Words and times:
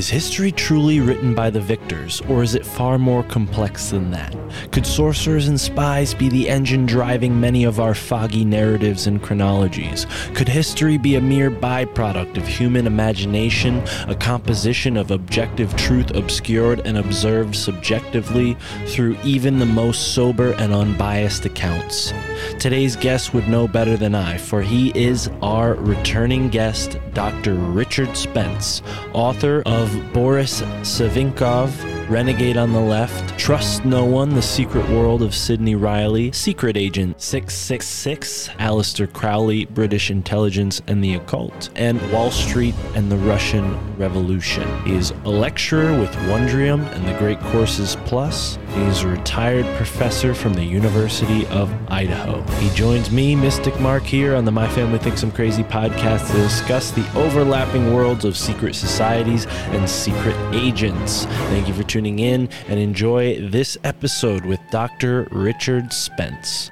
Is 0.00 0.08
history 0.08 0.50
truly 0.50 0.98
written 0.98 1.34
by 1.34 1.50
the 1.50 1.60
victors, 1.60 2.22
or 2.22 2.42
is 2.42 2.54
it 2.54 2.64
far 2.64 2.96
more 2.96 3.22
complex 3.22 3.90
than 3.90 4.10
that? 4.12 4.34
Could 4.72 4.86
sorcerers 4.86 5.48
and 5.48 5.60
spies 5.60 6.14
be 6.14 6.30
the 6.30 6.48
engine 6.48 6.86
driving 6.86 7.38
many 7.38 7.64
of 7.64 7.80
our 7.80 7.94
foggy 7.94 8.42
narratives 8.42 9.06
and 9.06 9.22
chronologies? 9.22 10.06
Could 10.32 10.48
history 10.48 10.96
be 10.96 11.16
a 11.16 11.20
mere 11.20 11.50
byproduct 11.50 12.38
of 12.38 12.48
human 12.48 12.86
imagination, 12.86 13.82
a 14.08 14.14
composition 14.14 14.96
of 14.96 15.10
objective 15.10 15.76
truth 15.76 16.12
obscured 16.12 16.80
and 16.86 16.96
observed 16.96 17.54
subjectively 17.54 18.56
through 18.86 19.18
even 19.22 19.58
the 19.58 19.66
most 19.66 20.14
sober 20.14 20.52
and 20.52 20.72
unbiased 20.72 21.44
accounts? 21.44 22.14
Today's 22.58 22.96
guest 22.96 23.34
would 23.34 23.48
know 23.48 23.68
better 23.68 23.98
than 23.98 24.14
I, 24.14 24.38
for 24.38 24.62
he 24.62 24.92
is 24.98 25.28
our 25.42 25.74
returning 25.74 26.48
guest, 26.48 26.96
Dr. 27.12 27.52
Richard 27.52 28.16
Spence, 28.16 28.80
author 29.12 29.62
of 29.66 29.89
Boris 30.12 30.62
Savinkov, 30.82 31.70
Renegade 32.10 32.56
on 32.56 32.72
the 32.72 32.80
Left, 32.80 33.38
Trust 33.38 33.84
No 33.84 34.04
One, 34.04 34.34
The 34.34 34.42
Secret 34.42 34.90
World 34.90 35.22
of 35.22 35.32
Sidney 35.32 35.76
Reilly, 35.76 36.32
Secret 36.32 36.76
Agent 36.76 37.22
666, 37.22 38.48
Aleister 38.58 39.10
Crowley, 39.12 39.66
British 39.66 40.10
Intelligence 40.10 40.82
and 40.88 41.04
the 41.04 41.14
Occult, 41.14 41.70
and 41.76 42.00
Wall 42.10 42.32
Street 42.32 42.74
and 42.96 43.12
the 43.12 43.16
Russian 43.18 43.78
Revolution. 43.96 44.66
He 44.84 44.96
is 44.96 45.12
a 45.24 45.28
lecturer 45.28 45.96
with 46.00 46.10
Wondrium 46.26 46.84
and 46.96 47.06
the 47.06 47.16
Great 47.16 47.38
Courses 47.38 47.96
Plus. 48.06 48.58
He 48.74 48.82
is 48.82 49.04
a 49.04 49.08
retired 49.08 49.66
professor 49.76 50.34
from 50.34 50.54
the 50.54 50.64
University 50.64 51.46
of 51.46 51.72
Idaho. 51.92 52.42
He 52.58 52.74
joins 52.74 53.12
me, 53.12 53.36
Mystic 53.36 53.78
Mark, 53.78 54.02
here 54.02 54.34
on 54.34 54.44
the 54.44 54.52
My 54.52 54.68
Family 54.68 54.98
Thinks 54.98 55.22
I'm 55.22 55.30
Crazy 55.30 55.62
podcast 55.62 56.26
to 56.32 56.38
discuss 56.38 56.90
the 56.90 57.08
overlapping 57.16 57.94
worlds 57.94 58.24
of 58.24 58.36
secret 58.36 58.74
societies 58.74 59.46
and 59.46 59.88
secret 59.88 60.34
agents. 60.52 61.26
Thank 61.50 61.68
you 61.68 61.74
for 61.74 61.84
tuning 61.84 61.99
in 62.06 62.48
and 62.68 62.80
enjoy 62.80 63.48
this 63.48 63.76
episode 63.84 64.44
with 64.44 64.60
Dr. 64.70 65.28
Richard 65.30 65.92
Spence. 65.92 66.70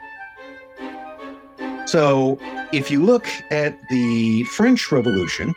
So, 1.87 2.39
if 2.73 2.91
you 2.91 3.03
look 3.03 3.27
at 3.51 3.79
the 3.89 4.45
French 4.45 4.93
Revolution 4.93 5.55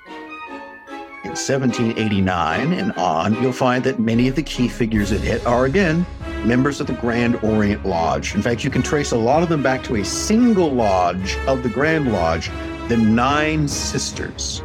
in 1.23 1.31
1789 1.31 2.73
and 2.73 2.93
on, 2.93 3.41
you'll 3.41 3.51
find 3.51 3.83
that 3.83 3.99
many 3.99 4.27
of 4.27 4.35
the 4.35 4.43
key 4.43 4.69
figures 4.69 5.11
in 5.11 5.21
it 5.23 5.45
are, 5.45 5.65
again, 5.65 6.05
members 6.45 6.79
of 6.79 6.88
the 6.88 6.93
Grand 6.93 7.35
Orient 7.43 7.85
Lodge. 7.85 8.33
In 8.33 8.41
fact, 8.41 8.63
you 8.63 8.69
can 8.69 8.81
trace 8.81 9.11
a 9.11 9.17
lot 9.17 9.43
of 9.43 9.49
them 9.49 9.61
back 9.61 9.83
to 9.83 9.97
a 9.97 10.05
single 10.05 10.71
lodge 10.71 11.38
of 11.47 11.63
the 11.63 11.69
Grand 11.69 12.11
Lodge, 12.11 12.49
the 12.88 12.97
Nine 12.97 13.67
Sisters. 13.67 14.63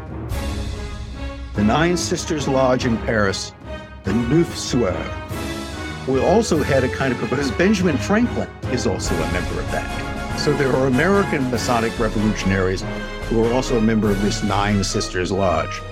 The 1.54 1.64
Nine 1.64 1.96
Sisters 1.96 2.46
Lodge 2.46 2.86
in 2.86 2.96
Paris, 2.98 3.52
the 4.06 4.14
Neuf 4.14 4.72
We 6.06 6.20
also 6.20 6.62
had 6.62 6.84
a 6.84 6.88
kind 6.88 7.12
of, 7.12 7.20
because 7.28 7.50
Benjamin 7.50 7.98
Franklin 7.98 8.48
is 8.70 8.86
also 8.86 9.16
a 9.16 9.32
member 9.32 9.60
of 9.60 9.70
that. 9.72 10.38
So 10.38 10.52
there 10.52 10.72
are 10.72 10.86
American 10.86 11.50
Masonic 11.50 11.98
revolutionaries 11.98 12.84
who 13.24 13.44
are 13.44 13.52
also 13.52 13.78
a 13.78 13.80
member 13.80 14.08
of 14.08 14.22
this 14.22 14.44
Nine 14.44 14.84
Sisters 14.84 15.32
Lodge. 15.32 15.82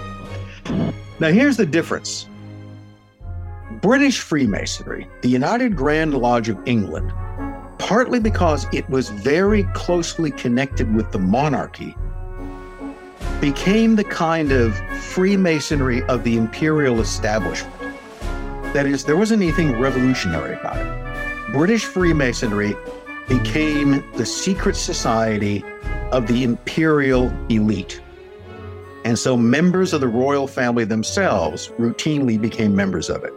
Now, 1.19 1.31
here's 1.31 1.57
the 1.57 1.67
difference 1.67 2.29
British 3.81 4.21
Freemasonry, 4.21 5.09
the 5.23 5.29
United 5.29 5.75
Grand 5.75 6.15
Lodge 6.15 6.49
of 6.49 6.59
England, 6.67 7.13
partly 7.79 8.21
because 8.21 8.65
it 8.73 8.89
was 8.89 9.09
very 9.09 9.65
closely 9.75 10.31
connected 10.31 10.95
with 10.95 11.11
the 11.11 11.19
monarchy, 11.19 11.97
became 13.41 13.97
the 13.97 14.05
kind 14.05 14.53
of 14.53 14.77
Freemasonry 15.03 16.05
of 16.05 16.23
the 16.23 16.37
imperial 16.37 17.01
establishment. 17.01 17.75
That 18.75 18.87
is, 18.87 19.05
there 19.05 19.17
wasn't 19.17 19.41
anything 19.41 19.79
revolutionary 19.79 20.55
about 20.55 20.77
it. 20.77 21.53
British 21.53 21.85
Freemasonry 21.85 22.75
became 23.29 24.05
the 24.15 24.27
secret 24.27 24.75
society 24.75 25.65
of 26.11 26.27
the 26.27 26.43
imperial 26.43 27.33
elite. 27.49 28.03
And 29.05 29.17
so 29.17 29.37
members 29.37 29.93
of 29.93 30.01
the 30.01 30.09
royal 30.09 30.49
family 30.49 30.85
themselves 30.85 31.69
routinely 31.79 32.41
became 32.41 32.75
members 32.75 33.09
of 33.11 33.23
it. 33.23 33.33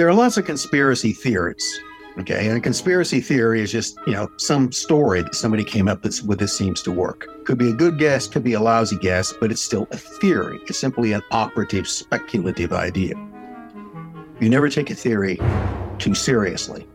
There 0.00 0.08
are 0.08 0.14
lots 0.14 0.38
of 0.38 0.46
conspiracy 0.46 1.12
theories. 1.12 1.78
Okay. 2.18 2.48
And 2.48 2.56
a 2.56 2.60
conspiracy 2.62 3.20
theory 3.20 3.60
is 3.60 3.70
just, 3.70 3.98
you 4.06 4.14
know, 4.14 4.30
some 4.38 4.72
story 4.72 5.20
that 5.20 5.34
somebody 5.34 5.62
came 5.62 5.88
up 5.88 6.02
with 6.02 6.22
with 6.22 6.38
this 6.38 6.56
seems 6.56 6.80
to 6.84 6.90
work. 6.90 7.26
Could 7.44 7.58
be 7.58 7.68
a 7.68 7.74
good 7.74 7.98
guess, 7.98 8.26
could 8.26 8.42
be 8.42 8.54
a 8.54 8.60
lousy 8.60 8.96
guess, 8.96 9.34
but 9.38 9.50
it's 9.50 9.60
still 9.60 9.86
a 9.90 9.98
theory. 9.98 10.58
It's 10.68 10.78
simply 10.78 11.12
an 11.12 11.20
operative, 11.32 11.86
speculative 11.86 12.72
idea. 12.72 13.12
You 14.40 14.48
never 14.48 14.70
take 14.70 14.88
a 14.88 14.94
theory 14.94 15.38
too 15.98 16.14
seriously. 16.14 16.88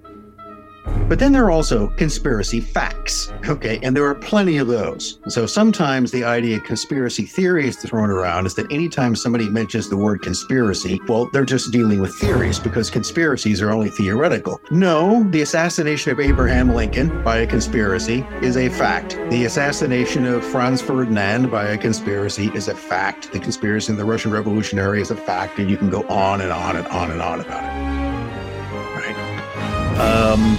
But 1.07 1.19
then 1.19 1.31
there 1.31 1.45
are 1.45 1.51
also 1.51 1.87
conspiracy 1.89 2.59
facts, 2.59 3.31
okay? 3.47 3.79
And 3.83 3.95
there 3.95 4.05
are 4.05 4.15
plenty 4.15 4.57
of 4.57 4.67
those. 4.67 5.19
So 5.27 5.45
sometimes 5.45 6.11
the 6.11 6.23
idea 6.23 6.57
of 6.57 6.63
conspiracy 6.63 7.25
theory 7.25 7.67
is 7.67 7.75
thrown 7.77 8.09
around 8.09 8.47
is 8.47 8.55
that 8.55 8.71
anytime 8.71 9.15
somebody 9.15 9.47
mentions 9.49 9.89
the 9.89 9.97
word 9.97 10.21
conspiracy, 10.23 10.99
well, 11.07 11.29
they're 11.31 11.45
just 11.45 11.71
dealing 11.71 12.01
with 12.01 12.15
theories 12.15 12.59
because 12.59 12.89
conspiracies 12.89 13.61
are 13.61 13.71
only 13.71 13.89
theoretical. 13.89 14.59
No, 14.71 15.23
the 15.29 15.41
assassination 15.41 16.11
of 16.11 16.19
Abraham 16.19 16.73
Lincoln 16.73 17.23
by 17.23 17.37
a 17.37 17.47
conspiracy 17.47 18.25
is 18.41 18.57
a 18.57 18.69
fact. 18.69 19.15
The 19.29 19.45
assassination 19.45 20.25
of 20.25 20.43
Franz 20.43 20.81
Ferdinand 20.81 21.51
by 21.51 21.65
a 21.65 21.77
conspiracy 21.77 22.49
is 22.55 22.67
a 22.67 22.75
fact. 22.75 23.31
The 23.31 23.39
conspiracy 23.39 23.91
in 23.91 23.97
the 23.97 24.05
Russian 24.05 24.31
Revolutionary 24.31 25.01
is 25.01 25.11
a 25.11 25.15
fact, 25.15 25.59
and 25.59 25.69
you 25.69 25.77
can 25.77 25.89
go 25.89 26.03
on 26.07 26.41
and 26.41 26.51
on 26.51 26.75
and 26.75 26.87
on 26.87 27.11
and 27.11 27.21
on 27.21 27.41
about 27.41 27.63
it. 27.63 27.95
Right? 28.95 29.15
Um, 29.99 30.57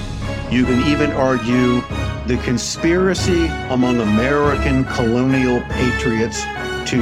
You 0.50 0.64
can 0.64 0.80
even 0.86 1.10
argue 1.10 1.80
the 2.26 2.40
conspiracy 2.44 3.46
among 3.70 4.00
American 4.00 4.84
colonial 4.84 5.60
patriots 5.70 6.44
to 6.90 6.98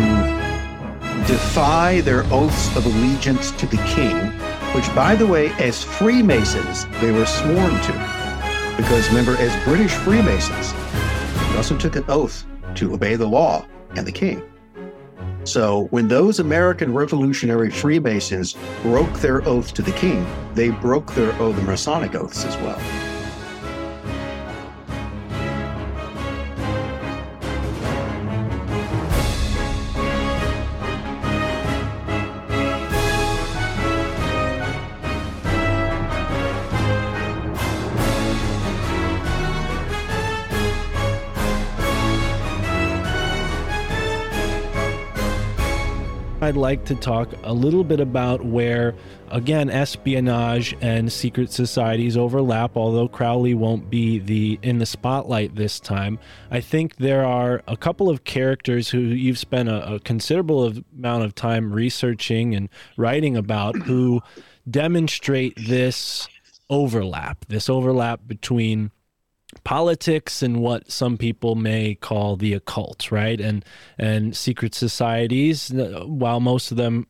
defy 1.27 2.01
their 2.01 2.25
oaths 2.33 2.75
of 2.75 2.87
allegiance 2.87 3.51
to 3.53 3.67
the 3.67 3.77
king, 3.95 4.17
which, 4.75 4.93
by 4.95 5.15
the 5.15 5.27
way, 5.27 5.49
as 5.59 5.85
Freemasons, 5.85 6.87
they 7.01 7.13
were 7.13 7.27
sworn 7.27 7.81
to. 7.83 7.93
Because 8.79 9.09
remember, 9.09 9.37
as 9.37 9.65
British 9.65 9.93
Freemasons, 9.93 10.73
they 11.51 11.57
also 11.59 11.77
took 11.77 11.97
an 11.97 12.05
oath 12.09 12.47
to 12.77 12.95
obey 12.95 13.15
the 13.15 13.27
law 13.27 13.67
and 13.95 14.07
the 14.07 14.13
king. 14.13 14.43
So 15.45 15.89
when 15.91 16.09
those 16.09 16.41
American 16.41 16.95
revolutionary 16.95 17.71
Freemasons 17.71 18.57
broke 18.83 19.13
their 19.21 19.47
oath 19.47 19.75
to 19.75 19.83
the 19.83 19.93
king, 19.93 20.27
they 20.55 20.71
broke 20.71 21.15
their 21.15 21.33
oath, 21.35 21.57
the 21.57 21.63
Masonic 21.63 22.15
oaths 22.15 22.47
as 22.47 22.57
well. 22.57 22.81
I'd 46.45 46.59
like 46.59 46.85
to 46.85 46.95
talk 46.95 47.31
a 47.43 47.55
little 47.55 47.85
bit 47.85 48.01
about 48.01 48.45
where, 48.45 48.95
again, 49.31 49.71
espionage 49.71 50.77
and 50.83 51.11
secret 51.11 51.51
societies 51.51 52.19
overlap. 52.19 52.77
Although 52.77 53.09
Crowley 53.09 53.55
won't 53.55 53.89
be 53.89 54.19
the 54.19 54.59
in 54.61 54.77
the 54.77 54.85
spotlight 54.85 55.55
this 55.55 55.81
time, 55.81 56.19
I 56.51 56.61
think 56.61 56.97
there 56.97 57.25
are 57.25 57.63
a 57.67 57.79
couple 57.79 58.11
of 58.11 58.25
characters 58.25 58.91
who 58.91 58.99
you've 58.99 59.39
spent 59.39 59.71
a, 59.71 59.95
a 59.95 60.01
considerable 60.01 60.75
amount 60.95 61.25
of 61.25 61.35
time 61.35 61.73
researching 61.73 62.55
and 62.55 62.69
writing 62.99 63.39
about 63.39 63.77
who 63.77 64.21
demonstrate 64.71 65.55
this 65.57 66.29
overlap. 66.69 67.47
This 67.49 67.71
overlap 67.71 68.21
between 68.27 68.91
politics 69.65 70.43
and 70.43 70.61
what 70.61 70.91
some 70.91 71.17
people 71.17 71.55
may 71.55 71.95
call 71.95 72.37
the 72.37 72.53
occult, 72.53 73.11
right? 73.11 73.41
And 73.41 73.65
and 73.99 74.37
secret 74.37 74.75
societies, 74.75 75.73
while 75.73 76.41
most 76.41 76.71
of 76.71 76.77
them 76.77 77.07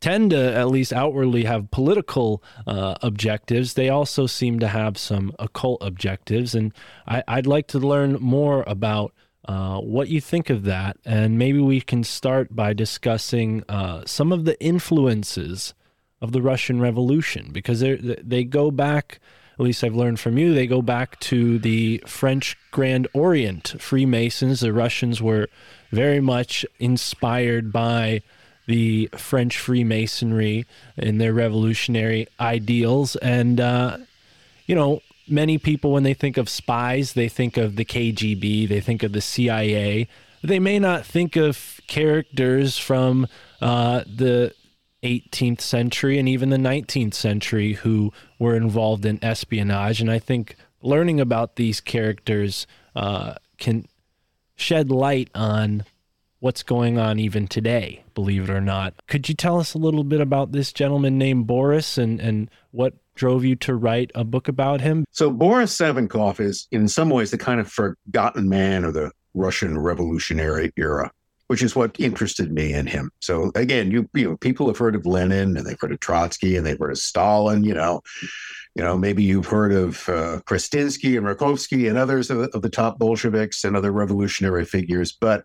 tend 0.00 0.30
to 0.30 0.54
at 0.54 0.68
least 0.68 0.92
outwardly 0.92 1.44
have 1.44 1.70
political 1.70 2.42
uh, 2.66 2.96
objectives, 3.02 3.74
they 3.74 3.88
also 3.88 4.26
seem 4.26 4.58
to 4.58 4.68
have 4.68 4.98
some 4.98 5.32
occult 5.38 5.78
objectives. 5.80 6.54
And 6.54 6.72
I, 7.06 7.22
I'd 7.26 7.46
like 7.46 7.68
to 7.68 7.78
learn 7.78 8.14
more 8.14 8.64
about. 8.66 9.12
Uh, 9.48 9.78
what 9.78 10.08
you 10.08 10.20
think 10.20 10.50
of 10.50 10.64
that, 10.64 10.96
and 11.04 11.38
maybe 11.38 11.60
we 11.60 11.80
can 11.80 12.02
start 12.02 12.56
by 12.56 12.72
discussing 12.72 13.62
uh, 13.68 14.02
some 14.04 14.32
of 14.32 14.44
the 14.44 14.60
influences 14.60 15.72
of 16.20 16.32
the 16.32 16.42
Russian 16.42 16.80
Revolution 16.80 17.50
because 17.52 17.78
they 17.78 17.94
they 17.94 18.42
go 18.42 18.72
back 18.72 19.20
at 19.58 19.64
least 19.64 19.82
I've 19.82 19.94
learned 19.94 20.20
from 20.20 20.36
you, 20.36 20.52
they 20.52 20.66
go 20.66 20.82
back 20.82 21.18
to 21.20 21.58
the 21.58 22.02
French 22.06 22.56
Grand 22.70 23.08
Orient 23.14 23.80
Freemasons. 23.80 24.60
The 24.60 24.72
Russians 24.72 25.22
were 25.22 25.48
very 25.90 26.20
much 26.20 26.66
inspired 26.78 27.72
by 27.72 28.22
the 28.66 29.08
French 29.16 29.58
Freemasonry 29.58 30.66
and 30.98 31.18
their 31.18 31.32
revolutionary 31.32 32.26
ideals. 32.38 33.16
And, 33.16 33.58
uh, 33.58 33.98
you 34.66 34.74
know, 34.74 35.00
many 35.26 35.56
people, 35.56 35.92
when 35.92 36.02
they 36.02 36.14
think 36.14 36.36
of 36.36 36.50
spies, 36.50 37.14
they 37.14 37.28
think 37.28 37.56
of 37.56 37.76
the 37.76 37.84
KGB, 37.84 38.68
they 38.68 38.80
think 38.80 39.02
of 39.02 39.12
the 39.12 39.22
CIA. 39.22 40.06
They 40.42 40.58
may 40.58 40.78
not 40.78 41.06
think 41.06 41.34
of 41.36 41.80
characters 41.86 42.76
from 42.76 43.26
uh, 43.62 44.04
the 44.06 44.52
18th 45.02 45.60
century 45.60 46.18
and 46.18 46.28
even 46.28 46.50
the 46.50 46.56
19th 46.56 47.14
century 47.14 47.74
who 47.74 48.12
were 48.38 48.54
involved 48.54 49.04
in 49.04 49.22
espionage. 49.22 50.00
And 50.00 50.10
I 50.10 50.18
think 50.18 50.56
learning 50.82 51.20
about 51.20 51.56
these 51.56 51.80
characters 51.80 52.66
uh, 52.94 53.34
can 53.58 53.86
shed 54.56 54.90
light 54.90 55.30
on 55.34 55.84
what's 56.40 56.62
going 56.62 56.98
on 56.98 57.18
even 57.18 57.46
today, 57.48 58.04
believe 58.14 58.44
it 58.44 58.50
or 58.50 58.60
not. 58.60 58.94
Could 59.06 59.28
you 59.28 59.34
tell 59.34 59.58
us 59.58 59.74
a 59.74 59.78
little 59.78 60.04
bit 60.04 60.20
about 60.20 60.52
this 60.52 60.72
gentleman 60.72 61.18
named 61.18 61.46
Boris 61.46 61.98
and, 61.98 62.20
and 62.20 62.50
what 62.70 62.94
drove 63.14 63.44
you 63.44 63.56
to 63.56 63.74
write 63.74 64.10
a 64.14 64.24
book 64.24 64.48
about 64.48 64.80
him? 64.80 65.04
So 65.10 65.30
Boris 65.30 65.76
Savinkov 65.76 66.38
is 66.40 66.68
in 66.70 66.88
some 66.88 67.10
ways 67.10 67.30
the 67.30 67.38
kind 67.38 67.60
of 67.60 67.70
forgotten 67.70 68.48
man 68.48 68.84
of 68.84 68.94
the 68.94 69.10
Russian 69.34 69.78
revolutionary 69.78 70.72
era 70.76 71.10
which 71.48 71.62
is 71.62 71.76
what 71.76 71.98
interested 71.98 72.52
me 72.52 72.72
in 72.72 72.86
him. 72.86 73.10
So 73.20 73.52
again, 73.54 73.90
you 73.90 74.08
you 74.14 74.30
know, 74.30 74.36
people 74.36 74.66
have 74.66 74.78
heard 74.78 74.96
of 74.96 75.06
Lenin 75.06 75.56
and 75.56 75.66
they've 75.66 75.80
heard 75.80 75.92
of 75.92 76.00
Trotsky 76.00 76.56
and 76.56 76.66
they've 76.66 76.78
heard 76.78 76.90
of 76.90 76.98
Stalin. 76.98 77.64
You 77.64 77.74
know, 77.74 78.02
you 78.74 78.82
know, 78.82 78.96
maybe 78.96 79.22
you've 79.22 79.46
heard 79.46 79.72
of 79.72 80.08
uh, 80.08 80.40
and 80.46 81.26
Rakovsky 81.26 81.88
and 81.88 81.96
others 81.96 82.30
of 82.30 82.38
the, 82.38 82.48
of 82.50 82.62
the, 82.62 82.68
top 82.68 82.98
Bolsheviks 82.98 83.64
and 83.64 83.76
other 83.76 83.90
revolutionary 83.90 84.66
figures, 84.66 85.12
but 85.12 85.44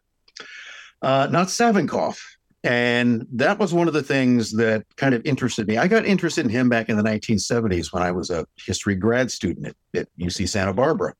uh, 1.02 1.28
not 1.32 1.48
Savinkov. 1.48 2.20
And 2.64 3.26
that 3.32 3.58
was 3.58 3.74
one 3.74 3.88
of 3.88 3.94
the 3.94 4.04
things 4.04 4.52
that 4.58 4.86
kind 4.98 5.16
of 5.16 5.26
interested 5.26 5.68
me. 5.68 5.78
I 5.78 5.88
got 5.88 6.06
interested 6.06 6.46
in 6.46 6.52
him 6.52 6.70
back 6.70 6.90
in 6.90 6.98
the 6.98 7.04
1970s 7.04 7.92
when 7.92 8.04
I 8.04 8.12
was 8.12 8.30
a 8.30 8.46
history 8.58 8.96
grad 8.96 9.32
student 9.32 9.68
at, 9.68 9.76
at 10.02 10.08
UC 10.20 10.48
Santa 10.48 10.74
Barbara. 10.74 11.16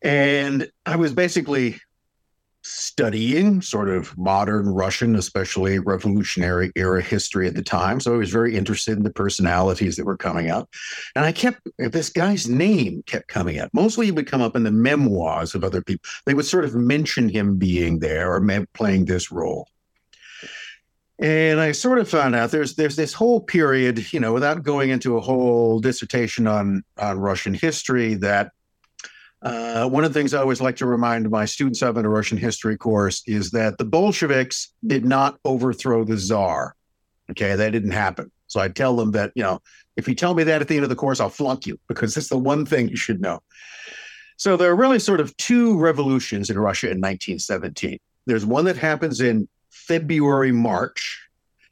And 0.00 0.70
I 0.86 0.96
was 0.96 1.12
basically 1.12 1.78
studying 2.68 3.62
sort 3.62 3.88
of 3.88 4.16
modern 4.18 4.68
Russian, 4.68 5.16
especially 5.16 5.78
revolutionary 5.78 6.70
era 6.76 7.02
history 7.02 7.46
at 7.46 7.54
the 7.54 7.62
time. 7.62 8.00
So 8.00 8.14
I 8.14 8.18
was 8.18 8.30
very 8.30 8.56
interested 8.56 8.96
in 8.96 9.04
the 9.04 9.12
personalities 9.12 9.96
that 9.96 10.04
were 10.04 10.16
coming 10.16 10.50
up. 10.50 10.68
And 11.16 11.24
I 11.24 11.32
kept, 11.32 11.66
this 11.78 12.10
guy's 12.10 12.48
name 12.48 13.02
kept 13.06 13.28
coming 13.28 13.58
up. 13.58 13.70
Mostly 13.72 14.06
he 14.06 14.12
would 14.12 14.26
come 14.26 14.42
up 14.42 14.54
in 14.54 14.64
the 14.64 14.70
memoirs 14.70 15.54
of 15.54 15.64
other 15.64 15.82
people. 15.82 16.08
They 16.26 16.34
would 16.34 16.46
sort 16.46 16.64
of 16.64 16.74
mention 16.74 17.28
him 17.28 17.56
being 17.56 18.00
there 18.00 18.32
or 18.32 18.66
playing 18.74 19.06
this 19.06 19.32
role. 19.32 19.68
And 21.20 21.58
I 21.58 21.72
sort 21.72 21.98
of 21.98 22.08
found 22.08 22.36
out 22.36 22.52
there's 22.52 22.76
there's 22.76 22.94
this 22.94 23.12
whole 23.12 23.40
period, 23.40 24.12
you 24.12 24.20
know, 24.20 24.32
without 24.32 24.62
going 24.62 24.90
into 24.90 25.16
a 25.16 25.20
whole 25.20 25.80
dissertation 25.80 26.46
on 26.46 26.84
on 26.96 27.18
Russian 27.18 27.54
history, 27.54 28.14
that 28.14 28.52
uh, 29.42 29.88
one 29.88 30.04
of 30.04 30.12
the 30.12 30.18
things 30.18 30.34
I 30.34 30.40
always 30.40 30.60
like 30.60 30.76
to 30.76 30.86
remind 30.86 31.30
my 31.30 31.44
students 31.44 31.82
of 31.82 31.96
in 31.96 32.04
a 32.04 32.08
Russian 32.08 32.38
history 32.38 32.76
course 32.76 33.22
is 33.26 33.50
that 33.52 33.78
the 33.78 33.84
Bolsheviks 33.84 34.72
did 34.86 35.04
not 35.04 35.38
overthrow 35.44 36.04
the 36.04 36.16
Tsar. 36.16 36.74
Okay, 37.30 37.54
that 37.54 37.70
didn't 37.70 37.92
happen. 37.92 38.30
So 38.48 38.60
I 38.60 38.68
tell 38.68 38.96
them 38.96 39.12
that, 39.12 39.32
you 39.34 39.42
know, 39.42 39.60
if 39.96 40.08
you 40.08 40.14
tell 40.14 40.34
me 40.34 40.42
that 40.44 40.62
at 40.62 40.68
the 40.68 40.74
end 40.74 40.84
of 40.84 40.88
the 40.88 40.96
course, 40.96 41.20
I'll 41.20 41.28
flunk 41.28 41.66
you 41.66 41.78
because 41.86 42.16
it's 42.16 42.28
the 42.28 42.38
one 42.38 42.64
thing 42.64 42.88
you 42.88 42.96
should 42.96 43.20
know. 43.20 43.40
So 44.36 44.56
there 44.56 44.70
are 44.70 44.76
really 44.76 44.98
sort 44.98 45.20
of 45.20 45.36
two 45.36 45.78
revolutions 45.78 46.48
in 46.48 46.58
Russia 46.58 46.86
in 46.86 46.98
1917. 46.98 47.98
There's 48.26 48.46
one 48.46 48.64
that 48.64 48.76
happens 48.76 49.20
in 49.20 49.48
February, 49.70 50.52
March, 50.52 51.28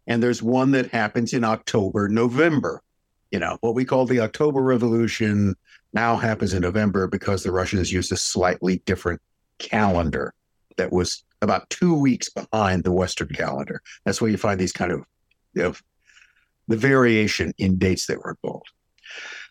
and 0.06 0.22
there's 0.22 0.42
one 0.42 0.72
that 0.72 0.90
happens 0.90 1.32
in 1.32 1.44
October, 1.44 2.08
November. 2.08 2.82
You 3.30 3.38
know, 3.38 3.58
what 3.60 3.74
we 3.74 3.84
call 3.84 4.06
the 4.06 4.20
October 4.20 4.62
Revolution, 4.62 5.54
now 5.96 6.14
happens 6.14 6.52
in 6.52 6.60
November 6.60 7.08
because 7.08 7.42
the 7.42 7.50
Russians 7.50 7.90
used 7.90 8.12
a 8.12 8.16
slightly 8.18 8.82
different 8.84 9.20
calendar 9.58 10.34
that 10.76 10.92
was 10.92 11.24
about 11.40 11.68
two 11.70 11.94
weeks 11.94 12.28
behind 12.28 12.84
the 12.84 12.92
Western 12.92 13.28
calendar. 13.28 13.80
That's 14.04 14.20
where 14.20 14.30
you 14.30 14.36
find 14.36 14.60
these 14.60 14.72
kind 14.72 14.92
of, 14.92 15.00
you 15.54 15.62
know, 15.62 15.74
the 16.68 16.76
variation 16.76 17.54
in 17.56 17.78
dates 17.78 18.06
that 18.06 18.18
were 18.18 18.36
involved. 18.42 18.70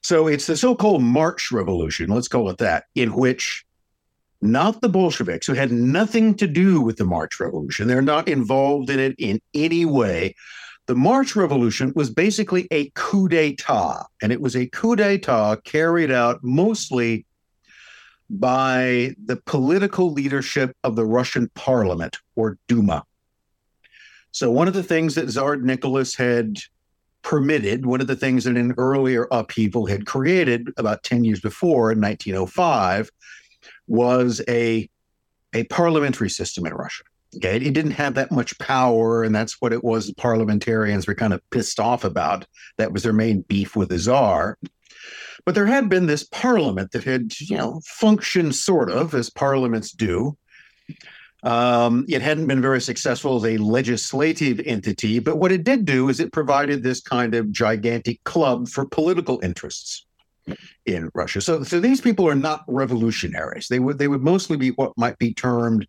So 0.03 0.27
it's 0.27 0.45
the 0.45 0.55
so-called 0.55 1.01
March 1.01 1.51
Revolution, 1.51 2.11
let's 2.11 2.27
call 2.27 2.47
it 2.51 2.59
that, 2.59 2.85
in 2.93 3.15
which 3.15 3.65
not 4.39 4.81
the 4.81 4.89
Bolsheviks, 4.89 5.47
who 5.47 5.53
had 5.53 5.71
nothing 5.71 6.35
to 6.35 6.45
do 6.45 6.79
with 6.79 6.97
the 6.97 7.05
March 7.05 7.39
Revolution, 7.39 7.87
they're 7.87 8.03
not 8.03 8.27
involved 8.27 8.91
in 8.91 8.99
it 8.99 9.15
in 9.17 9.41
any 9.55 9.83
way, 9.83 10.35
the 10.87 10.95
March 10.95 11.35
Revolution 11.35 11.91
was 11.95 12.09
basically 12.09 12.67
a 12.71 12.91
coup 12.93 13.27
d'etat, 13.27 14.05
and 14.21 14.31
it 14.31 14.41
was 14.41 14.55
a 14.55 14.67
coup 14.67 14.95
d'etat 14.95 15.57
carried 15.63 16.11
out 16.11 16.43
mostly 16.43 17.25
by 18.29 19.15
the 19.23 19.37
political 19.45 20.11
leadership 20.11 20.75
of 20.83 20.95
the 20.95 21.05
Russian 21.05 21.49
parliament 21.55 22.17
or 22.35 22.57
Duma. 22.67 23.03
So, 24.31 24.51
one 24.51 24.67
of 24.67 24.73
the 24.73 24.83
things 24.83 25.15
that 25.15 25.29
Tsar 25.29 25.57
Nicholas 25.57 26.15
had 26.15 26.57
permitted, 27.21 27.85
one 27.85 28.01
of 28.01 28.07
the 28.07 28.15
things 28.15 28.43
that 28.43 28.57
an 28.57 28.75
earlier 28.77 29.27
upheaval 29.31 29.87
had 29.87 30.05
created 30.05 30.69
about 30.77 31.03
10 31.03 31.23
years 31.23 31.39
before 31.39 31.91
in 31.91 31.99
1905, 31.99 33.09
was 33.87 34.41
a, 34.47 34.87
a 35.53 35.63
parliamentary 35.65 36.29
system 36.29 36.65
in 36.67 36.73
Russia. 36.73 37.03
Okay, 37.37 37.57
it 37.57 37.73
didn't 37.73 37.91
have 37.91 38.13
that 38.15 38.31
much 38.31 38.57
power, 38.59 39.23
and 39.23 39.35
that's 39.35 39.59
what 39.59 39.73
it 39.73 39.83
was. 39.83 40.07
The 40.07 40.15
Parliamentarians 40.15 41.05
were 41.05 41.15
kind 41.15 41.33
of 41.33 41.41
pissed 41.49 41.79
off 41.79 42.03
about. 42.03 42.45
That 42.77 42.93
was 42.93 43.03
their 43.03 43.13
main 43.13 43.41
beef 43.41 43.75
with 43.75 43.89
the 43.89 43.99
czar. 43.99 44.57
But 45.45 45.53
there 45.53 45.65
had 45.65 45.89
been 45.89 46.05
this 46.05 46.23
parliament 46.23 46.91
that 46.91 47.03
had, 47.03 47.39
you 47.39 47.57
know, 47.57 47.81
functioned 47.85 48.55
sort 48.55 48.89
of 48.89 49.13
as 49.13 49.29
parliaments 49.29 49.91
do. 49.91 50.37
Um, 51.43 52.05
it 52.09 52.23
hadn't 52.23 52.47
been 52.47 52.61
very 52.61 52.81
successful 52.81 53.35
as 53.35 53.45
a 53.45 53.57
legislative 53.57 54.59
entity, 54.65 55.19
but 55.19 55.37
what 55.37 55.51
it 55.51 55.63
did 55.63 55.85
do 55.85 56.09
is 56.09 56.19
it 56.19 56.33
provided 56.33 56.81
this 56.81 57.01
kind 57.01 57.35
of 57.35 57.51
gigantic 57.51 58.23
club 58.23 58.67
for 58.67 58.85
political 58.85 59.39
interests 59.43 60.07
in 60.87 61.09
Russia. 61.13 61.41
So, 61.41 61.63
so 61.63 61.79
these 61.79 62.01
people 62.01 62.27
are 62.27 62.35
not 62.35 62.63
revolutionaries. 62.67 63.67
They 63.67 63.79
would 63.79 63.99
they 63.99 64.07
would 64.07 64.23
mostly 64.23 64.57
be 64.57 64.69
what 64.69 64.97
might 64.97 65.19
be 65.19 65.33
termed 65.33 65.87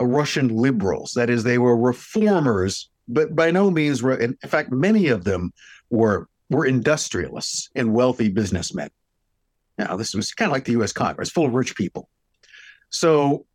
Uh, 0.00 0.06
Russian 0.06 0.48
liberals. 0.48 1.12
That 1.14 1.30
is, 1.30 1.44
they 1.44 1.58
were 1.58 1.76
reformers, 1.76 2.90
but 3.06 3.34
by 3.34 3.50
no 3.50 3.70
means. 3.70 4.02
were. 4.02 4.16
in 4.16 4.34
fact, 4.46 4.72
many 4.72 5.08
of 5.08 5.24
them 5.24 5.52
were 5.90 6.28
were 6.50 6.66
industrialists 6.66 7.68
and 7.74 7.92
wealthy 7.92 8.28
businessmen. 8.28 8.90
Now, 9.76 9.96
this 9.96 10.14
was 10.14 10.32
kind 10.32 10.48
of 10.48 10.52
like 10.52 10.64
the 10.64 10.72
U.S. 10.72 10.92
Congress, 10.92 11.30
full 11.30 11.46
of 11.46 11.54
rich 11.54 11.76
people. 11.76 12.08
So 12.90 13.46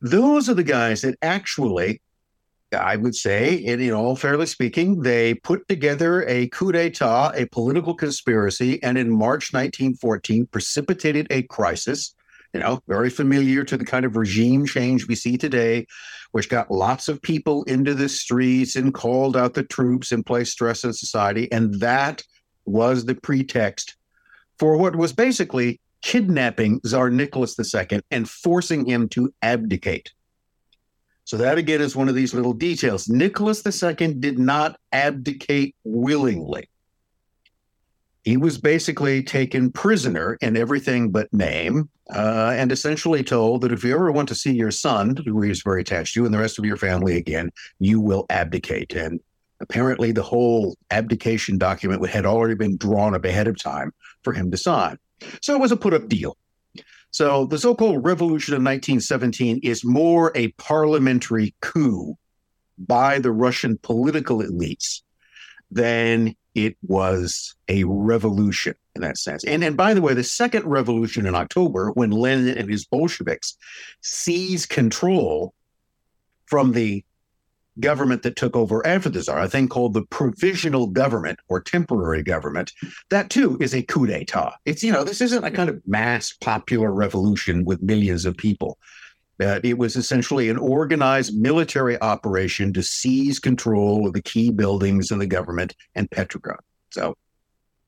those 0.00 0.48
are 0.48 0.54
the 0.54 0.62
guys 0.62 1.00
that 1.02 1.18
actually, 1.22 2.00
I 2.72 2.96
would 2.96 3.14
say, 3.14 3.54
in, 3.54 3.80
in 3.80 3.92
all 3.92 4.16
fairly 4.16 4.46
speaking, 4.46 5.00
they 5.00 5.34
put 5.34 5.66
together 5.66 6.24
a 6.28 6.48
coup 6.48 6.72
d'etat, 6.72 7.32
a 7.34 7.46
political 7.46 7.94
conspiracy, 7.94 8.82
and 8.82 8.96
in 8.96 9.10
March 9.10 9.52
1914 9.52 10.46
precipitated 10.46 11.26
a 11.30 11.42
crisis. 11.42 12.14
You 12.56 12.62
know, 12.62 12.80
very 12.88 13.10
familiar 13.10 13.64
to 13.64 13.76
the 13.76 13.84
kind 13.84 14.06
of 14.06 14.16
regime 14.16 14.64
change 14.64 15.06
we 15.06 15.14
see 15.14 15.36
today, 15.36 15.86
which 16.32 16.48
got 16.48 16.70
lots 16.70 17.06
of 17.06 17.20
people 17.20 17.64
into 17.64 17.92
the 17.92 18.08
streets 18.08 18.76
and 18.76 18.94
called 18.94 19.36
out 19.36 19.52
the 19.52 19.62
troops 19.62 20.10
and 20.10 20.24
placed 20.24 20.52
stress 20.52 20.82
on 20.82 20.94
society. 20.94 21.52
And 21.52 21.78
that 21.80 22.22
was 22.64 23.04
the 23.04 23.14
pretext 23.14 23.98
for 24.58 24.78
what 24.78 24.96
was 24.96 25.12
basically 25.12 25.82
kidnapping 26.00 26.80
Tsar 26.80 27.10
Nicholas 27.10 27.58
II 27.58 28.00
and 28.10 28.26
forcing 28.26 28.86
him 28.86 29.10
to 29.10 29.34
abdicate. 29.42 30.12
So 31.24 31.36
that 31.36 31.58
again 31.58 31.82
is 31.82 31.94
one 31.94 32.08
of 32.08 32.14
these 32.14 32.32
little 32.32 32.54
details. 32.54 33.06
Nicholas 33.06 33.62
II 33.66 34.14
did 34.14 34.38
not 34.38 34.80
abdicate 34.92 35.76
willingly. 35.84 36.70
He 38.26 38.36
was 38.36 38.58
basically 38.58 39.22
taken 39.22 39.70
prisoner 39.70 40.36
in 40.40 40.56
everything 40.56 41.12
but 41.12 41.32
name, 41.32 41.88
uh, 42.12 42.54
and 42.56 42.72
essentially 42.72 43.22
told 43.22 43.60
that 43.60 43.70
if 43.70 43.84
you 43.84 43.94
ever 43.94 44.10
want 44.10 44.28
to 44.30 44.34
see 44.34 44.52
your 44.52 44.72
son, 44.72 45.14
who 45.24 45.36
was 45.36 45.62
very 45.62 45.82
attached 45.82 46.14
to, 46.14 46.20
you, 46.20 46.24
and 46.24 46.34
the 46.34 46.40
rest 46.40 46.58
of 46.58 46.64
your 46.64 46.76
family 46.76 47.16
again, 47.16 47.52
you 47.78 48.00
will 48.00 48.26
abdicate. 48.28 48.96
And 48.96 49.20
apparently, 49.60 50.10
the 50.10 50.24
whole 50.24 50.76
abdication 50.90 51.56
document 51.56 52.04
had 52.08 52.26
already 52.26 52.56
been 52.56 52.76
drawn 52.76 53.14
up 53.14 53.24
ahead 53.24 53.46
of 53.46 53.62
time 53.62 53.92
for 54.24 54.32
him 54.32 54.50
to 54.50 54.56
sign. 54.56 54.98
So 55.40 55.54
it 55.54 55.60
was 55.60 55.70
a 55.70 55.76
put 55.76 55.94
up 55.94 56.08
deal. 56.08 56.36
So 57.12 57.46
the 57.46 57.58
so 57.60 57.76
called 57.76 58.04
revolution 58.04 58.54
of 58.54 58.58
1917 58.58 59.60
is 59.62 59.84
more 59.84 60.32
a 60.34 60.48
parliamentary 60.58 61.54
coup 61.60 62.18
by 62.76 63.20
the 63.20 63.30
Russian 63.30 63.78
political 63.78 64.42
elites 64.42 65.02
than 65.70 66.34
it 66.56 66.74
was 66.82 67.54
a 67.68 67.84
revolution 67.84 68.74
in 68.94 69.02
that 69.02 69.18
sense. 69.18 69.44
And, 69.44 69.62
and 69.62 69.76
by 69.76 69.92
the 69.92 70.00
way, 70.00 70.14
the 70.14 70.24
second 70.24 70.64
revolution 70.64 71.26
in 71.26 71.34
October, 71.34 71.90
when 71.90 72.10
Lenin 72.10 72.56
and 72.56 72.70
his 72.70 72.86
Bolsheviks 72.86 73.58
seized 74.00 74.70
control 74.70 75.52
from 76.46 76.72
the 76.72 77.04
government 77.78 78.22
that 78.22 78.36
took 78.36 78.56
over 78.56 78.84
after 78.86 79.10
the 79.10 79.22
Tsar, 79.22 79.42
a 79.42 79.48
thing 79.48 79.68
called 79.68 79.92
the 79.92 80.06
provisional 80.06 80.86
government 80.86 81.38
or 81.48 81.60
temporary 81.60 82.22
government, 82.22 82.72
that 83.10 83.28
too 83.28 83.58
is 83.60 83.74
a 83.74 83.82
coup 83.82 84.06
d'etat. 84.06 84.54
It's, 84.64 84.82
you 84.82 84.92
know, 84.92 85.04
this 85.04 85.20
isn't 85.20 85.44
a 85.44 85.50
kind 85.50 85.68
of 85.68 85.82
mass 85.86 86.32
popular 86.40 86.90
revolution 86.90 87.66
with 87.66 87.82
millions 87.82 88.24
of 88.24 88.34
people. 88.34 88.78
Uh, 89.40 89.60
it 89.62 89.76
was 89.76 89.96
essentially 89.96 90.48
an 90.48 90.56
organized 90.56 91.36
military 91.36 92.00
operation 92.00 92.72
to 92.72 92.82
seize 92.82 93.38
control 93.38 94.06
of 94.06 94.14
the 94.14 94.22
key 94.22 94.50
buildings 94.50 95.10
in 95.10 95.18
the 95.18 95.26
government 95.26 95.74
and 95.94 96.10
Petrograd. 96.10 96.60
So 96.90 97.16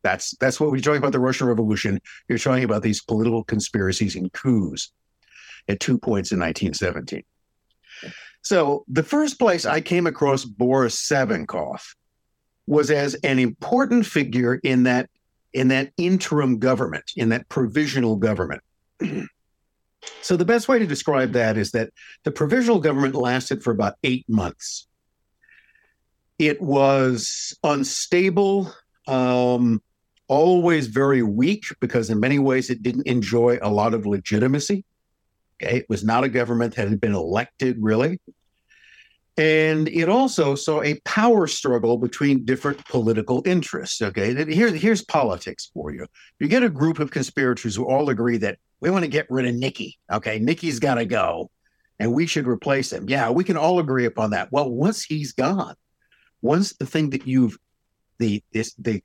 that's 0.02 0.36
that's 0.38 0.60
what 0.60 0.70
we're 0.70 0.80
talking 0.80 0.98
about 0.98 1.12
the 1.12 1.20
Russian 1.20 1.46
Revolution. 1.46 2.00
You're 2.28 2.38
talking 2.38 2.64
about 2.64 2.82
these 2.82 3.02
political 3.02 3.44
conspiracies 3.44 4.14
and 4.14 4.32
coups 4.32 4.92
at 5.68 5.80
two 5.80 5.98
points 5.98 6.32
in 6.32 6.38
1917. 6.38 7.22
So 8.42 8.84
the 8.88 9.02
first 9.02 9.38
place 9.38 9.66
I 9.66 9.80
came 9.80 10.06
across 10.06 10.44
Boris 10.44 10.96
Savinkov 10.96 11.80
was 12.66 12.90
as 12.90 13.14
an 13.16 13.38
important 13.38 14.06
figure 14.06 14.60
in 14.62 14.84
that 14.84 15.08
in 15.54 15.68
that 15.68 15.92
interim 15.96 16.58
government, 16.58 17.10
in 17.16 17.30
that 17.30 17.48
provisional 17.48 18.16
government. 18.16 18.62
so 20.22 20.36
the 20.36 20.44
best 20.44 20.68
way 20.68 20.78
to 20.78 20.86
describe 20.86 21.32
that 21.32 21.56
is 21.56 21.72
that 21.72 21.90
the 22.24 22.30
provisional 22.30 22.80
government 22.80 23.14
lasted 23.14 23.62
for 23.62 23.70
about 23.70 23.94
eight 24.04 24.28
months. 24.28 24.86
It 26.38 26.60
was 26.60 27.56
unstable, 27.64 28.72
um, 29.06 29.82
always 30.28 30.86
very 30.86 31.22
weak 31.22 31.64
because 31.80 32.10
in 32.10 32.20
many 32.20 32.38
ways 32.38 32.70
it 32.70 32.82
didn't 32.82 33.06
enjoy 33.06 33.58
a 33.60 33.70
lot 33.70 33.94
of 33.94 34.06
legitimacy. 34.06 34.84
Okay, 35.60 35.78
it 35.78 35.88
was 35.88 36.04
not 36.04 36.24
a 36.24 36.28
government 36.28 36.76
that 36.76 36.88
had 36.88 37.00
been 37.00 37.14
elected 37.14 37.78
really. 37.80 38.20
And 39.38 39.86
it 39.86 40.08
also 40.08 40.56
saw 40.56 40.82
a 40.82 40.98
power 41.04 41.46
struggle 41.46 41.96
between 41.96 42.44
different 42.44 42.84
political 42.86 43.40
interests. 43.46 44.02
Okay, 44.02 44.34
Here, 44.52 44.70
here's 44.70 45.04
politics 45.04 45.70
for 45.72 45.92
you. 45.92 46.06
You 46.40 46.48
get 46.48 46.64
a 46.64 46.68
group 46.68 46.98
of 46.98 47.12
conspirators 47.12 47.76
who 47.76 47.86
all 47.86 48.10
agree 48.10 48.36
that 48.38 48.58
we 48.80 48.90
want 48.90 49.04
to 49.04 49.10
get 49.10 49.30
rid 49.30 49.46
of 49.46 49.54
Nikki. 49.54 49.96
Okay, 50.10 50.40
Nikki's 50.40 50.80
got 50.80 50.96
to 50.96 51.04
go, 51.04 51.50
and 52.00 52.12
we 52.12 52.26
should 52.26 52.48
replace 52.48 52.92
him. 52.92 53.08
Yeah, 53.08 53.30
we 53.30 53.44
can 53.44 53.56
all 53.56 53.78
agree 53.78 54.06
upon 54.06 54.30
that. 54.30 54.50
Well, 54.50 54.68
once 54.68 55.04
he's 55.04 55.32
gone, 55.32 55.76
once 56.42 56.72
the 56.72 56.86
thing 56.86 57.10
that 57.10 57.26
you've 57.26 57.56
the 58.18 58.42
this 58.52 58.74
the 58.74 59.02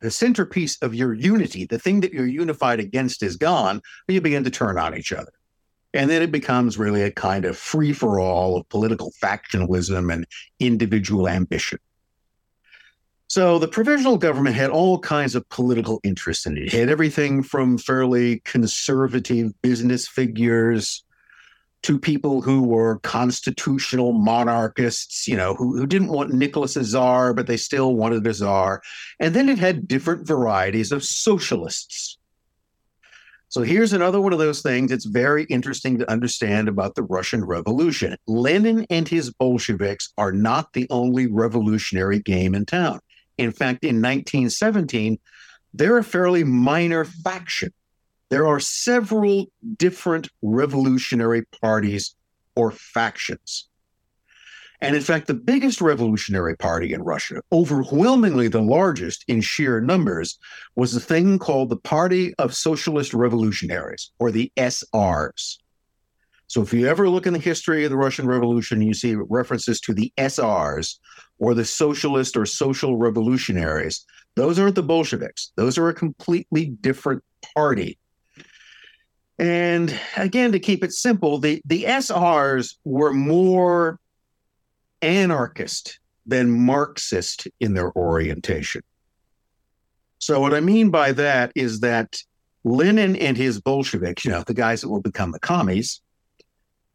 the 0.00 0.10
centerpiece 0.10 0.76
of 0.82 0.92
your 0.92 1.12
unity, 1.14 1.66
the 1.66 1.78
thing 1.78 2.00
that 2.00 2.12
you're 2.12 2.26
unified 2.26 2.80
against 2.80 3.22
is 3.22 3.36
gone, 3.36 3.80
you 4.08 4.20
begin 4.20 4.42
to 4.42 4.50
turn 4.50 4.76
on 4.76 4.96
each 4.96 5.12
other. 5.12 5.32
And 5.92 6.08
then 6.10 6.22
it 6.22 6.30
becomes 6.30 6.78
really 6.78 7.02
a 7.02 7.10
kind 7.10 7.44
of 7.44 7.56
free 7.56 7.92
for 7.92 8.20
all 8.20 8.56
of 8.56 8.68
political 8.68 9.12
factionalism 9.22 10.12
and 10.12 10.26
individual 10.60 11.28
ambition. 11.28 11.78
So 13.26 13.60
the 13.60 13.68
provisional 13.68 14.18
government 14.18 14.56
had 14.56 14.70
all 14.70 14.98
kinds 14.98 15.36
of 15.36 15.48
political 15.50 16.00
interests 16.02 16.46
in 16.46 16.56
it. 16.56 16.64
It 16.64 16.72
had 16.72 16.88
everything 16.88 17.44
from 17.44 17.78
fairly 17.78 18.40
conservative 18.40 19.52
business 19.62 20.08
figures 20.08 21.04
to 21.82 21.98
people 21.98 22.42
who 22.42 22.62
were 22.62 22.98
constitutional 22.98 24.12
monarchists, 24.12 25.26
you 25.26 25.36
know, 25.36 25.54
who, 25.54 25.76
who 25.76 25.86
didn't 25.86 26.08
want 26.08 26.32
Nicholas 26.32 26.76
as 26.76 26.88
czar, 26.88 27.32
but 27.32 27.46
they 27.46 27.56
still 27.56 27.94
wanted 27.94 28.26
a 28.26 28.34
czar. 28.34 28.82
And 29.18 29.34
then 29.34 29.48
it 29.48 29.58
had 29.58 29.88
different 29.88 30.26
varieties 30.26 30.92
of 30.92 31.04
socialists 31.04 32.18
so 33.50 33.62
here's 33.62 33.92
another 33.92 34.20
one 34.20 34.32
of 34.32 34.38
those 34.38 34.62
things 34.62 34.92
that's 34.92 35.04
very 35.04 35.42
interesting 35.46 35.98
to 35.98 36.08
understand 36.08 36.68
about 36.68 36.94
the 36.94 37.02
Russian 37.02 37.44
Revolution. 37.44 38.16
Lenin 38.28 38.86
and 38.90 39.08
his 39.08 39.32
Bolsheviks 39.32 40.12
are 40.16 40.30
not 40.30 40.72
the 40.72 40.86
only 40.88 41.26
revolutionary 41.26 42.20
game 42.20 42.54
in 42.54 42.64
town. 42.64 43.00
In 43.38 43.50
fact, 43.50 43.82
in 43.82 43.96
1917, 43.96 45.18
they're 45.74 45.98
a 45.98 46.04
fairly 46.04 46.44
minor 46.44 47.04
faction. 47.04 47.72
There 48.28 48.46
are 48.46 48.60
several 48.60 49.46
different 49.76 50.28
revolutionary 50.42 51.44
parties 51.60 52.14
or 52.54 52.70
factions. 52.70 53.68
And 54.82 54.96
in 54.96 55.02
fact, 55.02 55.26
the 55.26 55.34
biggest 55.34 55.80
revolutionary 55.80 56.56
party 56.56 56.94
in 56.94 57.02
Russia, 57.02 57.42
overwhelmingly 57.52 58.48
the 58.48 58.62
largest 58.62 59.24
in 59.28 59.42
sheer 59.42 59.80
numbers, 59.80 60.38
was 60.74 60.94
a 60.94 61.00
thing 61.00 61.38
called 61.38 61.68
the 61.68 61.76
Party 61.76 62.34
of 62.36 62.54
Socialist 62.54 63.12
Revolutionaries, 63.12 64.10
or 64.18 64.30
the 64.30 64.50
SRs. 64.56 65.58
So 66.46 66.62
if 66.62 66.72
you 66.72 66.88
ever 66.88 67.08
look 67.08 67.26
in 67.26 67.34
the 67.34 67.38
history 67.38 67.84
of 67.84 67.90
the 67.90 67.96
Russian 67.96 68.26
Revolution, 68.26 68.80
you 68.80 68.94
see 68.94 69.14
references 69.14 69.80
to 69.82 69.94
the 69.94 70.12
SRs, 70.16 70.98
or 71.38 71.54
the 71.54 71.64
Socialist 71.64 72.36
or 72.36 72.46
Social 72.46 72.96
Revolutionaries. 72.96 74.04
Those 74.34 74.58
aren't 74.58 74.76
the 74.76 74.82
Bolsheviks. 74.82 75.52
Those 75.56 75.76
are 75.78 75.88
a 75.88 75.94
completely 75.94 76.66
different 76.66 77.22
party. 77.54 77.98
And 79.38 79.98
again, 80.16 80.52
to 80.52 80.58
keep 80.58 80.84
it 80.84 80.92
simple, 80.92 81.38
the, 81.38 81.62
the 81.64 81.84
SRs 81.84 82.76
were 82.84 83.12
more 83.12 83.98
anarchist 85.02 85.98
than 86.26 86.50
Marxist 86.50 87.48
in 87.60 87.74
their 87.74 87.92
orientation. 87.96 88.82
So, 90.18 90.40
what 90.40 90.54
I 90.54 90.60
mean 90.60 90.90
by 90.90 91.12
that 91.12 91.52
is 91.54 91.80
that 91.80 92.22
Lenin 92.64 93.16
and 93.16 93.36
his 93.36 93.60
Bolsheviks, 93.60 94.24
you 94.24 94.30
know, 94.30 94.44
the 94.46 94.54
guys 94.54 94.82
that 94.82 94.90
will 94.90 95.00
become 95.00 95.32
the 95.32 95.40
commies, 95.40 96.00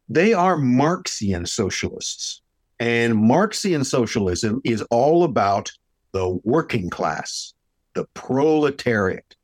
they 0.08 0.32
are 0.32 0.56
Marxian 0.56 1.46
socialists. 1.46 2.40
And 2.78 3.16
Marxian 3.16 3.84
socialism 3.84 4.60
is 4.64 4.82
all 4.90 5.24
about 5.24 5.72
the 6.12 6.38
working 6.44 6.90
class, 6.90 7.52
the 7.94 8.04
proletariat. 8.14 9.34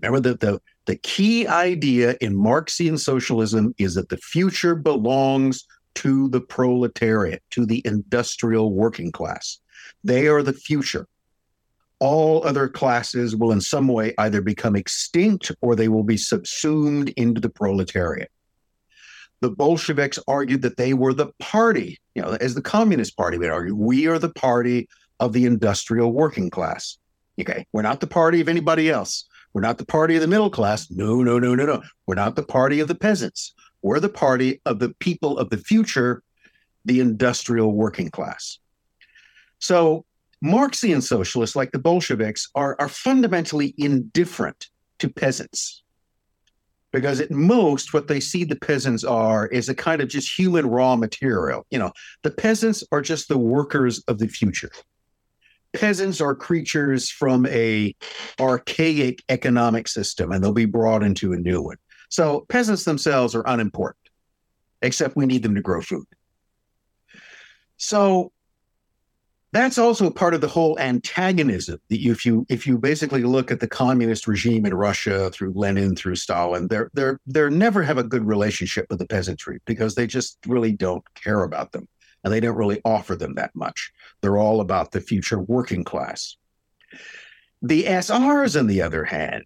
Remember 0.00 0.20
that 0.20 0.40
the, 0.40 0.60
the 0.86 0.96
key 0.96 1.46
idea 1.46 2.16
in 2.20 2.36
Marxian 2.36 2.96
socialism 2.96 3.74
is 3.78 3.94
that 3.94 4.08
the 4.08 4.16
future 4.18 4.74
belongs 4.74 5.64
to 5.96 6.28
the 6.28 6.40
proletariat, 6.40 7.42
to 7.50 7.66
the 7.66 7.82
industrial 7.84 8.72
working 8.72 9.12
class. 9.12 9.58
They 10.04 10.28
are 10.28 10.42
the 10.42 10.52
future. 10.52 11.06
All 11.98 12.46
other 12.46 12.68
classes 12.68 13.36
will, 13.36 13.52
in 13.52 13.60
some 13.60 13.88
way, 13.88 14.14
either 14.18 14.40
become 14.40 14.74
extinct 14.74 15.52
or 15.60 15.76
they 15.76 15.88
will 15.88 16.02
be 16.02 16.16
subsumed 16.16 17.10
into 17.10 17.40
the 17.40 17.50
proletariat. 17.50 18.30
The 19.40 19.50
Bolsheviks 19.50 20.18
argued 20.28 20.62
that 20.62 20.76
they 20.76 20.94
were 20.94 21.14
the 21.14 21.32
party, 21.38 21.98
you 22.14 22.22
know, 22.22 22.36
as 22.40 22.54
the 22.54 22.62
Communist 22.62 23.16
Party 23.16 23.38
would 23.38 23.50
argue, 23.50 23.74
we 23.74 24.06
are 24.06 24.18
the 24.18 24.32
party 24.32 24.88
of 25.18 25.32
the 25.32 25.46
industrial 25.46 26.12
working 26.12 26.50
class. 26.50 26.98
Okay, 27.40 27.66
we're 27.72 27.82
not 27.82 28.00
the 28.00 28.06
party 28.06 28.40
of 28.40 28.48
anybody 28.48 28.90
else. 28.90 29.24
We're 29.52 29.62
not 29.62 29.78
the 29.78 29.86
party 29.86 30.14
of 30.14 30.20
the 30.20 30.28
middle 30.28 30.50
class. 30.50 30.90
No, 30.90 31.22
no, 31.22 31.38
no, 31.38 31.54
no, 31.54 31.64
no. 31.64 31.82
We're 32.06 32.14
not 32.14 32.36
the 32.36 32.42
party 32.42 32.80
of 32.80 32.88
the 32.88 32.94
peasants. 32.94 33.54
We're 33.82 34.00
the 34.00 34.08
party 34.08 34.60
of 34.66 34.78
the 34.78 34.90
people 35.00 35.38
of 35.38 35.50
the 35.50 35.56
future, 35.56 36.22
the 36.84 37.00
industrial 37.00 37.72
working 37.72 38.10
class. 38.10 38.58
So 39.58 40.04
Marxian 40.42 41.02
socialists, 41.02 41.56
like 41.56 41.72
the 41.72 41.78
Bolsheviks, 41.78 42.48
are, 42.54 42.76
are 42.78 42.88
fundamentally 42.88 43.74
indifferent 43.76 44.68
to 44.98 45.08
peasants. 45.08 45.82
Because 46.92 47.20
at 47.20 47.30
most, 47.30 47.94
what 47.94 48.08
they 48.08 48.18
see 48.18 48.44
the 48.44 48.56
peasants 48.56 49.04
are 49.04 49.46
is 49.46 49.68
a 49.68 49.74
kind 49.74 50.02
of 50.02 50.08
just 50.08 50.36
human 50.36 50.66
raw 50.66 50.96
material. 50.96 51.64
You 51.70 51.78
know, 51.78 51.92
the 52.22 52.32
peasants 52.32 52.82
are 52.90 53.00
just 53.00 53.28
the 53.28 53.38
workers 53.38 54.02
of 54.08 54.18
the 54.18 54.26
future. 54.26 54.70
Peasants 55.72 56.20
are 56.20 56.34
creatures 56.34 57.08
from 57.08 57.46
a 57.46 57.94
archaic 58.40 59.22
economic 59.28 59.86
system, 59.86 60.32
and 60.32 60.42
they'll 60.42 60.52
be 60.52 60.64
brought 60.64 61.04
into 61.04 61.32
a 61.32 61.36
new 61.36 61.62
one. 61.62 61.76
So 62.10 62.44
peasants 62.48 62.84
themselves 62.84 63.34
are 63.34 63.44
unimportant, 63.46 64.10
except 64.82 65.16
we 65.16 65.26
need 65.26 65.42
them 65.42 65.54
to 65.54 65.62
grow 65.62 65.80
food. 65.80 66.06
So 67.78 68.32
that's 69.52 69.78
also 69.78 70.10
part 70.10 70.34
of 70.34 70.40
the 70.40 70.48
whole 70.48 70.78
antagonism 70.78 71.80
that 71.88 72.00
if 72.00 72.26
you 72.26 72.46
if 72.48 72.66
you 72.66 72.78
basically 72.78 73.22
look 73.22 73.50
at 73.50 73.60
the 73.60 73.68
communist 73.68 74.28
regime 74.28 74.66
in 74.66 74.74
Russia 74.74 75.30
through 75.30 75.52
Lenin 75.54 75.96
through 75.96 76.16
Stalin, 76.16 76.68
they're 76.68 76.90
they're 76.94 77.20
they're 77.26 77.50
never 77.50 77.82
have 77.82 77.98
a 77.98 78.04
good 78.04 78.26
relationship 78.26 78.86
with 78.90 78.98
the 78.98 79.06
peasantry 79.06 79.60
because 79.64 79.94
they 79.94 80.06
just 80.06 80.38
really 80.46 80.72
don't 80.72 81.04
care 81.14 81.44
about 81.44 81.72
them 81.72 81.88
and 82.22 82.32
they 82.32 82.40
don't 82.40 82.56
really 82.56 82.80
offer 82.84 83.16
them 83.16 83.34
that 83.34 83.54
much. 83.54 83.92
They're 84.20 84.38
all 84.38 84.60
about 84.60 84.90
the 84.90 85.00
future 85.00 85.40
working 85.40 85.84
class. 85.84 86.36
The 87.62 87.84
SRs, 87.84 88.58
on 88.58 88.66
the 88.66 88.82
other 88.82 89.04
hand, 89.04 89.44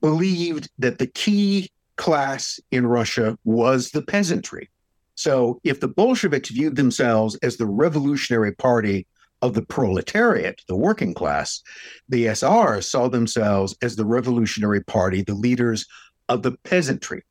believed 0.00 0.70
that 0.78 0.98
the 0.98 1.06
key 1.06 1.70
class 1.98 2.58
in 2.70 2.86
Russia 2.86 3.36
was 3.44 3.90
the 3.90 4.02
peasantry. 4.02 4.70
So 5.16 5.60
if 5.64 5.80
the 5.80 5.88
Bolsheviks 5.88 6.50
viewed 6.50 6.76
themselves 6.76 7.36
as 7.42 7.56
the 7.56 7.66
revolutionary 7.66 8.54
party 8.54 9.06
of 9.42 9.54
the 9.54 9.62
proletariat, 9.62 10.62
the 10.68 10.76
working 10.76 11.12
class, 11.12 11.60
the 12.08 12.26
SRs 12.26 12.84
saw 12.84 13.08
themselves 13.08 13.76
as 13.82 13.96
the 13.96 14.06
revolutionary 14.06 14.82
party, 14.82 15.22
the 15.22 15.34
leaders 15.34 15.86
of 16.28 16.42
the 16.42 16.52
peasantry. 16.64 17.24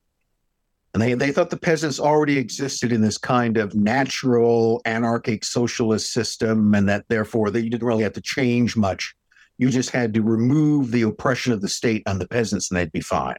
And 0.94 1.02
they, 1.02 1.14
they 1.14 1.32
thought 1.32 1.50
the 1.50 1.58
peasants 1.58 2.00
already 2.00 2.38
existed 2.38 2.92
in 2.92 3.02
this 3.02 3.18
kind 3.18 3.58
of 3.58 3.76
natural 3.76 4.82
anarchic 4.86 5.44
socialist 5.44 6.12
system, 6.12 6.74
and 6.74 6.90
that 6.90 7.06
therefore 7.08 7.52
that 7.52 7.64
you 7.64 7.70
didn't 7.70 7.88
really 7.88 8.04
have 8.04 8.14
to 8.14 8.22
change 8.22 8.76
much. 8.76 9.16
You 9.58 9.70
just 9.70 9.92
had 9.92 10.14
to 10.14 10.22
remove 10.22 10.92
the 10.92 11.04
oppression 11.04 11.54
of 11.54 11.62
the 11.62 11.70
state 11.70 12.04
on 12.06 12.20
the 12.20 12.28
peasants, 12.28 12.70
and 12.70 12.78
they'd 12.78 12.92
be 12.92 13.02
fine. 13.02 13.38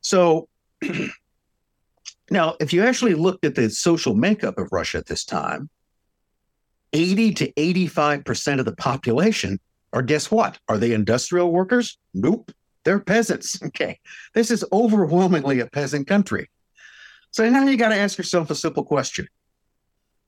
So 0.00 0.48
now, 2.30 2.56
if 2.60 2.72
you 2.72 2.82
actually 2.84 3.14
looked 3.14 3.44
at 3.44 3.54
the 3.54 3.70
social 3.70 4.14
makeup 4.14 4.58
of 4.58 4.68
Russia 4.72 4.98
at 4.98 5.06
this 5.06 5.24
time, 5.24 5.68
80 6.92 7.34
to 7.34 7.52
85% 7.52 8.58
of 8.58 8.64
the 8.64 8.74
population 8.74 9.60
are 9.92 10.02
guess 10.02 10.30
what? 10.30 10.58
Are 10.68 10.78
they 10.78 10.92
industrial 10.92 11.52
workers? 11.52 11.98
Nope. 12.14 12.52
They're 12.84 13.00
peasants. 13.00 13.60
Okay. 13.66 13.98
This 14.34 14.50
is 14.50 14.64
overwhelmingly 14.72 15.60
a 15.60 15.66
peasant 15.66 16.06
country. 16.06 16.48
So 17.30 17.48
now 17.48 17.64
you 17.64 17.76
got 17.76 17.90
to 17.90 17.96
ask 17.96 18.18
yourself 18.18 18.50
a 18.50 18.54
simple 18.54 18.84
question. 18.84 19.28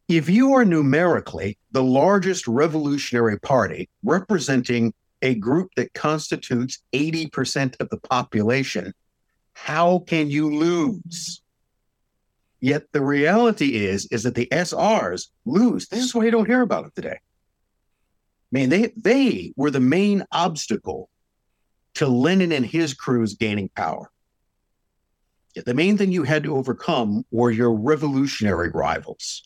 If 0.09 0.29
you 0.29 0.55
are 0.55 0.65
numerically 0.65 1.59
the 1.73 1.83
largest 1.83 2.47
revolutionary 2.47 3.41
party 3.41 3.89
representing 4.05 4.93
a 5.23 5.35
group 5.37 5.71
that 5.77 5.95
constitutes 5.95 6.83
80% 6.93 7.81
of 7.81 7.89
the 7.89 7.99
population, 7.99 8.93
how 9.53 10.01
can 10.01 10.31
you 10.31 10.55
lose? 10.55 11.43
Yet 12.61 12.85
the 12.93 13.03
reality 13.03 13.87
is, 13.87 14.07
is 14.07 14.23
that 14.23 14.35
the 14.35 14.49
SRs 14.53 15.29
lose. 15.45 15.89
This 15.89 16.05
is 16.05 16.15
why 16.15 16.25
you 16.25 16.31
don't 16.31 16.47
hear 16.47 16.63
about 16.63 16.87
it 16.87 16.95
today. 16.95 17.19
I 17.19 18.53
mean, 18.53 18.69
they 18.69 18.93
they 18.97 19.53
were 19.57 19.71
the 19.71 19.81
main 19.81 20.25
obstacle 20.31 21.09
to 21.95 22.07
Lenin 22.07 22.53
and 22.53 22.65
his 22.65 22.95
crews 22.95 23.35
gaining 23.35 23.69
power. 23.71 24.11
Yet 25.55 25.67
the 25.67 25.75
main 25.75 25.99
thing 25.99 26.13
you 26.13 26.23
had 26.23 26.45
to 26.45 26.57
overcome 26.57 27.25
were 27.31 27.51
your 27.51 27.73
revolutionary 27.73 28.71
rivals. 28.71 29.43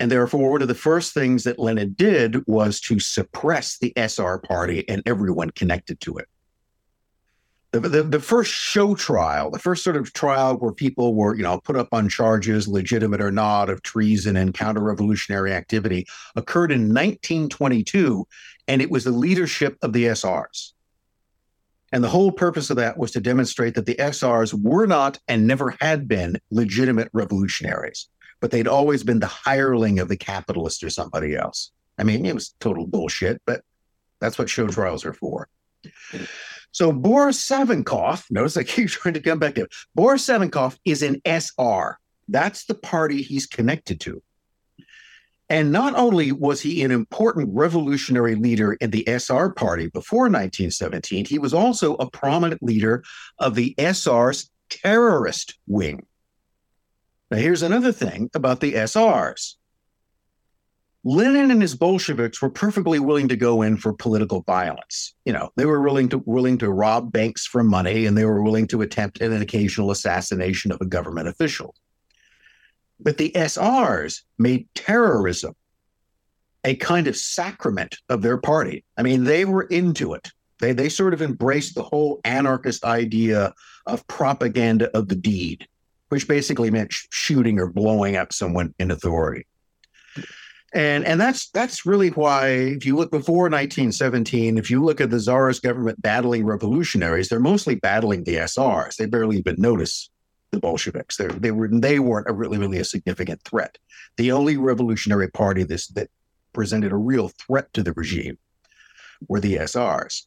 And 0.00 0.10
therefore, 0.10 0.52
one 0.52 0.62
of 0.62 0.68
the 0.68 0.74
first 0.74 1.12
things 1.12 1.44
that 1.44 1.58
Lenin 1.58 1.94
did 1.94 2.46
was 2.46 2.80
to 2.82 3.00
suppress 3.00 3.78
the 3.78 3.92
SR 3.96 4.38
party 4.38 4.88
and 4.88 5.02
everyone 5.06 5.50
connected 5.50 5.98
to 6.00 6.18
it 6.18 6.28
the, 7.72 7.80
the, 7.80 8.02
the 8.02 8.20
first 8.20 8.50
show 8.50 8.94
trial, 8.94 9.50
the 9.50 9.58
first 9.58 9.84
sort 9.84 9.96
of 9.96 10.12
trial 10.12 10.56
where 10.56 10.72
people 10.72 11.14
were, 11.14 11.36
you 11.36 11.42
know, 11.42 11.60
put 11.60 11.76
up 11.76 11.88
on 11.92 12.08
charges, 12.08 12.66
legitimate 12.66 13.20
or 13.20 13.30
not, 13.30 13.68
of 13.68 13.82
treason 13.82 14.36
and 14.36 14.54
counter-revolutionary 14.54 15.52
activity, 15.52 16.06
occurred 16.34 16.72
in 16.72 16.88
1922, 16.88 18.26
and 18.68 18.80
it 18.80 18.90
was 18.90 19.04
the 19.04 19.10
leadership 19.10 19.76
of 19.82 19.92
the 19.92 20.04
SRs. 20.04 20.72
And 21.92 22.02
the 22.02 22.08
whole 22.08 22.32
purpose 22.32 22.70
of 22.70 22.76
that 22.76 22.98
was 22.98 23.10
to 23.12 23.20
demonstrate 23.20 23.74
that 23.74 23.86
the 23.86 23.96
SRs 23.96 24.54
were 24.54 24.86
not 24.86 25.18
and 25.28 25.46
never 25.46 25.74
had 25.80 26.08
been 26.08 26.38
legitimate 26.50 27.10
revolutionaries, 27.12 28.08
but 28.40 28.50
they'd 28.50 28.68
always 28.68 29.02
been 29.02 29.20
the 29.20 29.26
hireling 29.26 29.98
of 29.98 30.08
the 30.08 30.16
capitalist 30.16 30.82
or 30.82 30.90
somebody 30.90 31.34
else. 31.36 31.70
I 31.98 32.04
mean, 32.04 32.24
it 32.24 32.34
was 32.34 32.54
total 32.60 32.86
bullshit, 32.86 33.42
but 33.44 33.62
that's 34.20 34.38
what 34.38 34.48
show 34.48 34.68
trials 34.68 35.04
are 35.04 35.14
for. 35.14 35.48
So 36.72 36.92
Boris 36.92 37.38
Savinkov, 37.44 38.24
notice 38.30 38.56
I 38.56 38.62
keep 38.62 38.88
trying 38.90 39.14
to 39.14 39.20
come 39.20 39.38
back 39.38 39.54
to 39.54 39.62
it. 39.62 39.74
Boris 39.94 40.26
Savinkov 40.26 40.78
is 40.84 41.02
an 41.02 41.20
SR. 41.24 41.98
That's 42.28 42.66
the 42.66 42.74
party 42.74 43.22
he's 43.22 43.46
connected 43.46 44.00
to. 44.00 44.22
And 45.50 45.72
not 45.72 45.94
only 45.94 46.30
was 46.30 46.60
he 46.60 46.82
an 46.84 46.90
important 46.90 47.48
revolutionary 47.52 48.34
leader 48.34 48.74
in 48.74 48.90
the 48.90 49.08
SR 49.08 49.50
party 49.50 49.86
before 49.86 50.24
1917, 50.24 51.24
he 51.24 51.38
was 51.38 51.54
also 51.54 51.94
a 51.94 52.10
prominent 52.10 52.62
leader 52.62 53.02
of 53.38 53.54
the 53.54 53.74
SR's 53.78 54.50
terrorist 54.68 55.58
wing. 55.66 56.04
Now, 57.30 57.38
here's 57.38 57.62
another 57.62 57.92
thing 57.92 58.30
about 58.34 58.60
the 58.60 58.74
SRs 58.74 59.54
Lenin 61.04 61.50
and 61.50 61.62
his 61.62 61.76
Bolsheviks 61.76 62.42
were 62.42 62.50
perfectly 62.50 62.98
willing 62.98 63.28
to 63.28 63.36
go 63.36 63.62
in 63.62 63.76
for 63.76 63.92
political 63.92 64.42
violence. 64.42 65.14
You 65.24 65.32
know, 65.32 65.50
they 65.56 65.64
were 65.64 65.80
willing 65.80 66.08
to 66.08 66.18
willing 66.18 66.58
to 66.58 66.70
rob 66.70 67.12
banks 67.12 67.46
for 67.46 67.62
money, 67.62 68.06
and 68.06 68.16
they 68.16 68.24
were 68.24 68.42
willing 68.42 68.66
to 68.68 68.82
attempt 68.82 69.20
an 69.20 69.40
occasional 69.40 69.92
assassination 69.92 70.72
of 70.72 70.80
a 70.80 70.86
government 70.86 71.28
official. 71.28 71.74
But 72.98 73.16
the 73.16 73.30
SRs 73.30 74.22
made 74.38 74.66
terrorism 74.74 75.54
a 76.64 76.74
kind 76.74 77.06
of 77.06 77.16
sacrament 77.16 77.98
of 78.08 78.22
their 78.22 78.36
party. 78.36 78.84
I 78.96 79.02
mean, 79.02 79.22
they 79.22 79.44
were 79.44 79.62
into 79.62 80.14
it. 80.14 80.28
They 80.60 80.72
they 80.72 80.88
sort 80.88 81.14
of 81.14 81.22
embraced 81.22 81.76
the 81.76 81.84
whole 81.84 82.20
anarchist 82.24 82.84
idea 82.84 83.54
of 83.86 84.06
propaganda 84.08 84.90
of 84.96 85.06
the 85.06 85.14
deed, 85.14 85.68
which 86.08 86.26
basically 86.26 86.72
meant 86.72 86.92
sh- 86.92 87.06
shooting 87.10 87.60
or 87.60 87.68
blowing 87.68 88.16
up 88.16 88.32
someone 88.32 88.74
in 88.80 88.90
authority 88.90 89.46
and 90.74 91.04
and 91.04 91.20
that's 91.20 91.48
that's 91.50 91.86
really 91.86 92.08
why 92.10 92.48
if 92.48 92.84
you 92.84 92.94
look 92.94 93.10
before 93.10 93.44
1917 93.44 94.58
if 94.58 94.70
you 94.70 94.84
look 94.84 95.00
at 95.00 95.10
the 95.10 95.18
czarist 95.18 95.62
government 95.62 96.00
battling 96.02 96.44
revolutionaries 96.44 97.28
they're 97.28 97.40
mostly 97.40 97.74
battling 97.74 98.24
the 98.24 98.36
srs 98.36 98.96
they 98.96 99.06
barely 99.06 99.38
even 99.38 99.54
notice 99.58 100.10
the 100.50 100.58
bolsheviks 100.58 101.16
they 101.16 101.26
they 101.28 101.50
were 101.50 101.68
they 101.72 101.98
weren't 101.98 102.28
a 102.28 102.32
really 102.32 102.58
really 102.58 102.78
a 102.78 102.84
significant 102.84 103.42
threat 103.44 103.78
the 104.16 104.30
only 104.30 104.56
revolutionary 104.56 105.30
party 105.30 105.62
this 105.62 105.88
that 105.88 106.10
presented 106.52 106.92
a 106.92 106.96
real 106.96 107.28
threat 107.28 107.72
to 107.72 107.82
the 107.82 107.92
regime 107.94 108.36
were 109.26 109.40
the 109.40 109.56
srs 109.56 110.26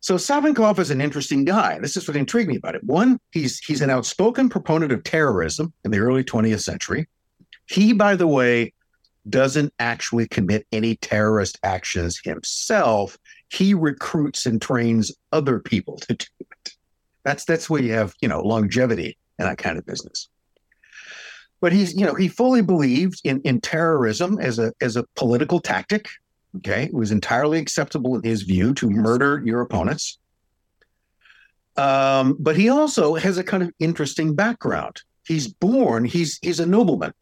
so 0.00 0.16
Savinkov 0.16 0.80
is 0.80 0.90
an 0.90 1.00
interesting 1.00 1.44
guy. 1.44 1.78
This 1.78 1.96
is 1.96 2.08
what 2.08 2.16
intrigued 2.16 2.48
me 2.48 2.56
about 2.56 2.74
it. 2.74 2.82
One, 2.82 3.20
he's 3.30 3.60
he's 3.60 3.82
an 3.82 3.88
outspoken 3.88 4.48
proponent 4.48 4.90
of 4.90 5.04
terrorism 5.04 5.72
in 5.84 5.92
the 5.92 6.00
early 6.00 6.24
20th 6.24 6.62
century. 6.62 7.06
He, 7.66 7.92
by 7.92 8.16
the 8.16 8.26
way, 8.26 8.72
doesn't 9.28 9.72
actually 9.78 10.26
commit 10.28 10.66
any 10.72 10.96
terrorist 10.96 11.58
actions 11.62 12.20
himself. 12.24 13.18
he 13.48 13.74
recruits 13.74 14.46
and 14.46 14.60
trains 14.60 15.12
other 15.30 15.58
people 15.58 15.96
to 15.98 16.14
do 16.14 16.26
it. 16.40 16.72
That's 17.24 17.44
that's 17.44 17.68
where 17.70 17.82
you 17.82 17.92
have 17.92 18.14
you 18.20 18.28
know 18.28 18.40
longevity 18.40 19.16
in 19.38 19.46
that 19.46 19.58
kind 19.58 19.78
of 19.78 19.86
business. 19.86 20.28
But 21.60 21.72
he's 21.72 21.94
you 21.94 22.04
know 22.04 22.14
he 22.14 22.28
fully 22.28 22.62
believed 22.62 23.20
in 23.24 23.40
in 23.42 23.60
terrorism 23.60 24.38
as 24.40 24.58
a 24.58 24.72
as 24.80 24.96
a 24.96 25.04
political 25.14 25.60
tactic. 25.60 26.08
Okay, 26.56 26.84
it 26.84 26.94
was 26.94 27.10
entirely 27.12 27.58
acceptable 27.58 28.16
in 28.16 28.22
his 28.22 28.42
view 28.42 28.74
to 28.74 28.90
murder 28.90 29.42
your 29.44 29.60
opponents. 29.60 30.18
Um, 31.76 32.36
but 32.38 32.56
he 32.56 32.68
also 32.68 33.14
has 33.14 33.38
a 33.38 33.44
kind 33.44 33.62
of 33.62 33.70
interesting 33.78 34.34
background. 34.34 35.00
He's 35.26 35.48
born, 35.48 36.04
he's 36.04 36.38
he's 36.42 36.60
a 36.60 36.66
nobleman. 36.66 37.14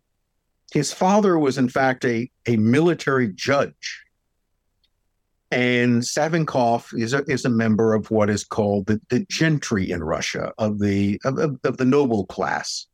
His 0.71 0.93
father 0.93 1.39
was, 1.39 1.59
in 1.59 1.69
fact, 1.69 2.05
a, 2.05 2.31
a 2.47 2.57
military 2.57 3.33
judge. 3.33 4.05
And 5.51 6.03
Savinkov 6.03 6.97
is 6.97 7.13
a, 7.13 7.25
is 7.25 7.45
a 7.45 7.51
member 7.51 7.93
of 7.93 8.11
what 8.13 8.31
is 8.31 8.45
called 8.45 8.87
the, 8.87 9.01
the 9.11 9.27
gentry 9.29 9.91
in 9.91 10.05
Russia, 10.05 10.53
of 10.59 10.79
the 10.79 11.21
of, 11.25 11.39
of, 11.39 11.59
of 11.65 11.77
the 11.77 11.85
noble 11.85 12.25
class. 12.27 12.87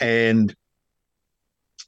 And 0.00 0.54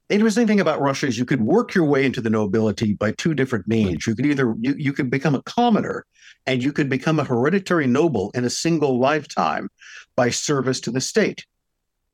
the 0.09 0.15
interesting 0.15 0.47
thing 0.47 0.61
about 0.61 0.81
Russia 0.81 1.09
is 1.09 1.19
you 1.19 1.25
could 1.25 1.43
work 1.43 1.75
your 1.75 1.85
way 1.85 2.07
into 2.07 2.21
the 2.21 2.31
nobility 2.31 2.95
by 2.95 3.11
two 3.11 3.35
different 3.35 3.67
means. 3.67 4.07
You 4.07 4.15
could 4.15 4.27
either 4.27 4.55
you, 4.61 4.77
you 4.79 4.93
could 4.93 5.11
become 5.11 5.35
a 5.35 5.43
commoner 5.43 6.07
and 6.47 6.63
you 6.63 6.73
could 6.73 6.89
become 6.89 7.19
a 7.19 7.25
hereditary 7.25 7.89
noble 7.89 8.31
in 8.35 8.45
a 8.45 8.51
single 8.51 9.01
lifetime 9.01 9.69
by 10.15 10.31
service 10.31 10.81
to 10.83 10.93
the 10.93 11.01
state. 11.01 11.45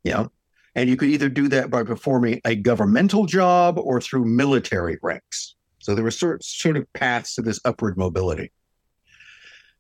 You 0.05 0.13
know, 0.13 0.33
and 0.75 0.89
you 0.89 0.97
could 0.97 1.09
either 1.09 1.29
do 1.29 1.49
that 1.49 1.71
by 1.71 1.83
performing 1.83 2.41
a 2.45 2.55
governmental 2.55 3.27
job 3.27 3.79
or 3.79 4.01
through 4.01 4.25
military 4.25 4.99
ranks. 5.03 5.55
So 5.79 5.95
there 5.95 6.05
were 6.05 6.11
sort, 6.11 6.45
sort 6.45 6.77
of 6.77 6.91
paths 6.93 7.35
to 7.35 7.43
this 7.43 7.61
upward 7.65 7.97
mobility. 7.97 8.53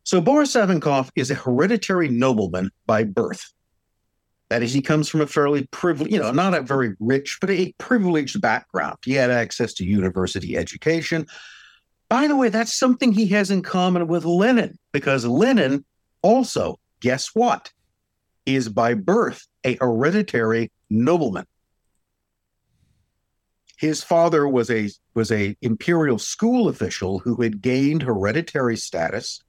So 0.05 0.20
Boris 0.20 0.55
Savinkov 0.55 1.11
is 1.14 1.31
a 1.31 1.37
hereditary 1.37 2.09
nobleman 2.09 2.70
by 2.87 3.05
birth. 3.05 3.52
That 4.48 4.62
is, 4.62 4.74
he 4.74 4.83
comes 4.83 5.09
from 5.09 5.22
a 5.22 5.26
fairly 5.26 5.66
privileged, 5.70 6.12
you 6.12 6.20
know, 6.20 6.31
not 6.31 6.55
a 6.55 6.61
very 6.61 6.94
rich, 7.00 7.38
but 7.40 7.50
a 7.50 7.72
privileged 7.78 8.40
background. 8.40 8.98
He 9.05 9.14
had 9.14 9.31
access 9.31 9.72
to 9.74 9.85
university 9.85 10.59
education. 10.59 11.26
By 12.11 12.26
the 12.26 12.37
way, 12.37 12.50
that's 12.50 12.74
something 12.74 13.12
he 13.12 13.28
has 13.28 13.50
in 13.50 13.62
common 13.62 14.09
with 14.09 14.26
Lenin, 14.26 14.78
because 14.92 15.24
Lenin 15.24 15.85
also, 16.20 16.78
guess 17.00 17.28
what, 17.33 17.72
is 18.46 18.68
by 18.68 18.94
birth 18.94 19.46
a 19.64 19.76
hereditary 19.81 20.70
nobleman. 20.90 21.46
His 23.78 24.05
father 24.05 24.48
was 24.48 24.70
a 24.70 24.90
was 25.14 25.33
a 25.33 25.57
imperial 25.61 26.18
school 26.18 26.68
official 26.68 27.18
who 27.18 27.42
had 27.42 27.61
gained 27.61 28.02
hereditary 28.02 28.76
status 28.76 29.42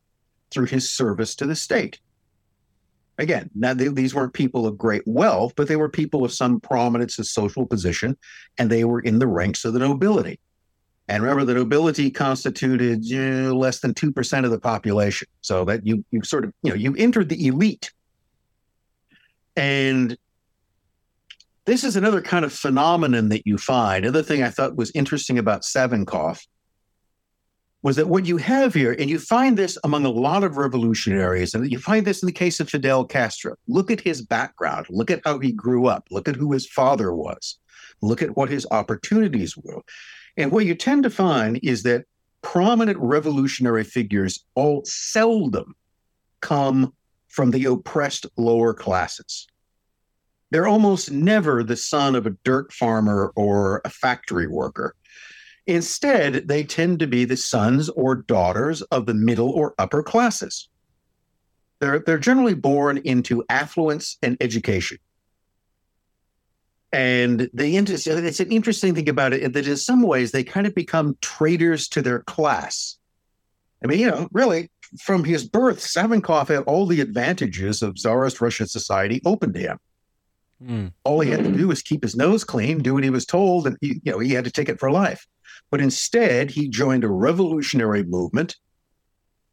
through 0.49 0.65
his 0.65 0.89
service 0.89 1.35
to 1.35 1.45
the 1.45 1.55
state. 1.55 1.99
Again, 3.19 3.51
now 3.53 3.75
they, 3.75 3.89
these 3.89 4.15
weren't 4.15 4.33
people 4.33 4.65
of 4.65 4.77
great 4.77 5.03
wealth, 5.05 5.53
but 5.55 5.67
they 5.67 5.75
were 5.75 5.89
people 5.89 6.25
of 6.25 6.33
some 6.33 6.59
prominence 6.59 7.19
and 7.19 7.27
social 7.27 7.65
position, 7.65 8.17
and 8.57 8.71
they 8.71 8.85
were 8.85 9.01
in 9.01 9.19
the 9.19 9.27
ranks 9.27 9.65
of 9.65 9.73
the 9.73 9.79
nobility. 9.79 10.39
And 11.07 11.21
remember, 11.21 11.45
the 11.45 11.53
nobility 11.53 12.09
constituted 12.09 13.05
uh, 13.13 13.53
less 13.53 13.81
than 13.81 13.93
two 13.93 14.11
percent 14.11 14.45
of 14.45 14.51
the 14.51 14.59
population, 14.59 15.27
so 15.41 15.65
that 15.65 15.85
you 15.85 16.03
you 16.11 16.23
sort 16.23 16.45
of 16.45 16.53
you 16.63 16.69
know 16.71 16.75
you 16.75 16.95
entered 16.95 17.29
the 17.29 17.45
elite. 17.45 17.91
And 19.55 20.17
this 21.65 21.83
is 21.83 21.95
another 21.95 22.21
kind 22.21 22.43
of 22.43 22.51
phenomenon 22.51 23.29
that 23.29 23.47
you 23.47 23.57
find. 23.57 24.03
Another 24.03 24.23
thing 24.23 24.43
I 24.43 24.49
thought 24.49 24.75
was 24.75 24.91
interesting 24.91 25.37
about 25.37 25.61
Savinkov 25.61 26.39
was 27.83 27.97
that 27.97 28.07
what 28.07 28.25
you 28.25 28.37
have 28.37 28.73
here, 28.73 28.95
and 28.97 29.09
you 29.09 29.19
find 29.19 29.57
this 29.57 29.77
among 29.83 30.05
a 30.05 30.09
lot 30.09 30.43
of 30.43 30.55
revolutionaries, 30.55 31.53
and 31.53 31.69
you 31.69 31.77
find 31.77 32.05
this 32.05 32.23
in 32.23 32.27
the 32.27 32.31
case 32.31 32.61
of 32.61 32.69
Fidel 32.69 33.03
Castro. 33.03 33.55
Look 33.67 33.91
at 33.91 33.99
his 33.99 34.21
background, 34.21 34.87
look 34.89 35.11
at 35.11 35.21
how 35.25 35.39
he 35.39 35.51
grew 35.51 35.87
up, 35.87 36.07
look 36.09 36.29
at 36.29 36.37
who 36.37 36.53
his 36.53 36.65
father 36.65 37.13
was, 37.13 37.59
look 38.01 38.21
at 38.21 38.37
what 38.37 38.49
his 38.49 38.65
opportunities 38.71 39.57
were. 39.57 39.81
And 40.37 40.51
what 40.51 40.65
you 40.65 40.75
tend 40.75 41.03
to 41.03 41.09
find 41.09 41.59
is 41.61 41.83
that 41.83 42.05
prominent 42.41 42.97
revolutionary 42.99 43.83
figures 43.83 44.45
all 44.55 44.83
seldom 44.85 45.75
come 46.39 46.93
from 47.33 47.49
the 47.49 47.65
oppressed 47.65 48.27
lower 48.37 48.75
classes. 48.75 49.47
They're 50.51 50.67
almost 50.67 51.09
never 51.09 51.63
the 51.63 51.75
son 51.75 52.15
of 52.15 52.27
a 52.27 52.37
dirt 52.43 52.71
farmer 52.71 53.33
or 53.35 53.81
a 53.83 53.89
factory 53.89 54.45
worker. 54.45 54.93
Instead, 55.65 56.47
they 56.47 56.63
tend 56.63 56.99
to 56.99 57.07
be 57.07 57.25
the 57.25 57.35
sons 57.35 57.89
or 57.89 58.13
daughters 58.13 58.83
of 58.83 59.07
the 59.07 59.15
middle 59.15 59.49
or 59.49 59.73
upper 59.79 60.03
classes. 60.03 60.69
They're, 61.79 62.03
they're 62.05 62.19
generally 62.19 62.53
born 62.53 62.99
into 62.99 63.43
affluence 63.49 64.15
and 64.21 64.37
education. 64.39 64.99
And 66.91 67.49
the 67.51 67.75
it's 67.75 68.39
an 68.39 68.51
interesting 68.51 68.93
thing 68.93 69.09
about 69.09 69.33
it 69.33 69.53
that 69.53 69.67
in 69.67 69.77
some 69.77 70.03
ways 70.03 70.31
they 70.31 70.43
kind 70.43 70.67
of 70.67 70.75
become 70.75 71.17
traitors 71.19 71.87
to 71.87 72.03
their 72.03 72.19
class. 72.19 72.99
I 73.83 73.87
mean, 73.87 73.97
you 73.97 74.11
know, 74.11 74.27
really, 74.31 74.69
from 74.99 75.23
his 75.23 75.47
birth, 75.47 75.79
Savinkov 75.79 76.47
had 76.47 76.63
all 76.63 76.85
the 76.85 77.01
advantages 77.01 77.81
of 77.81 77.95
Tsarist 77.95 78.41
Russian 78.41 78.67
society 78.67 79.21
open 79.25 79.53
to 79.53 79.59
him. 79.59 79.79
Mm. 80.63 80.93
All 81.03 81.19
he 81.19 81.29
had 81.29 81.43
to 81.43 81.51
do 81.51 81.67
was 81.67 81.81
keep 81.81 82.03
his 82.03 82.15
nose 82.15 82.43
clean, 82.43 82.79
do 82.79 82.93
what 82.93 83.03
he 83.03 83.09
was 83.09 83.25
told, 83.25 83.67
and 83.67 83.77
he, 83.81 83.99
you 84.03 84.11
know 84.11 84.19
he 84.19 84.33
had 84.33 84.45
to 84.45 84.51
take 84.51 84.69
it 84.69 84.79
for 84.79 84.91
life. 84.91 85.25
But 85.71 85.81
instead, 85.81 86.51
he 86.51 86.69
joined 86.69 87.03
a 87.03 87.09
revolutionary 87.09 88.03
movement, 88.03 88.55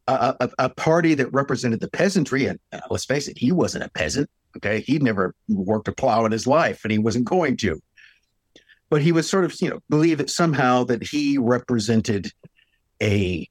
a, 0.07 0.35
a, 0.39 0.49
a 0.59 0.69
party 0.69 1.13
that 1.15 1.33
represented 1.33 1.79
the 1.79 1.89
peasantry. 1.89 2.45
And 2.45 2.59
uh, 2.71 2.79
let's 2.89 3.05
face 3.05 3.27
it, 3.27 3.37
he 3.37 3.51
wasn't 3.51 3.83
a 3.83 3.89
peasant. 3.89 4.29
Okay, 4.57 4.81
he'd 4.81 5.03
never 5.03 5.33
worked 5.49 5.87
a 5.87 5.93
plow 5.93 6.25
in 6.25 6.31
his 6.31 6.47
life, 6.47 6.81
and 6.83 6.91
he 6.91 6.99
wasn't 6.99 7.25
going 7.25 7.57
to. 7.57 7.81
But 8.89 9.01
he 9.01 9.11
was 9.11 9.29
sort 9.29 9.45
of, 9.45 9.55
you 9.61 9.69
know, 9.69 9.79
believe 9.89 10.17
that 10.17 10.29
somehow 10.29 10.83
that 10.85 11.01
he 11.03 11.37
represented 11.37 12.31
a 13.01 13.49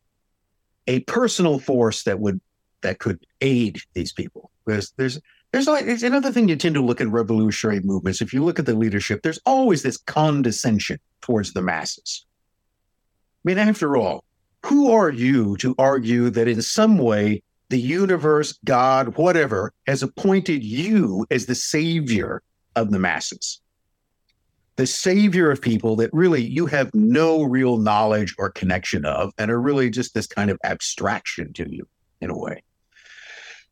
a 0.90 1.00
personal 1.00 1.60
force 1.60 2.02
that 2.02 2.18
would 2.18 2.40
that 2.82 2.98
could 2.98 3.24
aid 3.40 3.78
these 3.94 4.12
people. 4.12 4.50
Because 4.66 4.92
there's 4.96 5.20
there's 5.52 5.68
like 5.68 5.86
there's 5.86 6.02
another 6.02 6.32
thing 6.32 6.48
you 6.48 6.56
tend 6.56 6.74
to 6.74 6.84
look 6.84 7.00
at 7.00 7.06
revolutionary 7.06 7.80
movements. 7.80 8.20
If 8.20 8.32
you 8.32 8.44
look 8.44 8.58
at 8.58 8.66
the 8.66 8.74
leadership, 8.74 9.22
there's 9.22 9.38
always 9.46 9.84
this 9.84 9.96
condescension 9.96 10.98
towards 11.20 11.52
the 11.52 11.62
masses. 11.62 12.26
I 12.26 13.42
mean, 13.44 13.58
after 13.58 13.96
all, 13.96 14.24
who 14.66 14.90
are 14.90 15.10
you 15.10 15.56
to 15.58 15.76
argue 15.78 16.28
that 16.30 16.48
in 16.48 16.60
some 16.60 16.98
way 16.98 17.42
the 17.68 17.80
universe, 17.80 18.58
God, 18.64 19.16
whatever, 19.16 19.72
has 19.86 20.02
appointed 20.02 20.64
you 20.64 21.24
as 21.30 21.46
the 21.46 21.54
savior 21.54 22.42
of 22.74 22.90
the 22.90 22.98
masses? 22.98 23.60
The 24.80 24.86
savior 24.86 25.50
of 25.50 25.60
people 25.60 25.94
that 25.96 26.08
really 26.10 26.42
you 26.42 26.64
have 26.64 26.90
no 26.94 27.42
real 27.42 27.76
knowledge 27.76 28.34
or 28.38 28.48
connection 28.48 29.04
of 29.04 29.30
and 29.36 29.50
are 29.50 29.60
really 29.60 29.90
just 29.90 30.14
this 30.14 30.26
kind 30.26 30.50
of 30.50 30.58
abstraction 30.64 31.52
to 31.52 31.70
you 31.70 31.86
in 32.22 32.30
a 32.30 32.38
way. 32.38 32.62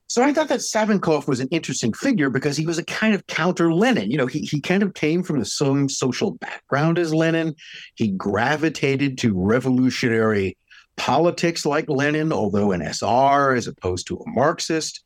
So 0.06 0.22
I 0.22 0.34
thought 0.34 0.50
that 0.50 0.60
Savinkov 0.60 1.26
was 1.26 1.40
an 1.40 1.48
interesting 1.50 1.94
figure 1.94 2.28
because 2.28 2.58
he 2.58 2.66
was 2.66 2.76
a 2.76 2.84
kind 2.84 3.14
of 3.14 3.26
counter 3.26 3.72
Lenin. 3.72 4.10
You 4.10 4.18
know, 4.18 4.26
he, 4.26 4.40
he 4.40 4.60
kind 4.60 4.82
of 4.82 4.92
came 4.92 5.22
from 5.22 5.38
the 5.38 5.46
same 5.46 5.88
social 5.88 6.32
background 6.32 6.98
as 6.98 7.14
Lenin. 7.14 7.54
He 7.94 8.08
gravitated 8.08 9.16
to 9.16 9.32
revolutionary 9.34 10.58
politics 10.98 11.64
like 11.64 11.88
Lenin, 11.88 12.34
although 12.34 12.72
an 12.72 12.82
SR 12.82 13.54
as 13.54 13.66
opposed 13.66 14.08
to 14.08 14.18
a 14.18 14.30
Marxist. 14.30 15.02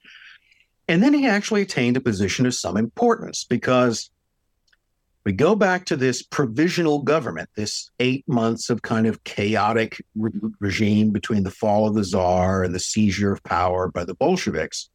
And 0.88 1.00
then 1.00 1.14
he 1.14 1.28
actually 1.28 1.62
attained 1.62 1.96
a 1.96 2.00
position 2.00 2.44
of 2.44 2.56
some 2.56 2.76
importance 2.76 3.44
because 3.44 4.10
we 5.24 5.32
go 5.32 5.54
back 5.54 5.84
to 5.86 5.96
this 5.96 6.22
provisional 6.22 7.02
government, 7.02 7.48
this 7.54 7.90
eight 8.00 8.26
months 8.26 8.70
of 8.70 8.82
kind 8.82 9.06
of 9.06 9.22
chaotic 9.24 10.02
re- 10.16 10.32
regime 10.58 11.10
between 11.10 11.44
the 11.44 11.50
fall 11.50 11.86
of 11.86 11.94
the 11.94 12.04
czar 12.04 12.64
and 12.64 12.74
the 12.74 12.80
seizure 12.80 13.32
of 13.32 13.42
power 13.44 13.88
by 13.88 14.04
the 14.04 14.14
Bolsheviks. 14.14 14.90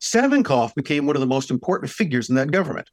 Savinkov 0.00 0.74
became 0.74 1.06
one 1.06 1.14
of 1.14 1.20
the 1.20 1.26
most 1.26 1.50
important 1.50 1.90
figures 1.90 2.30
in 2.30 2.34
that 2.36 2.50
government. 2.50 2.88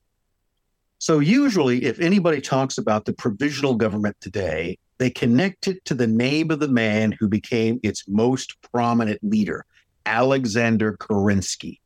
So, 1.00 1.20
usually, 1.20 1.86
if 1.86 2.00
anybody 2.00 2.42
talks 2.42 2.78
about 2.78 3.06
the 3.06 3.14
provisional 3.14 3.76
government 3.76 4.18
today, 4.20 4.78
they 4.98 5.10
connect 5.10 5.68
it 5.68 5.84
to 5.86 5.94
the 5.94 6.08
name 6.08 6.52
of 6.52 6.60
the 6.60 6.68
man 6.68 7.16
who 7.20 7.28
became 7.28 7.80
its 7.84 8.04
most 8.08 8.60
prominent 8.74 9.20
leader, 9.24 9.66
Alexander 10.06 10.98
Kerensky. 10.98 11.80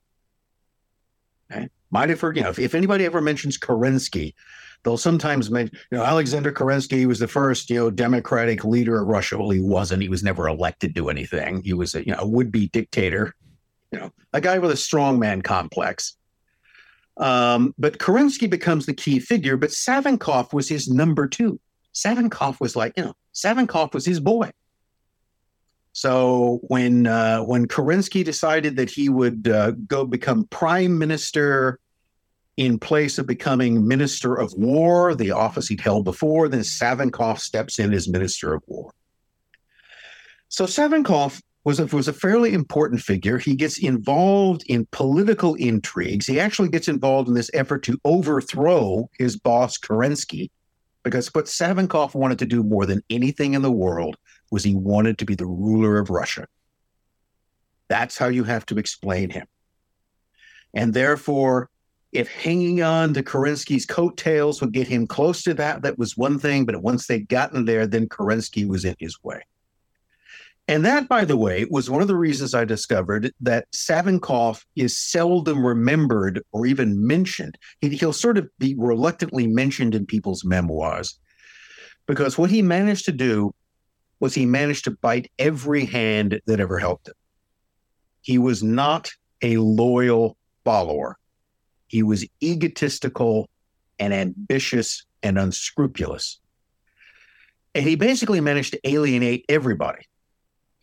Might 1.92 2.10
have 2.10 2.22
heard, 2.22 2.38
you 2.38 2.44
know, 2.44 2.50
if, 2.50 2.60
if 2.60 2.74
anybody 2.74 3.06
ever 3.06 3.22
mentions 3.22 3.58
Kerensky, 3.58 4.34
they'll 4.84 4.98
sometimes 4.98 5.52
mention, 5.52 5.78
you 5.92 5.98
know, 5.98 6.04
Alexander 6.04 6.52
Kerensky 6.52 7.06
was 7.06 7.20
the 7.20 7.28
first, 7.28 7.70
you 7.70 7.76
know, 7.76 7.92
democratic 7.92 8.64
leader 8.64 9.02
of 9.02 9.08
Russia. 9.08 9.38
Well, 9.38 9.50
he 9.50 9.60
wasn't. 9.60 10.02
He 10.02 10.10
was 10.10 10.24
never 10.24 10.48
elected 10.48 10.96
to 10.96 11.10
anything. 11.10 11.62
He 11.64 11.74
was 11.74 11.94
a, 11.94 12.06
you 12.06 12.14
know, 12.14 12.20
a 12.20 12.28
would-be 12.28 12.68
dictator, 12.70 13.36
you 13.92 14.00
know, 14.00 14.12
a 14.34 14.42
guy 14.42 14.58
with 14.58 14.72
a 14.72 14.76
strongman 14.76 15.44
complex. 15.44 16.16
Um, 17.18 17.76
but 17.78 18.00
Kerensky 18.00 18.50
becomes 18.50 18.86
the 18.86 18.94
key 18.94 19.20
figure, 19.20 19.58
but 19.58 19.72
Savinkov 19.72 20.54
was 20.54 20.70
his 20.70 20.88
number 20.88 21.28
two. 21.28 21.60
Savinkov 21.94 22.60
was 22.62 22.76
like, 22.76 22.94
you 22.96 23.04
know, 23.04 23.14
Savinkov 23.34 23.94
was 23.94 24.06
his 24.06 24.22
boy. 24.22 24.50
So 25.94 26.60
when 26.64 27.08
uh, 27.08 27.40
when 27.42 27.68
Kerensky 27.68 28.24
decided 28.24 28.76
that 28.78 28.90
he 28.90 29.10
would 29.10 29.48
uh, 29.48 29.72
go 29.72 30.06
become 30.06 30.46
prime 30.46 30.98
minister 30.98 31.80
in 32.58 32.80
place 32.80 33.18
of 33.18 33.28
becoming 33.28 33.88
minister 33.88 34.36
of 34.36 34.54
war, 34.54 35.16
the 35.16 35.32
office 35.32 35.68
he'd 35.68 35.82
held 35.82 36.06
before, 36.06 36.48
then 36.48 36.62
Savinkov 36.62 37.40
steps 37.40 37.80
in 37.80 37.94
as 37.94 38.08
minister 38.08 38.54
of 38.54 38.64
war. 38.68 38.92
So 40.50 40.66
Savinkov 40.66 41.42
was 41.64 41.80
a, 41.80 41.86
was 41.88 42.08
a 42.08 42.14
fairly 42.14 42.54
important 42.54 43.02
figure. 43.02 43.38
He 43.38 43.56
gets 43.56 43.78
involved 43.78 44.64
in 44.68 44.88
political 44.92 45.56
intrigues. 45.56 46.28
He 46.28 46.40
actually 46.40 46.70
gets 46.70 46.88
involved 46.88 47.30
in 47.30 47.36
this 47.36 47.52
effort 47.54 47.84
to 47.84 48.00
overthrow 48.04 49.10
his 49.18 49.38
boss 49.38 49.78
Kerensky, 49.78 50.50
because 51.04 51.28
what 51.34 51.46
Savinkov 51.46 52.16
wanted 52.16 52.40
to 52.40 52.46
do 52.46 52.64
more 52.64 52.86
than 52.86 53.02
anything 53.10 53.54
in 53.54 53.62
the 53.62 53.72
world 53.72 54.18
was 54.52 54.64
he 54.64 54.76
wanted 54.76 55.18
to 55.18 55.26
be 55.26 55.36
the 55.36 55.46
ruler 55.46 55.98
of 55.98 56.10
Russia. 56.10 56.48
That's 57.88 58.18
how 58.18 58.28
you 58.28 58.44
have 58.44 58.66
to 58.68 58.78
explain 58.78 59.30
him. 59.30 59.48
And 60.74 60.94
therefore, 60.94 61.70
if 62.12 62.30
hanging 62.30 62.82
on 62.82 63.14
to 63.14 63.24
Kerensky's 63.24 63.86
coattails 63.86 64.62
would 64.62 64.74
get 64.74 64.88
him 64.88 65.08
close 65.08 65.44
to 65.44 65.54
that, 65.56 65.82
that 65.82 65.98
was 65.98 66.18
one 66.18 66.38
thing. 66.38 66.66
But 66.66 66.82
once 66.82 67.08
they'd 67.08 67.28
gotten 67.28 67.66
there, 67.66 67.88
then 67.88 68.08
Kerensky 68.08 68.68
was 68.68 68.86
in 68.86 68.96
his 69.00 69.18
way. 69.24 69.42
And 70.68 70.86
that, 70.86 71.10
by 71.10 71.26
the 71.26 71.38
way, 71.38 71.66
was 71.70 71.90
one 71.90 72.02
of 72.02 72.08
the 72.08 72.16
reasons 72.16 72.54
I 72.54 72.66
discovered 72.66 73.34
that 73.42 73.68
Savinkov 73.72 74.64
is 74.76 74.98
seldom 74.98 75.66
remembered 75.66 76.42
or 76.52 76.66
even 76.66 77.06
mentioned. 77.06 77.58
He, 77.80 77.90
he'll 77.90 78.14
sort 78.14 78.38
of 78.38 78.48
be 78.60 78.76
reluctantly 78.78 79.48
mentioned 79.48 79.96
in 79.96 80.06
people's 80.06 80.46
memoirs 80.46 81.20
because 82.08 82.38
what 82.38 82.52
he 82.52 82.62
managed 82.62 83.06
to 83.06 83.12
do 83.12 83.54
was 84.22 84.34
he 84.34 84.46
managed 84.46 84.86
to 84.86 84.92
bite 84.92 85.30
every 85.38 85.84
hand 85.84 86.40
that 86.46 86.62
ever 86.62 86.80
helped 86.80 87.10
him. 87.10 87.16
He 88.22 88.38
was 88.38 88.64
not 88.64 89.12
a 89.42 89.58
loyal 89.58 90.38
follower. 90.64 91.18
He 91.88 92.04
was 92.04 92.26
egotistical 92.42 93.50
and 94.00 94.14
ambitious 94.14 95.06
and 95.24 95.38
unscrupulous. 95.38 96.40
And 97.74 97.84
he 97.84 97.96
basically 97.96 98.42
managed 98.42 98.74
to 98.74 98.88
alienate 98.88 99.46
everybody. 99.50 100.02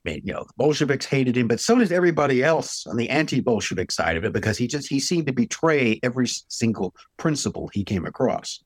I 0.04 0.10
mean, 0.10 0.22
you 0.24 0.32
know, 0.32 0.44
the 0.44 0.52
Bolsheviks 0.56 1.06
hated 1.06 1.36
him, 1.36 1.48
but 1.48 1.60
so 1.60 1.76
did 1.76 1.92
everybody 1.92 2.42
else 2.42 2.86
on 2.86 2.96
the 2.96 3.10
anti-Bolshevik 3.10 3.90
side 3.92 4.16
of 4.16 4.24
it 4.24 4.32
because 4.32 4.58
he 4.58 4.66
just 4.66 4.88
he 4.88 5.00
seemed 5.00 5.26
to 5.26 5.32
betray 5.32 6.00
every 6.02 6.26
single 6.26 6.94
principle 7.18 7.68
he 7.72 7.84
came 7.84 8.06
across. 8.06 8.62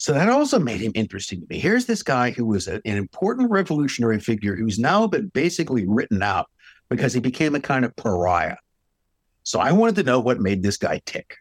So 0.00 0.14
that 0.14 0.30
also 0.30 0.58
made 0.58 0.80
him 0.80 0.92
interesting 0.94 1.42
to 1.42 1.46
me. 1.50 1.58
Here's 1.58 1.84
this 1.84 2.02
guy 2.02 2.30
who 2.30 2.46
was 2.46 2.68
a, 2.68 2.76
an 2.86 2.96
important 2.96 3.50
revolutionary 3.50 4.18
figure 4.18 4.56
who's 4.56 4.78
now 4.78 5.06
been 5.06 5.26
basically 5.28 5.86
written 5.86 6.22
out 6.22 6.48
because 6.88 7.12
he 7.12 7.20
became 7.20 7.54
a 7.54 7.60
kind 7.60 7.84
of 7.84 7.94
pariah. 7.96 8.56
So 9.42 9.60
I 9.60 9.72
wanted 9.72 9.96
to 9.96 10.02
know 10.04 10.18
what 10.18 10.40
made 10.40 10.62
this 10.62 10.78
guy 10.78 11.02
tick. 11.04 11.36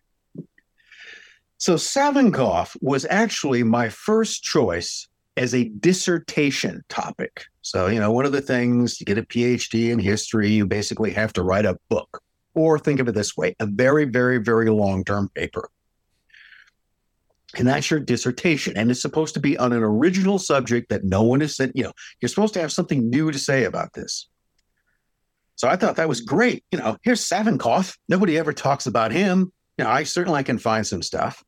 So 1.57 1.75
Savinkov 1.75 2.75
was 2.81 3.05
actually 3.09 3.63
my 3.63 3.87
first 3.87 4.43
choice 4.43 5.07
as 5.37 5.55
a 5.55 5.69
dissertation 5.79 6.83
topic. 6.89 7.45
So, 7.61 7.87
you 7.87 8.01
know, 8.01 8.11
one 8.11 8.25
of 8.25 8.33
the 8.33 8.41
things 8.41 8.97
to 8.97 9.05
get 9.05 9.17
a 9.17 9.23
PhD 9.23 9.89
in 9.89 9.99
history, 9.99 10.49
you 10.49 10.65
basically 10.65 11.11
have 11.11 11.31
to 11.33 11.43
write 11.43 11.65
a 11.65 11.79
book, 11.87 12.21
or 12.55 12.77
think 12.77 12.99
of 12.99 13.07
it 13.07 13.15
this 13.15 13.37
way 13.37 13.55
a 13.61 13.65
very, 13.65 14.03
very, 14.03 14.37
very 14.37 14.69
long 14.69 15.05
term 15.05 15.29
paper. 15.33 15.69
And 17.57 17.67
that's 17.67 17.89
your 17.89 17.99
dissertation. 17.99 18.77
And 18.77 18.91
it's 18.91 19.01
supposed 19.01 19.33
to 19.33 19.39
be 19.39 19.57
on 19.57 19.73
an 19.73 19.81
original 19.81 20.37
subject 20.37 20.89
that 20.89 21.03
no 21.03 21.23
one 21.23 21.41
has 21.41 21.55
said, 21.55 21.71
you 21.73 21.83
know, 21.83 21.93
you're 22.21 22.29
supposed 22.29 22.53
to 22.53 22.61
have 22.61 22.71
something 22.71 23.09
new 23.09 23.31
to 23.31 23.39
say 23.39 23.63
about 23.63 23.93
this. 23.93 24.27
So 25.55 25.67
I 25.67 25.75
thought 25.75 25.95
that 25.95 26.07
was 26.07 26.21
great. 26.21 26.63
You 26.71 26.79
know, 26.79 26.97
here's 27.03 27.27
Savinkov. 27.27 27.97
Nobody 28.07 28.37
ever 28.37 28.53
talks 28.53 28.85
about 28.85 29.11
him. 29.11 29.51
You 29.77 29.83
know, 29.83 29.89
I 29.89 30.03
certainly 30.03 30.43
can 30.43 30.57
find 30.57 30.85
some 30.85 31.01
stuff. 31.01 31.43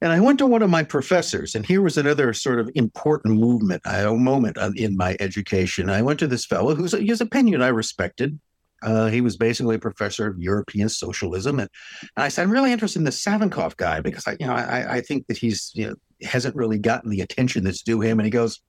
And 0.00 0.12
I 0.12 0.20
went 0.20 0.38
to 0.40 0.46
one 0.46 0.62
of 0.62 0.68
my 0.70 0.82
professors, 0.82 1.54
and 1.54 1.64
here 1.64 1.80
was 1.80 1.96
another 1.96 2.34
sort 2.34 2.60
of 2.60 2.70
important 2.74 3.38
movement, 3.38 3.80
a 3.86 4.12
moment 4.12 4.58
in 4.76 4.96
my 4.96 5.16
education. 5.18 5.88
I 5.88 6.02
went 6.02 6.18
to 6.18 6.26
this 6.26 6.44
fellow 6.44 6.74
whose 6.74 7.20
opinion 7.20 7.62
I 7.62 7.68
respected. 7.68 8.38
Uh, 8.84 9.06
he 9.06 9.20
was 9.20 9.36
basically 9.36 9.76
a 9.76 9.78
professor 9.78 10.26
of 10.26 10.38
European 10.38 10.88
socialism, 10.88 11.58
and, 11.58 11.70
and 12.16 12.24
I 12.24 12.28
said, 12.28 12.42
"I'm 12.42 12.50
really 12.50 12.72
interested 12.72 12.98
in 12.98 13.04
the 13.04 13.10
Savinkov 13.10 13.76
guy 13.76 14.00
because 14.00 14.26
I, 14.26 14.36
you 14.38 14.46
know, 14.46 14.52
I, 14.52 14.96
I 14.96 15.00
think 15.00 15.26
that 15.28 15.38
he's, 15.38 15.72
you 15.74 15.88
know, 15.88 15.94
hasn't 16.22 16.54
really 16.54 16.78
gotten 16.78 17.10
the 17.10 17.20
attention 17.20 17.64
that's 17.64 17.82
due 17.82 18.00
him." 18.00 18.18
And 18.18 18.26
he 18.26 18.30
goes, 18.30 18.60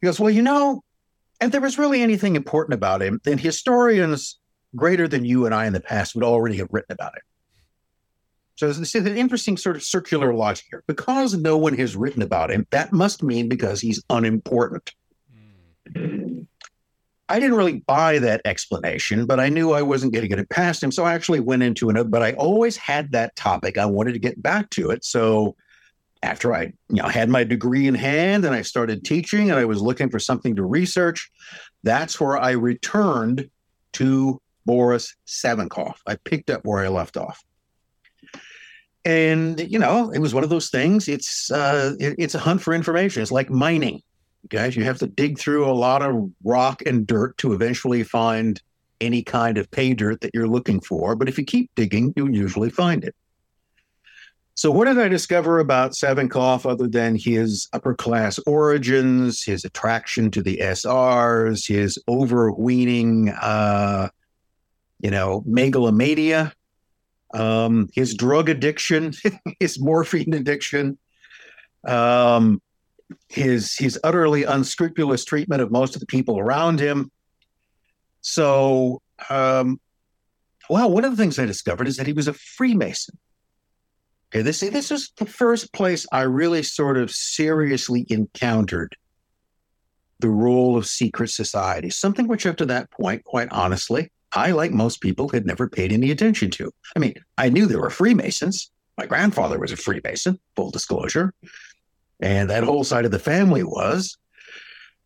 "He 0.00 0.06
goes, 0.06 0.18
well, 0.18 0.30
you 0.30 0.42
know, 0.42 0.82
if 1.40 1.52
there 1.52 1.60
was 1.60 1.78
really 1.78 2.02
anything 2.02 2.34
important 2.34 2.74
about 2.74 3.02
him, 3.02 3.20
then 3.24 3.38
historians 3.38 4.38
greater 4.74 5.06
than 5.06 5.24
you 5.24 5.46
and 5.46 5.54
I 5.54 5.66
in 5.66 5.72
the 5.72 5.80
past 5.80 6.14
would 6.14 6.24
already 6.24 6.56
have 6.56 6.68
written 6.70 6.92
about 6.92 7.12
it." 7.14 7.22
So 8.56 8.68
it's 8.70 8.94
an 8.94 9.16
interesting 9.16 9.56
sort 9.56 9.76
of 9.76 9.82
circular 9.82 10.32
logic 10.32 10.66
here. 10.70 10.84
Because 10.86 11.34
no 11.34 11.56
one 11.58 11.76
has 11.76 11.96
written 11.96 12.22
about 12.22 12.50
him, 12.50 12.66
that 12.70 12.92
must 12.92 13.22
mean 13.22 13.48
because 13.48 13.80
he's 13.80 14.02
unimportant. 14.10 14.92
Mm. 15.92 16.46
I 17.28 17.40
didn't 17.40 17.56
really 17.56 17.80
buy 17.80 18.18
that 18.18 18.42
explanation, 18.44 19.24
but 19.26 19.40
I 19.40 19.48
knew 19.48 19.72
I 19.72 19.82
wasn't 19.82 20.12
going 20.12 20.22
to 20.22 20.28
get 20.28 20.38
it 20.38 20.50
past 20.50 20.82
him. 20.82 20.92
So 20.92 21.04
I 21.04 21.14
actually 21.14 21.40
went 21.40 21.62
into 21.62 21.88
it, 21.88 22.10
but 22.10 22.22
I 22.22 22.32
always 22.32 22.76
had 22.76 23.12
that 23.12 23.34
topic. 23.34 23.78
I 23.78 23.86
wanted 23.86 24.12
to 24.12 24.18
get 24.18 24.42
back 24.42 24.68
to 24.70 24.90
it. 24.90 25.04
So 25.04 25.56
after 26.22 26.54
I 26.54 26.72
you 26.88 27.02
know 27.02 27.08
had 27.08 27.28
my 27.28 27.44
degree 27.44 27.86
in 27.86 27.94
hand 27.94 28.44
and 28.44 28.54
I 28.54 28.62
started 28.62 29.04
teaching 29.04 29.50
and 29.50 29.58
I 29.58 29.64
was 29.66 29.82
looking 29.82 30.10
for 30.10 30.18
something 30.18 30.56
to 30.56 30.62
research, 30.64 31.30
that's 31.82 32.20
where 32.20 32.36
I 32.36 32.52
returned 32.52 33.48
to 33.94 34.40
Boris 34.66 35.14
Savinkov. 35.26 35.94
I 36.06 36.16
picked 36.16 36.50
up 36.50 36.64
where 36.64 36.84
I 36.84 36.88
left 36.88 37.16
off 37.16 37.42
and 39.04 39.60
you 39.60 39.78
know 39.78 40.10
it 40.10 40.18
was 40.18 40.32
one 40.32 40.44
of 40.44 40.50
those 40.50 40.70
things 40.70 41.08
it's 41.08 41.50
uh 41.50 41.94
it, 42.00 42.14
it's 42.18 42.34
a 42.34 42.38
hunt 42.38 42.62
for 42.62 42.72
information 42.72 43.22
it's 43.22 43.30
like 43.30 43.50
mining 43.50 44.02
guys 44.48 44.76
you 44.76 44.84
have 44.84 44.98
to 44.98 45.06
dig 45.06 45.38
through 45.38 45.68
a 45.68 45.72
lot 45.72 46.02
of 46.02 46.30
rock 46.42 46.82
and 46.86 47.06
dirt 47.06 47.36
to 47.38 47.52
eventually 47.52 48.02
find 48.02 48.60
any 49.00 49.22
kind 49.22 49.58
of 49.58 49.70
pay 49.70 49.94
dirt 49.94 50.20
that 50.20 50.30
you're 50.34 50.48
looking 50.48 50.80
for 50.80 51.14
but 51.16 51.28
if 51.28 51.38
you 51.38 51.44
keep 51.44 51.70
digging 51.74 52.12
you'll 52.16 52.34
usually 52.34 52.70
find 52.70 53.04
it. 53.04 53.14
So 54.56 54.70
what 54.70 54.84
did 54.84 54.98
i 54.98 55.08
discover 55.08 55.58
about 55.58 55.92
savinkov 55.92 56.68
other 56.68 56.86
than 56.86 57.16
his 57.16 57.68
upper 57.72 57.94
class 57.94 58.38
origins 58.46 59.42
his 59.42 59.64
attraction 59.64 60.30
to 60.30 60.42
the 60.42 60.58
srs 60.58 61.66
his 61.66 61.98
overweening 62.08 63.30
uh 63.30 64.08
you 65.00 65.10
know 65.10 65.42
megalomania 65.44 66.52
um, 67.34 67.88
his 67.92 68.14
drug 68.14 68.48
addiction, 68.48 69.12
his 69.60 69.80
morphine 69.80 70.32
addiction, 70.32 70.96
um, 71.86 72.62
his 73.28 73.76
his 73.76 73.98
utterly 74.04 74.44
unscrupulous 74.44 75.24
treatment 75.24 75.62
of 75.62 75.70
most 75.70 75.94
of 75.94 76.00
the 76.00 76.06
people 76.06 76.38
around 76.38 76.80
him. 76.80 77.10
So, 78.20 79.02
um, 79.28 79.80
well, 80.70 80.90
one 80.90 81.04
of 81.04 81.10
the 81.10 81.16
things 81.16 81.38
I 81.38 81.46
discovered 81.46 81.88
is 81.88 81.96
that 81.96 82.06
he 82.06 82.12
was 82.12 82.28
a 82.28 82.32
Freemason. 82.32 83.18
Okay, 84.30 84.42
this 84.42 84.60
this 84.60 84.90
is 84.90 85.12
the 85.16 85.26
first 85.26 85.72
place 85.72 86.06
I 86.10 86.22
really 86.22 86.62
sort 86.62 86.96
of 86.96 87.10
seriously 87.10 88.06
encountered 88.08 88.96
the 90.20 90.30
role 90.30 90.76
of 90.76 90.86
secret 90.86 91.30
society, 91.30 91.90
something 91.90 92.26
which 92.26 92.46
up 92.46 92.56
to 92.56 92.66
that 92.66 92.90
point, 92.90 93.24
quite 93.24 93.48
honestly, 93.50 94.10
I, 94.32 94.50
like 94.50 94.72
most 94.72 95.00
people, 95.00 95.28
had 95.28 95.46
never 95.46 95.68
paid 95.68 95.92
any 95.92 96.10
attention 96.10 96.50
to. 96.52 96.70
I 96.96 96.98
mean, 96.98 97.14
I 97.38 97.48
knew 97.48 97.66
there 97.66 97.80
were 97.80 97.90
Freemasons. 97.90 98.70
My 98.98 99.06
grandfather 99.06 99.58
was 99.58 99.72
a 99.72 99.76
Freemason, 99.76 100.38
full 100.56 100.70
disclosure, 100.70 101.34
and 102.20 102.50
that 102.50 102.64
whole 102.64 102.84
side 102.84 103.04
of 103.04 103.10
the 103.10 103.18
family 103.18 103.62
was. 103.62 104.16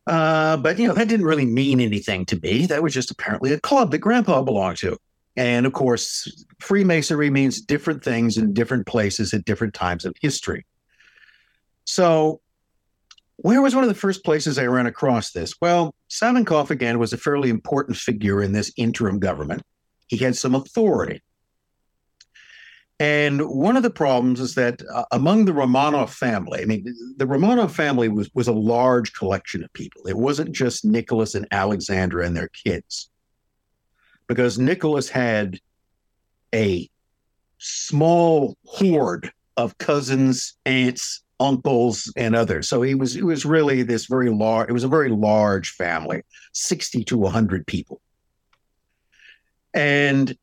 Uh, 0.07 0.57
but, 0.57 0.79
you 0.79 0.89
know, 0.89 0.95
that 0.95 1.09
didn't 1.09 1.27
really 1.27 1.45
mean 1.45 1.81
anything 1.81 2.25
to 2.27 2.41
me. 2.41 2.67
That 2.67 2.83
was 2.83 2.95
just 2.95 3.11
apparently 3.11 3.53
a 3.53 3.61
club 3.61 3.91
that 3.91 3.99
grandpa 3.99 4.43
belonged 4.43 4.79
to. 4.79 4.97
And 5.37 5.67
of 5.67 5.73
course, 5.73 6.45
Freemasonry 6.61 7.31
means 7.31 7.61
different 7.61 8.03
things 8.03 8.39
in 8.39 8.55
different 8.55 8.87
places 8.87 9.35
at 9.35 9.45
different 9.45 9.75
times 9.75 10.05
of 10.05 10.15
history. 10.21 10.67
So 11.85 12.41
where 13.37 13.63
was 13.63 13.75
one 13.75 13.85
of 13.85 13.89
the 13.89 13.95
first 13.95 14.25
places 14.25 14.59
I 14.59 14.67
ran 14.67 14.87
across 14.87 15.31
this? 15.31 15.55
Well, 15.61 15.95
Savinkov, 16.11 16.71
again, 16.71 16.99
was 16.99 17.13
a 17.13 17.19
fairly 17.19 17.51
important 17.51 17.97
figure 17.97 18.43
in 18.43 18.53
this 18.53 18.73
interim 18.77 19.21
government. 19.21 19.63
He 20.09 20.17
had 20.17 20.37
some 20.37 20.55
authority. 20.55 21.23
And 23.01 23.49
one 23.49 23.77
of 23.77 23.85
the 23.85 23.91
problems 23.91 24.41
is 24.41 24.55
that 24.57 24.83
uh, 24.93 25.05
among 25.13 25.45
the 25.45 25.53
Romanov 25.53 26.11
family, 26.11 26.63
I 26.63 26.65
mean, 26.65 26.85
the 27.17 27.27
Romanov 27.27 27.71
family 27.71 28.09
was, 28.09 28.29
was 28.35 28.49
a 28.49 28.53
large 28.53 29.13
collection 29.13 29.63
of 29.63 29.73
people. 29.73 30.03
It 30.09 30.17
wasn't 30.17 30.51
just 30.51 30.85
Nicholas 30.85 31.37
and 31.37 31.47
Alexandra 31.53 32.27
and 32.27 32.37
their 32.37 32.49
kids, 32.49 33.09
because 34.27 34.59
Nicholas 34.59 35.09
had 35.09 35.61
a 36.53 36.91
small 37.59 38.57
horde 38.65 39.31
of 39.57 39.79
cousins, 39.79 40.57
aunts, 40.67 41.23
uncles 41.41 42.13
and 42.17 42.35
others. 42.35 42.69
So 42.69 42.83
he 42.83 42.97
was 42.97 43.15
it 43.15 43.25
was 43.25 43.45
really 43.45 43.85
this 43.85 44.07
very 44.07 44.29
large. 44.31 44.69
It 44.69 44.73
was 44.73 44.83
a 44.83 44.89
very 44.89 45.11
large 45.11 45.71
family, 45.71 46.23
sixty 46.53 47.05
to 47.05 47.27
hundred 47.27 47.65
people, 47.65 48.01
and 49.73 50.37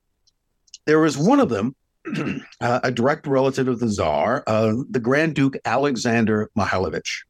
there 0.85 0.99
was 0.99 1.17
one 1.17 1.41
of 1.41 1.49
them, 1.49 1.75
uh, 2.61 2.79
a 2.83 2.91
direct 2.91 3.27
relative 3.27 3.67
of 3.67 3.79
the 3.79 3.87
Tsar, 3.87 4.43
uh, 4.47 4.73
the 4.89 4.99
Grand 4.99 5.35
Duke 5.35 5.57
Alexander 5.65 6.49
Mikhailovich. 6.57 7.23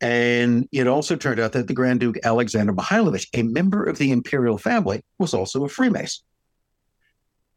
And 0.00 0.68
it 0.72 0.86
also 0.86 1.16
turned 1.16 1.40
out 1.40 1.52
that 1.52 1.68
the 1.68 1.74
Grand 1.74 2.00
Duke 2.00 2.18
Alexander 2.22 2.72
Mikhailovich, 2.72 3.28
a 3.34 3.42
member 3.42 3.84
of 3.84 3.98
the 3.98 4.12
imperial 4.12 4.58
family, 4.58 5.02
was 5.18 5.32
also 5.32 5.64
a 5.64 5.68
Freemason. 5.68 6.24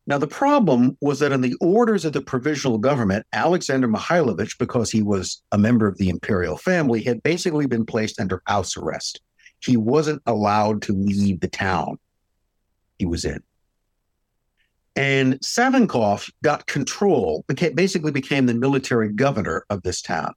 Now, 0.08 0.18
the 0.18 0.28
problem 0.28 0.98
was 1.02 1.20
that 1.20 1.32
in 1.32 1.42
the 1.42 1.56
orders 1.62 2.04
of 2.04 2.14
the 2.14 2.22
provisional 2.22 2.80
government, 2.80 3.28
Alexander 3.32 3.88
Mikhailovich, 3.88 4.58
because 4.58 4.90
he 4.90 5.04
was 5.04 5.44
a 5.52 5.58
member 5.58 5.88
of 5.88 5.98
the 5.98 6.10
imperial 6.10 6.58
family, 6.58 7.04
had 7.04 7.22
basically 7.22 7.68
been 7.68 7.86
placed 7.86 8.20
under 8.20 8.42
house 8.48 8.76
arrest. 8.76 9.22
He 9.64 9.78
wasn't 9.78 10.24
allowed 10.26 10.82
to 10.84 10.94
leave 10.94 11.42
the 11.42 11.48
town 11.48 12.00
he 12.98 13.06
was 13.06 13.24
in. 13.24 13.44
And 15.00 15.36
Savinkov 15.40 16.30
got 16.44 16.66
control, 16.66 17.46
became, 17.48 17.74
basically 17.74 18.12
became 18.12 18.48
the 18.48 18.54
military 18.54 19.08
governor 19.08 19.64
of 19.70 19.82
this 19.82 20.02
town. 20.02 20.34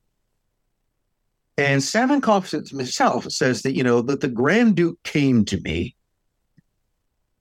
And 1.59 1.83
Savinkov 1.83 2.71
himself 2.71 3.25
says 3.33 3.63
that, 3.63 3.75
you 3.75 3.83
know, 3.83 4.03
that 4.03 4.21
the 4.21 4.29
Grand 4.29 4.77
Duke 4.77 5.03
came 5.03 5.45
to 5.47 5.61
me 5.63 5.97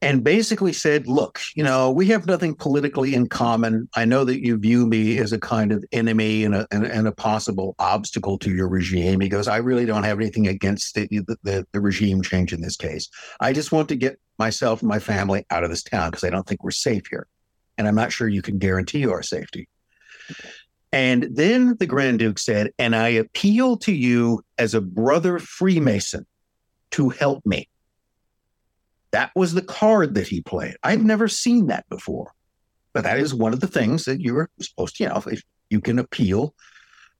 and 0.01 0.23
basically 0.23 0.73
said, 0.73 1.07
look, 1.07 1.39
you 1.55 1.63
know, 1.63 1.91
we 1.91 2.07
have 2.07 2.25
nothing 2.25 2.55
politically 2.55 3.13
in 3.13 3.27
common. 3.27 3.87
I 3.95 4.05
know 4.05 4.23
that 4.25 4.43
you 4.43 4.57
view 4.57 4.87
me 4.87 5.19
as 5.19 5.31
a 5.31 5.39
kind 5.39 5.71
of 5.71 5.85
enemy 5.91 6.43
and 6.43 6.55
a, 6.55 6.67
and, 6.71 6.85
and 6.85 7.07
a 7.07 7.11
possible 7.11 7.75
obstacle 7.77 8.39
to 8.39 8.51
your 8.51 8.67
regime. 8.67 9.19
He 9.19 9.29
goes, 9.29 9.47
I 9.47 9.57
really 9.57 9.85
don't 9.85 10.03
have 10.03 10.19
anything 10.19 10.47
against 10.47 10.95
the, 10.95 11.07
the, 11.43 11.67
the 11.71 11.79
regime 11.79 12.23
change 12.23 12.51
in 12.51 12.61
this 12.61 12.75
case. 12.75 13.09
I 13.39 13.53
just 13.53 13.71
want 13.71 13.89
to 13.89 13.95
get 13.95 14.19
myself 14.39 14.81
and 14.81 14.89
my 14.89 14.99
family 14.99 15.45
out 15.51 15.63
of 15.63 15.69
this 15.69 15.83
town 15.83 16.09
because 16.09 16.23
I 16.23 16.31
don't 16.31 16.47
think 16.47 16.63
we're 16.63 16.71
safe 16.71 17.03
here. 17.07 17.27
And 17.77 17.87
I'm 17.87 17.95
not 17.95 18.11
sure 18.11 18.27
you 18.27 18.41
can 18.41 18.57
guarantee 18.57 19.05
our 19.05 19.21
safety. 19.21 19.69
And 20.91 21.29
then 21.31 21.77
the 21.79 21.85
Grand 21.85 22.19
Duke 22.19 22.39
said, 22.39 22.71
and 22.77 22.95
I 22.95 23.09
appeal 23.09 23.77
to 23.77 23.93
you 23.93 24.43
as 24.57 24.73
a 24.73 24.81
brother 24.81 25.39
Freemason 25.39 26.25
to 26.91 27.09
help 27.09 27.45
me. 27.45 27.69
That 29.11 29.31
was 29.35 29.53
the 29.53 29.61
card 29.61 30.15
that 30.15 30.27
he 30.27 30.41
played. 30.41 30.75
I'd 30.83 31.03
never 31.03 31.27
seen 31.27 31.67
that 31.67 31.87
before. 31.89 32.31
But 32.93 33.03
that 33.03 33.19
is 33.19 33.33
one 33.33 33.53
of 33.53 33.59
the 33.59 33.67
things 33.67 34.05
that 34.05 34.21
you're 34.21 34.49
supposed 34.59 34.97
to, 34.97 35.03
you 35.03 35.09
know, 35.09 35.23
if 35.27 35.41
you 35.69 35.79
can 35.79 35.99
appeal 35.99 36.53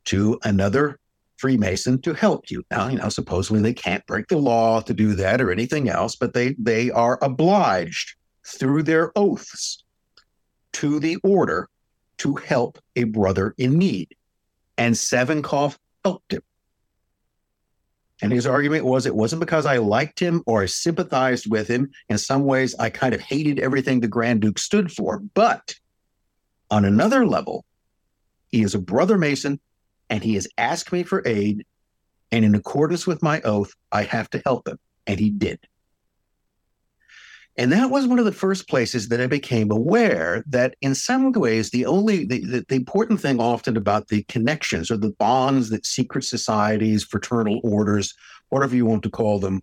to 0.06 0.40
another 0.44 1.00
Freemason 1.38 2.00
to 2.04 2.14
help 2.14 2.52
you. 2.52 2.64
Now, 2.70 2.88
you 2.88 3.00
know, 3.00 3.10
supposedly 3.10 3.62
they 3.62 3.74
can't 3.74 4.06
break 4.06 4.28
the 4.28 4.38
law 4.38 4.80
to 4.82 4.94
do 4.94 5.16
that 5.16 5.42
or 5.42 5.52
anything 5.52 5.90
else, 5.90 6.16
but 6.16 6.34
they 6.34 6.56
they 6.60 6.92
are 6.92 7.18
obliged 7.24 8.14
through 8.46 8.84
their 8.84 9.12
oaths 9.16 9.84
to 10.74 11.00
the 11.00 11.18
order 11.24 11.68
to 12.18 12.36
help 12.36 12.78
a 12.96 13.06
brother 13.06 13.56
in 13.58 13.80
need. 13.80 14.16
And 14.78 14.94
Savinkov 14.94 15.78
helped 16.06 16.34
him. 16.34 16.44
And 18.22 18.32
his 18.32 18.46
argument 18.46 18.86
was 18.86 19.06
it 19.06 19.16
wasn't 19.16 19.40
because 19.40 19.66
I 19.66 19.78
liked 19.78 20.20
him 20.20 20.44
or 20.46 20.62
I 20.62 20.68
sympathized 20.68 21.50
with 21.50 21.68
him. 21.68 21.90
In 22.10 22.18
some 22.18 22.44
ways, 22.46 22.76
I 22.78 22.90
kind 22.90 23.16
of 23.16 23.22
hated 23.22 23.60
everything 23.60 24.00
the 24.00 24.08
Grand 24.08 24.42
Duke 24.42 24.60
stood 24.60 24.92
for. 24.92 25.20
But 25.34 25.76
on 26.70 26.86
another 26.86 27.26
level, 27.26 27.66
he 28.52 28.62
is 28.62 28.76
a 28.76 28.80
brother 28.80 29.18
Mason 29.18 29.60
and 30.10 30.24
he 30.24 30.36
has 30.36 30.48
asked 30.58 30.92
me 30.92 31.04
for 31.04 31.24
aid. 31.26 31.66
And 32.32 32.46
in 32.46 32.54
accordance 32.54 33.08
with 33.08 33.24
my 33.24 33.42
oath, 33.42 33.74
I 33.92 34.04
have 34.04 34.30
to 34.32 34.42
help 34.46 34.68
him. 34.68 34.78
And 35.08 35.20
he 35.20 35.32
did. 35.32 35.60
And 37.58 37.72
that 37.74 37.90
was 37.90 38.08
one 38.08 38.20
of 38.20 38.26
the 38.26 38.32
first 38.32 38.70
places 38.70 39.10
that 39.10 39.20
I 39.20 39.28
became 39.28 39.72
aware 39.72 40.44
that 40.48 40.76
in 40.82 40.96
some 40.96 41.32
ways, 41.34 41.70
the 41.70 41.86
only, 41.86 42.26
the, 42.26 42.46
the, 42.46 42.66
the, 42.70 42.76
important 42.76 43.20
thing 43.20 43.42
often 43.42 43.76
about 43.76 44.08
the 44.08 44.24
connections 44.24 44.90
or 44.90 44.98
the 44.98 45.12
bonds 45.12 45.70
that 45.70 45.86
secret 45.86 46.24
societies, 46.24 47.04
fraternal 47.04 47.60
orders, 47.64 48.14
whatever 48.50 48.76
you 48.76 48.86
want 48.86 49.04
to 49.04 49.10
call 49.10 49.40
them, 49.40 49.62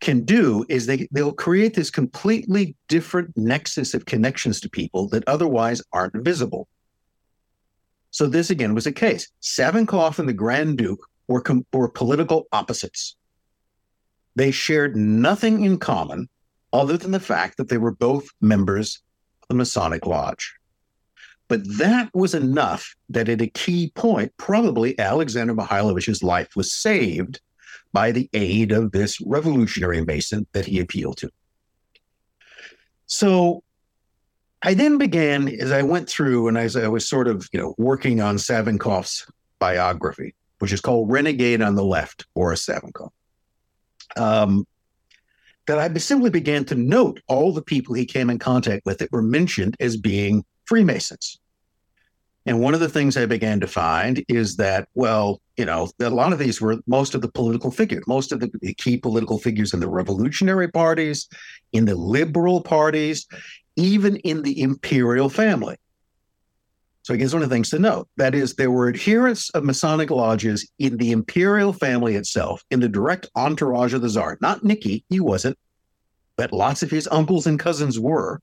can 0.00 0.22
do 0.24 0.64
is 0.68 0.86
they, 0.86 1.08
they'll 1.10 1.32
create 1.32 1.74
this 1.74 1.90
completely 1.90 2.76
different 2.88 3.36
nexus 3.36 3.94
of 3.94 4.06
connections 4.06 4.60
to 4.60 4.68
people 4.68 5.08
that 5.08 5.24
otherwise 5.26 5.82
aren't 5.92 6.14
visible. 6.24 6.68
So 8.10 8.26
this 8.26 8.50
again 8.50 8.74
was 8.74 8.86
a 8.86 8.92
case. 8.92 9.28
Savinkov 9.42 10.18
and 10.18 10.28
the 10.28 10.34
Grand 10.34 10.76
Duke 10.76 11.04
were, 11.26 11.40
com- 11.40 11.66
were 11.72 11.88
political 11.88 12.46
opposites. 12.52 13.16
They 14.36 14.50
shared 14.50 14.94
nothing 14.94 15.64
in 15.64 15.78
common 15.78 16.28
other 16.72 16.96
than 16.96 17.10
the 17.10 17.20
fact 17.20 17.56
that 17.56 17.68
they 17.68 17.78
were 17.78 17.92
both 17.92 18.28
members 18.40 19.02
of 19.42 19.48
the 19.48 19.54
Masonic 19.54 20.06
Lodge. 20.06 20.54
But 21.48 21.62
that 21.78 22.10
was 22.14 22.34
enough 22.34 22.94
that 23.08 23.28
at 23.28 23.40
a 23.40 23.46
key 23.46 23.90
point, 23.94 24.32
probably 24.36 24.98
Alexander 24.98 25.54
Mikhailovich's 25.54 26.22
life 26.22 26.54
was 26.54 26.72
saved 26.72 27.40
by 27.92 28.12
the 28.12 28.28
aid 28.34 28.70
of 28.70 28.92
this 28.92 29.18
revolutionary 29.22 30.04
Mason 30.04 30.46
that 30.52 30.66
he 30.66 30.78
appealed 30.78 31.16
to. 31.18 31.30
So 33.06 33.62
I 34.62 34.74
then 34.74 34.98
began, 34.98 35.48
as 35.48 35.72
I 35.72 35.82
went 35.82 36.08
through 36.08 36.48
and 36.48 36.58
as 36.58 36.76
I 36.76 36.88
was 36.88 37.08
sort 37.08 37.28
of, 37.28 37.48
you 37.52 37.60
know, 37.60 37.74
working 37.78 38.20
on 38.20 38.36
Savinkov's 38.36 39.26
biography, 39.58 40.34
which 40.58 40.72
is 40.72 40.82
called 40.82 41.10
Renegade 41.10 41.62
on 41.62 41.74
the 41.76 41.84
Left, 41.84 42.26
Boris 42.34 42.66
Savinkov. 42.66 43.10
Um, 44.16 44.66
that 45.68 45.78
I 45.78 45.92
simply 45.98 46.30
began 46.30 46.64
to 46.66 46.74
note 46.74 47.20
all 47.28 47.52
the 47.52 47.62
people 47.62 47.94
he 47.94 48.04
came 48.04 48.30
in 48.30 48.38
contact 48.38 48.84
with 48.84 48.98
that 48.98 49.12
were 49.12 49.22
mentioned 49.22 49.76
as 49.80 49.96
being 49.96 50.44
Freemasons. 50.64 51.38
And 52.46 52.60
one 52.60 52.72
of 52.72 52.80
the 52.80 52.88
things 52.88 53.16
I 53.16 53.26
began 53.26 53.60
to 53.60 53.66
find 53.66 54.24
is 54.28 54.56
that, 54.56 54.88
well, 54.94 55.40
you 55.58 55.66
know, 55.66 55.90
a 56.00 56.08
lot 56.08 56.32
of 56.32 56.38
these 56.38 56.60
were 56.60 56.78
most 56.86 57.14
of 57.14 57.20
the 57.20 57.30
political 57.30 57.70
figures, 57.70 58.04
most 58.06 58.32
of 58.32 58.40
the, 58.40 58.50
the 58.62 58.72
key 58.74 58.96
political 58.96 59.38
figures 59.38 59.74
in 59.74 59.80
the 59.80 59.88
revolutionary 59.88 60.68
parties, 60.68 61.28
in 61.72 61.84
the 61.84 61.94
liberal 61.94 62.62
parties, 62.62 63.26
even 63.76 64.16
in 64.16 64.42
the 64.42 64.62
imperial 64.62 65.28
family. 65.28 65.76
So, 67.08 67.14
it's 67.14 67.32
one 67.32 67.42
of 67.42 67.48
the 67.48 67.54
things 67.54 67.70
to 67.70 67.78
note. 67.78 68.06
That 68.18 68.34
is, 68.34 68.52
there 68.52 68.70
were 68.70 68.86
adherents 68.86 69.48
of 69.54 69.64
Masonic 69.64 70.10
lodges 70.10 70.70
in 70.78 70.98
the 70.98 71.10
imperial 71.10 71.72
family 71.72 72.16
itself, 72.16 72.62
in 72.70 72.80
the 72.80 72.88
direct 72.90 73.30
entourage 73.34 73.94
of 73.94 74.02
the 74.02 74.10
Tsar. 74.10 74.36
Not 74.42 74.62
Nicky, 74.62 75.06
he 75.08 75.18
wasn't, 75.18 75.58
but 76.36 76.52
lots 76.52 76.82
of 76.82 76.90
his 76.90 77.08
uncles 77.10 77.46
and 77.46 77.58
cousins 77.58 77.98
were. 77.98 78.42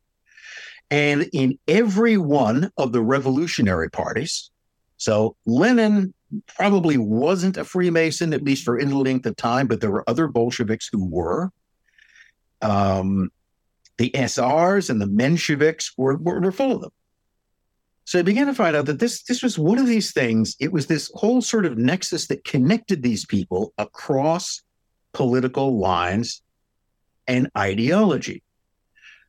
And 0.89 1.30
in 1.32 1.60
every 1.67 2.17
one 2.17 2.71
of 2.75 2.91
the 2.91 3.04
revolutionary 3.04 3.91
parties. 3.91 4.49
So, 4.97 5.36
Lenin 5.45 6.15
probably 6.47 6.97
wasn't 6.97 7.58
a 7.58 7.65
Freemason, 7.65 8.34
at 8.34 8.41
least 8.41 8.63
for 8.63 8.80
any 8.80 8.93
length 8.93 9.28
of 9.28 9.36
time, 9.36 9.67
but 9.67 9.80
there 9.80 9.91
were 9.91 10.10
other 10.10 10.28
Bolsheviks 10.28 10.89
who 10.91 11.06
were. 11.06 11.51
Um, 12.63 13.30
the 13.99 14.10
SRs 14.10 14.89
and 14.89 14.99
the 14.99 15.06
Mensheviks 15.06 15.91
were, 15.97 16.17
were, 16.17 16.41
were 16.41 16.51
full 16.51 16.71
of 16.71 16.82
them. 16.82 16.91
So 18.06 18.20
I 18.20 18.22
began 18.22 18.46
to 18.48 18.54
find 18.54 18.76
out 18.76 18.86
that 18.86 19.00
this 19.00 19.24
this 19.24 19.41
was 19.41 19.58
one 19.58 19.80
of 19.80 19.88
these 19.88 20.13
things. 20.13 20.56
It 20.60 20.72
was 20.72 20.86
this 20.86 21.12
whole 21.15 21.41
sort 21.41 21.65
of 21.65 21.78
nexus 21.78 22.28
that 22.28 22.44
connected 22.44 23.02
these 23.02 23.26
people 23.26 23.74
across 23.80 24.62
political 25.12 25.80
lines 25.80 26.44
and 27.28 27.50
ideology. 27.58 28.44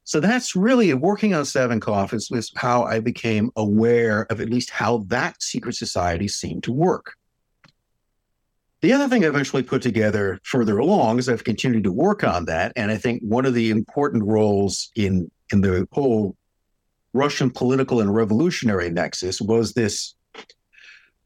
So 0.05 0.21
that's 0.21 0.55
really 0.55 0.93
working 0.95 1.35
on 1.35 1.43
Savinkov 1.43 2.13
is, 2.13 2.31
is 2.31 2.53
how 2.55 2.85
I 2.85 3.01
became 3.01 3.51
aware 3.57 4.27
of 4.31 4.41
at 4.41 4.51
least 4.51 4.71
how 4.71 4.99
that 5.09 5.43
secret 5.43 5.75
society 5.75 6.29
seemed 6.29 6.63
to 6.65 6.73
work. 6.73 7.15
The 8.83 8.93
other 8.93 9.09
thing 9.09 9.25
I 9.25 9.29
eventually 9.29 9.65
put 9.65 9.83
together 9.83 10.39
further 10.45 10.79
along 10.79 11.19
is 11.19 11.29
I've 11.29 11.43
continued 11.43 11.85
to 11.85 11.93
work 11.93 12.23
on 12.23 12.45
that. 12.45 12.73
And 12.77 12.93
I 12.93 12.99
think 12.99 13.23
one 13.23 13.47
of 13.47 13.55
the 13.55 13.71
important 13.71 14.23
roles 14.25 14.91
in 14.95 15.31
in 15.51 15.63
the 15.63 15.89
whole 15.93 16.37
Russian 17.17 17.51
political 17.51 18.01
and 18.01 18.15
revolutionary 18.15 18.91
nexus 18.91 19.41
was 19.41 19.73
this 19.73 20.15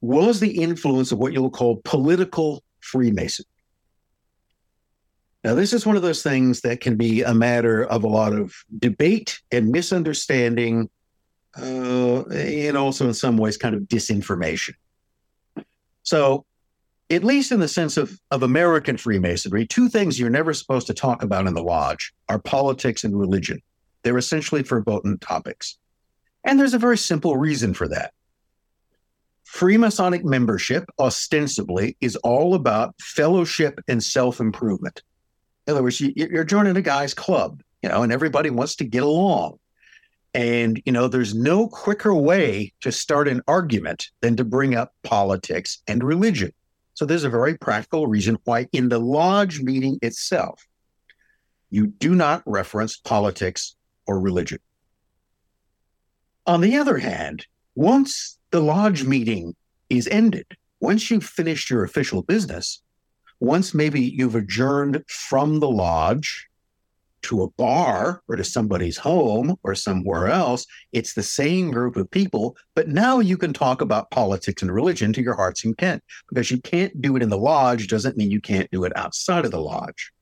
was 0.01 0.41
the 0.41 0.63
influence 0.63 1.13
of 1.13 1.19
what 1.19 1.33
you'll 1.33 1.51
call 1.51 1.81
political 1.85 2.63
Freemason. 2.81 3.45
Now, 5.45 5.55
this 5.55 5.73
is 5.73 5.87
one 5.87 5.97
of 5.97 6.03
those 6.03 6.23
things 6.23 6.61
that 6.63 6.81
can 6.81 6.97
be 6.97 7.23
a 7.23 7.35
matter 7.35 7.85
of 7.85 8.05
a 8.05 8.09
lot 8.09 8.33
of 8.33 8.55
debate 8.79 9.41
and 9.51 9.71
misunderstanding, 9.71 10.91
uh, 11.59 12.23
and 12.27 12.77
also 12.77 13.07
in 13.07 13.15
some 13.15 13.37
ways, 13.37 13.57
kind 13.57 13.75
of 13.75 13.83
disinformation. 13.83 14.75
So, 16.03 16.45
at 17.09 17.25
least 17.25 17.53
in 17.53 17.61
the 17.61 17.69
sense 17.69 17.97
of, 17.97 18.19
of 18.31 18.43
American 18.43 18.97
Freemasonry, 18.97 19.67
two 19.67 19.89
things 19.89 20.21
you're 20.21 20.31
never 20.31 20.53
supposed 20.53 20.87
to 20.87 20.95
talk 20.95 21.23
about 21.23 21.47
in 21.47 21.55
the 21.55 21.63
lodge 21.63 22.13
are 22.29 22.39
politics 22.39 23.03
and 23.03 23.19
religion. 23.19 23.61
They're 24.03 24.19
essentially 24.19 24.63
verboten 24.63 25.19
topics. 25.19 25.79
And 26.45 26.59
there's 26.59 26.75
a 26.75 26.79
very 26.79 26.99
simple 26.99 27.37
reason 27.37 27.75
for 27.75 27.89
that. 27.89 28.13
Freemasonic 29.47 30.25
membership, 30.25 30.85
ostensibly, 30.99 31.97
is 32.01 32.17
all 32.17 32.55
about 32.55 32.95
fellowship 33.01 33.81
and 33.89 34.03
self 34.03 34.41
improvement. 34.41 35.03
In 35.67 35.73
other 35.73 35.83
words, 35.83 36.01
you, 36.01 36.13
you're 36.15 36.45
joining 36.45 36.77
a 36.77 36.83
guy's 36.83 37.15
club, 37.15 37.63
you 37.83 37.89
know, 37.89 38.03
and 38.03 38.13
everybody 38.13 38.51
wants 38.51 38.77
to 38.77 38.85
get 38.85 39.03
along. 39.03 39.59
And, 40.33 40.81
you 40.87 40.93
know, 40.93 41.09
there's 41.09 41.35
no 41.35 41.67
quicker 41.67 42.15
way 42.15 42.73
to 42.81 42.93
start 42.93 43.27
an 43.27 43.43
argument 43.49 44.11
than 44.21 44.37
to 44.37 44.45
bring 44.45 44.77
up 44.77 44.95
politics 45.03 45.83
and 45.89 46.05
religion. 46.05 46.53
So 46.95 47.05
there's 47.05 47.25
a 47.25 47.31
very 47.31 47.59
practical 47.59 48.07
reason 48.07 48.39
why, 48.45 48.69
in 48.73 48.89
the 48.89 49.01
lodge 49.01 49.61
meeting 49.61 49.99
itself, 50.03 50.69
you 51.71 51.89
do 51.89 52.15
not 52.15 52.43
reference 52.47 52.97
politics 52.97 53.75
or 54.07 54.21
religion. 54.21 54.59
On 56.47 56.61
the 56.61 56.77
other 56.77 56.99
hand, 56.99 57.47
once 57.75 58.39
the 58.51 58.61
lodge 58.61 59.05
meeting 59.05 59.55
is 59.89 60.09
ended, 60.09 60.47
once 60.81 61.11
you've 61.11 61.25
finished 61.25 61.71
your 61.71 61.85
official 61.85 62.23
business, 62.23 62.83
once 63.39 63.75
maybe 63.75 64.01
you've 64.01 64.35
adjourned 64.35 65.03
from 65.09 65.61
the 65.61 65.71
lodge 65.71 66.49
to 67.23 67.43
a 67.43 67.51
bar 67.51 68.23
or 68.29 68.37
to 68.37 68.45
somebody's 68.45 68.97
home 68.97 69.57
or 69.63 69.75
somewhere 69.75 70.29
else, 70.29 70.67
it's 70.93 71.15
the 71.15 71.23
same 71.23 71.71
group 71.71 71.97
of 71.97 72.11
people, 72.11 72.57
but 72.75 72.89
now 72.89 73.19
you 73.19 73.37
can 73.37 73.53
talk 73.53 73.81
about 73.81 74.11
politics 74.11 74.63
and 74.63 74.73
religion 74.73 75.13
to 75.13 75.23
your 75.23 75.35
heart's 75.35 75.63
content 75.63 76.03
because 76.29 76.51
you 76.51 76.59
can't 76.61 77.01
do 77.01 77.17
it 77.17 77.23
in 77.23 77.29
the 77.29 77.39
lodge 77.39 77.89
doesn't 77.89 78.17
mean 78.17 78.31
you 78.31 78.41
can't 78.41 78.71
do 78.71 78.85
it 78.85 78.97
outside 78.97 79.45
of 79.45 79.51
the 79.51 79.61
lodge, 79.61 80.13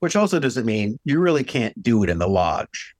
which 0.00 0.16
also 0.16 0.40
doesn't 0.40 0.66
mean 0.66 0.98
you 1.04 1.20
really 1.20 1.44
can't 1.44 1.80
do 1.82 2.02
it 2.02 2.10
in 2.10 2.18
the 2.18 2.28
lodge. 2.28 2.94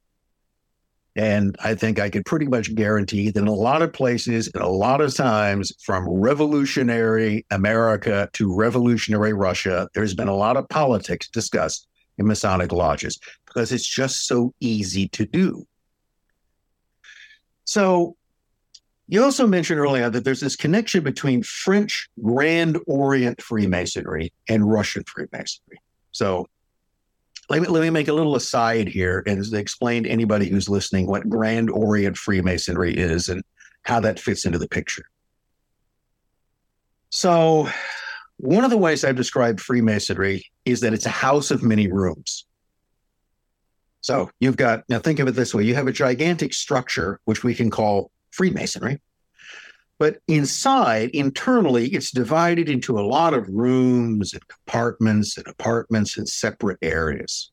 And 1.16 1.57
I 1.62 1.74
think 1.74 1.98
I 1.98 2.09
could 2.09 2.24
pretty 2.24 2.46
much 2.46 2.74
guarantee 2.74 3.30
that 3.30 3.40
in 3.40 3.48
a 3.48 3.53
lot 3.53 3.82
of 3.82 3.92
places, 3.92 4.48
and 4.55 4.62
a 4.62 4.68
lot 4.68 5.01
of 5.01 5.14
times, 5.14 5.72
from 5.82 6.09
revolutionary 6.09 7.44
America 7.51 8.28
to 8.34 8.55
revolutionary 8.55 9.32
Russia, 9.32 9.88
there's 9.92 10.14
been 10.14 10.28
a 10.28 10.36
lot 10.36 10.57
of 10.57 10.68
politics 10.68 11.28
discussed 11.28 11.88
in 12.18 12.26
Masonic 12.26 12.70
lodges 12.70 13.18
because 13.46 13.72
it's 13.72 13.86
just 13.86 14.28
so 14.28 14.55
easy 14.61 15.09
to 15.09 15.26
do. 15.26 15.66
So, 17.64 18.16
you 19.09 19.24
also 19.24 19.48
mentioned 19.48 19.80
earlier 19.80 20.09
that 20.09 20.24
there's 20.24 20.40
this 20.40 20.55
connection 20.55 21.03
between 21.03 21.42
French 21.42 22.09
Grand 22.22 22.78
Orient 22.86 23.42
Freemasonry 23.42 24.32
and 24.48 24.70
Russian 24.70 25.03
Freemasonry. 25.05 25.80
So, 26.12 26.46
let 27.51 27.62
me, 27.62 27.66
let 27.66 27.82
me 27.82 27.90
make 27.90 28.07
a 28.07 28.12
little 28.12 28.36
aside 28.36 28.86
here 28.86 29.24
and 29.26 29.44
explain 29.53 30.05
to 30.05 30.09
anybody 30.09 30.48
who's 30.48 30.68
listening 30.68 31.09
what 31.09 31.28
Grand 31.28 31.68
Orient 31.68 32.16
Freemasonry 32.16 32.96
is 32.96 33.28
and 33.28 33.42
how 33.82 33.98
that 34.01 34.20
fits 34.20 34.44
into 34.44 34.59
the 34.59 34.68
picture. 34.68 35.05
So, 37.11 37.68
one 38.36 38.62
of 38.62 38.70
the 38.70 38.78
ways 38.78 39.05
I've 39.05 39.16
described 39.16 39.61
Freemasonry 39.61 40.46
is 40.64 40.80
that 40.80 40.94
it's 40.94 41.07
a 41.07 41.11
house 41.11 41.51
of 41.51 41.64
many 41.64 41.90
rooms. 41.90 42.46
So, 44.01 44.30
you've 44.38 44.57
got, 44.57 44.84
now 44.88 45.01
think 45.01 45.18
of 45.18 45.26
it 45.26 45.32
this 45.32 45.53
way 45.53 45.64
you 45.64 45.74
have 45.74 45.88
a 45.88 45.92
gigantic 45.92 46.55
structure, 46.55 47.18
which 47.24 47.42
we 47.42 47.57
can 47.57 47.68
call 47.68 48.12
Freemasonry. 48.30 49.01
But 50.01 50.16
inside, 50.28 51.11
internally, 51.11 51.88
it's 51.88 52.11
divided 52.11 52.70
into 52.70 52.98
a 52.98 53.05
lot 53.05 53.34
of 53.34 53.46
rooms 53.51 54.32
and 54.32 54.48
compartments 54.48 55.36
and 55.36 55.46
apartments 55.46 56.16
and 56.16 56.26
separate 56.26 56.78
areas. 56.80 57.53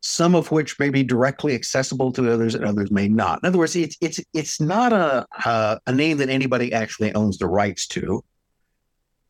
Some 0.00 0.34
of 0.34 0.50
which 0.50 0.78
may 0.78 0.88
be 0.88 1.04
directly 1.04 1.54
accessible 1.54 2.12
to 2.12 2.32
others, 2.32 2.54
and 2.54 2.64
others 2.64 2.90
may 2.90 3.08
not. 3.08 3.40
In 3.42 3.46
other 3.46 3.58
words, 3.58 3.76
it's 3.76 3.98
it's 4.00 4.20
it's 4.32 4.58
not 4.58 4.94
a 4.94 5.26
a, 5.44 5.78
a 5.86 5.92
name 5.92 6.16
that 6.16 6.30
anybody 6.30 6.72
actually 6.72 7.14
owns 7.14 7.36
the 7.36 7.46
rights 7.46 7.86
to. 7.88 8.24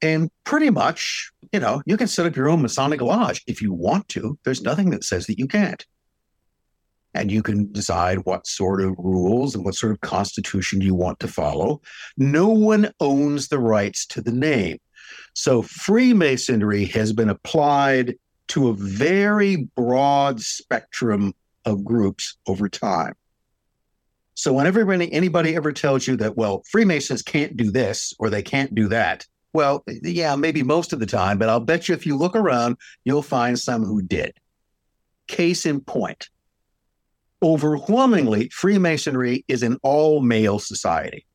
And 0.01 0.31
pretty 0.45 0.71
much, 0.71 1.33
you 1.53 1.59
know, 1.59 1.83
you 1.85 1.97
can 1.97 2.07
set 2.07 2.27
up 2.27 2.37
your 2.37 2.49
own 2.49 2.63
Masonic 2.63 3.01
lodge 3.01 3.43
if 3.49 3.61
you 3.61 3.73
want 3.73 4.09
to. 4.11 4.39
There's 4.45 4.63
nothing 4.63 4.91
that 4.91 5.03
says 5.03 5.27
that 5.27 5.39
you 5.39 5.49
can't 5.49 5.85
and 7.15 7.31
you 7.31 7.43
can 7.43 7.71
decide 7.73 8.25
what 8.25 8.47
sort 8.47 8.81
of 8.81 8.95
rules 8.99 9.55
and 9.55 9.65
what 9.65 9.75
sort 9.75 9.93
of 9.93 10.01
constitution 10.01 10.81
you 10.81 10.95
want 10.95 11.21
to 11.21 11.29
follow. 11.29 11.81
No 12.17 12.49
one 12.49 12.93
owns 13.01 13.49
the 13.49 13.59
rights 13.59 14.07
to 14.07 14.21
the 14.21 14.33
name. 14.33 14.79
So 15.35 15.63
Freemasonry 15.63 16.85
has 16.87 17.13
been 17.13 17.29
applied 17.29 18.17
to 18.49 18.69
a 18.69 18.75
very 18.75 19.69
broad 19.77 20.41
spectrum 20.41 21.35
of 21.65 21.85
groups 21.85 22.37
over 22.47 22.69
time. 22.69 23.15
So 24.35 24.53
whenever 24.53 24.91
anybody, 24.91 25.55
ever 25.55 25.73
tells 25.73 26.07
you 26.07 26.17
that, 26.17 26.37
well, 26.37 26.63
Freemasons 26.71 27.23
can't 27.23 27.57
do 27.57 27.71
this 27.71 28.15
or 28.19 28.31
they 28.31 28.43
can't 28.43 28.75
do 28.75 28.89
that, 28.89 29.27
well, 29.53 29.85
yeah, 29.87 30.35
maybe 30.35 30.63
most 30.63 30.93
of 30.93 31.01
the 31.01 31.07
time, 31.07 31.39
but 31.39 31.49
I'll 31.49 31.61
bet 31.61 31.89
you 31.89 31.95
if 31.95 32.07
you 32.07 32.17
look 32.17 32.35
around, 32.35 32.77
you'll 33.05 33.23
find 33.23 33.59
some 33.59 33.85
who 33.85 34.01
did. 34.01 34.33
Case 35.29 35.67
in 35.67 35.81
point, 35.81 36.31
overwhelmingly, 37.43 38.49
Freemasonry 38.51 39.45
is 39.49 39.63
an 39.63 39.79
all 39.83 40.21
male 40.21 40.59
society. 40.59 41.27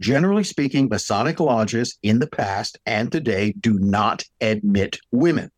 Generally 0.00 0.44
speaking, 0.44 0.88
Masonic 0.88 1.40
lodges 1.40 1.96
in 2.02 2.18
the 2.18 2.26
past 2.26 2.78
and 2.86 3.10
today 3.10 3.52
do 3.60 3.78
not 3.78 4.24
admit 4.40 4.98
women. 5.12 5.50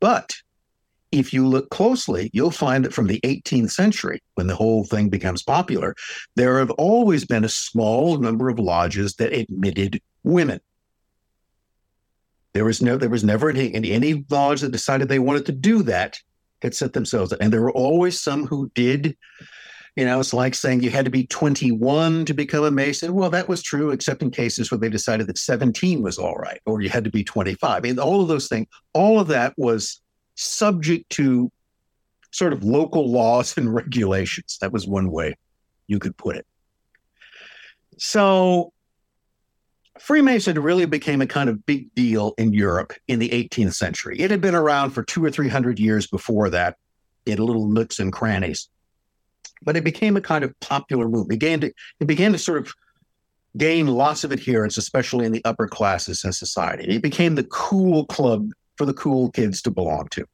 But 0.00 0.32
if 1.10 1.32
you 1.32 1.46
look 1.46 1.68
closely, 1.70 2.30
you'll 2.32 2.50
find 2.50 2.84
that 2.84 2.94
from 2.94 3.06
the 3.06 3.20
18th 3.20 3.72
century, 3.72 4.22
when 4.34 4.46
the 4.46 4.56
whole 4.56 4.84
thing 4.84 5.10
becomes 5.10 5.42
popular, 5.42 5.94
there 6.36 6.58
have 6.58 6.70
always 6.72 7.24
been 7.24 7.44
a 7.44 7.48
small 7.48 8.16
number 8.16 8.48
of 8.48 8.58
lodges 8.58 9.16
that 9.16 9.32
admitted 9.32 10.00
women. 10.22 10.60
There 12.54 12.64
was 12.64 12.80
no, 12.80 12.96
there 12.96 13.10
was 13.10 13.24
never 13.24 13.50
any, 13.50 13.74
any 13.74 14.24
lodge 14.30 14.60
that 14.60 14.72
decided 14.72 15.08
they 15.08 15.18
wanted 15.18 15.46
to 15.46 15.52
do 15.52 15.82
that 15.84 16.18
had 16.62 16.74
set 16.74 16.92
themselves. 16.92 17.32
And 17.32 17.52
there 17.52 17.60
were 17.60 17.72
always 17.72 18.18
some 18.20 18.46
who 18.46 18.70
did. 18.74 19.16
You 19.96 20.06
know, 20.06 20.20
it's 20.20 20.32
like 20.32 20.54
saying 20.54 20.82
you 20.82 20.90
had 20.90 21.04
to 21.04 21.10
be 21.10 21.26
21 21.26 22.24
to 22.24 22.32
become 22.32 22.64
a 22.64 22.70
Mason. 22.70 23.12
Well, 23.12 23.28
that 23.28 23.48
was 23.48 23.62
true, 23.62 23.90
except 23.90 24.22
in 24.22 24.30
cases 24.30 24.70
where 24.70 24.78
they 24.78 24.88
decided 24.88 25.26
that 25.26 25.36
17 25.36 26.00
was 26.00 26.16
all 26.16 26.36
right, 26.36 26.60
or 26.64 26.80
you 26.80 26.88
had 26.88 27.04
to 27.04 27.10
be 27.10 27.22
25. 27.22 27.70
I 27.70 27.80
mean, 27.80 27.98
all 27.98 28.22
of 28.22 28.28
those 28.28 28.48
things, 28.48 28.68
all 28.94 29.20
of 29.20 29.28
that 29.28 29.52
was 29.58 30.00
subject 30.34 31.10
to 31.10 31.52
sort 32.30 32.54
of 32.54 32.64
local 32.64 33.10
laws 33.10 33.58
and 33.58 33.74
regulations. 33.74 34.56
That 34.62 34.72
was 34.72 34.86
one 34.86 35.10
way 35.10 35.36
you 35.88 35.98
could 35.98 36.16
put 36.16 36.36
it. 36.36 36.46
So 37.98 38.71
Freemason 40.02 40.60
really 40.60 40.84
became 40.84 41.22
a 41.22 41.28
kind 41.28 41.48
of 41.48 41.64
big 41.64 41.94
deal 41.94 42.34
in 42.36 42.52
Europe 42.52 42.92
in 43.06 43.20
the 43.20 43.28
18th 43.28 43.74
century. 43.74 44.18
It 44.18 44.32
had 44.32 44.40
been 44.40 44.56
around 44.56 44.90
for 44.90 45.04
two 45.04 45.24
or 45.24 45.30
three 45.30 45.48
hundred 45.48 45.78
years 45.78 46.08
before 46.08 46.50
that 46.50 46.76
in 47.24 47.38
little 47.38 47.68
nooks 47.68 48.00
and 48.00 48.12
crannies. 48.12 48.68
But 49.62 49.76
it 49.76 49.84
became 49.84 50.16
a 50.16 50.20
kind 50.20 50.42
of 50.42 50.58
popular 50.58 51.04
movement. 51.04 51.34
It 51.34 51.38
began 51.38 51.60
to, 51.60 51.72
it 52.00 52.06
began 52.06 52.32
to 52.32 52.38
sort 52.38 52.58
of 52.58 52.74
gain 53.56 53.86
lots 53.86 54.24
of 54.24 54.32
adherence, 54.32 54.76
especially 54.76 55.24
in 55.24 55.30
the 55.30 55.44
upper 55.44 55.68
classes 55.68 56.24
in 56.24 56.32
society. 56.32 56.96
It 56.96 57.02
became 57.02 57.36
the 57.36 57.44
cool 57.44 58.04
club 58.06 58.50
for 58.78 58.86
the 58.86 58.94
cool 58.94 59.30
kids 59.30 59.62
to 59.62 59.70
belong 59.70 60.08
to 60.08 60.26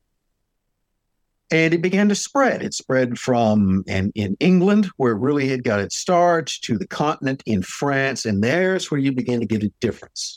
and 1.50 1.72
it 1.72 1.82
began 1.82 2.08
to 2.08 2.14
spread. 2.14 2.62
It 2.62 2.74
spread 2.74 3.18
from 3.18 3.84
and 3.88 4.12
in 4.14 4.36
England, 4.40 4.90
where 4.96 5.12
it 5.12 5.20
really 5.20 5.48
had 5.48 5.64
got 5.64 5.80
its 5.80 5.96
start, 5.96 6.46
to 6.62 6.76
the 6.76 6.86
continent 6.86 7.42
in 7.46 7.62
France, 7.62 8.26
and 8.26 8.42
there's 8.42 8.90
where 8.90 9.00
you 9.00 9.12
begin 9.12 9.40
to 9.40 9.46
get 9.46 9.62
a 9.62 9.72
difference. 9.80 10.36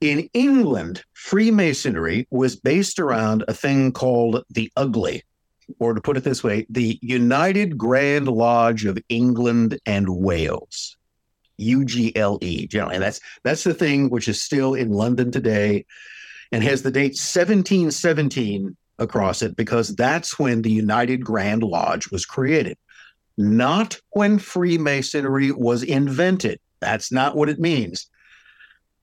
In 0.00 0.28
England, 0.34 1.02
Freemasonry 1.12 2.26
was 2.30 2.56
based 2.56 2.98
around 2.98 3.44
a 3.48 3.54
thing 3.54 3.92
called 3.92 4.44
the 4.50 4.70
Ugly, 4.76 5.22
or 5.78 5.94
to 5.94 6.00
put 6.00 6.16
it 6.16 6.24
this 6.24 6.42
way, 6.42 6.66
the 6.68 6.98
United 7.00 7.78
Grand 7.78 8.28
Lodge 8.28 8.84
of 8.84 8.98
England 9.08 9.78
and 9.86 10.08
Wales. 10.08 10.96
UGLE, 11.60 12.68
generally. 12.68 12.96
And 12.96 13.04
that's 13.04 13.20
that's 13.44 13.62
the 13.62 13.74
thing 13.74 14.10
which 14.10 14.26
is 14.26 14.42
still 14.42 14.74
in 14.74 14.90
London 14.90 15.30
today 15.30 15.86
and 16.54 16.62
has 16.62 16.82
the 16.82 16.90
date 16.92 17.18
1717 17.18 18.76
across 19.00 19.42
it 19.42 19.56
because 19.56 19.88
that's 19.96 20.38
when 20.38 20.62
the 20.62 20.70
United 20.70 21.24
Grand 21.24 21.64
Lodge 21.64 22.08
was 22.12 22.24
created, 22.24 22.78
not 23.36 24.00
when 24.10 24.38
Freemasonry 24.38 25.50
was 25.50 25.82
invented. 25.82 26.60
That's 26.78 27.10
not 27.10 27.34
what 27.34 27.48
it 27.48 27.58
means. 27.58 28.08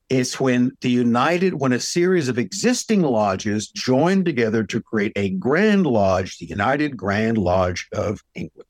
It's 0.07 0.39
when 0.39 0.77
the 0.79 0.91
United, 0.91 1.55
when 1.55 1.73
a 1.73 1.79
series 1.81 2.29
of 2.29 2.39
existing 2.39 3.01
lodges 3.01 3.67
joined 3.67 4.23
together 4.23 4.63
to 4.63 4.81
create 4.81 5.11
a 5.17 5.31
Grand 5.31 5.85
Lodge, 5.85 6.37
the 6.37 6.45
United 6.45 6.95
Grand 6.95 7.37
Lodge 7.37 7.89
of 7.91 8.23
England. 8.33 8.69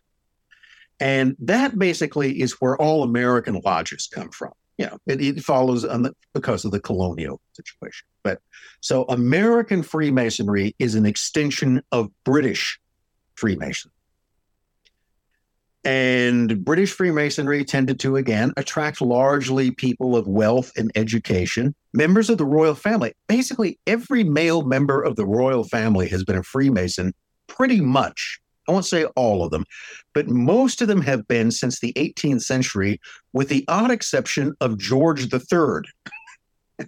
And 1.00 1.36
that 1.38 1.78
basically 1.78 2.42
is 2.42 2.54
where 2.54 2.78
all 2.78 3.04
American 3.04 3.62
lodges 3.64 4.10
come 4.12 4.32
from 4.32 4.54
you 4.78 4.86
know, 4.86 4.97
it, 5.07 5.22
it 5.22 5.43
follows 5.43 5.86
on 5.86 6.03
the, 6.03 6.13
because 6.34 6.65
of 6.65 6.72
the 6.72 6.80
colonial 6.80 7.39
situation. 7.53 8.07
But 8.24 8.39
so 8.82 9.03
American 9.05 9.84
Freemasonry 9.84 10.76
is 10.80 10.95
an 10.95 11.05
extension 11.05 11.82
of 11.91 12.09
British 12.24 12.80
Freemasonry. 13.36 13.93
And 15.84 16.63
British 16.63 16.91
Freemasonry 16.93 17.65
tended 17.65 17.99
to, 18.01 18.15
again, 18.15 18.53
attract 18.55 19.01
largely 19.01 19.72
people 19.72 20.15
of 20.15 20.28
wealth 20.28 20.72
and 20.78 20.91
education, 20.95 21.74
members 21.93 22.30
of 22.30 22.38
the 22.38 22.45
royal 22.45 22.76
family. 22.76 23.13
Basically, 23.28 23.80
every 23.88 24.24
male 24.24 24.61
member 24.61 25.01
of 25.01 25.15
the 25.15 25.26
royal 25.26 25.63
family 25.63 26.07
has 26.09 26.24
been 26.24 26.38
a 26.38 26.43
Freemason 26.43 27.13
pretty 27.47 27.82
much. 27.82 28.41
I 28.68 28.72
won't 28.72 28.86
say 28.86 29.05
all 29.16 29.43
of 29.43 29.51
them, 29.51 29.66
but 30.14 30.28
most 30.28 30.82
of 30.82 30.88
them 30.88 31.01
have 31.01 31.28
been 31.28 31.51
since 31.51 31.80
the 31.80 31.93
18th 31.93 32.43
century, 32.43 32.99
with 33.34 33.49
the 33.49 33.66
odd 33.68 33.91
exception 33.91 34.53
of 34.62 34.78
George 34.78 35.34
III. 35.34 36.88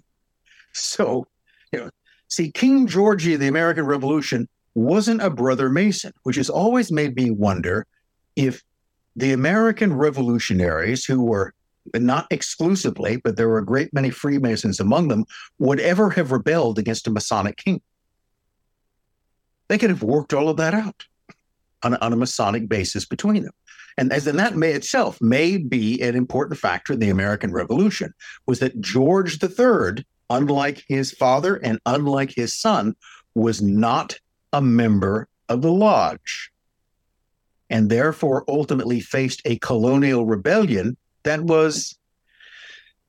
so, 0.72 1.26
you 1.72 1.80
know, 1.80 1.90
see, 2.28 2.52
King 2.52 2.86
George 2.86 3.26
of 3.26 3.40
the 3.40 3.48
American 3.48 3.86
Revolution 3.86 4.48
wasn't 4.74 5.22
a 5.22 5.30
brother 5.30 5.68
Mason, 5.68 6.12
which 6.22 6.36
has 6.36 6.50
always 6.50 6.92
made 6.92 7.16
me 7.16 7.30
wonder 7.30 7.86
if 8.36 8.62
the 9.16 9.32
American 9.32 9.92
revolutionaries, 9.92 11.04
who 11.04 11.22
were 11.22 11.54
not 11.94 12.26
exclusively, 12.30 13.16
but 13.16 13.36
there 13.36 13.48
were 13.48 13.58
a 13.58 13.64
great 13.64 13.92
many 13.92 14.10
Freemasons 14.10 14.80
among 14.80 15.08
them, 15.08 15.24
would 15.58 15.80
ever 15.80 16.10
have 16.10 16.32
rebelled 16.32 16.78
against 16.78 17.06
a 17.06 17.10
Masonic 17.10 17.56
king. 17.56 17.80
They 19.68 19.78
could 19.78 19.90
have 19.90 20.02
worked 20.02 20.34
all 20.34 20.48
of 20.48 20.56
that 20.56 20.74
out 20.74 21.06
on, 21.84 21.94
on 21.96 22.12
a 22.12 22.16
Masonic 22.16 22.68
basis 22.68 23.04
between 23.04 23.44
them. 23.44 23.52
And 23.96 24.12
as 24.12 24.26
and 24.26 24.38
that 24.38 24.56
may 24.56 24.72
itself 24.72 25.20
may 25.20 25.56
be 25.56 26.00
an 26.02 26.16
important 26.16 26.58
factor 26.58 26.94
in 26.94 26.98
the 26.98 27.10
American 27.10 27.52
Revolution, 27.52 28.12
was 28.46 28.58
that 28.58 28.80
George 28.80 29.42
III, 29.42 30.04
unlike 30.30 30.82
his 30.88 31.12
father 31.12 31.56
and 31.56 31.78
unlike 31.86 32.32
his 32.34 32.54
son, 32.54 32.96
was 33.34 33.62
not 33.62 34.18
a 34.52 34.60
member 34.60 35.28
of 35.48 35.62
the 35.62 35.72
lodge 35.72 36.50
and 37.70 37.90
therefore 37.90 38.44
ultimately 38.48 39.00
faced 39.00 39.42
a 39.44 39.58
colonial 39.58 40.26
rebellion 40.26 40.96
that 41.24 41.40
was 41.42 41.98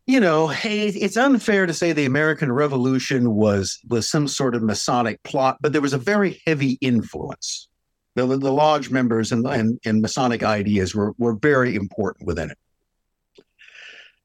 you 0.08 0.20
know 0.20 0.48
hey, 0.48 0.88
it's 0.88 1.18
unfair 1.18 1.66
to 1.66 1.74
say 1.74 1.92
the 1.92 2.06
american 2.06 2.52
revolution 2.52 3.36
was 3.36 3.80
was 3.88 4.10
some 4.10 4.28
sort 4.28 4.56
of 4.56 4.64
masonic 4.64 5.22
plot 5.24 5.58
but 5.62 5.72
there 5.72 5.82
was 5.82 5.94
a 5.94 5.98
very 5.98 6.42
heavy 6.46 6.78
influence 6.82 7.68
the, 8.16 8.26
the 8.26 8.52
lodge 8.52 8.90
members 8.90 9.32
and, 9.32 9.46
and, 9.46 9.80
and 9.86 10.02
masonic 10.02 10.42
ideas 10.42 10.96
were, 10.96 11.14
were 11.18 11.36
very 11.36 11.76
important 11.76 12.26
within 12.26 12.50
it. 12.50 12.58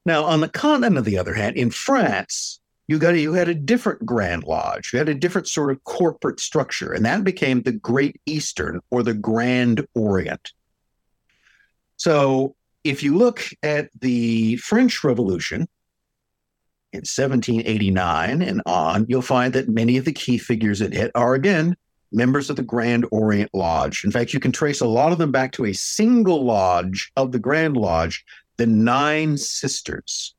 Now 0.05 0.23
on 0.23 0.41
the 0.41 0.49
continent 0.49 0.97
on 0.97 1.03
the 1.03 1.17
other 1.17 1.33
hand 1.33 1.57
in 1.57 1.69
france 1.69 2.59
you 2.87 2.97
got 2.97 3.13
a, 3.13 3.19
you 3.19 3.33
had 3.33 3.47
a 3.47 3.55
different 3.55 4.05
grand 4.05 4.43
lodge. 4.43 4.91
You 4.91 4.99
had 4.99 5.07
a 5.07 5.13
different 5.13 5.47
sort 5.47 5.71
of 5.71 5.83
corporate 5.83 6.39
structure 6.39 6.91
and 6.91 7.05
that 7.05 7.23
became 7.23 7.61
the 7.61 7.71
great 7.71 8.19
eastern 8.25 8.81
or 8.89 9.03
the 9.03 9.13
grand 9.13 9.85
orient. 9.93 10.51
So 11.97 12.55
if 12.83 13.03
you 13.03 13.17
look 13.17 13.43
at 13.61 13.89
the 14.01 14.57
french 14.57 15.03
revolution 15.03 15.67
in 16.93 16.99
1789 17.01 18.41
and 18.41 18.61
on 18.65 19.05
you'll 19.07 19.21
find 19.21 19.53
that 19.53 19.69
many 19.69 19.97
of 19.97 20.05
the 20.05 20.11
key 20.11 20.37
figures 20.37 20.81
it 20.81 21.11
are 21.15 21.35
again 21.35 21.77
members 22.11 22.49
of 22.49 22.55
the 22.55 22.63
grand 22.63 23.05
orient 23.11 23.49
lodge 23.53 24.03
in 24.03 24.11
fact 24.11 24.33
you 24.33 24.39
can 24.39 24.51
trace 24.51 24.81
a 24.81 24.85
lot 24.85 25.11
of 25.11 25.17
them 25.17 25.31
back 25.31 25.51
to 25.51 25.65
a 25.65 25.73
single 25.73 26.43
lodge 26.43 27.11
of 27.15 27.31
the 27.31 27.39
grand 27.39 27.77
lodge 27.77 28.25
the 28.57 28.65
nine 28.67 29.37
sisters 29.37 30.35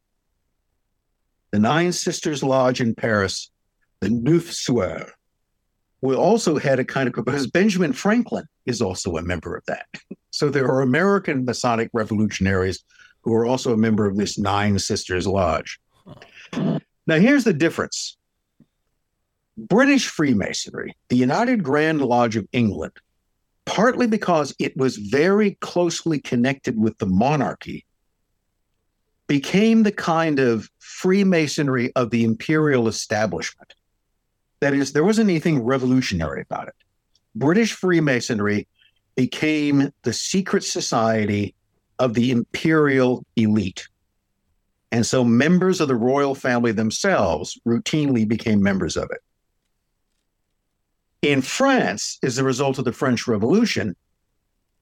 the 1.53 1.59
Nine 1.59 1.93
Sisters 1.93 2.43
Lodge 2.43 2.81
in 2.81 2.95
Paris, 2.95 3.51
the 4.01 4.09
Neuf 4.09 4.53
Soeurs. 4.53 5.11
We 6.01 6.16
also 6.16 6.59
had 6.59 6.81
a 6.81 6.85
kind 6.85 7.07
of 7.07 7.14
because 7.14 7.47
Benjamin 7.47 7.93
Franklin 7.93 8.47
is 8.66 8.81
also 8.83 9.16
a 9.16 9.23
member 9.23 9.55
of 9.57 9.64
that. 9.66 9.87
So 10.35 10.49
there 10.49 10.66
are 10.66 10.81
American 10.81 11.45
Masonic 11.45 11.91
revolutionaries 11.93 12.83
who 13.20 13.35
are 13.35 13.45
also 13.45 13.75
a 13.75 13.77
member 13.77 14.07
of 14.07 14.16
this 14.16 14.39
Nine 14.39 14.79
Sisters 14.79 15.27
Lodge. 15.27 15.79
Now 16.55 17.18
here's 17.18 17.45
the 17.45 17.53
difference. 17.53 18.16
British 19.57 20.09
Freemasonry, 20.09 20.96
the 21.09 21.16
United 21.16 21.62
Grand 21.62 22.00
Lodge 22.00 22.36
of 22.36 22.48
England, 22.53 22.92
partly 23.66 24.07
because 24.07 24.55
it 24.59 24.76
was 24.76 24.96
very 24.96 25.57
closely 25.61 26.18
connected 26.18 26.78
with 26.78 26.96
the 26.98 27.07
monarchy, 27.07 27.84
became 29.26 29.82
the 29.82 29.92
kind 29.92 30.38
of 30.38 30.70
Freemasonry 30.78 31.92
of 31.94 32.11
the 32.11 32.24
imperial 32.24 32.88
establishment. 32.88 33.74
That 34.61 34.74
is, 34.74 34.92
there 34.92 35.05
wasn't 35.05 35.30
anything 35.30 35.62
revolutionary 35.62 36.42
about 36.42 36.68
it. 36.68 36.74
British 37.34 37.72
Freemasonry 37.72 38.68
became 39.16 39.90
the 40.03 40.12
secret 40.12 40.64
society 40.64 41.55
of 41.98 42.14
the 42.14 42.30
imperial 42.30 43.24
elite. 43.36 43.86
And 44.90 45.07
so 45.07 45.24
members 45.24 45.80
of 45.80 45.88
the 45.88 45.96
royal 45.96 46.34
family 46.34 46.72
themselves 46.72 47.59
routinely 47.66 48.26
became 48.26 48.62
members 48.62 48.96
of 48.96 49.09
it. 49.11 49.20
In 51.23 51.41
France, 51.41 52.18
as 52.25 52.39
a 52.39 52.45
result 52.45 52.79
of 52.79 52.85
the 52.85 52.93
French 52.93 53.29
Revolution, 53.29 53.95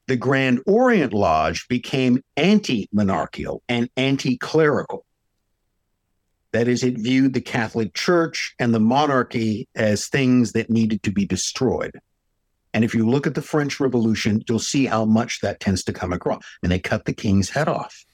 the 0.07 0.16
Grand 0.16 0.61
Orient 0.66 1.12
Lodge 1.12 1.68
became 1.68 2.24
anti 2.36 2.88
monarchical 2.93 3.62
and 3.68 3.91
anti 3.97 4.38
clerical. 4.38 5.05
That 6.53 6.66
is, 6.66 6.82
it 6.82 6.99
viewed 6.99 7.34
the 7.34 7.43
Catholic 7.43 7.95
Church 7.95 8.55
and 8.59 8.74
the 8.74 8.80
monarchy 8.80 9.68
as 9.76 10.09
things 10.09 10.53
that 10.53 10.70
needed 10.70 11.03
to 11.05 11.12
be 11.12 11.26
destroyed. 11.26 12.01
And 12.72 12.84
if 12.84 12.95
you 12.95 13.09
look 13.09 13.26
at 13.26 13.34
the 13.34 13.43
French 13.43 13.78
Revolution, 13.78 14.43
you'll 14.49 14.59
see 14.59 14.86
how 14.86 15.05
much 15.05 15.43
that 15.43 15.61
tends 15.61 15.84
to 15.84 15.93
come 15.93 16.12
across. 16.12 16.43
And 16.62 16.72
they 16.72 16.78
cut 16.78 17.05
the 17.05 17.12
king's 17.12 17.51
head 17.51 17.68
off. 17.68 18.05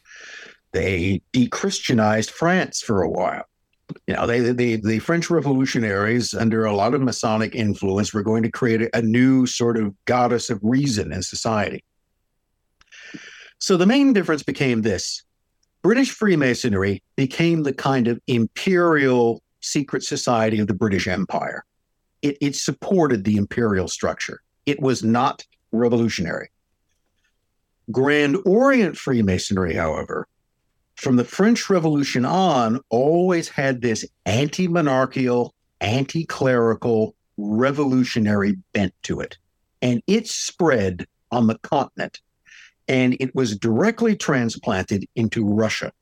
They 0.72 1.22
de-Christianized 1.32 2.30
France 2.30 2.82
for 2.82 3.02
a 3.02 3.08
while. 3.08 3.44
You 4.06 4.14
know, 4.14 4.26
they, 4.26 4.40
the 4.40 4.76
the 4.76 4.98
French 4.98 5.30
revolutionaries, 5.30 6.34
under 6.34 6.64
a 6.64 6.74
lot 6.74 6.94
of 6.94 7.02
Masonic 7.02 7.54
influence, 7.54 8.12
were 8.12 8.22
going 8.22 8.42
to 8.42 8.50
create 8.50 8.88
a, 8.92 9.02
new 9.02 9.46
sort 9.46 9.76
of 9.76 9.94
goddess 10.06 10.50
of 10.50 10.58
reason 10.62 11.12
in 11.12 11.22
society. 11.22 11.84
So 13.58 13.76
the 13.76 13.86
main 13.86 14.12
difference 14.12 14.42
became 14.42 14.82
this 14.82 15.24
British 15.82 16.10
Freemasonry 16.10 17.02
became 17.14 17.62
the 17.62 17.72
kind 17.72 18.08
of 18.08 18.20
imperial 18.26 19.42
secret 19.60 20.02
society 20.02 20.58
of 20.58 20.66
the 20.66 20.74
British 20.74 21.06
Empire. 21.06 21.64
It, 22.22 22.38
it 22.40 22.56
supported 22.56 23.24
the 23.24 23.36
imperial 23.36 23.88
structure, 23.88 24.40
it 24.66 24.80
was 24.80 25.04
not 25.04 25.44
revolutionary. 25.70 26.50
Grand 27.92 28.36
Orient 28.44 28.96
Freemasonry, 28.96 29.74
however, 29.74 30.26
from 30.96 31.16
the 31.16 31.24
French 31.24 31.70
Revolution 31.70 32.24
on, 32.24 32.80
always 32.88 33.48
had 33.48 33.80
this 33.80 34.04
anti 34.24 34.66
monarchical, 34.66 35.54
anti 35.80 36.24
clerical, 36.24 37.14
revolutionary 37.36 38.56
bent 38.72 38.94
to 39.02 39.20
it. 39.20 39.38
And 39.82 40.02
it 40.06 40.26
spread 40.26 41.06
on 41.30 41.46
the 41.46 41.58
continent 41.58 42.20
and 42.88 43.16
it 43.20 43.34
was 43.34 43.58
directly 43.58 44.16
transplanted 44.16 45.06
into 45.16 45.44
Russia. 45.44 45.92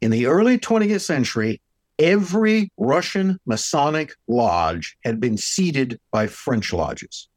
In 0.00 0.10
the 0.10 0.26
early 0.26 0.58
20th 0.58 1.02
century, 1.02 1.60
every 1.98 2.70
Russian 2.76 3.38
Masonic 3.46 4.14
lodge 4.28 4.96
had 5.04 5.20
been 5.20 5.36
seeded 5.36 6.00
by 6.10 6.26
French 6.26 6.72
lodges. 6.72 7.28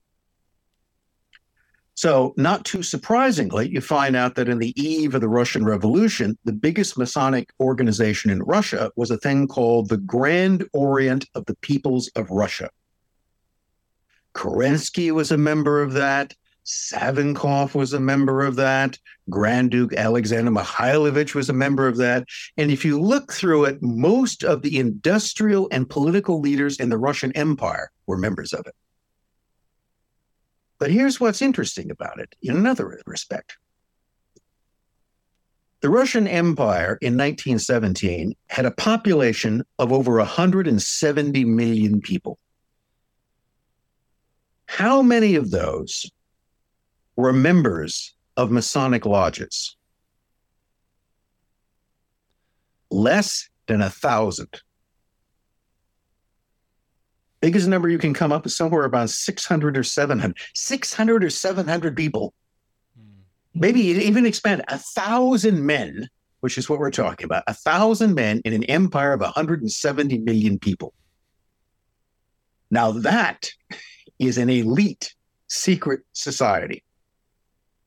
So, 1.97 2.33
not 2.35 2.65
too 2.65 2.83
surprisingly, 2.83 3.69
you 3.69 3.79
find 3.79 4.17
out 4.17 4.35
that 4.35 4.49
in 4.49 4.59
the 4.59 4.73
eve 4.81 5.15
of 5.15 5.21
the 5.21 5.29
Russian 5.29 5.63
Revolution, 5.63 6.37
the 6.43 6.51
biggest 6.51 6.97
Masonic 6.97 7.53
organization 7.61 8.29
in 8.29 8.43
Russia 8.43 8.91
was 8.97 9.11
a 9.11 9.17
thing 9.17 9.47
called 9.47 9.87
the 9.87 9.97
Grand 9.97 10.67
Orient 10.73 11.25
of 11.35 11.45
the 11.45 11.55
Peoples 11.55 12.09
of 12.09 12.29
Russia. 12.29 12.69
Kerensky 14.33 15.11
was 15.11 15.31
a 15.31 15.37
member 15.37 15.81
of 15.81 15.93
that. 15.93 16.33
Savinkov 16.65 17.75
was 17.75 17.93
a 17.93 17.99
member 17.99 18.45
of 18.45 18.57
that. 18.57 18.99
Grand 19.29 19.71
Duke 19.71 19.93
Alexander 19.93 20.51
Mikhailovich 20.51 21.33
was 21.33 21.49
a 21.49 21.53
member 21.53 21.87
of 21.87 21.95
that. 21.97 22.25
And 22.57 22.71
if 22.71 22.83
you 22.83 22.99
look 22.99 23.31
through 23.31 23.65
it, 23.65 23.81
most 23.81 24.43
of 24.43 24.63
the 24.63 24.79
industrial 24.79 25.69
and 25.71 25.89
political 25.89 26.41
leaders 26.41 26.77
in 26.77 26.89
the 26.89 26.97
Russian 26.97 27.31
Empire 27.33 27.89
were 28.05 28.17
members 28.17 28.51
of 28.51 28.67
it. 28.67 28.75
But 30.79 30.91
here's 30.91 31.19
what's 31.19 31.41
interesting 31.41 31.89
about 31.91 32.19
it 32.19 32.35
in 32.41 32.55
another 32.55 33.01
respect. 33.05 33.57
The 35.81 35.89
Russian 35.89 36.27
Empire 36.27 36.97
in 37.01 37.13
1917 37.13 38.35
had 38.49 38.65
a 38.65 38.71
population 38.71 39.63
of 39.77 39.93
over 39.93 40.17
170 40.17 41.45
million 41.45 42.01
people. 42.01 42.39
How 44.65 45.01
many 45.01 45.35
of 45.35 45.51
those 45.51 46.09
were 47.15 47.31
members 47.31 48.15
of 48.37 48.51
Masonic 48.51 49.05
lodges. 49.05 49.77
Less 52.91 53.49
than 53.67 53.81
a 53.81 53.89
thousand. 53.89 54.61
Biggest 57.45 57.67
number 57.67 57.89
you 57.89 57.99
can 57.99 58.15
come 58.15 58.31
up 58.31 58.43
with 58.43 58.53
somewhere 58.53 58.85
about 58.85 59.11
600 59.11 59.77
or 59.77 59.83
700. 59.83 60.35
600 60.55 61.23
or 61.23 61.29
700 61.29 61.95
people 61.95 62.33
hmm. 62.97 63.19
maybe 63.53 63.81
even 63.81 64.25
expand 64.25 64.63
a 64.67 64.79
thousand 64.79 65.63
men, 65.63 66.09
which 66.39 66.57
is 66.57 66.67
what 66.67 66.79
we're 66.79 66.89
talking 66.89 67.23
about, 67.23 67.43
a 67.45 67.53
thousand 67.53 68.15
men 68.15 68.41
in 68.45 68.53
an 68.53 68.63
empire 68.63 69.13
of 69.13 69.21
170 69.21 70.17
million 70.17 70.57
people. 70.57 70.95
Now 72.71 72.89
that 72.93 73.51
is 74.17 74.39
an 74.39 74.49
elite 74.49 75.13
secret 75.45 76.01
society. 76.13 76.83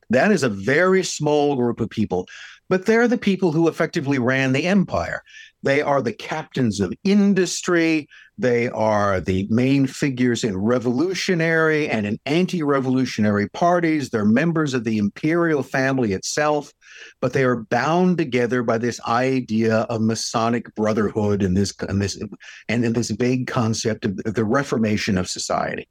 That 0.09 0.31
is 0.31 0.43
a 0.43 0.49
very 0.49 1.03
small 1.03 1.57
group 1.57 1.81
of 1.81 1.89
people, 1.89 2.29
but 2.69 2.85
they're 2.85 3.07
the 3.07 3.17
people 3.17 3.51
who 3.51 3.67
effectively 3.67 4.19
ran 4.19 4.53
the 4.53 4.65
empire. 4.65 5.23
They 5.63 5.81
are 5.81 6.01
the 6.01 6.13
captains 6.13 6.79
of 6.79 6.93
industry. 7.03 8.07
They 8.37 8.69
are 8.69 9.19
the 9.19 9.47
main 9.49 9.87
figures 9.87 10.43
in 10.43 10.55
revolutionary 10.55 11.89
and 11.89 12.05
in 12.05 12.19
anti 12.25 12.63
revolutionary 12.63 13.49
parties. 13.49 14.09
They're 14.09 14.23
members 14.23 14.73
of 14.73 14.85
the 14.85 14.97
imperial 14.97 15.63
family 15.63 16.13
itself, 16.13 16.71
but 17.19 17.33
they 17.33 17.43
are 17.43 17.63
bound 17.63 18.17
together 18.17 18.63
by 18.63 18.77
this 18.77 19.01
idea 19.05 19.79
of 19.89 20.01
Masonic 20.01 20.73
brotherhood 20.75 21.41
and 21.41 21.57
this, 21.57 21.73
and 21.89 22.01
this, 22.01 22.21
and 22.69 22.83
this 22.83 23.09
vague 23.09 23.47
concept 23.47 24.05
of 24.05 24.15
the 24.15 24.45
reformation 24.45 25.17
of 25.17 25.27
society. 25.27 25.89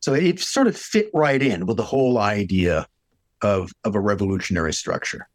So 0.00 0.12
it 0.12 0.40
sort 0.40 0.66
of 0.66 0.76
fit 0.76 1.08
right 1.14 1.42
in 1.42 1.66
with 1.66 1.78
the 1.78 1.82
whole 1.82 2.18
idea 2.18 2.86
of, 3.42 3.72
of 3.84 3.94
a 3.94 4.00
revolutionary 4.00 4.74
structure. 4.74 5.28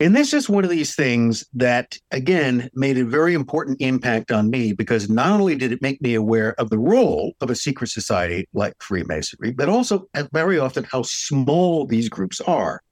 And 0.00 0.14
this 0.14 0.34
is 0.34 0.48
one 0.48 0.64
of 0.64 0.70
these 0.70 0.96
things 0.96 1.46
that, 1.54 1.96
again, 2.10 2.68
made 2.74 2.98
a 2.98 3.04
very 3.04 3.32
important 3.32 3.80
impact 3.80 4.32
on 4.32 4.50
me 4.50 4.72
because 4.72 5.08
not 5.08 5.40
only 5.40 5.54
did 5.54 5.70
it 5.70 5.82
make 5.82 6.02
me 6.02 6.14
aware 6.14 6.58
of 6.60 6.68
the 6.70 6.78
role 6.78 7.34
of 7.40 7.48
a 7.48 7.54
secret 7.54 7.90
society 7.90 8.48
like 8.52 8.74
Freemasonry, 8.82 9.52
but 9.52 9.68
also 9.68 10.08
very 10.32 10.58
often 10.58 10.82
how 10.82 11.02
small 11.02 11.86
these 11.86 12.08
groups 12.08 12.40
are. 12.40 12.82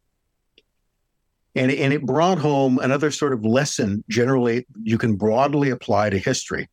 And, 1.57 1.73
and 1.73 1.93
it 1.93 2.07
brought 2.07 2.39
home 2.39 2.79
another 2.79 3.11
sort 3.11 3.33
of 3.33 3.45
lesson 3.45 4.05
generally 4.09 4.67
you 4.81 4.97
can 4.97 5.17
broadly 5.17 5.71
apply 5.71 6.11
to 6.11 6.19
history. 6.19 6.71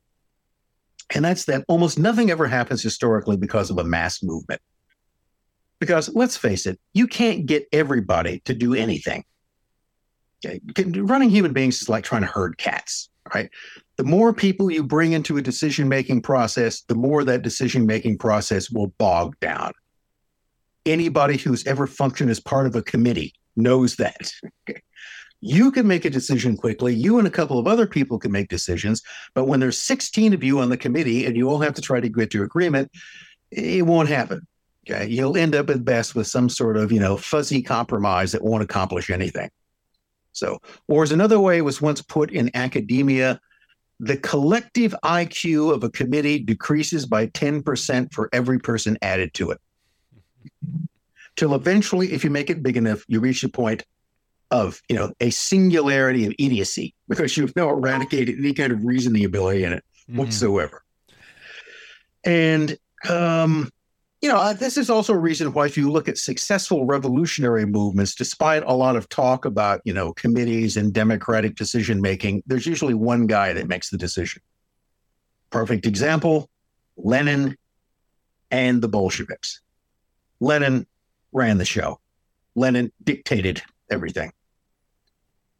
And 1.14 1.26
that's 1.26 1.46
that 1.46 1.66
almost 1.68 1.98
nothing 1.98 2.30
ever 2.30 2.46
happens 2.46 2.84
historically 2.84 3.36
because 3.36 3.72
of 3.72 3.80
a 3.80 3.84
mass 3.84 4.22
movement. 4.22 4.62
Because 5.80 6.14
let's 6.14 6.38
face 6.38 6.68
it, 6.68 6.80
you 6.94 7.08
can't 7.08 7.48
get 7.48 7.68
everybody 7.74 8.42
to 8.42 8.54
do 8.54 8.76
anything 8.76 9.24
running 10.76 11.30
human 11.30 11.54
beings 11.54 11.82
is 11.82 11.90
like 11.90 12.04
trying 12.04 12.22
to 12.22 12.28
herd 12.28 12.58
cats, 12.58 13.10
right? 13.34 13.50
The 13.98 14.04
more 14.04 14.34
people 14.34 14.72
you 14.72 14.84
bring 14.84 15.12
into 15.12 15.38
a 15.38 15.42
decision 15.42 15.90
making 15.90 16.22
process, 16.22 16.82
the 16.82 16.96
more 16.96 17.24
that 17.24 17.42
decision 17.42 17.86
making 17.86 18.18
process 18.18 18.70
will 18.70 18.88
bog 18.98 19.40
down. 19.40 19.74
Anybody 20.86 21.38
who's 21.38 21.66
ever 21.68 21.88
functioned 21.88 22.30
as 22.30 22.40
part 22.40 22.66
of 22.66 22.76
a 22.76 22.82
committee 22.82 23.34
knows 23.56 23.98
that. 23.98 24.32
You 25.42 25.72
can 25.72 25.88
make 25.88 26.04
a 26.04 26.10
decision 26.10 26.58
quickly. 26.58 26.94
You 26.94 27.18
and 27.18 27.28
a 27.28 27.32
couple 27.32 27.60
of 27.60 27.68
other 27.68 27.88
people 27.88 28.20
can 28.20 28.32
make 28.32 28.50
decisions. 28.50 29.02
But 29.34 29.46
when 29.46 29.62
there's 29.62 29.82
16 29.82 30.34
of 30.34 30.44
you 30.44 30.60
on 30.60 30.70
the 30.70 30.76
committee 30.78 31.26
and 31.26 31.38
you 31.38 31.50
all 31.50 31.60
have 31.60 31.74
to 31.76 31.82
try 31.82 32.02
to 32.02 32.10
get 32.10 32.32
to 32.32 32.44
agreement, 32.44 32.92
it 33.52 33.86
won't 33.86 34.10
happen. 34.10 34.46
Okay. 34.90 35.08
You'll 35.08 35.38
end 35.38 35.56
up 35.56 35.70
at 35.70 35.86
best 35.86 36.14
with 36.16 36.28
some 36.28 36.50
sort 36.50 36.76
of, 36.76 36.92
you 36.92 37.00
know, 37.00 37.16
fuzzy 37.16 37.62
compromise 37.62 38.34
that 38.34 38.44
won't 38.44 38.64
accomplish 38.64 39.10
anything. 39.10 39.50
So, 40.32 40.60
or 40.88 41.04
as 41.04 41.12
another 41.12 41.40
way 41.40 41.62
was 41.62 41.82
once 41.82 42.02
put 42.02 42.32
in 42.32 42.52
academia, 42.56 43.40
the 44.00 44.18
collective 44.18 44.96
IQ 45.04 45.74
of 45.74 45.84
a 45.84 45.90
committee 45.90 46.40
decreases 46.40 47.06
by 47.06 47.28
10% 47.28 48.14
for 48.14 48.30
every 48.32 48.60
person 48.60 48.98
added 49.02 49.34
to 49.36 49.52
it. 49.52 49.60
Till 51.36 51.54
eventually, 51.54 52.14
if 52.14 52.24
you 52.24 52.30
make 52.30 52.50
it 52.50 52.64
big 52.64 52.78
enough, 52.78 53.04
you 53.08 53.20
reach 53.20 53.44
a 53.44 53.50
point 53.50 53.84
of, 54.52 54.82
you 54.90 54.96
know, 54.96 55.12
a 55.20 55.30
singularity 55.30 56.26
of 56.26 56.34
idiocy 56.40 56.96
because 57.08 57.38
you've 57.38 57.56
now 57.56 57.70
eradicated 57.70 58.38
any 58.40 58.54
kind 58.54 58.72
of 58.72 58.84
reasoning 58.84 59.26
ability 59.26 59.64
in 59.64 59.74
it 59.74 59.84
mm-hmm. 60.10 60.20
whatsoever. 60.20 60.84
And 62.24 62.78
um, 63.10 63.70
you 64.22 64.28
know, 64.28 64.36
uh, 64.36 64.54
this 64.54 64.78
is 64.78 64.90
also 64.90 65.14
a 65.14 65.18
reason 65.18 65.54
why, 65.54 65.66
if 65.66 65.78
you 65.78 65.90
look 65.90 66.10
at 66.10 66.18
successful 66.18 66.86
revolutionary 66.86 67.66
movements, 67.66 68.16
despite 68.16 68.64
a 68.66 68.74
lot 68.74 68.98
of 68.98 69.08
talk 69.08 69.46
about, 69.46 69.82
you 69.86 69.94
know, 69.94 70.12
committees 70.14 70.76
and 70.76 70.94
democratic 70.94 71.56
decision 71.56 72.02
making, 72.02 72.44
there's 72.46 72.66
usually 72.66 72.94
one 72.94 73.28
guy 73.28 73.54
that 73.54 73.68
makes 73.68 73.90
the 73.90 73.98
decision. 73.98 74.42
Perfect 75.52 75.86
example 75.86 76.50
Lenin 76.98 77.56
and 78.52 78.82
the 78.82 78.90
Bolsheviks. 78.90 79.62
Lenin 80.42 80.86
ran 81.32 81.58
the 81.58 81.66
show, 81.66 82.00
Lenin 82.56 82.92
dictated 83.04 83.62
everything. 83.90 84.32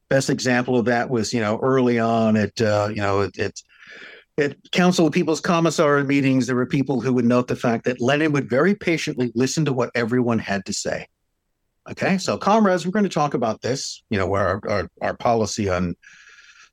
Best 0.10 0.30
example 0.30 0.78
of 0.78 0.86
that 0.86 1.10
was, 1.10 1.34
you 1.34 1.40
know, 1.40 1.60
early 1.62 2.00
on 2.00 2.36
at, 2.36 2.60
uh, 2.60 2.90
you 2.90 3.02
know, 3.02 3.22
at, 3.38 3.62
at 4.40 4.72
Council 4.72 5.08
of 5.08 5.14
People's 5.14 5.42
Commissar 5.42 6.04
meetings, 6.04 6.48
there 6.48 6.56
were 6.56 6.66
people 6.66 7.02
who 7.02 7.14
would 7.14 7.26
note 7.26 7.48
the 7.48 7.56
fact 7.56 7.86
that 7.86 8.02
Lenin 8.02 8.32
would 8.32 8.50
very 8.50 8.76
patiently 8.76 9.32
listen 9.36 9.66
to 9.66 9.74
what 9.74 9.92
everyone 9.96 10.40
had 10.40 10.66
to 10.66 10.74
say. 10.74 11.08
Okay, 11.90 12.18
so 12.18 12.38
comrades, 12.38 12.86
we're 12.86 12.92
going 12.92 13.04
to 13.04 13.10
talk 13.10 13.34
about 13.34 13.62
this, 13.62 14.04
you 14.10 14.18
know, 14.18 14.34
our, 14.34 14.62
our, 14.70 14.90
our 15.02 15.16
policy 15.16 15.70
on 15.70 15.96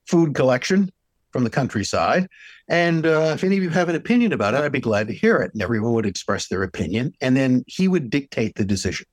food 0.07 0.35
collection 0.35 0.91
from 1.33 1.45
the 1.45 1.51
countryside. 1.51 2.29
And 2.69 3.07
uh, 3.07 3.33
if 3.35 3.45
any 3.45 3.57
of 3.57 3.63
you 3.63 3.71
have 3.71 3.89
an 3.89 3.97
opinion 3.97 4.33
about 4.33 4.55
it, 4.55 4.61
I'd 4.61 4.73
be 4.73 4.81
glad 4.81 5.09
to 5.09 5.15
hear 5.15 5.37
it. 5.37 5.53
And 5.53 5.63
everyone 5.63 5.93
would 5.93 6.07
express 6.07 6.49
their 6.49 6.63
opinion. 6.63 7.15
And 7.21 7.37
then 7.37 7.65
he 7.67 7.89
would 7.89 8.11
dictate 8.11 8.55
the 8.57 8.65
decision. 8.65 9.07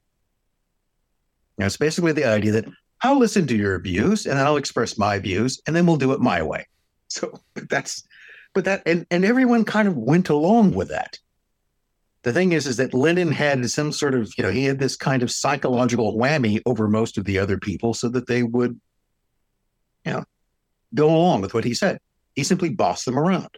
Now, 1.58 1.68
it's 1.68 1.78
basically 1.78 2.14
the 2.14 2.26
idea 2.26 2.52
that 2.54 2.66
I'll 3.02 3.20
listen 3.20 3.46
to 3.48 3.56
your 3.56 3.80
views 3.80 4.26
and 4.26 4.38
then 4.38 4.46
I'll 4.46 4.58
express 4.58 4.98
my 4.98 5.20
views, 5.20 5.62
and 5.68 5.76
then 5.76 5.86
we'll 5.86 5.98
do 5.98 6.14
it 6.14 6.22
my 6.22 6.42
way. 6.42 6.66
So 7.10 7.40
that's 7.70 8.04
but 8.54 8.66
that 8.66 8.84
and, 8.86 9.06
and 9.10 9.26
everyone 9.26 9.66
kind 9.66 9.88
of 9.88 9.98
went 9.98 10.30
along 10.30 10.74
with 10.74 10.90
that. 10.90 11.20
The 12.24 12.32
thing 12.32 12.54
is, 12.54 12.66
is 12.66 12.78
that 12.78 12.94
Lenin 12.94 13.32
had 13.32 13.70
some 13.70 13.92
sort 13.92 14.14
of, 14.14 14.32
you 14.38 14.44
know, 14.44 14.52
he 14.52 14.64
had 14.64 14.80
this 14.80 14.96
kind 14.96 15.24
of 15.24 15.32
psychological 15.32 16.16
whammy 16.16 16.62
over 16.66 16.88
most 16.88 17.18
of 17.18 17.26
the 17.26 17.38
other 17.38 17.58
people 17.58 17.94
so 17.94 18.08
that 18.10 18.28
they 18.28 18.44
would, 18.44 18.80
you 20.06 20.14
know, 20.14 20.24
go 20.96 21.08
along 21.08 21.42
with 21.42 21.54
what 21.54 21.66
he 21.66 21.74
said. 21.74 22.00
He 22.36 22.44
simply 22.44 22.70
bossed 22.70 23.06
them 23.06 23.20
around. 23.20 23.50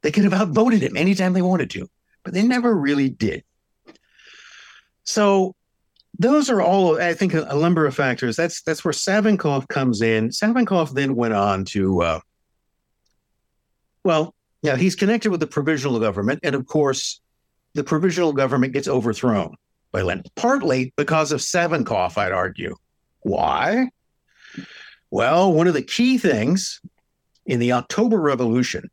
They 0.00 0.10
could 0.10 0.24
have 0.24 0.32
outvoted 0.32 0.82
him 0.82 0.96
anytime 0.96 1.34
they 1.34 1.42
wanted 1.42 1.68
to, 1.70 1.88
but 2.22 2.32
they 2.32 2.42
never 2.42 2.74
really 2.74 3.10
did. 3.10 3.44
So 5.04 5.54
those 6.18 6.48
are 6.48 6.62
all, 6.62 7.00
I 7.00 7.12
think, 7.12 7.34
a, 7.34 7.42
a 7.44 7.58
number 7.58 7.86
of 7.86 7.94
factors. 7.94 8.36
That's 8.36 8.62
that's 8.62 8.84
where 8.84 8.92
Savinkov 8.92 9.68
comes 9.68 10.00
in. 10.00 10.30
Savinkov 10.30 10.94
then 10.94 11.14
went 11.14 11.34
on 11.34 11.64
to 11.66 12.02
uh, 12.02 12.20
well, 14.06 14.34
yeah, 14.62 14.76
he's 14.76 14.94
connected 14.94 15.30
with 15.30 15.40
the 15.40 15.46
provisional 15.48 15.98
government. 15.98 16.40
And 16.44 16.54
of 16.54 16.66
course, 16.66 17.20
the 17.74 17.82
provisional 17.82 18.32
government 18.32 18.72
gets 18.72 18.86
overthrown 18.86 19.56
by 19.90 20.02
Lenin, 20.02 20.24
partly 20.36 20.92
because 20.96 21.32
of 21.32 21.40
Savinkov, 21.40 22.16
I'd 22.16 22.32
argue. 22.32 22.76
Why? 23.20 23.90
Well, 25.10 25.52
one 25.52 25.66
of 25.66 25.74
the 25.74 25.82
key 25.82 26.18
things 26.18 26.80
in 27.46 27.58
the 27.58 27.72
October 27.72 28.20
Revolution 28.20 28.90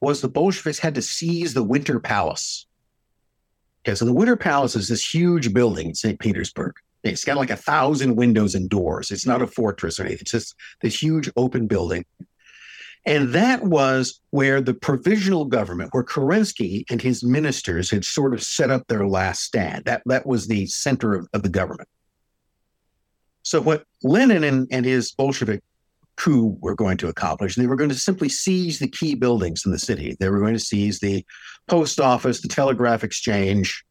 was 0.00 0.20
the 0.20 0.28
Bolsheviks 0.28 0.78
had 0.78 0.94
to 0.94 1.02
seize 1.02 1.52
the 1.52 1.62
Winter 1.62 2.00
Palace. 2.00 2.66
Okay, 3.82 3.94
so 3.94 4.06
the 4.06 4.12
Winter 4.14 4.36
Palace 4.36 4.76
is 4.76 4.88
this 4.88 5.14
huge 5.14 5.52
building 5.52 5.88
in 5.88 5.94
St. 5.94 6.18
Petersburg. 6.18 6.74
It's 7.04 7.24
got 7.24 7.36
like 7.36 7.50
a 7.50 7.56
thousand 7.56 8.16
windows 8.16 8.54
and 8.54 8.68
doors. 8.68 9.10
It's 9.10 9.26
not 9.26 9.42
a 9.42 9.46
fortress 9.46 10.00
or 10.00 10.04
anything. 10.04 10.22
It's 10.22 10.30
just 10.32 10.54
this 10.80 11.02
huge 11.02 11.30
open 11.36 11.66
building. 11.66 12.04
And 13.06 13.32
that 13.34 13.62
was 13.62 14.20
where 14.30 14.60
the 14.60 14.74
provisional 14.74 15.44
government, 15.44 15.94
where 15.94 16.02
Kerensky 16.02 16.84
and 16.90 17.00
his 17.00 17.22
ministers 17.22 17.88
had 17.88 18.04
sort 18.04 18.34
of 18.34 18.42
set 18.42 18.70
up 18.70 18.88
their 18.88 19.06
last 19.06 19.44
stand. 19.44 19.84
That, 19.84 20.02
that 20.06 20.26
was 20.26 20.48
the 20.48 20.66
center 20.66 21.14
of, 21.14 21.28
of 21.32 21.44
the 21.44 21.48
government. 21.48 21.88
So, 23.44 23.60
what 23.60 23.84
Lenin 24.02 24.42
and, 24.42 24.66
and 24.72 24.84
his 24.84 25.12
Bolshevik 25.12 25.62
coup 26.16 26.58
were 26.60 26.74
going 26.74 26.96
to 26.96 27.08
accomplish, 27.08 27.54
they 27.54 27.68
were 27.68 27.76
going 27.76 27.90
to 27.90 27.96
simply 27.96 28.28
seize 28.28 28.80
the 28.80 28.88
key 28.88 29.14
buildings 29.14 29.64
in 29.64 29.70
the 29.70 29.78
city. 29.78 30.16
They 30.18 30.28
were 30.28 30.40
going 30.40 30.54
to 30.54 30.60
seize 30.60 30.98
the 30.98 31.24
post 31.68 32.00
office, 32.00 32.40
the 32.40 32.48
telegraph 32.48 33.04
exchange, 33.04 33.84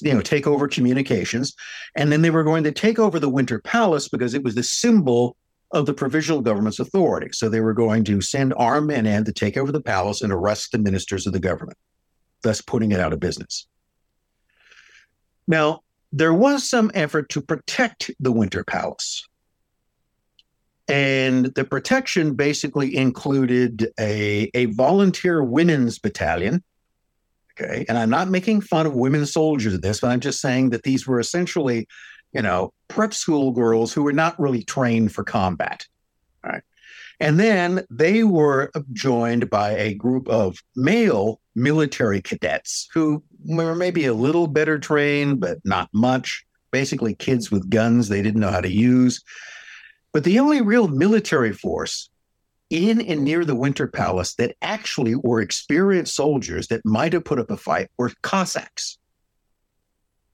you 0.00 0.14
know, 0.14 0.20
take 0.20 0.46
over 0.46 0.68
communications. 0.68 1.56
And 1.96 2.12
then 2.12 2.22
they 2.22 2.30
were 2.30 2.44
going 2.44 2.62
to 2.62 2.72
take 2.72 3.00
over 3.00 3.18
the 3.18 3.28
Winter 3.28 3.58
Palace 3.58 4.08
because 4.08 4.32
it 4.32 4.44
was 4.44 4.54
the 4.54 4.62
symbol 4.62 5.36
of 5.72 5.86
the 5.86 5.94
provisional 5.94 6.40
government's 6.40 6.78
authority. 6.78 7.30
So 7.32 7.48
they 7.48 7.60
were 7.60 7.74
going 7.74 8.04
to 8.04 8.20
send 8.20 8.54
armed 8.56 8.88
men 8.88 9.06
in 9.06 9.24
to 9.24 9.32
take 9.32 9.56
over 9.56 9.72
the 9.72 9.80
palace 9.80 10.20
and 10.20 10.32
arrest 10.32 10.72
the 10.72 10.78
ministers 10.78 11.26
of 11.26 11.32
the 11.32 11.40
government, 11.40 11.78
thus 12.42 12.60
putting 12.60 12.92
it 12.92 13.00
out 13.00 13.12
of 13.12 13.20
business. 13.20 13.66
Now, 15.48 15.80
there 16.12 16.34
was 16.34 16.68
some 16.68 16.90
effort 16.94 17.30
to 17.30 17.40
protect 17.40 18.10
the 18.20 18.32
Winter 18.32 18.64
Palace. 18.64 19.26
And 20.88 21.46
the 21.46 21.64
protection 21.64 22.34
basically 22.34 22.94
included 22.94 23.88
a, 23.98 24.50
a 24.52 24.66
volunteer 24.66 25.42
women's 25.42 25.98
battalion 25.98 26.62
Okay. 27.60 27.84
And 27.88 27.98
I'm 27.98 28.10
not 28.10 28.30
making 28.30 28.62
fun 28.62 28.86
of 28.86 28.94
women 28.94 29.26
soldiers 29.26 29.74
in 29.74 29.80
this, 29.80 30.00
but 30.00 30.10
I'm 30.10 30.20
just 30.20 30.40
saying 30.40 30.70
that 30.70 30.84
these 30.84 31.06
were 31.06 31.20
essentially, 31.20 31.86
you 32.32 32.42
know, 32.42 32.72
prep 32.88 33.14
school 33.14 33.52
girls 33.52 33.92
who 33.92 34.02
were 34.02 34.12
not 34.12 34.38
really 34.38 34.62
trained 34.62 35.12
for 35.12 35.24
combat. 35.24 35.86
Right. 36.44 36.62
And 37.20 37.38
then 37.38 37.84
they 37.90 38.24
were 38.24 38.70
joined 38.92 39.48
by 39.48 39.70
a 39.72 39.94
group 39.94 40.28
of 40.28 40.58
male 40.74 41.40
military 41.54 42.20
cadets 42.20 42.88
who 42.92 43.22
were 43.44 43.74
maybe 43.74 44.06
a 44.06 44.14
little 44.14 44.46
better 44.46 44.78
trained, 44.78 45.40
but 45.40 45.58
not 45.64 45.88
much. 45.92 46.44
Basically, 46.70 47.14
kids 47.14 47.50
with 47.50 47.70
guns 47.70 48.08
they 48.08 48.22
didn't 48.22 48.40
know 48.40 48.50
how 48.50 48.60
to 48.60 48.72
use. 48.72 49.22
But 50.12 50.24
the 50.24 50.38
only 50.38 50.62
real 50.62 50.88
military 50.88 51.52
force 51.52 52.10
in 52.70 53.02
and 53.02 53.22
near 53.22 53.44
the 53.44 53.54
Winter 53.54 53.86
Palace 53.86 54.34
that 54.34 54.56
actually 54.62 55.14
were 55.14 55.42
experienced 55.42 56.16
soldiers 56.16 56.68
that 56.68 56.84
might 56.84 57.12
have 57.12 57.24
put 57.24 57.38
up 57.38 57.50
a 57.50 57.56
fight 57.56 57.90
were 57.98 58.10
Cossacks. 58.22 58.98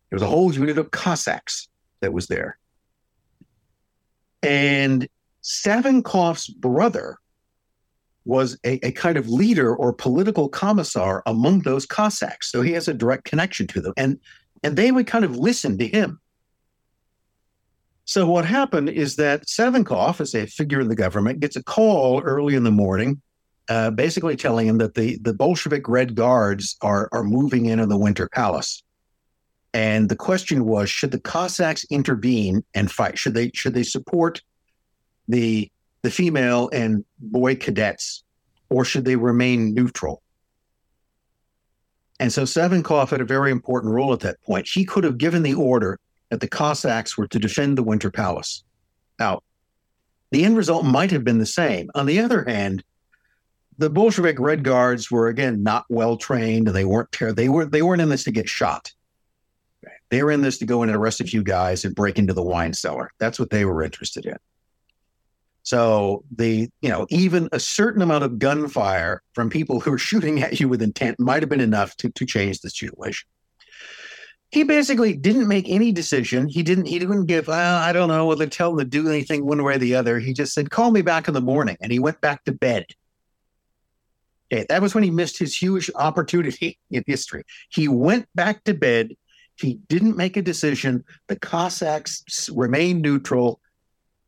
There 0.09 0.17
was 0.17 0.23
a 0.23 0.27
whole 0.27 0.55
unit 0.55 0.79
of 0.79 0.91
Cossacks 0.91 1.69
that 2.01 2.13
was 2.13 2.27
there. 2.27 2.59
And 4.43 5.09
Savinkov's 5.43 6.49
brother 6.49 7.19
was 8.25 8.59
a, 8.65 8.87
a 8.87 8.93
kind 8.93 9.17
of 9.17 9.29
leader 9.29 9.75
or 9.75 9.93
political 9.93 10.49
commissar 10.49 11.23
among 11.27 11.61
those 11.61 11.87
Cossacks. 11.87 12.53
So 12.53 12.61
he 12.61 12.73
has 12.73 12.87
a 12.87 12.95
direct 12.95 13.25
connection 13.25 13.67
to 13.69 13.81
them. 13.81 13.95
And, 13.97 14.21
and 14.63 14.77
they 14.77 14.93
would 14.93 15.07
kind 15.07 15.25
of 15.25 15.37
listen 15.37 15.79
to 15.79 15.87
him. 15.87 16.21
So 18.05 18.27
what 18.27 18.45
happened 18.45 18.91
is 18.91 19.17
that 19.17 19.47
Savinkov, 19.47 20.21
as 20.21 20.35
a 20.35 20.47
figure 20.47 20.81
in 20.81 20.89
the 20.89 20.97
government, 20.97 21.41
gets 21.41 21.57
a 21.57 21.63
call 21.63 22.21
early 22.23 22.55
in 22.55 22.65
the 22.65 22.71
morning, 22.71 23.21
uh, 23.69 23.91
basically 23.91 24.37
telling 24.37 24.67
him 24.67 24.79
that 24.79 24.95
the, 24.95 25.19
the 25.23 25.35
Bolshevik 25.35 25.89
Red 25.89 26.15
Guards 26.15 26.77
are, 26.81 27.09
are 27.13 27.25
moving 27.25 27.67
in 27.67 27.81
on 27.81 27.89
the 27.89 27.99
Winter 27.99 28.29
Palace. 28.29 28.83
And 29.75 30.09
the 30.09 30.17
question 30.17 30.65
was, 30.65 30.89
should 30.89 31.11
the 31.11 31.21
Cossacks 31.21 31.85
intervene 31.91 32.65
and 32.75 32.91
fight? 32.91 33.19
Should 33.19 33.35
they 33.35 33.51
should 33.55 33.75
they 33.75 33.83
support 33.83 34.41
the 35.29 35.71
the 36.03 36.11
female 36.11 36.71
and 36.73 37.05
boy 37.19 37.57
cadets, 37.57 38.25
or 38.71 38.85
should 38.85 39.05
they 39.05 39.17
remain 39.17 39.75
neutral? 39.75 40.23
And 42.21 42.33
so 42.33 42.43
Savinkov 42.43 43.11
had 43.11 43.21
a 43.21 43.25
very 43.25 43.51
important 43.51 43.93
role 43.93 44.13
at 44.13 44.21
that 44.21 44.43
point. 44.43 44.67
He 44.69 44.85
could 44.85 45.05
have 45.05 45.19
given 45.19 45.43
the 45.43 45.55
order 45.55 46.01
that 46.31 46.41
the 46.41 46.49
Cossacks 46.49 47.17
were 47.17 47.29
to 47.29 47.39
defend 47.39 47.79
the 47.79 47.83
Winter 47.83 48.11
Palace. 48.11 48.65
Now, 49.19 49.43
the 50.31 50.45
end 50.45 50.57
result 50.57 50.85
might 50.85 51.11
have 51.11 51.25
been 51.25 51.39
the 51.39 51.47
same. 51.47 51.91
On 51.95 52.07
the 52.07 52.21
other 52.21 52.45
hand, 52.45 52.85
the 53.79 53.89
Bolshevik 53.89 54.39
Red 54.41 54.65
Guards 54.65 55.11
were 55.11 55.29
again 55.29 55.63
not 55.63 55.85
well 55.89 56.17
trained. 56.17 56.69
They 56.69 56.85
weren't 56.85 57.13
ter- 57.13 57.33
they 57.33 57.49
were 57.49 57.65
they 57.65 57.83
weren't 57.83 58.03
in 58.03 58.09
this 58.09 58.25
to 58.25 58.33
get 58.33 58.49
shot. 58.49 58.93
They 60.11 60.23
were 60.23 60.31
in 60.31 60.43
this 60.43 60.59
to 60.59 60.67
go 60.67 60.83
in 60.83 60.89
and 60.89 60.97
arrest 60.97 61.21
a 61.21 61.25
few 61.25 61.43
guys 61.43 61.85
and 61.85 61.95
break 61.95 62.19
into 62.19 62.33
the 62.33 62.43
wine 62.43 62.73
cellar. 62.73 63.11
That's 63.19 63.39
what 63.39 63.51
they 63.51 63.65
were 63.65 63.83
interested 63.83 64.25
in. 64.27 64.37
So 65.63 66.25
the 66.35 66.71
you 66.81 66.89
know 66.89 67.07
even 67.11 67.49
a 67.53 67.61
certain 67.61 68.01
amount 68.01 68.25
of 68.25 68.39
gunfire 68.39 69.23
from 69.35 69.51
people 69.51 69.81
who 69.81 69.93
are 69.93 69.99
shooting 69.99 70.43
at 70.43 70.61
you 70.61 70.69
with 70.69 70.81
intent 70.81 71.21
might 71.21 71.43
have 71.43 71.51
been 71.51 71.61
enough 71.61 71.97
to 71.99 72.11
to 72.11 72.25
change 72.25 72.61
the 72.61 72.71
situation 72.71 73.29
he 74.51 74.63
basically 74.63 75.15
didn't 75.15 75.47
make 75.47 75.69
any 75.69 75.93
decision. 75.93 76.49
He 76.49 76.63
didn't. 76.63 76.87
He 76.87 76.99
didn't 76.99 77.27
give. 77.27 77.49
Uh, 77.49 77.81
I 77.83 77.93
don't 77.93 78.09
know 78.09 78.27
whether 78.27 78.47
to 78.47 78.51
tell 78.51 78.73
him 78.73 78.79
to 78.79 78.85
do 78.85 79.09
anything 79.09 79.45
one 79.45 79.63
way 79.63 79.75
or 79.75 79.79
the 79.79 79.95
other. 79.95 80.19
He 80.19 80.33
just 80.33 80.55
said, 80.55 80.71
"Call 80.71 80.91
me 80.91 81.03
back 81.03 81.29
in 81.29 81.35
the 81.35 81.41
morning," 81.41 81.77
and 81.81 81.93
he 81.93 81.99
went 81.99 82.21
back 82.21 82.45
to 82.45 82.53
bed. 82.53 82.87
Okay, 84.51 84.65
that 84.71 84.81
was 84.81 84.95
when 84.95 85.05
he 85.05 85.11
missed 85.11 85.39
his 85.39 85.55
huge 85.55 85.91
opportunity 85.95 86.79
in 86.91 87.05
history. 87.07 87.45
He 87.69 87.89
went 87.89 88.27
back 88.35 88.65
to 88.65 88.73
bed. 88.73 89.15
He 89.59 89.75
didn't 89.89 90.17
make 90.17 90.37
a 90.37 90.43
decision. 90.43 91.05
The 91.27 91.39
Cossacks 91.39 92.49
remained 92.53 93.03
neutral, 93.03 93.61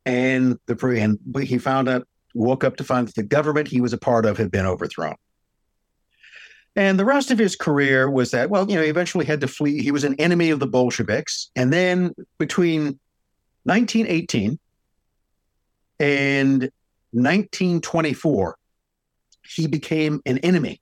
and 0.05 0.59
the 0.65 0.77
and 0.97 1.19
he 1.47 1.57
found 1.57 1.87
out, 1.87 2.07
woke 2.33 2.63
up 2.63 2.77
to 2.77 2.83
find 2.83 3.07
that 3.07 3.15
the 3.15 3.23
government 3.23 3.67
he 3.67 3.81
was 3.81 3.93
a 3.93 3.97
part 3.97 4.25
of 4.25 4.37
had 4.37 4.51
been 4.51 4.65
overthrown. 4.65 5.15
And 6.75 6.97
the 6.97 7.05
rest 7.05 7.31
of 7.31 7.37
his 7.37 7.55
career 7.55 8.09
was 8.09 8.31
that, 8.31 8.49
well, 8.49 8.69
you 8.69 8.75
know, 8.75 8.83
he 8.83 8.89
eventually 8.89 9.25
had 9.25 9.41
to 9.41 9.47
flee. 9.47 9.81
He 9.81 9.91
was 9.91 10.05
an 10.05 10.15
enemy 10.19 10.51
of 10.51 10.59
the 10.59 10.67
Bolsheviks. 10.67 11.51
And 11.55 11.71
then 11.71 12.13
between 12.37 12.99
1918 13.63 14.57
and 15.99 16.61
1924, 17.11 18.57
he 19.45 19.67
became 19.67 20.21
an 20.25 20.37
enemy 20.39 20.81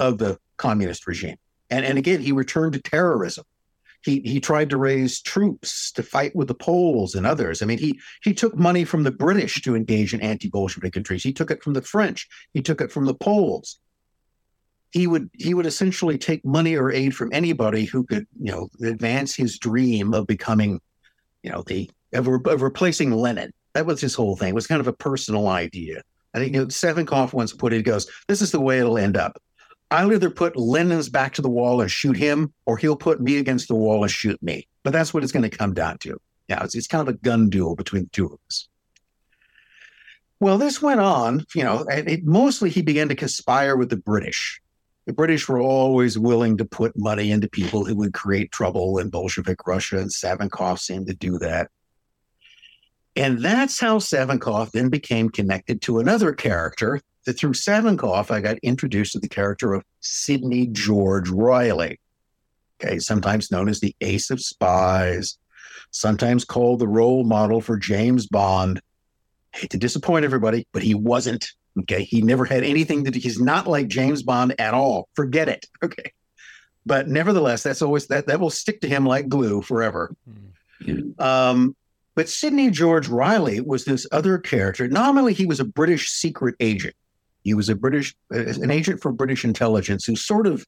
of 0.00 0.18
the 0.18 0.38
communist 0.56 1.06
regime. 1.06 1.36
And, 1.70 1.84
and 1.84 1.98
again, 1.98 2.20
he 2.20 2.32
returned 2.32 2.74
to 2.74 2.80
terrorism. 2.80 3.44
He, 4.04 4.20
he 4.20 4.40
tried 4.40 4.70
to 4.70 4.76
raise 4.76 5.20
troops 5.20 5.90
to 5.92 6.02
fight 6.02 6.34
with 6.34 6.48
the 6.48 6.54
Poles 6.54 7.14
and 7.14 7.26
others. 7.26 7.62
I 7.62 7.66
mean, 7.66 7.78
he 7.78 7.98
he 8.22 8.32
took 8.32 8.56
money 8.56 8.84
from 8.84 9.02
the 9.02 9.10
British 9.10 9.60
to 9.62 9.74
engage 9.74 10.14
in 10.14 10.20
anti-Bolshevik 10.20 10.92
countries. 10.92 11.24
He 11.24 11.32
took 11.32 11.50
it 11.50 11.64
from 11.64 11.72
the 11.74 11.82
French. 11.82 12.28
He 12.54 12.62
took 12.62 12.80
it 12.80 12.92
from 12.92 13.06
the 13.06 13.14
Poles 13.14 13.80
he 14.90 15.06
would 15.06 15.30
he 15.34 15.54
would 15.54 15.66
essentially 15.66 16.18
take 16.18 16.44
money 16.44 16.76
or 16.76 16.90
aid 16.90 17.14
from 17.14 17.30
anybody 17.32 17.84
who 17.84 18.04
could 18.04 18.26
you 18.40 18.52
know 18.52 18.68
advance 18.82 19.34
his 19.34 19.58
dream 19.58 20.14
of 20.14 20.26
becoming 20.26 20.80
you 21.42 21.50
know 21.50 21.62
the 21.62 21.90
of, 22.12 22.26
of 22.26 22.62
replacing 22.62 23.12
Lenin. 23.12 23.52
That 23.74 23.86
was 23.86 24.00
his 24.00 24.14
whole 24.14 24.36
thing. 24.36 24.50
It 24.50 24.54
was 24.54 24.66
kind 24.66 24.80
of 24.80 24.88
a 24.88 24.92
personal 24.92 25.48
idea. 25.48 26.02
I 26.34 26.38
think 26.38 26.54
you 26.54 26.60
know, 26.60 26.66
Savinkov 26.66 27.32
once 27.32 27.52
put 27.52 27.72
it. 27.72 27.82
Goes, 27.82 28.10
"This 28.28 28.40
is 28.40 28.50
the 28.50 28.60
way 28.60 28.78
it'll 28.78 28.98
end 28.98 29.16
up. 29.16 29.40
I'll 29.90 30.12
either 30.12 30.30
put 30.30 30.56
Lenin's 30.56 31.08
back 31.08 31.34
to 31.34 31.42
the 31.42 31.48
wall 31.48 31.80
and 31.80 31.90
shoot 31.90 32.16
him, 32.16 32.52
or 32.66 32.76
he'll 32.76 32.96
put 32.96 33.20
me 33.20 33.38
against 33.38 33.68
the 33.68 33.74
wall 33.74 34.02
and 34.02 34.10
shoot 34.10 34.42
me. 34.42 34.68
But 34.82 34.92
that's 34.92 35.14
what 35.14 35.22
it's 35.22 35.32
going 35.32 35.48
to 35.48 35.56
come 35.56 35.74
down 35.74 35.98
to. 35.98 36.20
Yeah, 36.48 36.62
it's, 36.64 36.74
it's 36.74 36.86
kind 36.86 37.06
of 37.06 37.14
a 37.14 37.18
gun 37.18 37.48
duel 37.48 37.74
between 37.74 38.04
the 38.04 38.10
two 38.10 38.26
of 38.26 38.38
us." 38.48 38.68
Well, 40.40 40.58
this 40.58 40.80
went 40.80 41.00
on, 41.00 41.44
you 41.54 41.64
know, 41.64 41.84
and 41.90 42.08
it, 42.08 42.24
mostly 42.24 42.70
he 42.70 42.82
began 42.82 43.08
to 43.08 43.16
conspire 43.16 43.76
with 43.76 43.90
the 43.90 43.96
British 43.96 44.60
the 45.08 45.14
British 45.14 45.48
were 45.48 45.58
always 45.58 46.18
willing 46.18 46.58
to 46.58 46.66
put 46.66 46.92
money 46.94 47.30
into 47.30 47.48
people 47.48 47.82
who 47.82 47.96
would 47.96 48.12
create 48.12 48.52
trouble 48.52 48.98
in 48.98 49.08
Bolshevik 49.08 49.66
Russia, 49.66 49.96
and 49.96 50.10
Savinkov 50.10 50.78
seemed 50.78 51.06
to 51.06 51.14
do 51.14 51.38
that. 51.38 51.70
And 53.16 53.42
that's 53.42 53.80
how 53.80 54.00
Savinkov 54.00 54.72
then 54.72 54.90
became 54.90 55.30
connected 55.30 55.80
to 55.82 55.98
another 55.98 56.34
character. 56.34 57.00
That 57.26 57.38
through 57.38 57.52
Savinkov, 57.52 58.30
I 58.30 58.40
got 58.40 58.58
introduced 58.58 59.12
to 59.12 59.18
the 59.18 59.28
character 59.28 59.74
of 59.74 59.84
Sidney 60.00 60.66
George 60.68 61.28
Reilly. 61.28 62.00
Okay, 62.80 62.98
sometimes 62.98 63.50
known 63.50 63.68
as 63.68 63.80
the 63.80 63.94
Ace 64.00 64.30
of 64.30 64.40
Spies, 64.40 65.36
sometimes 65.90 66.44
called 66.44 66.78
the 66.78 66.88
role 66.88 67.24
model 67.24 67.60
for 67.60 67.76
James 67.76 68.26
Bond. 68.26 68.80
hate 69.52 69.70
to 69.70 69.78
disappoint 69.78 70.24
everybody, 70.24 70.66
but 70.72 70.82
he 70.82 70.94
wasn't. 70.94 71.52
Okay. 71.80 72.04
He 72.04 72.22
never 72.22 72.44
had 72.44 72.64
anything 72.64 73.04
to 73.04 73.10
do. 73.10 73.18
He's 73.20 73.40
not 73.40 73.66
like 73.66 73.88
James 73.88 74.22
Bond 74.22 74.54
at 74.58 74.74
all. 74.74 75.08
Forget 75.14 75.48
it. 75.48 75.66
Okay. 75.82 76.12
But 76.86 77.08
nevertheless, 77.08 77.62
that's 77.62 77.82
always 77.82 78.06
that 78.06 78.26
that 78.28 78.40
will 78.40 78.50
stick 78.50 78.80
to 78.80 78.88
him 78.88 79.04
like 79.04 79.28
glue 79.28 79.60
forever. 79.62 80.14
Mm-hmm. 80.82 81.20
Um, 81.22 81.76
but 82.14 82.28
Sidney 82.28 82.70
George 82.70 83.08
Reilly 83.08 83.60
was 83.60 83.84
this 83.84 84.06
other 84.10 84.38
character. 84.38 84.88
Nominally, 84.88 85.34
he 85.34 85.46
was 85.46 85.60
a 85.60 85.64
British 85.64 86.10
secret 86.10 86.54
agent. 86.60 86.94
He 87.48 87.54
was 87.54 87.70
a 87.70 87.74
British, 87.74 88.14
uh, 88.30 88.44
an 88.44 88.70
agent 88.70 89.00
for 89.00 89.10
British 89.10 89.42
intelligence 89.42 90.04
who 90.04 90.16
sort 90.16 90.46
of 90.46 90.66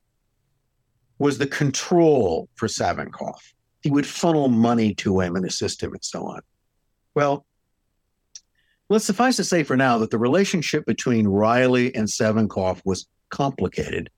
was 1.18 1.36
the 1.36 1.46
control 1.46 2.48
for 2.54 2.68
Savinkov. 2.68 3.36
He 3.82 3.90
would 3.90 4.06
funnel 4.06 4.48
money 4.48 4.94
to 4.94 5.20
him 5.20 5.36
and 5.36 5.44
assist 5.44 5.82
him 5.82 5.92
and 5.92 6.02
so 6.02 6.24
on. 6.24 6.40
Well, 7.14 7.44
let's 8.88 9.04
suffice 9.04 9.36
to 9.36 9.44
say 9.44 9.62
for 9.62 9.76
now 9.76 9.98
that 9.98 10.10
the 10.10 10.18
relationship 10.18 10.86
between 10.86 11.28
Reilly 11.28 11.94
and 11.94 12.08
Savinkov 12.08 12.80
was 12.86 13.06
complicated, 13.28 14.08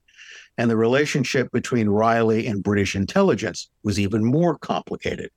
and 0.57 0.71
the 0.71 0.77
relationship 0.77 1.51
between 1.51 1.89
Reilly 1.89 2.47
and 2.47 2.63
British 2.63 2.95
intelligence 2.95 3.69
was 3.83 3.99
even 3.99 4.23
more 4.23 4.57
complicated. 4.57 5.31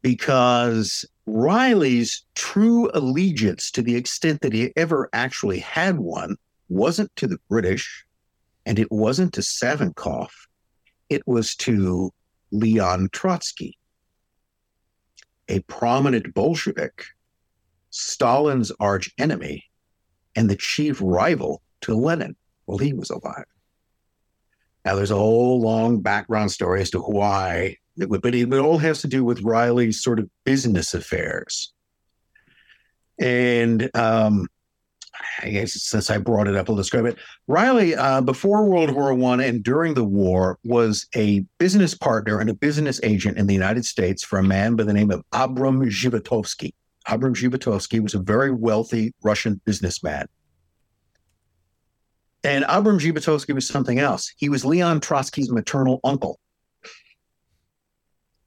Because 0.00 1.04
Reilly's 1.26 2.24
true 2.34 2.90
allegiance, 2.94 3.70
to 3.72 3.82
the 3.82 3.94
extent 3.94 4.40
that 4.40 4.52
he 4.52 4.72
ever 4.76 5.08
actually 5.12 5.60
had 5.60 5.98
one, 5.98 6.36
wasn't 6.68 7.14
to 7.16 7.26
the 7.26 7.38
British 7.48 8.04
and 8.66 8.78
it 8.78 8.90
wasn't 8.90 9.34
to 9.34 9.40
Savinkov, 9.40 10.30
it 11.08 11.22
was 11.26 11.54
to 11.56 12.12
Leon 12.50 13.08
Trotsky, 13.12 13.76
a 15.48 15.60
prominent 15.60 16.34
Bolshevik 16.34 17.06
Stalin's 17.90 18.72
arch 18.80 19.10
enemy 19.18 19.64
and 20.34 20.48
the 20.48 20.56
chief 20.56 20.98
rival 21.02 21.62
to 21.82 21.94
Lenin 21.94 22.36
while 22.64 22.78
he 22.78 22.92
was 22.92 23.10
alive. 23.10 23.44
Now, 24.84 24.96
there's 24.96 25.10
a 25.10 25.16
whole 25.16 25.60
long 25.60 26.00
background 26.00 26.50
story 26.50 26.80
as 26.80 26.90
to 26.90 26.98
why, 27.00 27.76
but 27.96 28.34
it 28.34 28.52
all 28.52 28.78
has 28.78 29.00
to 29.02 29.08
do 29.08 29.24
with 29.24 29.42
Reilly's 29.42 30.02
sort 30.02 30.18
of 30.18 30.28
business 30.44 30.94
affairs. 30.94 31.72
And 33.20 33.90
um, 33.96 34.48
I 35.42 35.50
guess 35.50 35.74
since 35.74 36.10
I 36.10 36.18
brought 36.18 36.48
it 36.48 36.56
up, 36.56 36.68
I'll 36.68 36.76
describe 36.76 37.04
it. 37.04 37.18
Reilly, 37.46 37.94
uh, 37.94 38.20
before 38.20 38.64
World 38.64 38.90
War 38.90 39.14
One 39.14 39.40
and 39.40 39.62
during 39.62 39.94
the 39.94 40.04
war, 40.04 40.58
was 40.64 41.06
a 41.14 41.44
business 41.58 41.94
partner 41.94 42.40
and 42.40 42.50
a 42.50 42.54
business 42.54 43.00
agent 43.02 43.38
in 43.38 43.46
the 43.46 43.54
United 43.54 43.84
States 43.84 44.24
for 44.24 44.38
a 44.38 44.42
man 44.42 44.76
by 44.76 44.84
the 44.84 44.92
name 44.92 45.10
of 45.10 45.22
Abram 45.32 45.82
Zhivotovsky. 45.82 46.72
Abram 47.06 47.34
Zhivotovsky 47.34 48.00
was 48.00 48.14
a 48.14 48.20
very 48.20 48.50
wealthy 48.50 49.12
Russian 49.22 49.60
businessman. 49.64 50.26
And 52.44 52.64
Abram 52.68 52.98
Zhivotovsky 52.98 53.54
was 53.54 53.66
something 53.66 53.98
else. 53.98 54.32
He 54.36 54.48
was 54.48 54.64
Leon 54.64 55.00
Trotsky's 55.00 55.50
maternal 55.50 56.00
uncle. 56.02 56.40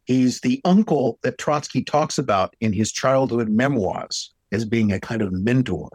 He's 0.06 0.42
the 0.42 0.62
uncle 0.66 1.20
that 1.24 1.38
Trotsky 1.38 1.84
talks 1.84 2.18
about 2.18 2.56
in 2.62 2.74
his 2.74 2.92
childhood 2.92 3.50
memoirs 3.50 4.34
as 4.52 4.64
being 4.66 4.92
a 4.92 5.00
kind 5.00 5.22
of 5.22 5.32
mentor. 5.32 5.90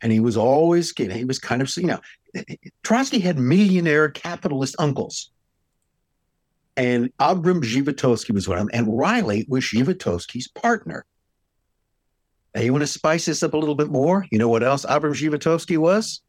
And 0.00 0.10
he 0.10 0.20
was 0.20 0.36
always, 0.36 0.92
he 0.96 1.24
was 1.24 1.38
kind 1.38 1.62
of, 1.62 1.74
you 1.76 1.86
know, 1.86 2.00
Trotsky 2.82 3.20
had 3.20 3.38
millionaire 3.38 4.08
capitalist 4.08 4.74
uncles. 4.78 5.30
And 6.76 7.12
Abram 7.20 7.62
Zhivotovsky 7.62 8.32
was 8.32 8.48
one 8.48 8.58
of 8.58 8.66
them. 8.66 8.70
And 8.72 8.98
Reilly 8.98 9.46
was 9.48 9.64
Zhivotovsky's 9.64 10.48
partner. 10.48 11.04
Now, 12.54 12.62
you 12.62 12.72
want 12.72 12.82
to 12.82 12.88
spice 12.88 13.26
this 13.26 13.42
up 13.42 13.54
a 13.54 13.56
little 13.56 13.74
bit 13.74 13.90
more? 13.90 14.26
You 14.30 14.38
know 14.38 14.48
what 14.48 14.62
else 14.62 14.84
Abram 14.88 15.14
Zhivotovsky 15.14 15.76
was? 15.76 16.20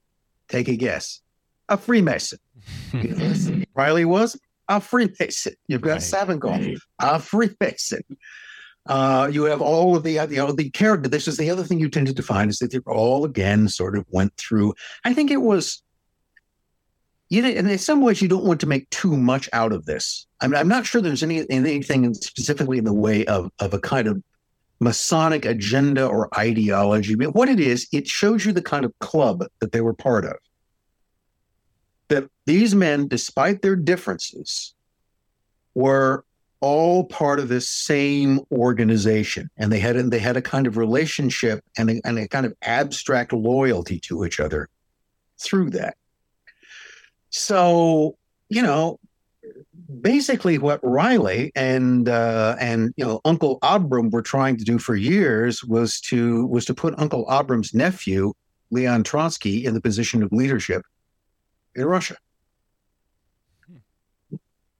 Take 0.49 0.67
a 0.67 0.75
guess. 0.75 1.21
A 1.69 1.77
Freemason. 1.77 2.39
Reilly 3.75 4.05
was 4.05 4.39
a 4.67 4.81
Freemason. 4.81 5.53
You've 5.67 5.81
got 5.81 5.91
Right. 5.91 6.01
Savinkov, 6.01 6.79
a 6.99 7.19
Freemason. 7.19 8.01
Uh, 8.87 9.27
you 9.31 9.43
have 9.45 9.61
all 9.61 9.95
of 9.95 10.03
the, 10.03 10.11
you 10.11 10.37
know, 10.37 10.51
the 10.51 10.69
character. 10.69 11.09
This 11.09 11.27
is 11.27 11.37
the 11.37 11.49
other 11.49 11.63
thing 11.63 11.79
you 11.79 11.89
tended 11.89 12.15
to 12.17 12.23
find 12.23 12.51
is 12.51 12.59
that 12.59 12.71
they 12.71 12.79
all 12.85 13.25
again 13.25 13.67
sort 13.67 13.97
of 13.97 14.05
went 14.09 14.35
through. 14.37 14.75
I 15.03 15.13
think 15.13 15.31
it 15.31 15.37
was, 15.41 15.81
you 17.29 17.41
know, 17.41 17.49
and 17.49 17.69
in 17.69 17.77
some 17.79 18.01
ways 18.01 18.21
you 18.21 18.27
don't 18.27 18.45
want 18.45 18.59
to 18.59 18.67
make 18.67 18.87
too 18.91 19.17
much 19.17 19.49
out 19.53 19.71
of 19.71 19.85
this. 19.85 20.27
I'm, 20.41 20.53
I'm 20.55 20.67
not 20.67 20.85
sure 20.85 21.01
there's 21.01 21.23
any 21.23 21.49
anything 21.49 22.13
specifically 22.13 22.77
in 22.77 22.83
the 22.83 22.93
way 22.93 23.25
of 23.25 23.49
of 23.59 23.73
a 23.73 23.79
kind 23.79 24.07
of 24.07 24.21
Masonic 24.79 25.45
agenda 25.45 26.05
or 26.05 26.29
ideology. 26.37 27.15
But 27.15 27.33
what 27.33 27.49
it 27.49 27.59
is, 27.59 27.87
it 27.91 28.07
shows 28.07 28.45
you 28.45 28.51
the 28.51 28.61
kind 28.61 28.85
of 28.85 28.93
club 28.99 29.45
that 29.61 29.71
they 29.71 29.81
were 29.81 29.93
part 29.93 30.25
of. 30.25 30.35
That 32.09 32.29
these 32.45 32.75
men, 32.75 33.07
despite 33.07 33.61
their 33.61 33.75
differences, 33.75 34.75
were 35.73 36.23
all 36.61 37.03
part 37.05 37.39
of 37.39 37.49
this 37.49 37.69
same 37.69 38.39
organization, 38.51 39.49
and 39.57 39.71
they 39.71 39.79
had 39.79 39.95
they 40.11 40.19
had 40.19 40.37
a 40.37 40.41
kind 40.41 40.67
of 40.67 40.77
relationship 40.77 41.63
and 41.77 41.89
a, 41.89 42.01
and 42.05 42.17
a 42.19 42.27
kind 42.27 42.45
of 42.45 42.53
abstract 42.61 43.33
loyalty 43.33 43.99
to 44.01 44.25
each 44.25 44.39
other 44.39 44.69
through 45.37 45.71
that. 45.71 45.97
So 47.29 48.17
you 48.49 48.61
know, 48.61 48.99
basically 50.01 50.57
what 50.57 50.79
Reilly 50.83 51.51
and 51.55 52.07
uh, 52.09 52.55
and 52.59 52.93
you 52.97 53.05
know 53.05 53.21
Uncle 53.25 53.59
Abram 53.61 54.09
were 54.09 54.21
trying 54.21 54.57
to 54.57 54.63
do 54.63 54.79
for 54.79 54.95
years 54.95 55.63
was 55.63 55.99
to 56.01 56.45
was 56.47 56.65
to 56.65 56.73
put 56.73 56.97
Uncle 56.97 57.25
Abram's 57.29 57.73
nephew 57.73 58.33
Leon 58.71 59.03
Trotsky 59.03 59.65
in 59.65 59.73
the 59.73 59.81
position 59.81 60.23
of 60.23 60.31
leadership 60.31 60.83
in 61.75 61.85
Russia, 61.85 62.17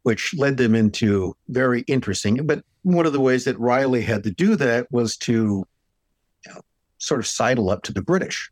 which 0.04 0.34
led 0.36 0.58
them 0.58 0.76
into 0.76 1.36
very 1.50 1.82
interesting. 1.82 2.46
But 2.46 2.64
one 2.84 3.06
of 3.06 3.14
the 3.14 3.20
ways 3.20 3.46
that 3.46 3.60
Reilly 3.60 4.02
had 4.02 4.24
to 4.24 4.32
do 4.32 4.56
that 4.56 4.92
was 4.92 5.18
to 5.18 5.34
you 6.46 6.54
know, 6.54 6.62
sort 6.98 7.20
of 7.20 7.28
sidle 7.28 7.70
up 7.70 7.84
to 7.84 7.94
the 7.94 8.02
British. 8.02 8.52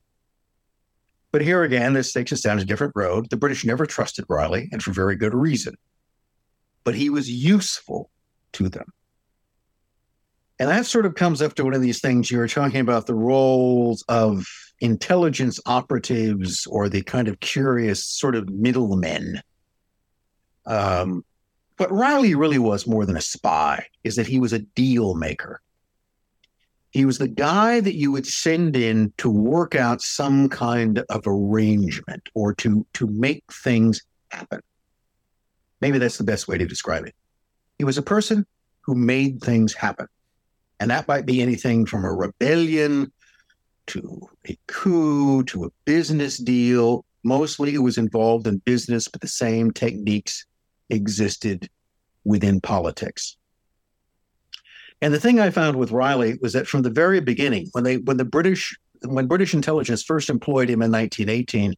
But 1.32 1.42
here 1.42 1.64
again, 1.64 1.94
this 1.94 2.14
takes 2.14 2.32
us 2.32 2.42
down 2.42 2.60
a 2.60 2.66
different 2.66 2.94
road. 2.96 3.30
The 3.30 3.38
British 3.38 3.66
never 3.66 3.86
trusted 3.86 4.26
Reilly, 4.30 4.70
and 4.72 4.84
for 4.84 4.92
very 4.92 5.16
good 5.16 5.34
reason 5.34 5.76
but 6.84 6.96
he 6.96 7.10
was 7.10 7.30
useful 7.30 8.10
to 8.54 8.70
them. 8.70 8.92
And 10.60 10.70
that 10.70 10.86
sort 10.86 11.06
of 11.06 11.16
comes 11.16 11.42
up 11.42 11.56
to 11.56 11.64
one 11.64 11.74
of 11.74 11.82
these 11.82 12.00
things 12.00 12.30
you 12.30 12.38
were 12.38 12.48
talking 12.48 12.80
about 12.80 13.08
the 13.08 13.16
roles 13.16 14.04
of 14.08 14.46
intelligence 14.80 15.60
operatives 15.66 16.68
or 16.68 16.90
the 16.90 17.02
kind 17.02 17.28
of 17.28 17.40
curious 17.40 18.06
sort 18.06 18.36
of 18.36 18.50
middlemen. 18.50 19.42
Um, 20.66 21.26
what 21.78 21.92
Reilly 21.92 22.36
really 22.36 22.60
was 22.60 22.86
more 22.86 23.06
than 23.06 23.18
a 23.18 23.22
spy 23.22 23.88
is 24.04 24.16
that 24.16 24.28
he 24.28 24.40
was 24.40 24.54
a 24.54 24.60
deal 24.60 25.16
maker. 25.16 25.60
He 26.92 27.06
was 27.06 27.18
the 27.18 27.28
guy 27.28 27.80
that 27.80 27.96
you 27.96 28.12
would 28.12 28.28
send 28.28 28.76
in 28.76 29.12
to 29.18 29.30
work 29.30 29.74
out 29.74 30.02
some 30.02 30.48
kind 30.48 31.04
of 31.10 31.24
arrangement 31.26 32.30
or 32.36 32.54
to 32.56 32.86
to 32.94 33.08
make 33.08 33.44
things 33.52 34.04
happen. 34.30 34.62
Maybe 35.82 35.98
that's 35.98 36.20
the 36.20 36.24
best 36.24 36.48
way 36.48 36.60
to 36.60 36.68
describe 36.68 37.08
it. 37.08 37.16
He 37.80 37.84
was 37.84 37.98
a 37.98 38.04
person 38.04 38.46
who 38.82 38.94
made 38.94 39.42
things 39.42 39.74
happen. 39.74 40.08
And 40.84 40.92
that 40.92 41.08
might 41.08 41.26
be 41.26 41.42
anything 41.42 41.86
from 41.86 42.04
a 42.04 42.12
rebellion 42.12 43.10
to 43.88 44.28
a 44.50 44.58
coup 44.68 45.42
to 45.46 45.64
a 45.64 45.70
business 45.86 46.38
deal. 46.38 47.06
Mostly 47.24 47.74
it 47.74 47.78
was 47.78 47.98
involved 47.98 48.48
in 48.48 48.58
business, 48.58 49.08
but 49.08 49.22
the 49.22 49.30
same 49.30 49.72
techniques 49.72 50.46
existed 50.90 51.70
within 52.26 52.60
politics. 52.60 53.38
And 55.02 55.14
the 55.14 55.22
thing 55.22 55.40
I 55.40 55.52
found 55.52 55.78
with 55.78 55.94
Reilly 55.94 56.38
was 56.42 56.52
that 56.52 56.68
from 56.68 56.82
the 56.82 56.90
very 56.90 57.22
beginning, 57.22 57.70
when 57.72 57.86
they 57.86 58.00
when 58.00 58.18
the 58.18 58.26
British 58.26 58.78
when 59.06 59.28
British 59.28 59.54
intelligence 59.54 60.04
first 60.04 60.30
employed 60.30 60.68
him 60.70 60.82
in 60.82 60.92
1918, 60.92 61.76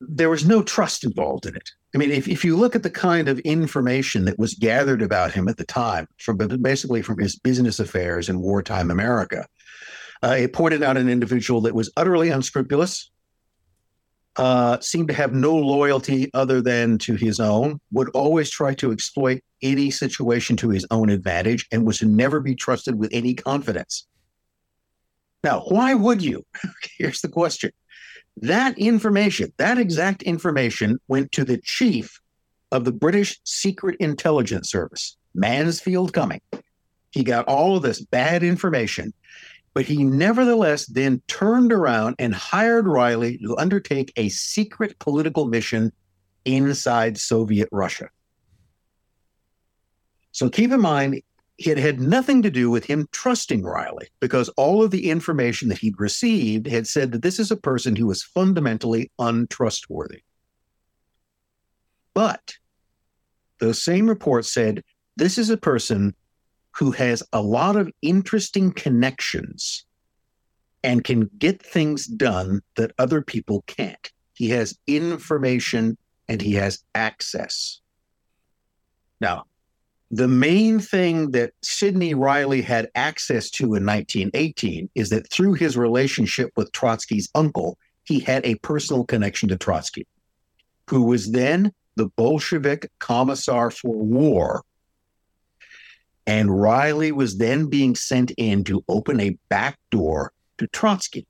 there 0.00 0.30
was 0.30 0.44
no 0.44 0.62
trust 0.62 1.04
involved 1.04 1.46
in 1.46 1.56
it. 1.56 1.70
I 1.94 1.98
mean, 1.98 2.10
if, 2.10 2.28
if 2.28 2.44
you 2.44 2.56
look 2.56 2.76
at 2.76 2.82
the 2.82 2.90
kind 2.90 3.28
of 3.28 3.38
information 3.40 4.26
that 4.26 4.38
was 4.38 4.54
gathered 4.54 5.00
about 5.00 5.32
him 5.32 5.48
at 5.48 5.56
the 5.56 5.64
time, 5.64 6.06
from 6.18 6.36
basically 6.60 7.02
from 7.02 7.18
his 7.18 7.38
business 7.38 7.80
affairs 7.80 8.28
in 8.28 8.40
wartime 8.40 8.90
America, 8.90 9.46
uh, 10.22 10.36
it 10.38 10.52
pointed 10.52 10.82
out 10.82 10.96
an 10.96 11.08
individual 11.08 11.60
that 11.62 11.74
was 11.74 11.90
utterly 11.96 12.28
unscrupulous, 12.30 13.10
uh, 14.36 14.78
seemed 14.80 15.08
to 15.08 15.14
have 15.14 15.32
no 15.32 15.54
loyalty 15.56 16.30
other 16.34 16.60
than 16.60 16.98
to 16.98 17.14
his 17.14 17.40
own, 17.40 17.80
would 17.92 18.10
always 18.10 18.50
try 18.50 18.74
to 18.74 18.92
exploit 18.92 19.42
any 19.62 19.90
situation 19.90 20.56
to 20.56 20.68
his 20.68 20.86
own 20.90 21.08
advantage, 21.08 21.66
and 21.72 21.86
was 21.86 21.98
to 21.98 22.06
never 22.06 22.40
be 22.40 22.54
trusted 22.54 22.98
with 22.98 23.10
any 23.14 23.34
confidence. 23.34 24.06
Now, 25.42 25.60
why 25.60 25.94
would 25.94 26.22
you? 26.22 26.44
Here's 26.98 27.22
the 27.22 27.28
question. 27.28 27.70
That 28.38 28.78
information, 28.78 29.52
that 29.56 29.78
exact 29.78 30.22
information, 30.22 30.98
went 31.08 31.32
to 31.32 31.44
the 31.44 31.58
chief 31.58 32.20
of 32.70 32.84
the 32.84 32.92
British 32.92 33.40
Secret 33.44 33.96
Intelligence 33.98 34.70
Service, 34.70 35.16
Mansfield 35.34 36.12
Cumming. 36.12 36.42
He 37.10 37.24
got 37.24 37.46
all 37.46 37.76
of 37.76 37.82
this 37.82 38.02
bad 38.04 38.42
information, 38.42 39.14
but 39.72 39.86
he 39.86 40.04
nevertheless 40.04 40.86
then 40.86 41.22
turned 41.28 41.72
around 41.72 42.16
and 42.18 42.34
hired 42.34 42.86
Reilly 42.86 43.38
to 43.38 43.56
undertake 43.56 44.12
a 44.16 44.28
secret 44.28 44.98
political 44.98 45.46
mission 45.46 45.92
inside 46.44 47.16
Soviet 47.16 47.68
Russia. 47.72 48.08
So 50.32 50.50
keep 50.50 50.72
in 50.72 50.80
mind, 50.80 51.22
it 51.58 51.78
had 51.78 52.00
nothing 52.00 52.42
to 52.42 52.50
do 52.50 52.70
with 52.70 52.84
him 52.84 53.08
trusting 53.12 53.62
Reilly 53.62 54.08
because 54.20 54.48
all 54.50 54.82
of 54.82 54.90
the 54.90 55.10
information 55.10 55.68
that 55.68 55.78
he'd 55.78 55.98
received 55.98 56.66
had 56.66 56.86
said 56.86 57.12
that 57.12 57.22
this 57.22 57.38
is 57.38 57.50
a 57.50 57.56
person 57.56 57.96
who 57.96 58.06
was 58.06 58.22
fundamentally 58.22 59.10
untrustworthy. 59.18 60.20
But 62.12 62.54
those 63.58 63.82
same 63.82 64.08
reports 64.08 64.52
said 64.52 64.82
this 65.16 65.38
is 65.38 65.48
a 65.48 65.56
person 65.56 66.14
who 66.72 66.90
has 66.90 67.22
a 67.32 67.40
lot 67.40 67.76
of 67.76 67.90
interesting 68.02 68.70
connections 68.70 69.86
and 70.84 71.02
can 71.02 71.30
get 71.38 71.62
things 71.62 72.06
done 72.06 72.60
that 72.76 72.92
other 72.98 73.22
people 73.22 73.64
can't. 73.66 74.12
He 74.34 74.50
has 74.50 74.78
information 74.86 75.96
and 76.28 76.42
he 76.42 76.52
has 76.54 76.84
access. 76.94 77.80
Now, 79.20 79.44
the 80.10 80.28
main 80.28 80.78
thing 80.78 81.32
that 81.32 81.52
Sidney 81.62 82.14
Reilly 82.14 82.62
had 82.62 82.88
access 82.94 83.50
to 83.50 83.64
in 83.64 83.84
1918 83.84 84.88
is 84.94 85.10
that 85.10 85.28
through 85.30 85.54
his 85.54 85.76
relationship 85.76 86.52
with 86.56 86.70
Trotsky's 86.72 87.28
uncle, 87.34 87.76
he 88.04 88.20
had 88.20 88.46
a 88.46 88.54
personal 88.56 89.04
connection 89.04 89.48
to 89.48 89.56
Trotsky, 89.56 90.06
who 90.88 91.02
was 91.02 91.32
then 91.32 91.72
the 91.96 92.06
Bolshevik 92.06 92.90
commissar 93.00 93.70
for 93.70 93.96
war. 93.96 94.62
And 96.28 96.60
Reilly 96.60 97.10
was 97.10 97.38
then 97.38 97.66
being 97.66 97.96
sent 97.96 98.30
in 98.36 98.62
to 98.64 98.84
open 98.88 99.20
a 99.20 99.36
back 99.48 99.78
door 99.90 100.32
to 100.58 100.68
Trotsky. 100.68 101.26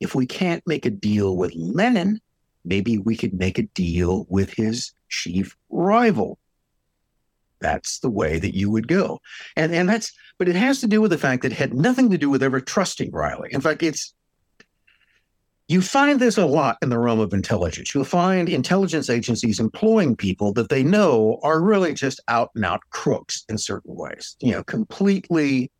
If 0.00 0.14
we 0.16 0.26
can't 0.26 0.66
make 0.66 0.86
a 0.86 0.90
deal 0.90 1.36
with 1.36 1.54
Lenin, 1.54 2.20
maybe 2.64 2.98
we 2.98 3.16
could 3.16 3.34
make 3.34 3.58
a 3.58 3.62
deal 3.62 4.26
with 4.28 4.52
his 4.54 4.92
chief 5.08 5.56
rival 5.70 6.38
that's 7.62 8.00
the 8.00 8.10
way 8.10 8.38
that 8.38 8.54
you 8.56 8.70
would 8.70 8.88
go. 8.88 9.20
And 9.56 9.72
and 9.74 9.88
that's 9.88 10.12
but 10.38 10.48
it 10.48 10.56
has 10.56 10.80
to 10.80 10.86
do 10.88 11.00
with 11.00 11.10
the 11.12 11.18
fact 11.18 11.42
that 11.42 11.52
it 11.52 11.58
had 11.58 11.72
nothing 11.74 12.10
to 12.10 12.18
do 12.18 12.28
with 12.28 12.42
ever 12.42 12.60
trusting 12.60 13.12
Reilly. 13.12 13.50
In 13.52 13.60
fact, 13.60 13.82
it's 13.82 14.12
You 15.68 15.80
find 15.80 16.20
this 16.20 16.36
a 16.36 16.44
lot 16.46 16.76
in 16.82 16.90
the 16.90 16.98
realm 16.98 17.20
of 17.20 17.32
intelligence. 17.32 17.94
You'll 17.94 18.04
find 18.04 18.48
intelligence 18.48 19.08
agencies 19.08 19.60
employing 19.60 20.16
people 20.16 20.52
that 20.54 20.68
they 20.68 20.82
know 20.82 21.38
are 21.42 21.62
really 21.62 21.94
just 21.94 22.20
out 22.28 22.50
and 22.54 22.64
out 22.64 22.80
crooks 22.90 23.44
in 23.48 23.56
certain 23.58 23.94
ways, 23.94 24.36
you 24.40 24.52
know, 24.52 24.64
completely 24.64 25.70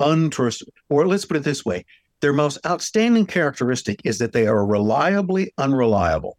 untrustworthy. 0.00 0.72
Or 0.88 1.06
let's 1.06 1.24
put 1.26 1.36
it 1.36 1.44
this 1.44 1.64
way 1.64 1.84
their 2.20 2.32
most 2.32 2.58
outstanding 2.64 3.26
characteristic 3.26 4.00
is 4.04 4.18
that 4.18 4.32
they 4.32 4.46
are 4.46 4.64
reliably 4.64 5.52
unreliable. 5.58 6.38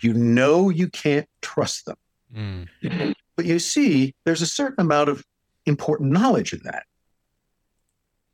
You 0.00 0.14
know 0.14 0.70
you 0.70 0.88
can't 0.88 1.28
trust 1.42 1.84
them. 1.86 1.96
Mm. 2.36 3.14
But 3.36 3.46
you 3.46 3.58
see, 3.58 4.14
there's 4.24 4.42
a 4.42 4.46
certain 4.46 4.80
amount 4.80 5.08
of 5.08 5.24
important 5.66 6.10
knowledge 6.10 6.52
in 6.52 6.60
that. 6.64 6.84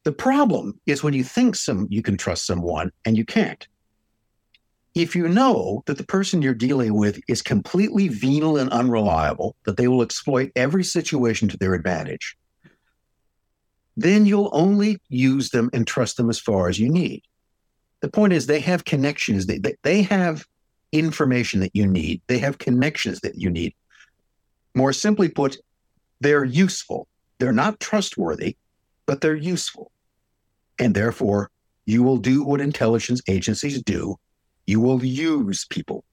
The 0.04 0.12
problem 0.12 0.80
is 0.86 1.02
when 1.02 1.14
you 1.14 1.22
think 1.22 1.54
some 1.54 1.86
you 1.88 2.02
can 2.02 2.16
trust 2.16 2.46
someone 2.46 2.90
and 3.04 3.16
you 3.16 3.24
can't. 3.24 3.66
If 4.94 5.16
you 5.16 5.28
know 5.28 5.82
that 5.86 5.96
the 5.96 6.04
person 6.04 6.42
you're 6.42 6.54
dealing 6.54 6.94
with 6.94 7.20
is 7.28 7.40
completely 7.40 8.08
venal 8.08 8.58
and 8.58 8.70
unreliable, 8.70 9.56
that 9.64 9.76
they 9.76 9.88
will 9.88 10.02
exploit 10.02 10.50
every 10.54 10.84
situation 10.84 11.48
to 11.48 11.56
their 11.56 11.74
advantage, 11.74 12.36
then 13.96 14.26
you'll 14.26 14.50
only 14.52 14.98
use 15.08 15.50
them 15.50 15.70
and 15.72 15.86
trust 15.86 16.16
them 16.16 16.28
as 16.28 16.38
far 16.38 16.68
as 16.68 16.78
you 16.78 16.90
need. 16.90 17.22
The 18.00 18.10
point 18.10 18.32
is, 18.32 18.46
they 18.46 18.60
have 18.60 18.84
connections, 18.84 19.46
they, 19.46 19.58
they, 19.58 19.76
they 19.82 20.02
have 20.02 20.44
information 20.90 21.60
that 21.60 21.74
you 21.74 21.86
need, 21.86 22.20
they 22.26 22.38
have 22.38 22.58
connections 22.58 23.20
that 23.20 23.36
you 23.36 23.48
need. 23.48 23.74
More 24.74 24.92
simply 24.92 25.28
put, 25.28 25.58
they're 26.20 26.44
useful. 26.44 27.08
They're 27.38 27.52
not 27.52 27.80
trustworthy, 27.80 28.56
but 29.06 29.20
they're 29.20 29.34
useful. 29.34 29.90
And 30.78 30.94
therefore, 30.94 31.50
you 31.84 32.02
will 32.02 32.18
do 32.18 32.44
what 32.44 32.60
intelligence 32.60 33.20
agencies 33.28 33.82
do 33.82 34.16
you 34.66 34.80
will 34.80 35.04
use 35.04 35.64
people. 35.64 36.04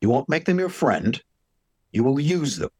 You 0.00 0.08
won't 0.08 0.28
make 0.28 0.44
them 0.44 0.58
your 0.58 0.68
friend, 0.68 1.20
you 1.92 2.04
will 2.04 2.18
use 2.18 2.56
them. 2.56 2.70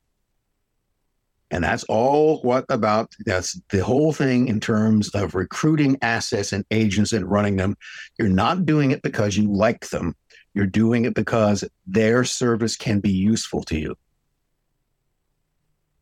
And 1.52 1.64
that's 1.64 1.84
all 1.84 2.40
what 2.42 2.64
about 2.68 3.12
that's 3.26 3.60
the 3.70 3.84
whole 3.84 4.12
thing 4.12 4.46
in 4.46 4.60
terms 4.60 5.08
of 5.10 5.34
recruiting 5.34 5.98
assets 6.00 6.52
and 6.52 6.64
agents 6.70 7.12
and 7.12 7.28
running 7.28 7.56
them. 7.56 7.76
You're 8.18 8.28
not 8.28 8.66
doing 8.66 8.92
it 8.92 9.02
because 9.02 9.36
you 9.36 9.52
like 9.52 9.88
them. 9.88 10.14
You're 10.60 10.66
doing 10.66 11.06
it 11.06 11.14
because 11.14 11.64
their 11.86 12.22
service 12.22 12.76
can 12.76 13.00
be 13.00 13.10
useful 13.10 13.62
to 13.62 13.78
you. 13.78 13.96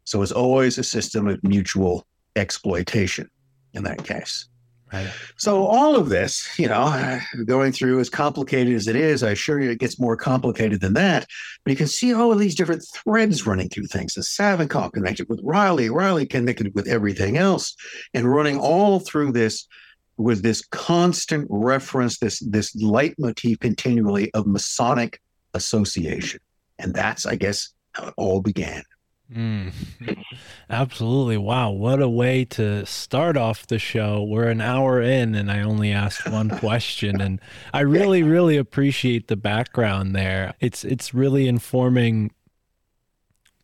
So 0.02 0.20
it's 0.20 0.32
always 0.32 0.78
a 0.78 0.82
system 0.82 1.28
of 1.28 1.38
mutual 1.44 2.08
exploitation 2.34 3.30
in 3.72 3.84
that 3.84 4.02
case. 4.02 4.48
Right. 4.92 5.06
So 5.36 5.64
all 5.64 5.94
of 5.94 6.08
this, 6.08 6.58
you 6.58 6.66
know, 6.66 7.20
going 7.44 7.70
through 7.70 8.00
as 8.00 8.10
complicated 8.10 8.74
as 8.74 8.88
it 8.88 8.96
is, 8.96 9.22
I 9.22 9.30
assure 9.30 9.60
you 9.60 9.70
it 9.70 9.78
gets 9.78 10.00
more 10.00 10.16
complicated 10.16 10.80
than 10.80 10.94
that. 10.94 11.28
But 11.62 11.70
you 11.70 11.76
can 11.76 11.86
see 11.86 12.12
all 12.12 12.32
of 12.32 12.40
these 12.40 12.56
different 12.56 12.84
threads 12.92 13.46
running 13.46 13.68
through 13.68 13.86
things. 13.86 14.14
The 14.14 14.22
Savinkov 14.22 14.92
connected 14.92 15.28
with 15.28 15.40
Reilly, 15.44 15.88
Reilly 15.88 16.26
connected 16.26 16.74
with 16.74 16.88
everything 16.88 17.36
else, 17.36 17.76
and 18.12 18.28
running 18.28 18.58
all 18.58 18.98
through 18.98 19.30
this 19.30 19.68
with 20.18 20.42
this 20.42 20.62
constant 20.66 21.46
reference, 21.48 22.18
this 22.18 22.40
this 22.40 22.74
leitmotif 22.76 23.58
continually 23.60 24.30
of 24.34 24.46
Masonic 24.46 25.20
association. 25.54 26.40
And 26.78 26.92
that's, 26.92 27.26
I 27.26 27.36
guess, 27.36 27.70
how 27.92 28.08
it 28.08 28.14
all 28.16 28.40
began. 28.40 28.82
Mm. 29.32 29.72
Absolutely. 30.70 31.36
Wow. 31.36 31.70
What 31.70 32.00
a 32.00 32.08
way 32.08 32.44
to 32.46 32.86
start 32.86 33.36
off 33.36 33.66
the 33.66 33.78
show. 33.78 34.22
We're 34.22 34.48
an 34.48 34.62
hour 34.62 35.02
in 35.02 35.34
and 35.34 35.50
I 35.50 35.60
only 35.60 35.92
asked 35.92 36.28
one 36.30 36.48
question 36.58 37.20
and 37.20 37.40
I 37.74 37.80
really 37.80 38.22
really 38.22 38.56
appreciate 38.56 39.28
the 39.28 39.36
background 39.36 40.16
there. 40.16 40.54
It's 40.60 40.82
it's 40.82 41.12
really 41.12 41.46
informing 41.46 42.30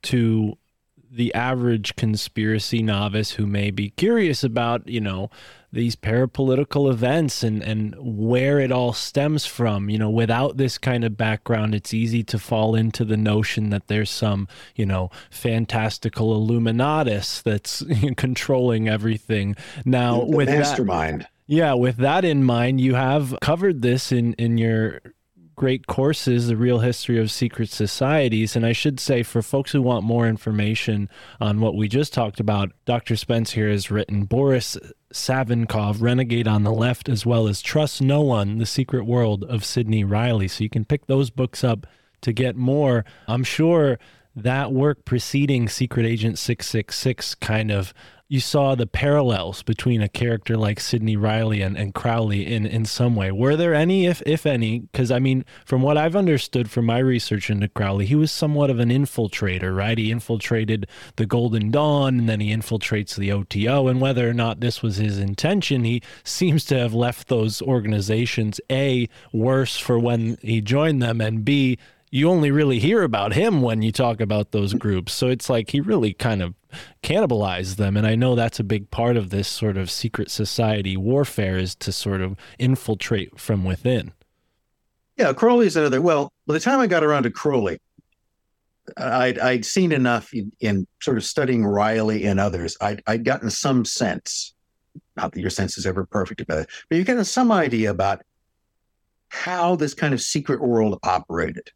to 0.02 0.59
the 1.15 1.33
average 1.35 1.97
conspiracy 1.97 2.83
novice 2.83 3.33
who 3.33 3.47
may 3.47 3.71
be 3.71 3.91
curious 3.91 4.43
about, 4.45 4.89
you 4.89 5.01
know, 5.01 5.31
these 5.73 5.97
parapolitical 5.97 6.89
events 6.91 7.43
and 7.43 7.61
and 7.62 7.95
where 7.99 8.61
it 8.61 8.71
all 8.71 8.93
stems 8.93 9.45
from 9.45 9.91
you 9.91 9.99
know 9.99 10.09
without 10.09 10.57
this 10.57 10.79
kind 10.79 11.03
of 11.03 11.17
background 11.17 11.75
it's 11.75 11.93
easy 11.93 12.23
to 12.23 12.39
fall 12.39 12.77
into 12.77 13.05
the 13.05 13.17
notion 13.17 13.71
that 13.71 13.89
there's 13.89 14.09
some 14.09 14.47
you 14.77 14.87
know 14.87 15.11
fantastical 15.31 16.33
illuminatus 16.33 17.43
that's 17.43 17.83
controlling 18.17 18.89
everything 18.89 19.57
now 19.85 20.21
The 20.21 20.37
with 20.37 20.47
that 20.49 20.59
mastermind. 20.59 21.27
yeah, 21.49 21.75
with 21.75 21.97
that 21.97 22.25
in 22.25 22.43
mind, 22.45 22.81
you 22.81 22.95
have 22.95 23.37
covered 23.43 23.83
this 23.83 24.12
in 24.12 24.35
in 24.35 24.57
your 24.59 25.01
great 25.57 25.86
courses, 25.86 26.48
The 26.48 26.57
Real 26.57 26.80
History 26.80 27.18
of 27.18 27.30
Secret 27.30 27.70
Societies. 27.70 28.57
And 28.57 28.64
I 28.66 28.72
should 28.72 29.00
say, 29.00 29.22
for 29.22 29.42
folks 29.42 29.72
who 29.72 29.82
want 29.82 30.05
more 30.05 30.26
information 30.26 31.09
on 31.40 31.61
what 31.61 31.74
we 31.74 31.88
just 31.88 32.12
talked 32.12 32.40
about, 32.40 32.72
Dr. 32.84 33.16
Spence 33.16 33.52
here 33.52 33.68
has 33.68 33.90
written 33.90 34.24
Boris 34.24 34.76
Savinkov, 35.12 36.00
Renegade 36.00 36.48
on 36.48 36.64
the 36.64 36.72
Left, 36.72 37.09
as 37.09 37.24
well 37.24 37.46
as 37.48 37.62
Trust 37.62 38.02
No 38.02 38.20
One, 38.20 38.59
The 38.59 38.66
Secret 38.66 39.05
World 39.05 39.44
of 39.44 39.64
Sidney 39.64 40.05
Reilly. 40.05 40.48
So 40.48 40.64
you 40.64 40.70
can 40.70 40.84
pick 40.84 41.07
those 41.07 41.30
books 41.30 41.62
up 41.62 41.86
to 42.22 42.32
get 42.32 42.57
more. 42.57 43.05
I'm 43.28 43.44
sure 43.44 43.98
that 44.37 44.72
work 44.72 45.05
preceding 45.05 45.68
Secret 45.68 46.07
Agent 46.07 46.39
666 46.39 47.35
kind 47.37 47.70
of 47.70 47.95
you 48.26 48.41
saw 48.41 48.74
the 48.74 48.87
parallels 48.87 49.62
between 49.62 50.01
a 50.01 50.09
character 50.09 50.57
like 50.57 50.80
Sidney 50.80 51.14
Reilly 51.14 51.61
and, 51.61 51.76
and 51.76 51.95
Crowley 51.95 52.47
in, 52.47 52.64
in 52.64 52.87
some 52.87 53.14
way. 53.14 53.30
Were 53.30 53.55
there 53.55 53.74
any, 53.74 54.07
if 54.07 54.22
if 54.24 54.47
any? 54.47 54.80
Because 54.80 55.11
I 55.11 55.18
mean, 55.18 55.45
from 55.66 55.82
what 55.82 55.99
I've 55.99 56.16
understood 56.16 56.70
from 56.70 56.87
my 56.87 56.99
research 56.99 57.51
into 57.51 57.68
Crowley, 57.68 58.07
he 58.07 58.14
was 58.14 58.32
somewhat 58.32 58.70
of 58.70 58.80
an 58.80 58.89
infiltrator, 58.89 59.76
right? 59.76 59.99
He 59.99 60.11
infiltrated 60.11 60.87
the 61.16 61.26
Golden 61.26 61.70
Dawn 61.70 62.20
and 62.20 62.28
then 62.28 62.41
he 62.41 62.51
infiltrates 62.51 63.14
the 63.14 63.30
OTO. 63.30 63.89
And 63.89 64.01
whether 64.01 64.28
or 64.28 64.35
not 64.35 64.61
this 64.61 64.82
was 64.82 64.97
his 64.97 65.18
intention, 65.18 65.85
he 65.85 66.03
seems 66.24 66.64
to 66.66 66.78
have 66.78 66.95
left 66.95 67.28
those 67.28 67.61
organizations 67.61 68.59
A, 68.72 69.09
worse 69.32 69.76
for 69.76 69.99
when 69.99 70.39
he 70.41 70.62
joined 70.62 71.03
them, 71.03 71.20
and 71.20 71.45
B, 71.45 71.78
you 72.15 72.31
only 72.31 72.53
really 72.53 72.79
hear 72.79 73.03
about 73.03 73.33
him 73.33 73.61
when 73.61 73.83
you 73.83 73.91
talk 73.91 74.21
about 74.21 74.53
those 74.53 74.73
groups. 74.73 75.12
So 75.12 75.27
it's 75.27 75.51
like 75.51 75.71
he 75.71 75.81
really 75.81 76.12
kind 76.12 76.43
of 76.43 76.55
cannibalized 77.03 77.75
them. 77.75 77.97
And 77.97 78.07
I 78.07 78.15
know 78.15 78.37
that's 78.37 78.61
a 78.61 78.65
big 78.65 78.89
part 78.93 79.17
of 79.17 79.31
this 79.31 79.49
sort 79.49 79.77
of 79.77 79.91
secret 79.91 80.31
society 80.31 80.97
warfare 80.97 81.59
is 81.59 81.75
to 81.75 81.91
sort 81.91 82.21
of 82.21 82.37
infiltrate 82.57 83.41
from 83.41 83.65
within. 83.65 84.12
Yeah, 85.17 85.33
Crowley's 85.33 85.75
another. 85.75 86.01
Well, 86.01 86.33
by 86.47 86.55
the 86.55 86.61
time 86.61 86.79
I 86.79 86.87
got 86.87 87.03
around 87.03 87.25
to 87.25 87.33
Crowley, 87.33 87.81
I'd, 88.97 89.41
I'd 89.41 89.65
seen 89.65 89.91
enough 89.91 90.33
in, 90.33 90.53
in 90.61 90.87
sort 91.03 91.17
of 91.17 91.25
studying 91.25 91.67
Reilly 91.67 92.27
and 92.27 92.39
others. 92.39 92.77
I'd, 92.81 93.03
I'd 93.09 93.25
gotten 93.25 93.51
some 93.51 93.85
sense, 93.85 94.55
not 95.17 95.33
that 95.33 95.41
your 95.41 95.51
sense 95.51 95.77
is 95.79 95.85
ever 95.85 96.07
perfect 96.07 96.41
about 96.41 96.61
it, 96.61 96.69
but 96.89 96.97
you've 96.97 97.09
gotten 97.09 97.25
some 97.25 97.51
idea 97.51 97.91
about 97.91 98.23
how 99.31 99.75
this 99.75 99.95
kind 99.95 100.15
of 100.15 100.21
secret 100.21 100.61
world 100.62 101.01
operated 101.03 101.73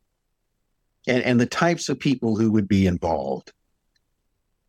and, 1.09 1.23
and 1.25 1.41
the 1.41 1.47
types 1.47 1.89
of 1.89 1.99
people 1.99 2.37
who 2.37 2.53
would 2.53 2.69
be 2.69 2.87
involved. 2.87 3.53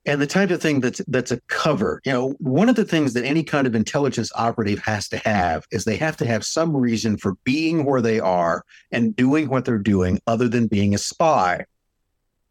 And 0.06 0.22
the 0.22 0.28
type 0.28 0.50
of 0.50 0.62
thing 0.62 0.80
that's 0.80 1.02
that's 1.08 1.32
a 1.32 1.42
cover. 1.50 2.02
You 2.06 2.14
know 2.14 2.30
one 2.40 2.70
of 2.70 2.76
the 2.76 2.86
things 2.86 3.14
that 3.14 3.26
any 3.26 3.44
kind 3.44 3.68
of 3.68 3.76
intelligence 3.76 4.32
operative 4.34 4.80
has 4.80 5.10
to 5.10 5.18
have 5.18 5.68
is 5.72 5.84
they 5.84 5.98
have 5.98 6.18
to 6.18 6.26
have 6.26 6.44
some 6.46 6.76
reason 6.76 7.18
for 7.18 7.36
being 7.44 7.86
where 7.86 8.02
they 8.02 8.20
are 8.20 8.64
and 8.92 9.16
doing 9.16 9.50
what 9.50 9.66
they're 9.66 9.78
doing 9.78 10.20
other 10.26 10.48
than 10.48 10.68
being 10.68 10.96
a 10.96 10.98
spy. 10.98 11.66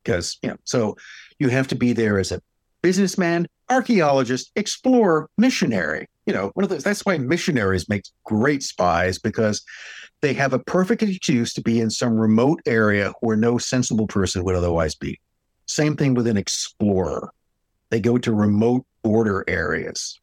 Because 0.04 0.38
you 0.42 0.50
know 0.50 0.56
so 0.64 0.96
you 1.38 1.48
have 1.48 1.66
to 1.68 1.74
be 1.74 1.94
there 1.94 2.18
as 2.18 2.30
a 2.30 2.42
businessman 2.82 3.48
archaeologist 3.70 4.52
explorer 4.54 5.28
missionary. 5.38 6.06
You 6.26 6.34
know 6.34 6.50
one 6.52 6.64
of 6.64 6.70
those 6.70 6.84
that's 6.84 7.06
why 7.06 7.16
missionaries 7.16 7.88
make 7.88 8.04
great 8.24 8.62
spies 8.62 9.18
because 9.18 9.64
they 10.20 10.34
have 10.34 10.52
a 10.52 10.58
perfect 10.58 11.02
excuse 11.02 11.52
to 11.54 11.60
be 11.60 11.80
in 11.80 11.90
some 11.90 12.14
remote 12.14 12.60
area 12.66 13.12
where 13.20 13.36
no 13.36 13.58
sensible 13.58 14.06
person 14.06 14.44
would 14.44 14.56
otherwise 14.56 14.94
be 14.94 15.20
same 15.66 15.96
thing 15.96 16.14
with 16.14 16.26
an 16.26 16.36
explorer 16.36 17.32
they 17.90 18.00
go 18.00 18.18
to 18.18 18.32
remote 18.32 18.84
border 19.02 19.44
areas, 19.48 20.20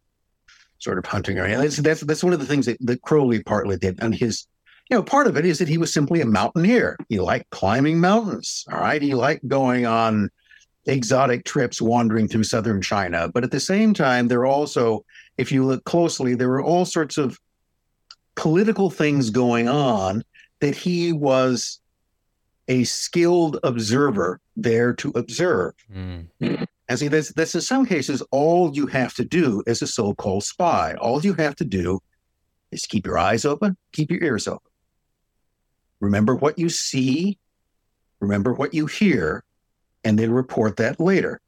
sort 0.79 0.97
of 0.97 1.05
hunting 1.05 1.37
area. 1.37 1.57
That's, 1.57 1.77
that's 1.77 2.01
that's 2.01 2.23
one 2.23 2.33
of 2.33 2.39
the 2.39 2.45
things 2.45 2.65
that, 2.67 2.77
that 2.81 3.01
Crowley 3.01 3.41
partly 3.43 3.77
did. 3.77 4.01
And 4.01 4.13
his, 4.13 4.45
you 4.89 4.97
know, 4.97 5.03
part 5.03 5.27
of 5.27 5.37
it 5.37 5.45
is 5.45 5.59
that 5.59 5.67
he 5.67 5.77
was 5.77 5.93
simply 5.93 6.21
a 6.21 6.25
mountaineer. 6.25 6.97
He 7.09 7.19
liked 7.19 7.49
climbing 7.49 7.99
mountains. 7.99 8.65
All 8.71 8.79
right. 8.79 9.01
He 9.01 9.13
liked 9.15 9.47
going 9.47 9.85
on 9.85 10.29
exotic 10.85 11.45
trips 11.45 11.81
wandering 11.81 12.27
through 12.27 12.43
southern 12.43 12.81
China. 12.81 13.29
But 13.33 13.43
at 13.43 13.51
the 13.51 13.59
same 13.59 13.93
time, 13.93 14.27
there 14.27 14.41
are 14.41 14.45
also, 14.45 15.03
if 15.37 15.51
you 15.51 15.65
look 15.65 15.83
closely, 15.85 16.35
there 16.35 16.49
were 16.49 16.63
all 16.63 16.85
sorts 16.85 17.17
of 17.17 17.39
political 18.35 18.89
things 18.89 19.29
going 19.29 19.67
on 19.67 20.23
that 20.59 20.75
he 20.75 21.11
was 21.11 21.79
a 22.67 22.83
skilled 22.83 23.59
observer 23.63 24.39
there 24.55 24.93
to 24.93 25.11
observe. 25.15 25.73
Hmm. 25.91 26.21
And 26.87 26.99
see, 26.99 27.07
that's, 27.07 27.33
that's 27.33 27.55
in 27.55 27.61
some 27.61 27.85
cases 27.85 28.21
all 28.31 28.75
you 28.75 28.87
have 28.87 29.13
to 29.15 29.25
do 29.25 29.63
as 29.67 29.81
a 29.81 29.87
so 29.87 30.13
called 30.13 30.43
spy. 30.43 30.93
All 30.95 31.21
you 31.21 31.33
have 31.33 31.55
to 31.57 31.65
do 31.65 31.99
is 32.71 32.85
keep 32.85 33.05
your 33.05 33.17
eyes 33.17 33.45
open, 33.45 33.77
keep 33.91 34.11
your 34.11 34.23
ears 34.23 34.47
open. 34.47 34.71
Remember 35.99 36.35
what 36.35 36.59
you 36.59 36.69
see, 36.69 37.37
remember 38.19 38.53
what 38.53 38.73
you 38.73 38.85
hear, 38.85 39.43
and 40.03 40.19
then 40.19 40.31
report 40.31 40.77
that 40.77 40.99
later. 40.99 41.41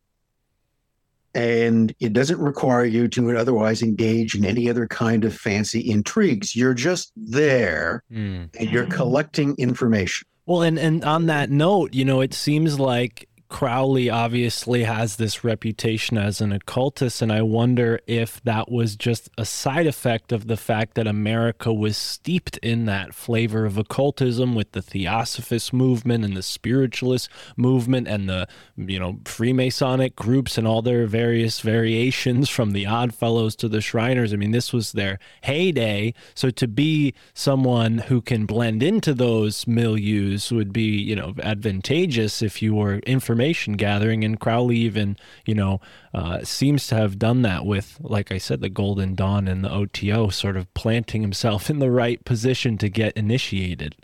And 1.37 1.93
it 1.99 2.13
doesn't 2.13 2.39
require 2.39 2.83
you 2.85 3.07
to 3.09 3.37
otherwise 3.37 3.83
engage 3.83 4.33
in 4.33 4.43
any 4.43 4.69
other 4.71 4.87
kind 4.87 5.23
of 5.23 5.35
fancy 5.35 5.87
intrigues. 5.89 6.55
You're 6.55 6.73
just 6.73 7.11
there 7.15 8.01
Hmm. 8.11 8.45
and 8.59 8.69
you're 8.71 8.87
collecting 8.87 9.53
information. 9.59 10.27
Well, 10.47 10.63
and 10.63 10.79
and 10.79 11.03
on 11.03 11.27
that 11.27 11.51
note, 11.51 11.93
you 11.93 12.05
know, 12.05 12.21
it 12.21 12.33
seems 12.33 12.79
like 12.79 13.27
Crowley 13.49 14.09
obviously 14.09 14.83
has 14.83 15.15
this 15.15 15.43
reputation 15.43 16.17
as 16.17 16.41
an 16.41 16.51
occultist, 16.51 17.21
and 17.21 17.31
I 17.31 17.41
wonder 17.41 18.01
if 18.05 18.43
that 18.43 18.69
was 18.69 18.97
just 18.97 19.29
a 19.37 19.45
side 19.45 19.87
effect 19.87 20.33
of 20.33 20.47
the 20.47 20.57
fact 20.57 20.95
that 20.95 21.07
America 21.07 21.71
was 21.71 21.95
steeped 21.95 22.57
in 22.57 22.85
that 22.85 23.13
flavor 23.13 23.65
of 23.65 23.77
occultism 23.77 24.53
with 24.53 24.73
the 24.73 24.81
Theosophist 24.81 25.71
movement 25.71 26.25
and 26.25 26.35
the 26.35 26.43
spiritualist 26.43 27.29
movement 27.55 28.07
and 28.07 28.27
the 28.29 28.47
you 28.75 28.99
know 28.99 29.13
Freemasonic 29.23 30.15
groups 30.15 30.57
and 30.57 30.67
all 30.67 30.81
their 30.81 31.07
various 31.07 31.61
variations 31.61 32.49
from 32.49 32.71
the 32.71 32.85
Odd 32.85 33.15
Fellows 33.15 33.55
to 33.57 33.69
the 33.69 33.81
Shriners. 33.81 34.33
I 34.33 34.35
mean, 34.35 34.51
this 34.51 34.73
was 34.73 34.91
their 34.91 35.19
heyday. 35.43 36.13
So 36.35 36.49
to 36.49 36.67
be 36.67 37.13
someone 37.33 37.99
who 37.99 38.21
can 38.21 38.45
blend 38.45 38.83
into 38.83 39.13
those 39.13 39.63
milieus 39.65 40.51
would 40.51 40.73
be, 40.73 40.97
you 40.97 41.15
know, 41.15 41.33
advantageous 41.41 42.41
if 42.41 42.61
you 42.61 42.75
were 42.75 42.95
information 42.99 43.36
gathering. 43.37 44.23
And 44.23 44.39
Crowley 44.39 44.77
even, 44.77 45.17
you 45.45 45.55
know, 45.55 45.81
uh, 46.13 46.43
seems 46.43 46.87
to 46.87 46.95
have 46.95 47.19
done 47.19 47.41
that 47.43 47.65
with, 47.65 47.97
like 48.01 48.31
I 48.31 48.37
said, 48.37 48.61
the 48.61 48.69
Golden 48.69 49.15
Dawn 49.15 49.47
and 49.47 49.63
the 49.63 49.71
OTO, 49.71 50.29
sort 50.29 50.57
of 50.57 50.73
planting 50.73 51.21
himself 51.21 51.69
in 51.69 51.79
the 51.79 51.91
right 51.91 52.23
position 52.25 52.77
to 52.79 52.89
get 52.89 53.15
initiated. 53.15 53.95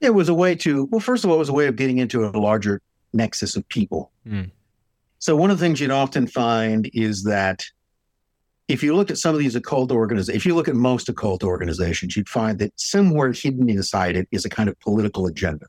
It 0.00 0.14
was 0.14 0.28
a 0.28 0.34
way 0.34 0.54
to, 0.56 0.84
well, 0.86 1.00
first 1.00 1.24
of 1.24 1.30
all, 1.30 1.36
it 1.36 1.40
was 1.40 1.50
a 1.50 1.54
way 1.54 1.66
of 1.66 1.76
getting 1.76 1.98
into 1.98 2.24
a 2.24 2.30
larger 2.30 2.80
nexus 3.12 3.56
of 3.56 3.68
people. 3.68 4.10
Mm. 4.26 4.50
So, 5.18 5.36
one 5.36 5.50
of 5.50 5.58
the 5.58 5.64
things 5.64 5.80
you'd 5.80 5.90
often 5.90 6.26
find 6.26 6.90
is 6.94 7.24
that 7.24 7.64
if 8.68 8.82
you 8.82 8.94
look 8.94 9.10
at 9.10 9.18
some 9.18 9.34
of 9.34 9.40
these 9.40 9.56
occult 9.56 9.90
organizations, 9.90 10.36
if 10.36 10.46
you 10.46 10.54
look 10.54 10.68
at 10.68 10.76
most 10.76 11.08
occult 11.08 11.42
organizations, 11.42 12.16
you'd 12.16 12.28
find 12.28 12.58
that 12.60 12.72
somewhere 12.80 13.32
hidden 13.32 13.68
inside 13.68 14.16
it 14.16 14.28
is 14.30 14.44
a 14.44 14.48
kind 14.48 14.68
of 14.68 14.78
political 14.80 15.26
agenda. 15.26 15.66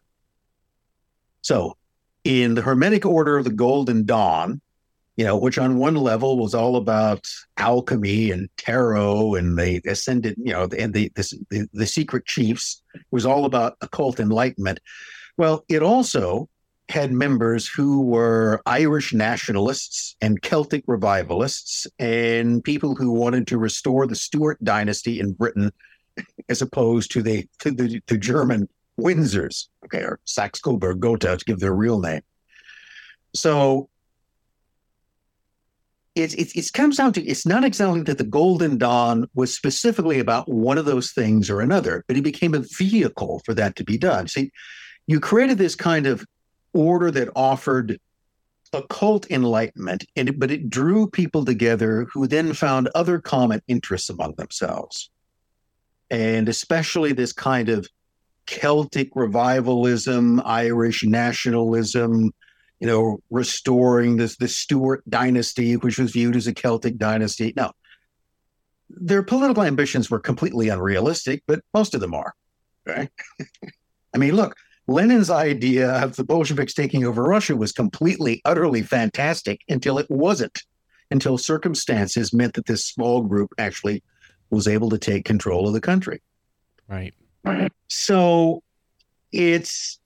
So, 1.41 1.75
in 2.23 2.55
the 2.55 2.61
Hermetic 2.61 3.05
Order 3.05 3.37
of 3.37 3.43
the 3.43 3.51
Golden 3.51 4.05
Dawn, 4.05 4.61
you 5.15 5.25
know, 5.25 5.37
which 5.37 5.57
on 5.57 5.77
one 5.77 5.95
level 5.95 6.37
was 6.37 6.53
all 6.53 6.75
about 6.75 7.27
alchemy 7.57 8.31
and 8.31 8.49
tarot, 8.57 9.35
and 9.35 9.57
the 9.57 9.81
ascended, 9.85 10.35
you 10.37 10.53
know, 10.53 10.67
and 10.77 10.93
the 10.93 11.11
this, 11.15 11.33
the, 11.49 11.67
the 11.73 11.85
secret 11.85 12.25
chiefs 12.25 12.81
was 13.11 13.25
all 13.25 13.45
about 13.45 13.77
occult 13.81 14.19
enlightenment. 14.19 14.79
Well, 15.37 15.65
it 15.67 15.83
also 15.83 16.49
had 16.89 17.11
members 17.11 17.67
who 17.67 18.01
were 18.01 18.61
Irish 18.65 19.13
nationalists 19.13 20.15
and 20.21 20.41
Celtic 20.41 20.83
revivalists 20.87 21.87
and 21.99 22.63
people 22.63 22.95
who 22.95 23.11
wanted 23.11 23.47
to 23.47 23.57
restore 23.57 24.05
the 24.07 24.15
Stuart 24.15 24.61
dynasty 24.63 25.19
in 25.19 25.33
Britain 25.33 25.71
as 26.49 26.61
opposed 26.61 27.11
to 27.11 27.21
the 27.21 27.47
to 27.59 27.71
the 27.71 28.01
to 28.07 28.17
German 28.17 28.67
Windsors, 28.99 29.67
okay, 29.85 30.03
or 30.03 30.19
Saxe 30.25 30.59
Coburg 30.59 30.99
Gotha 30.99 31.37
to 31.37 31.45
give 31.45 31.59
their 31.59 31.73
real 31.73 31.99
name. 31.99 32.21
So 33.33 33.89
it, 36.15 36.33
it, 36.33 36.55
it 36.55 36.73
comes 36.73 36.97
down 36.97 37.13
to 37.13 37.25
it's 37.25 37.45
not 37.45 37.63
exactly 37.63 38.01
that 38.03 38.17
the 38.17 38.23
Golden 38.25 38.77
Dawn 38.77 39.27
was 39.33 39.55
specifically 39.55 40.19
about 40.19 40.49
one 40.49 40.77
of 40.77 40.85
those 40.85 41.11
things 41.11 41.49
or 41.49 41.61
another, 41.61 42.03
but 42.07 42.17
it 42.17 42.21
became 42.21 42.53
a 42.53 42.63
vehicle 42.77 43.41
for 43.45 43.53
that 43.53 43.75
to 43.77 43.83
be 43.83 43.97
done. 43.97 44.27
See, 44.27 44.51
you 45.07 45.19
created 45.19 45.57
this 45.57 45.75
kind 45.75 46.05
of 46.05 46.25
order 46.73 47.11
that 47.11 47.29
offered 47.35 47.99
occult 48.73 49.29
enlightenment, 49.29 50.05
and 50.15 50.39
but 50.39 50.51
it 50.51 50.69
drew 50.69 51.09
people 51.09 51.43
together 51.43 52.07
who 52.13 52.27
then 52.27 52.53
found 52.53 52.89
other 52.95 53.19
common 53.19 53.61
interests 53.67 54.09
among 54.09 54.35
themselves, 54.35 55.09
and 56.09 56.47
especially 56.47 57.13
this 57.13 57.33
kind 57.33 57.69
of 57.69 57.87
Celtic 58.45 59.09
revivalism, 59.15 60.41
Irish 60.45 61.03
nationalism, 61.03 62.31
you 62.79 62.87
know, 62.87 63.19
restoring 63.29 64.17
this 64.17 64.37
the 64.37 64.47
Stuart 64.47 65.03
dynasty, 65.09 65.75
which 65.75 65.99
was 65.99 66.11
viewed 66.11 66.35
as 66.35 66.47
a 66.47 66.53
Celtic 66.53 66.97
dynasty. 66.97 67.53
Now, 67.55 67.73
their 68.89 69.23
political 69.23 69.63
ambitions 69.63 70.09
were 70.09 70.19
completely 70.19 70.69
unrealistic, 70.69 71.43
but 71.47 71.61
most 71.73 71.93
of 71.93 72.01
them 72.01 72.13
are. 72.13 72.33
Right? 72.85 73.09
I 74.13 74.17
mean, 74.17 74.35
look, 74.35 74.55
Lenin's 74.87 75.29
idea 75.29 75.91
of 76.03 76.15
the 76.15 76.23
Bolsheviks 76.23 76.73
taking 76.73 77.05
over 77.05 77.23
Russia 77.23 77.55
was 77.55 77.71
completely, 77.71 78.41
utterly 78.45 78.81
fantastic 78.81 79.61
until 79.69 79.97
it 79.97 80.09
wasn't, 80.09 80.63
until 81.11 81.37
circumstances 81.37 82.33
meant 82.33 82.55
that 82.55 82.65
this 82.65 82.85
small 82.85 83.21
group 83.21 83.51
actually 83.57 84.03
was 84.49 84.67
able 84.67 84.89
to 84.89 84.97
take 84.97 85.23
control 85.23 85.67
of 85.67 85.73
the 85.73 85.81
country. 85.81 86.21
Right. 86.87 87.13
So 87.87 88.63
it's, 89.31 89.99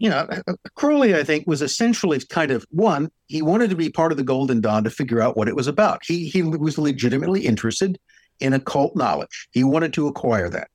you 0.00 0.08
know, 0.08 0.26
uh, 0.30 0.40
uh, 0.46 0.54
Crowley, 0.74 1.14
I 1.14 1.24
think, 1.24 1.46
was 1.46 1.62
essentially 1.62 2.20
kind 2.28 2.50
of 2.50 2.66
one, 2.70 3.10
he 3.28 3.42
wanted 3.42 3.70
to 3.70 3.76
be 3.76 3.90
part 3.90 4.12
of 4.12 4.18
the 4.18 4.24
Golden 4.24 4.60
Dawn 4.60 4.84
to 4.84 4.90
figure 4.90 5.20
out 5.20 5.36
what 5.36 5.48
it 5.48 5.56
was 5.56 5.66
about. 5.66 6.02
He, 6.04 6.28
he 6.28 6.42
was 6.42 6.78
legitimately 6.78 7.46
interested 7.46 7.98
in 8.40 8.52
occult 8.52 8.96
knowledge, 8.96 9.48
he 9.52 9.62
wanted 9.62 9.92
to 9.94 10.08
acquire 10.08 10.50
that 10.50 10.68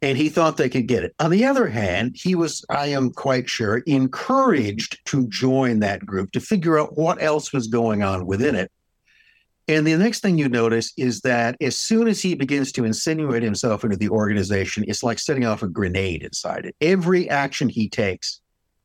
and 0.00 0.16
he 0.16 0.28
thought 0.28 0.56
they 0.56 0.68
could 0.68 0.86
get 0.86 1.02
it. 1.02 1.14
On 1.18 1.30
the 1.30 1.44
other 1.44 1.66
hand, 1.66 2.16
he 2.16 2.34
was, 2.34 2.64
I 2.70 2.88
am 2.88 3.10
quite 3.10 3.48
sure, 3.48 3.78
encouraged 3.78 5.04
to 5.06 5.26
join 5.28 5.80
that 5.80 6.06
group 6.06 6.32
to 6.32 6.40
figure 6.40 6.78
out 6.78 6.96
what 6.96 7.20
else 7.20 7.52
was 7.52 7.66
going 7.66 8.02
on 8.02 8.26
within 8.26 8.54
it. 8.54 8.70
And 9.68 9.86
the 9.86 9.96
next 9.96 10.20
thing 10.20 10.38
you 10.38 10.48
notice 10.48 10.92
is 10.96 11.20
that 11.20 11.56
as 11.60 11.76
soon 11.76 12.08
as 12.08 12.22
he 12.22 12.34
begins 12.34 12.72
to 12.72 12.84
insinuate 12.84 13.42
himself 13.42 13.84
into 13.84 13.96
the 13.96 14.08
organization, 14.08 14.84
it's 14.88 15.02
like 15.02 15.18
setting 15.18 15.44
off 15.44 15.62
a 15.62 15.68
grenade 15.68 16.22
inside 16.22 16.64
it. 16.64 16.74
Every 16.80 17.28
action 17.28 17.68
he 17.68 17.88
takes 17.88 18.40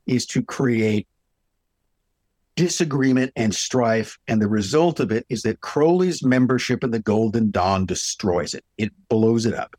is 0.06 0.26
to 0.28 0.44
create 0.44 1.08
disagreement 2.56 3.32
and 3.38 3.56
strife. 3.56 4.20
And 4.28 4.42
the 4.42 4.50
result 4.50 5.00
of 5.00 5.12
it 5.12 5.26
is 5.30 5.44
that 5.44 5.62
Crowley's 5.62 6.22
membership 6.22 6.84
in 6.84 6.92
the 6.92 7.00
Golden 7.00 7.50
Dawn 7.50 7.86
destroys 7.86 8.54
it, 8.54 8.66
it 8.78 8.92
blows 9.08 9.46
it 9.46 9.54
up 9.54 9.78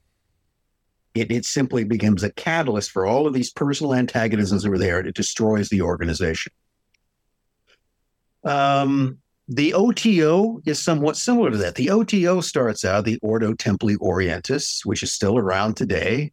it, 1.14 1.30
it 1.30 1.44
simply 1.44 1.84
becomes 1.84 2.22
a 2.22 2.32
catalyst 2.32 2.90
for 2.90 3.06
all 3.06 3.26
of 3.26 3.32
these 3.32 3.50
personal 3.50 3.94
antagonisms 3.94 4.64
that 4.64 4.70
were 4.70 4.78
there. 4.78 5.00
It 5.00 5.14
destroys 5.14 5.68
the 5.68 5.82
organization. 5.82 6.52
Um, 8.42 9.18
the 9.48 9.74
OTO 9.74 10.60
is 10.64 10.82
somewhat 10.82 11.16
similar 11.16 11.50
to 11.50 11.56
that. 11.58 11.74
The 11.74 11.90
OTO 11.90 12.40
starts 12.40 12.84
out 12.84 13.04
the 13.04 13.18
Ordo 13.22 13.52
Templi 13.52 13.96
Orientis, 13.96 14.84
which 14.86 15.02
is 15.02 15.12
still 15.12 15.36
around 15.36 15.76
today, 15.76 16.32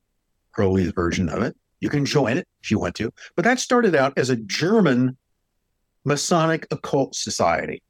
Crowley's 0.53 0.91
version 0.91 1.27
of 1.29 1.43
it. 1.43 1.55
You 1.81 1.89
can 1.89 2.05
join 2.05 2.37
it 2.37 2.47
if 2.63 2.71
you 2.71 2.79
want 2.79 2.95
to, 2.95 3.11
but 3.35 3.43
that 3.43 3.59
started 3.59 3.95
out 3.95 4.17
as 4.17 4.29
a 4.29 4.35
German 4.35 5.17
Masonic 6.05 6.67
occult 6.71 7.15
society. 7.15 7.81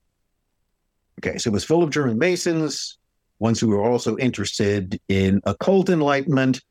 Okay, 1.20 1.38
so 1.38 1.50
it 1.50 1.54
was 1.54 1.64
full 1.64 1.84
of 1.84 1.92
German 1.92 2.18
Masons, 2.18 2.98
ones 3.40 3.60
who 3.60 3.68
were 3.68 3.84
also 3.84 4.18
interested 4.18 5.00
in 5.08 5.42
occult 5.46 5.90
enlightenment 5.90 6.62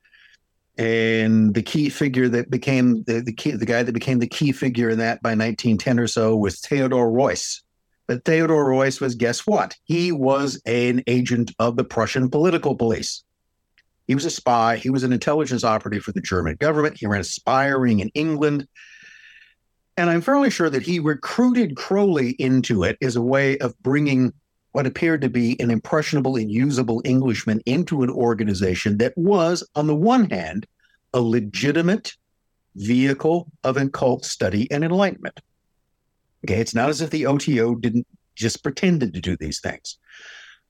and 0.79 1.55
the 1.55 1.63
key 1.63 1.89
figure 1.91 2.29
that 2.29 2.51
became 2.51 3.03
the, 3.05 3.21
the 3.21 3.33
key, 3.33 3.51
the 3.51 3.67
guy 3.67 3.83
that 3.83 3.93
became 3.93 4.19
the 4.19 4.27
key 4.27 4.51
figure 4.51 4.89
in 4.89 4.99
that 4.99 5.23
by 5.23 5.31
1910 5.31 5.99
or 5.99 6.07
so 6.07 6.37
was 6.37 6.61
Theodor 6.61 7.11
Reuss. 7.11 7.63
But 8.11 8.25
Theodor 8.25 8.65
Reuss 8.65 9.01
was, 9.01 9.15
guess 9.15 9.47
what? 9.47 9.77
He 9.85 10.11
was 10.11 10.61
an 10.67 11.01
agent 11.07 11.53
of 11.61 11.77
the 11.77 11.85
Prussian 11.85 12.29
political 12.29 12.75
police. 12.75 13.23
He 14.09 14.17
was 14.17 14.25
a 14.25 14.31
spy. 14.31 14.79
He 14.79 14.91
was 14.91 15.05
an 15.05 15.13
intelligence 15.13 15.63
operative 15.63 16.03
for 16.03 16.11
the 16.11 16.21
German 16.21 16.57
government. 16.57 16.97
He 16.99 17.07
ran 17.07 17.21
a 17.21 17.25
spy 17.25 17.69
ring 17.69 18.01
in 18.01 18.09
England. 18.15 18.67
And 19.97 20.11
I'm 20.11 20.23
fairly 20.23 20.51
sure 20.51 20.69
that 20.69 20.83
he 20.83 20.99
recruited 20.99 21.77
Crowley 21.77 22.31
into 22.31 22.83
it 22.83 22.99
as 23.01 23.15
a 23.15 23.23
way 23.23 23.59
of 23.59 23.81
bringing 23.81 24.33
what 24.73 24.89
appeared 24.89 25.21
to 25.21 25.31
be 25.31 25.57
an 25.61 25.71
impressionable 25.71 26.35
and 26.35 26.51
usable 26.51 27.03
Englishman 27.05 27.61
into 27.65 28.03
an 28.03 28.11
organization 28.11 28.99
that 28.99 29.17
was, 29.17 29.63
on 29.77 29.87
the 29.87 29.95
one 29.95 30.29
hand, 30.31 30.67
a 31.15 31.21
legitimate 31.21 32.17
vehicle 32.75 33.53
of 33.63 33.77
occult 33.77 34.25
study 34.25 34.69
and 34.73 34.83
enlightenment. 34.83 35.41
Okay, 36.45 36.61
it's 36.61 36.75
not 36.75 36.89
as 36.89 37.01
if 37.01 37.11
the 37.11 37.27
OTO 37.27 37.75
didn't 37.75 38.07
just 38.35 38.63
pretended 38.63 39.13
to 39.15 39.21
do 39.21 39.37
these 39.37 39.61
things. 39.61 39.99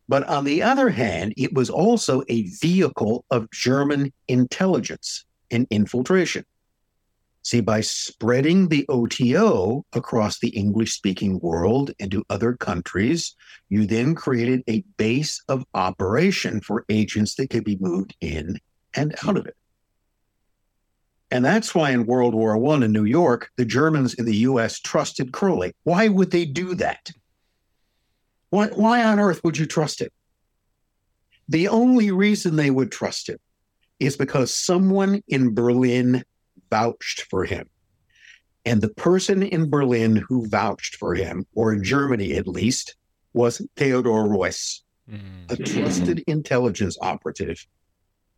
But 0.09 0.27
on 0.29 0.45
the 0.45 0.63
other 0.63 0.91
hand, 0.91 1.35
it 1.37 1.53
was 1.53 1.71
also 1.71 2.23
a 2.29 2.49
vehicle 2.61 3.25
of 3.31 3.51
German 3.53 4.13
intelligence 4.27 5.25
and 5.53 5.69
infiltration. 5.71 6.45
See, 7.43 7.61
by 7.61 7.81
spreading 7.81 8.69
the 8.69 8.85
OTO 8.89 9.87
across 9.93 10.39
the 10.39 10.49
English 10.49 10.93
speaking 10.93 11.39
world 11.39 11.93
into 11.99 12.25
other 12.29 12.55
countries, 12.55 13.35
you 13.69 13.87
then 13.87 14.15
created 14.15 14.63
a 14.69 14.85
base 14.99 15.41
of 15.49 15.65
operation 15.75 16.61
for 16.61 16.85
agents 16.89 17.37
that 17.37 17.49
could 17.49 17.65
be 17.65 17.79
moved 17.81 18.15
in 18.21 18.59
and 18.95 19.15
out 19.27 19.39
of 19.39 19.47
it. 19.47 19.57
And 21.31 21.45
that's 21.45 21.75
why 21.75 21.91
in 21.91 22.07
World 22.07 22.35
War 22.35 22.57
I 22.57 22.85
in 22.85 22.93
New 22.93 23.05
York, 23.05 23.51
the 23.57 23.65
Germans 23.65 24.15
in 24.15 24.25
the 24.25 24.37
US 24.37 24.81
trusted 24.81 25.33
Crowley. 25.33 25.73
Why 25.85 26.09
would 26.09 26.31
they 26.31 26.45
do 26.45 26.75
that? 26.75 27.11
Why, 28.51 28.67
why 28.69 29.05
on 29.05 29.21
earth 29.21 29.43
would 29.45 29.57
you 29.57 29.67
trust 29.67 30.01
him? 30.01 30.11
The 31.49 31.69
only 31.69 32.11
reason 32.11 32.57
they 32.57 32.71
would 32.71 32.91
trust 32.91 33.29
him 33.29 33.39
is 34.01 34.17
because 34.17 34.53
someone 34.53 35.23
in 35.29 35.55
Berlin 35.55 36.25
vouched 36.71 37.23
for 37.23 37.45
him. 37.45 37.69
And 38.65 38.81
the 38.81 38.91
person 38.91 39.43
in 39.43 39.71
Berlin 39.71 40.17
who 40.17 40.49
vouched 40.49 40.97
for 40.97 41.15
him, 41.15 41.47
or 41.55 41.73
in 41.73 41.83
Germany 41.83 42.35
at 42.35 42.49
least, 42.49 42.97
was 43.33 43.63
Theodor 43.77 44.11
Reuss, 44.11 44.83
hmm. 45.09 45.17
a 45.49 45.57
trusted 45.57 46.25
intelligence 46.27 46.99
operative 47.01 47.65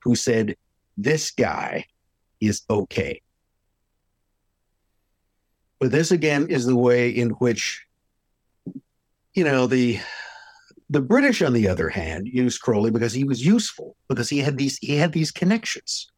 who 0.01 0.15
said, 0.15 0.57
This 0.97 1.31
guy 1.31 1.87
is 2.43 2.63
okay. 2.69 3.23
But 5.79 5.91
this 5.91 6.11
again 6.11 6.49
is 6.49 6.67
the 6.67 6.77
way 6.77 7.11
in 7.11 7.31
which, 7.31 7.87
you 9.35 9.45
know, 9.45 9.67
the 9.67 9.99
the 10.91 11.01
British, 11.01 11.41
on 11.41 11.55
the 11.55 11.69
other 11.69 11.89
hand, 11.89 12.29
used 12.29 12.61
Crowley 12.61 12.91
because 12.91 13.15
he 13.15 13.25
was 13.25 13.45
useful, 13.45 13.97
because 14.09 14.29
he 14.29 14.39
had 14.39 14.59
these 14.59 14.79
he 14.79 14.97
had 14.97 15.13
these 15.13 15.31
connections. 15.31 16.09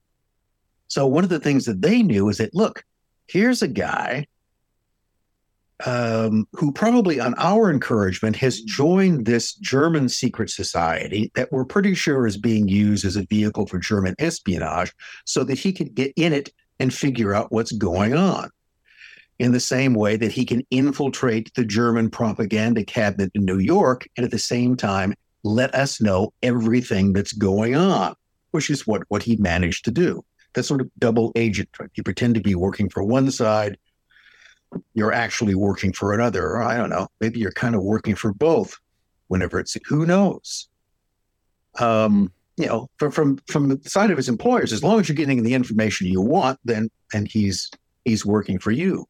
So 0.89 1.07
one 1.07 1.25
of 1.25 1.31
the 1.31 1.41
things 1.41 1.65
that 1.67 1.81
they 1.81 2.03
knew 2.03 2.29
is 2.29 2.39
that 2.39 2.55
look, 2.55 2.85
here's 3.27 3.63
a 3.63 3.69
guy 3.69 4.27
um, 5.85 6.47
who 6.53 6.73
probably 6.73 7.19
on 7.19 7.35
our 7.37 7.71
encouragement 7.71 8.37
has 8.37 8.61
joined 8.61 9.27
this 9.27 9.55
German 9.55 10.09
secret 10.09 10.51
society 10.51 11.33
that 11.35 11.51
we're 11.51 11.65
pretty 11.65 11.95
sure 11.95 12.27
is 12.27 12.37
being 12.37 12.69
used 12.69 13.05
as 13.05 13.17
a 13.17 13.27
vehicle 13.27 13.67
for 13.67 13.79
German 13.79 14.15
espionage 14.19 14.93
so 15.25 15.43
that 15.45 15.59
he 15.59 15.73
could 15.73 15.95
get 15.95 16.13
in 16.17 16.33
it 16.33 16.51
and 16.79 16.95
figure 16.95 17.35
out 17.35 17.53
what's 17.53 17.73
going 17.73 18.15
on. 18.15 18.51
In 19.41 19.51
the 19.51 19.61
same 19.61 19.95
way 19.95 20.17
that 20.17 20.31
he 20.31 20.45
can 20.45 20.63
infiltrate 20.71 21.53
the 21.55 21.65
German 21.65 22.09
propaganda 22.09 22.85
cabinet 22.85 23.33
in 23.35 23.45
New 23.45 23.59
York 23.59 24.07
and 24.17 24.25
at 24.25 24.31
the 24.31 24.39
same 24.39 24.77
time 24.77 25.15
let 25.43 25.75
us 25.75 26.01
know 26.01 26.33
everything 26.43 27.13
that's 27.13 27.33
going 27.33 27.75
on, 27.75 28.15
which 28.53 28.71
is 28.71 28.87
what, 28.87 29.03
what 29.09 29.25
he 29.25 29.37
managed 29.37 29.85
to 29.87 29.91
do. 29.91 30.25
That 30.55 30.63
sort 30.63 30.81
of 30.81 30.89
double 31.01 31.33
agent. 31.35 31.69
Right? 31.81 31.91
You 31.95 32.05
pretend 32.05 32.37
to 32.37 32.41
be 32.41 32.55
working 32.55 32.89
for 32.89 33.03
one 33.03 33.31
side, 33.33 33.77
you're 34.95 35.13
actually 35.13 35.55
working 35.55 35.93
for 35.93 36.13
another. 36.13 36.45
Or 36.45 36.63
I 36.63 36.77
don't 36.77 36.91
know. 36.91 37.09
Maybe 37.21 37.41
you're 37.41 37.53
kind 37.53 37.75
of 37.75 37.83
working 37.83 38.15
for 38.15 38.33
both. 38.33 38.79
Whenever 39.29 39.59
it's 39.59 39.77
who 39.87 40.05
knows. 40.05 40.69
Um, 41.81 42.31
you 42.57 42.67
know, 42.67 42.89
from 42.99 43.11
from 43.11 43.39
from 43.49 43.69
the 43.69 43.81
side 43.89 44.11
of 44.11 44.17
his 44.17 44.29
employers, 44.29 44.73
as 44.73 44.85
long 44.85 45.01
as 45.01 45.09
you're 45.09 45.17
getting 45.17 45.43
the 45.43 45.55
information 45.55 46.07
you 46.07 46.21
want, 46.21 46.61
then 46.65 46.91
and 47.13 47.27
he's 47.27 47.71
he's 48.05 48.25
working 48.25 48.59
for 48.59 48.71
you. 48.71 49.07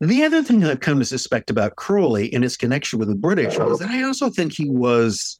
The 0.00 0.24
other 0.24 0.42
thing 0.42 0.64
I've 0.64 0.80
come 0.80 0.98
to 0.98 1.04
suspect 1.04 1.50
about 1.50 1.76
Crowley 1.76 2.32
and 2.32 2.42
his 2.42 2.56
connection 2.56 2.98
with 2.98 3.08
the 3.08 3.14
British 3.14 3.58
is 3.58 3.78
that 3.80 3.90
I 3.90 4.02
also 4.02 4.30
think 4.30 4.52
he 4.52 4.70
was, 4.70 5.38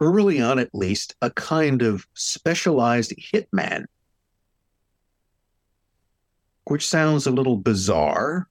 early 0.00 0.42
on 0.42 0.58
at 0.58 0.74
least, 0.74 1.14
a 1.22 1.30
kind 1.30 1.80
of 1.80 2.06
specialized 2.14 3.14
hitman 3.16 3.86
which 6.66 6.86
sounds 6.86 7.26
a 7.26 7.30
little 7.30 7.56
bizarre, 7.56 8.48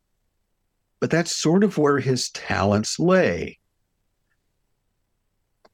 but 0.99 1.09
that's 1.09 1.35
sort 1.35 1.63
of 1.63 1.77
where 1.77 1.99
his 1.99 2.29
talents 2.29 2.99
lay. 2.99 3.59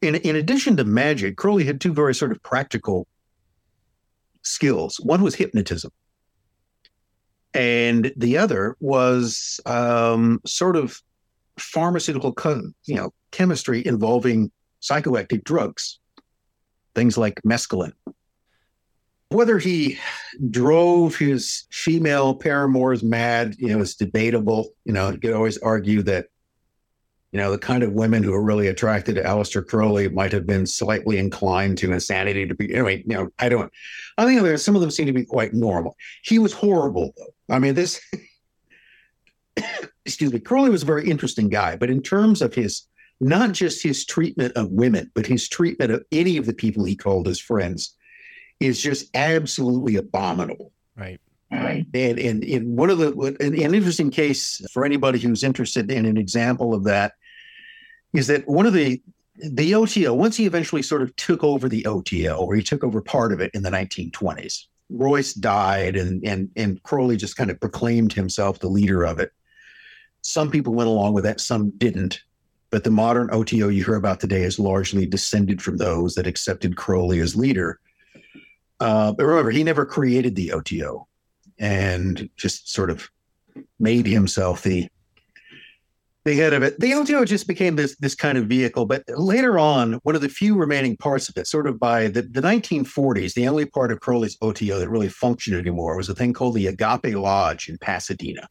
In, 0.02 0.16
in 0.16 0.36
addition 0.36 0.78
to 0.78 0.86
magic, 0.86 1.36
Crowley 1.36 1.66
had 1.66 1.82
two 1.82 1.94
very 1.94 2.16
sort 2.16 2.32
of 2.32 2.42
practical 2.42 3.08
skills. 4.44 4.98
One 5.02 5.22
was 5.22 5.36
hypnotism, 5.36 5.92
and 7.54 8.14
the 8.16 8.38
other 8.38 8.78
was 8.80 9.60
um, 9.66 10.40
sort 10.46 10.78
of 10.78 11.02
pharmaceutical, 11.58 12.34
you 12.86 12.96
know, 12.96 13.14
chemistry 13.32 13.86
involving 13.86 14.52
psychoactive 14.82 15.44
drugs, 15.44 16.00
things 16.96 17.18
like 17.18 17.42
mescaline 17.46 17.92
whether 19.30 19.60
he 19.60 19.98
drove 20.50 21.16
his 21.16 21.66
female 21.72 22.34
paramours 22.36 23.04
mad, 23.04 23.56
you 23.60 23.68
know, 23.68 23.80
is 23.80 23.96
debatable. 23.96 24.70
You 24.86 24.94
know, 24.94 25.12
you 25.12 25.20
could 25.20 25.34
always 25.34 25.60
argue 25.60 26.02
that, 26.04 26.28
you 27.32 27.40
know, 27.40 27.52
the 27.52 27.60
kind 27.60 27.84
of 27.84 27.94
women 27.94 28.24
who 28.24 28.34
are 28.34 28.42
really 28.42 28.68
attracted 28.68 29.16
to 29.16 29.24
Aleister 29.24 29.66
Crowley 29.66 30.10
might 30.10 30.32
have 30.32 30.48
been 30.48 30.66
slightly 30.66 31.20
inclined 31.20 31.78
to 31.78 31.94
insanity 31.94 32.48
to 32.48 32.56
be. 32.56 32.74
Anyway, 32.74 33.04
you 33.06 33.16
know, 33.16 33.30
I 33.38 33.50
don't. 33.50 33.72
I 34.18 34.26
think 34.26 34.42
there 34.42 34.58
some 34.58 34.76
of 34.76 34.82
them 34.82 34.90
seem 34.90 35.06
to 35.06 35.14
be 35.14 35.26
quite 35.26 35.54
normal. 35.54 35.96
He 36.24 36.40
was 36.40 36.54
horrible, 36.54 37.14
though. 37.16 37.56
I 37.56 37.60
mean, 37.60 37.76
this. 37.76 38.02
excuse 40.06 40.34
me. 40.34 40.40
Crowley 40.40 40.72
was 40.72 40.82
a 40.82 40.88
very 40.88 41.08
interesting 41.08 41.50
guy, 41.50 41.76
but 41.76 41.92
in 41.92 42.02
terms 42.02 42.42
of 42.42 42.56
his 42.56 42.88
not 43.22 43.52
just 43.52 43.84
his 43.84 44.06
treatment 44.06 44.54
of 44.56 44.72
women, 44.72 45.12
but 45.14 45.26
his 45.26 45.50
treatment 45.50 45.92
of 45.92 46.04
any 46.12 46.38
of 46.38 46.46
the 46.46 46.54
people 46.54 46.86
he 46.86 46.96
called 46.96 47.28
his 47.28 47.40
friends 47.40 47.96
is 48.60 48.82
just 48.82 49.10
absolutely 49.16 49.96
abominable. 49.96 50.72
Right. 50.96 51.20
Right. 51.52 51.86
And 51.94 52.20
and 52.20 52.44
in 52.44 52.76
one 52.76 52.92
of 52.92 53.00
the 53.00 53.12
an, 53.40 53.60
an 53.60 53.74
interesting 53.74 54.12
case 54.12 54.62
for 54.72 54.86
anybody 54.86 55.18
who's 55.18 55.44
interested 55.44 55.92
in 55.92 56.06
an 56.06 56.16
example 56.16 56.76
of 56.76 56.84
that 56.84 57.14
is 58.14 58.28
that 58.28 58.48
one 58.48 58.68
of 58.68 58.74
the 58.74 59.02
the 59.36 59.74
OTO 59.74 60.14
once 60.14 60.38
he 60.38 60.46
eventually 60.46 60.84
sort 60.84 61.02
of 61.02 61.16
took 61.16 61.44
over 61.44 61.68
the 61.68 61.86
OTO 61.88 62.38
or 62.38 62.54
he 62.56 62.62
took 62.62 62.84
over 62.84 63.02
part 63.02 63.32
of 63.32 63.40
it 63.40 63.50
in 63.56 63.64
the 63.64 63.72
1920s. 63.72 64.66
Reuss 64.92 65.40
died 65.40 65.96
and 65.96 66.24
and 66.24 66.50
and 66.56 66.84
Crowley 66.84 67.18
just 67.18 67.36
kind 67.36 67.50
of 67.50 67.60
proclaimed 67.60 68.14
himself 68.14 68.60
the 68.60 68.68
leader 68.70 69.04
of 69.04 69.20
it. 69.20 69.32
Some 70.22 70.52
people 70.52 70.76
went 70.76 70.90
along 70.90 71.14
with 71.14 71.24
that, 71.24 71.40
some 71.40 71.72
didn't. 71.72 72.22
But 72.72 72.84
the 72.84 72.92
modern 72.92 73.30
OTO 73.32 73.70
you 73.70 73.84
hear 73.84 73.96
about 73.96 74.20
today 74.20 74.44
is 74.44 74.60
largely 74.60 75.08
descended 75.08 75.62
from 75.62 75.78
those 75.78 76.14
that 76.14 76.28
accepted 76.28 76.78
Crowley 76.78 77.20
as 77.20 77.36
leader. 77.36 77.80
Uh, 78.80 79.12
but 79.12 79.26
remember, 79.26 79.52
he 79.52 79.64
never 79.64 79.86
created 79.86 80.36
the 80.36 80.52
OTO 80.52 81.08
and 81.58 82.30
just 82.38 82.72
sort 82.72 82.90
of 82.90 83.10
made 83.80 84.06
himself 84.06 84.64
the 84.64 84.88
the 86.26 86.36
head 86.36 86.54
of 86.54 86.64
it. 86.64 86.80
The 86.80 86.94
OTO 86.94 87.26
just 87.26 87.48
became 87.48 87.76
this 87.76 87.96
this 87.98 88.16
kind 88.16 88.38
of 88.38 88.48
vehicle. 88.48 88.86
But 88.86 89.04
later 89.08 89.58
on, 89.58 89.94
one 90.04 90.16
of 90.16 90.22
the 90.22 90.30
few 90.30 90.56
remaining 90.56 90.98
parts 90.98 91.30
of 91.30 91.38
it, 91.38 91.48
sort 91.48 91.68
of 91.68 91.80
by 91.80 92.08
the, 92.08 92.22
the 92.22 92.42
1940s, 92.42 93.34
the 93.34 93.48
only 93.48 93.66
part 93.66 93.92
of 93.92 94.00
Crowley's 94.00 94.38
OTO 94.42 94.80
that 94.80 94.90
really 94.90 95.10
functioned 95.10 95.58
anymore 95.58 95.96
was 95.96 96.10
a 96.10 96.16
thing 96.16 96.34
called 96.34 96.56
the 96.56 96.68
Agape 96.68 97.16
Lodge 97.16 97.70
in 97.70 97.78
Pasadena. 97.78 98.48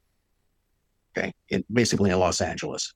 Okay, 1.17 1.33
in, 1.49 1.65
basically 1.73 2.11
in 2.11 2.19
Los 2.19 2.41
Angeles. 2.41 2.93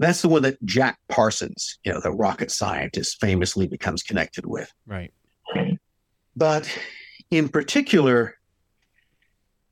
That's 0.00 0.22
the 0.22 0.28
one 0.28 0.42
that 0.42 0.62
Jack 0.64 0.98
Parsons, 1.08 1.78
you 1.82 1.92
know, 1.92 2.00
the 2.00 2.12
rocket 2.12 2.52
scientist, 2.52 3.20
famously 3.20 3.66
becomes 3.66 4.02
connected 4.02 4.46
with. 4.46 4.72
Right. 4.86 5.12
But 6.38 6.70
in 7.32 7.48
particular, 7.48 8.36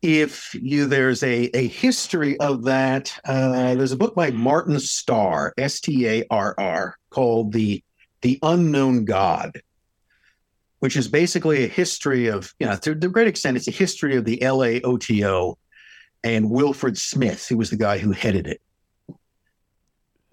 if 0.02 0.52
you 0.52 0.86
there's 0.86 1.22
a, 1.22 1.44
a 1.56 1.68
history 1.68 2.38
of 2.40 2.64
that, 2.64 3.16
uh, 3.24 3.76
there's 3.76 3.92
a 3.92 3.96
book 3.96 4.16
by 4.16 4.32
Martin 4.32 4.80
Starr, 4.80 5.54
S 5.56 5.78
T 5.80 6.08
A 6.08 6.24
R 6.28 6.56
R, 6.58 6.96
called 7.10 7.52
the 7.52 7.84
the 8.22 8.40
Unknown 8.42 9.04
God, 9.04 9.62
which 10.80 10.96
is 10.96 11.06
basically 11.06 11.62
a 11.62 11.68
history 11.68 12.26
of 12.26 12.52
you 12.58 12.66
know 12.66 12.74
to 12.78 12.90
a 12.90 12.94
great 12.96 13.28
extent 13.28 13.56
it's 13.56 13.68
a 13.68 13.70
history 13.70 14.16
of 14.16 14.24
the 14.24 14.38
LAOTO 14.38 15.54
and 16.24 16.50
Wilfred 16.50 16.98
Smith, 16.98 17.46
who 17.46 17.56
was 17.56 17.70
the 17.70 17.76
guy 17.76 17.98
who 17.98 18.10
headed 18.10 18.48
it. 18.48 18.60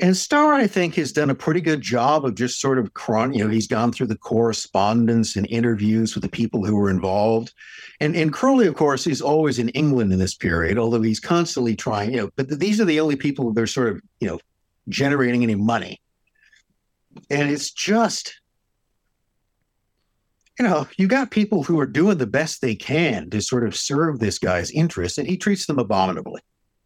And 0.03 0.17
Starr, 0.17 0.53
I 0.53 0.67
think, 0.67 0.95
has 0.95 1.13
done 1.13 1.29
a 1.29 1.35
pretty 1.35 1.61
good 1.61 1.79
job 1.79 2.25
of 2.25 2.35
just 2.35 2.59
sort 2.59 2.77
of 2.77 2.93
chron. 2.93 3.33
You 3.33 3.45
know, 3.45 3.49
he's 3.49 3.67
gone 3.67 3.93
through 3.93 4.07
the 4.07 4.17
correspondence 4.17 5.37
and 5.37 5.47
interviews 5.49 6.13
with 6.13 6.23
the 6.23 6.29
people 6.29 6.65
who 6.65 6.75
were 6.75 6.89
involved. 6.89 7.53
And 8.01 8.13
and 8.13 8.33
Crowley, 8.33 8.67
of 8.67 8.75
course, 8.75 9.07
is 9.07 9.21
always 9.21 9.59
in 9.59 9.69
England 9.69 10.11
in 10.11 10.19
this 10.19 10.35
period, 10.35 10.77
although 10.77 11.01
he's 11.01 11.21
constantly 11.21 11.73
trying. 11.77 12.11
You 12.11 12.17
know, 12.17 12.29
but 12.35 12.49
these 12.59 12.81
are 12.81 12.85
the 12.85 12.99
only 12.99 13.15
people 13.15 13.53
that 13.53 13.61
are 13.61 13.65
sort 13.65 13.93
of 13.93 14.01
you 14.19 14.27
know 14.27 14.39
generating 14.89 15.41
any 15.41 15.55
money. 15.55 16.01
And 17.29 17.49
it's 17.49 17.71
just, 17.71 18.41
you 20.59 20.67
know, 20.67 20.85
you 20.97 21.07
got 21.07 21.31
people 21.31 21.63
who 21.63 21.79
are 21.79 21.87
doing 21.87 22.17
the 22.17 22.27
best 22.27 22.59
they 22.59 22.75
can 22.75 23.29
to 23.29 23.41
sort 23.41 23.65
of 23.65 23.73
serve 23.73 24.19
this 24.19 24.37
guy's 24.37 24.69
interests, 24.71 25.17
and 25.17 25.29
he 25.29 25.37
treats 25.37 25.65
them 25.65 25.79
abominably. 25.79 26.41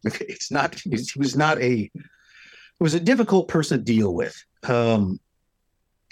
Okay, 0.06 0.26
It's 0.28 0.52
not. 0.52 0.76
He 0.76 0.90
was 1.16 1.34
not 1.34 1.60
a 1.60 1.90
was 2.80 2.94
a 2.94 3.00
difficult 3.00 3.48
person 3.48 3.78
to 3.78 3.84
deal 3.84 4.14
with. 4.14 4.44
Um, 4.64 5.20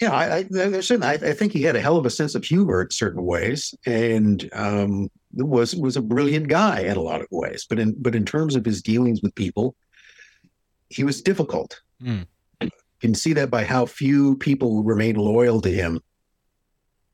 yeah, 0.01 0.13
I, 0.13 0.37
I, 0.37 0.81
I, 1.01 1.13
I 1.13 1.33
think 1.33 1.53
he 1.53 1.63
had 1.63 1.75
a 1.75 1.81
hell 1.81 1.97
of 1.97 2.05
a 2.05 2.11
sense 2.11 2.35
of 2.35 2.43
humor 2.43 2.83
in 2.83 2.91
certain 2.91 3.23
ways, 3.23 3.73
and 3.85 4.47
um, 4.53 5.09
was 5.33 5.75
was 5.75 5.97
a 5.97 6.01
brilliant 6.01 6.49
guy 6.49 6.81
in 6.81 6.97
a 6.97 7.01
lot 7.01 7.21
of 7.21 7.27
ways, 7.31 7.65
but 7.67 7.79
in 7.79 7.95
but 7.99 8.13
in 8.13 8.23
terms 8.23 8.55
of 8.55 8.63
his 8.63 8.81
dealings 8.81 9.21
with 9.23 9.33
people, 9.33 9.75
he 10.89 11.03
was 11.03 11.21
difficult. 11.21 11.81
Hmm. 11.99 12.21
You 12.61 12.69
can 13.01 13.15
see 13.15 13.33
that 13.33 13.49
by 13.49 13.63
how 13.63 13.85
few 13.85 14.37
people 14.37 14.83
remained 14.83 15.17
loyal 15.17 15.61
to 15.61 15.69
him 15.69 15.99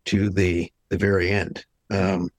to 0.05 0.29
the 0.29 0.69
the 0.89 0.97
very 0.97 1.29
end. 1.29 1.65
Um, 1.89 2.29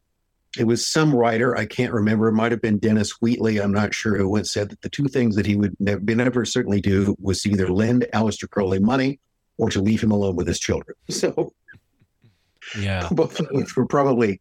it 0.58 0.64
was 0.64 0.86
some 0.86 1.14
writer 1.14 1.56
I 1.56 1.66
can't 1.66 1.92
remember. 1.92 2.28
It 2.28 2.34
might 2.34 2.52
have 2.52 2.60
been 2.60 2.78
Dennis 2.78 3.20
Wheatley. 3.20 3.58
I'm 3.58 3.72
not 3.72 3.94
sure 3.94 4.16
who 4.16 4.28
once 4.28 4.50
said 4.50 4.70
that 4.70 4.82
the 4.82 4.88
two 4.88 5.08
things 5.08 5.36
that 5.36 5.46
he 5.46 5.56
would 5.56 5.76
never, 5.80 6.00
never 6.00 6.44
certainly 6.44 6.80
do 6.80 7.16
was 7.20 7.42
to 7.42 7.50
either 7.50 7.68
lend 7.68 8.06
Aleister 8.14 8.48
Crowley 8.48 8.78
money 8.78 9.20
or 9.58 9.70
to 9.70 9.80
leave 9.80 10.02
him 10.02 10.10
alone 10.10 10.36
with 10.36 10.46
his 10.46 10.58
children. 10.58 10.96
So 11.10 11.52
Yeah. 12.78 13.08
both 13.12 13.38
of 13.40 13.48
which 13.50 13.76
were 13.76 13.86
probably 13.86 14.40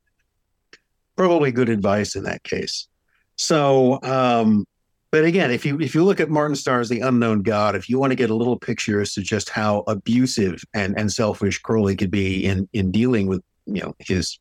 probably 1.16 1.52
good 1.52 1.70
advice 1.70 2.16
in 2.16 2.24
that 2.24 2.44
case. 2.44 2.88
So, 3.36 4.02
um, 4.04 4.66
but 5.12 5.26
again, 5.26 5.52
if 5.52 5.66
you 5.66 5.80
if 5.80 5.94
you 5.94 6.04
look 6.04 6.20
at 6.20 6.30
Martin 6.30 6.56
Starr's 6.56 6.90
The 6.90 7.02
Unknown 7.02 7.44
God, 7.44 7.76
if 7.76 7.88
you 7.88 8.00
want 8.00 8.12
to 8.12 8.16
get 8.16 8.32
a 8.32 8.36
little 8.36 8.58
picture 8.58 9.00
as 9.00 9.14
to 9.14 9.22
just 9.22 9.50
how 9.50 9.84
abusive 9.88 10.64
and 10.74 10.98
and 10.98 11.12
selfish 11.12 11.60
Crowley 11.60 11.96
could 11.96 12.10
be 12.10 12.44
in 12.44 12.68
in 12.74 12.90
dealing 12.90 13.28
with 13.28 13.44
you 13.68 13.82
know 13.82 13.96
his 14.00 14.40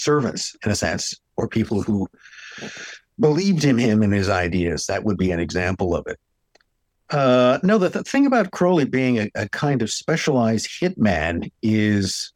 servants 0.00 0.56
in 0.64 0.70
a 0.70 0.76
sense, 0.76 1.14
or 1.36 1.48
people 1.48 1.82
who 1.82 2.08
believed 3.18 3.64
in 3.64 3.78
him 3.78 4.02
and 4.02 4.12
his 4.12 4.28
ideas, 4.28 4.86
that 4.86 5.04
would 5.04 5.16
be 5.16 5.30
an 5.30 5.40
example 5.40 5.94
of 5.94 6.06
it. 6.06 6.18
Uh, 7.10 7.58
no, 7.62 7.76
the, 7.76 7.88
the 7.88 8.04
thing 8.04 8.24
about 8.24 8.52
Crowley 8.52 8.84
being 8.84 9.18
a, 9.18 9.30
a 9.34 9.48
kind 9.48 9.82
of 9.82 9.90
specialized 9.90 10.68
hitman 10.68 11.50
is 11.62 12.32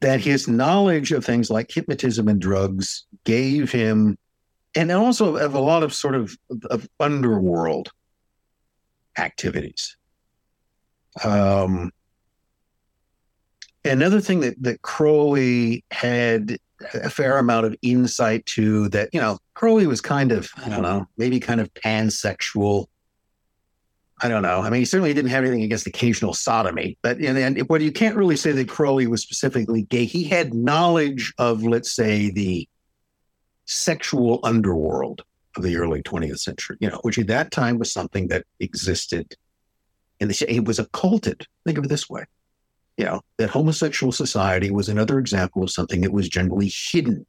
that 0.00 0.20
his 0.20 0.48
knowledge 0.48 1.12
of 1.12 1.24
things 1.24 1.48
like 1.48 1.70
hypnotism 1.70 2.26
and 2.26 2.40
drugs 2.40 3.06
gave 3.24 3.70
him, 3.70 4.18
and 4.74 4.90
also 4.90 5.36
of 5.36 5.54
a 5.54 5.60
lot 5.60 5.82
of 5.82 5.94
sort 5.94 6.16
of, 6.16 6.36
of 6.70 6.88
underworld 6.98 7.90
activities. 9.16 9.96
Um, 11.22 11.92
another 13.84 14.20
thing 14.20 14.40
that, 14.40 14.62
that 14.62 14.82
Crowley 14.82 15.84
had 15.90 16.58
a 16.94 17.10
fair 17.10 17.38
amount 17.38 17.66
of 17.66 17.76
insight 17.82 18.44
to 18.46 18.88
that, 18.90 19.10
you 19.12 19.20
know, 19.20 19.38
Crowley 19.54 19.86
was 19.86 20.00
kind 20.00 20.32
of, 20.32 20.50
I 20.56 20.68
don't 20.68 20.82
know, 20.82 21.06
maybe 21.16 21.40
kind 21.40 21.60
of 21.60 21.72
pansexual. 21.74 22.86
I 24.20 24.28
don't 24.28 24.42
know. 24.42 24.60
I 24.60 24.70
mean, 24.70 24.80
he 24.80 24.84
certainly 24.84 25.12
didn't 25.14 25.30
have 25.30 25.44
anything 25.44 25.62
against 25.62 25.86
occasional 25.86 26.32
sodomy, 26.32 26.96
but 27.02 27.18
and, 27.18 27.36
and 27.36 27.66
but 27.66 27.80
you 27.80 27.90
can't 27.90 28.16
really 28.16 28.36
say 28.36 28.52
that 28.52 28.68
Crowley 28.68 29.08
was 29.08 29.22
specifically 29.22 29.82
gay. 29.82 30.04
He 30.04 30.24
had 30.24 30.54
knowledge 30.54 31.34
of, 31.38 31.64
let's 31.64 31.90
say, 31.90 32.30
the 32.30 32.68
sexual 33.64 34.38
underworld 34.44 35.24
of 35.56 35.64
the 35.64 35.76
early 35.76 36.02
20th 36.02 36.38
century, 36.38 36.76
you 36.80 36.88
know, 36.88 36.98
which 37.02 37.18
at 37.18 37.26
that 37.26 37.50
time 37.50 37.78
was 37.78 37.92
something 37.92 38.28
that 38.28 38.44
existed. 38.60 39.34
And 40.20 40.30
it 40.30 40.64
was 40.64 40.78
occulted. 40.78 41.46
Think 41.64 41.78
of 41.78 41.84
it 41.84 41.88
this 41.88 42.08
way. 42.08 42.24
You 42.96 43.06
know, 43.06 43.20
that 43.38 43.50
homosexual 43.50 44.12
society 44.12 44.70
was 44.70 44.88
another 44.88 45.18
example 45.18 45.62
of 45.62 45.70
something 45.70 46.02
that 46.02 46.12
was 46.12 46.28
generally 46.28 46.70
hidden. 46.90 47.26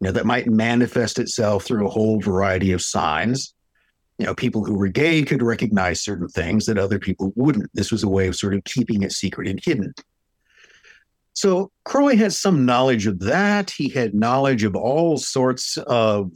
You 0.00 0.06
know, 0.08 0.12
that 0.12 0.26
might 0.26 0.46
manifest 0.46 1.18
itself 1.18 1.64
through 1.64 1.86
a 1.86 1.90
whole 1.90 2.20
variety 2.20 2.72
of 2.72 2.82
signs 2.82 3.54
you 4.18 4.26
know, 4.26 4.34
people 4.34 4.64
who 4.64 4.74
were 4.74 4.88
gay 4.88 5.22
could 5.22 5.42
recognize 5.42 6.00
certain 6.00 6.28
things 6.28 6.66
that 6.66 6.78
other 6.78 6.98
people 6.98 7.32
wouldn't. 7.34 7.70
This 7.74 7.90
was 7.90 8.02
a 8.02 8.08
way 8.08 8.28
of 8.28 8.36
sort 8.36 8.54
of 8.54 8.62
keeping 8.64 9.02
it 9.02 9.12
secret 9.12 9.48
and 9.48 9.60
hidden. 9.62 9.92
So 11.32 11.72
Crowley 11.84 12.16
had 12.16 12.32
some 12.32 12.64
knowledge 12.64 13.08
of 13.08 13.18
that. 13.20 13.70
He 13.70 13.88
had 13.88 14.14
knowledge 14.14 14.62
of 14.62 14.76
all 14.76 15.16
sorts 15.18 15.76
of, 15.78 16.30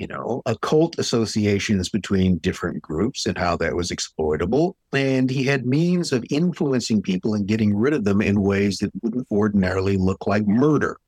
you 0.00 0.06
know, 0.06 0.40
occult 0.46 0.98
associations 0.98 1.90
between 1.90 2.38
different 2.38 2.80
groups 2.80 3.26
and 3.26 3.36
how 3.36 3.54
that 3.58 3.76
was 3.76 3.90
exploitable. 3.90 4.74
And 4.94 5.28
he 5.28 5.44
had 5.44 5.66
means 5.66 6.10
of 6.10 6.24
influencing 6.30 7.02
people 7.02 7.34
and 7.34 7.46
getting 7.46 7.76
rid 7.76 7.92
of 7.92 8.04
them 8.04 8.22
in 8.22 8.40
ways 8.40 8.78
that 8.78 8.90
wouldn't 9.02 9.26
ordinarily 9.30 9.98
look 9.98 10.26
like 10.26 10.46
murder. 10.46 10.98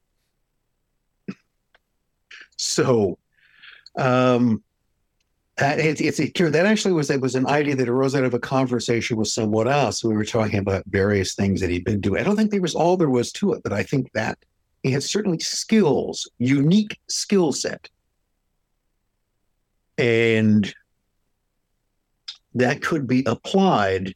So, 2.58 3.18
um, 3.96 4.62
that 5.56 5.78
it's 5.78 6.00
it's 6.02 6.20
it, 6.20 6.34
that 6.52 6.66
actually 6.66 6.92
was 6.92 7.08
it 7.08 7.20
was 7.20 7.34
an 7.34 7.46
idea 7.46 7.74
that 7.76 7.88
arose 7.88 8.14
out 8.14 8.24
of 8.24 8.34
a 8.34 8.38
conversation 8.38 9.16
with 9.16 9.28
someone 9.28 9.68
else. 9.68 10.04
We 10.04 10.14
were 10.14 10.24
talking 10.26 10.58
about 10.58 10.84
various 10.86 11.34
things 11.34 11.62
that 11.62 11.70
he'd 11.70 11.84
been 11.84 12.00
doing. 12.02 12.20
I 12.20 12.24
don't 12.24 12.36
think 12.36 12.50
there 12.50 12.60
was 12.60 12.74
all 12.74 12.98
there 12.98 13.08
was 13.08 13.32
to 13.32 13.54
it, 13.54 13.62
but 13.62 13.72
I 13.72 13.84
think 13.84 14.12
that 14.12 14.38
he 14.82 14.92
had 14.92 15.02
certainly 15.02 15.38
skills, 15.38 16.30
unique 16.38 16.98
skill 17.08 17.52
set, 17.52 17.88
and 19.98 20.74
that 22.54 22.82
could 22.82 23.06
be 23.06 23.22
applied 23.26 24.14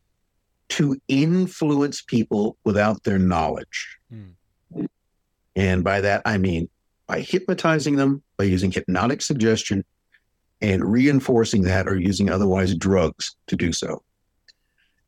to 0.69 1.01
influence 1.09 2.03
people 2.03 2.57
without 2.65 3.03
their 3.05 3.19
knowledge. 3.19 3.98
Hmm. 4.11 4.86
And 5.55 5.82
by 5.82 6.01
that 6.03 6.23
I 6.24 6.39
mean 6.39 6.69
by 7.07 7.20
hypnotizing 7.20 7.97
them, 7.97 8.23
by 8.36 8.44
using 8.44 8.70
hypnotic 8.70 9.23
suggestion 9.23 9.85
and 10.61 10.85
reinforcing 10.85 11.62
that 11.62 11.86
or 11.86 11.97
using 11.97 12.31
otherwise 12.31 12.74
drugs 12.74 13.36
to 13.47 13.57
do 13.57 13.73
so. 13.73 14.03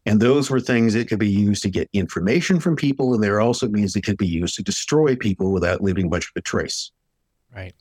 And 0.07 0.21
those 0.21 0.49
were 0.49 0.61
things 0.61 0.95
that 0.95 1.09
could 1.09 1.19
be 1.19 1.29
used 1.29 1.63
to 1.65 1.71
get 1.71 1.91
information 1.93 2.61
from 2.61 2.77
people. 2.77 3.15
And 3.15 3.23
there 3.23 3.35
are 3.35 3.41
also 3.41 3.69
means 3.69 3.95
it 3.95 4.03
could 4.03 4.17
be 4.17 4.27
used 4.27 4.55
to 4.57 4.63
destroy 4.63 5.17
people 5.17 5.53
without 5.53 5.83
leaving 5.83 6.09
much 6.09 6.27
of 6.27 6.33
a 6.37 6.41
trace. 6.41 6.93
Right. 7.55 7.75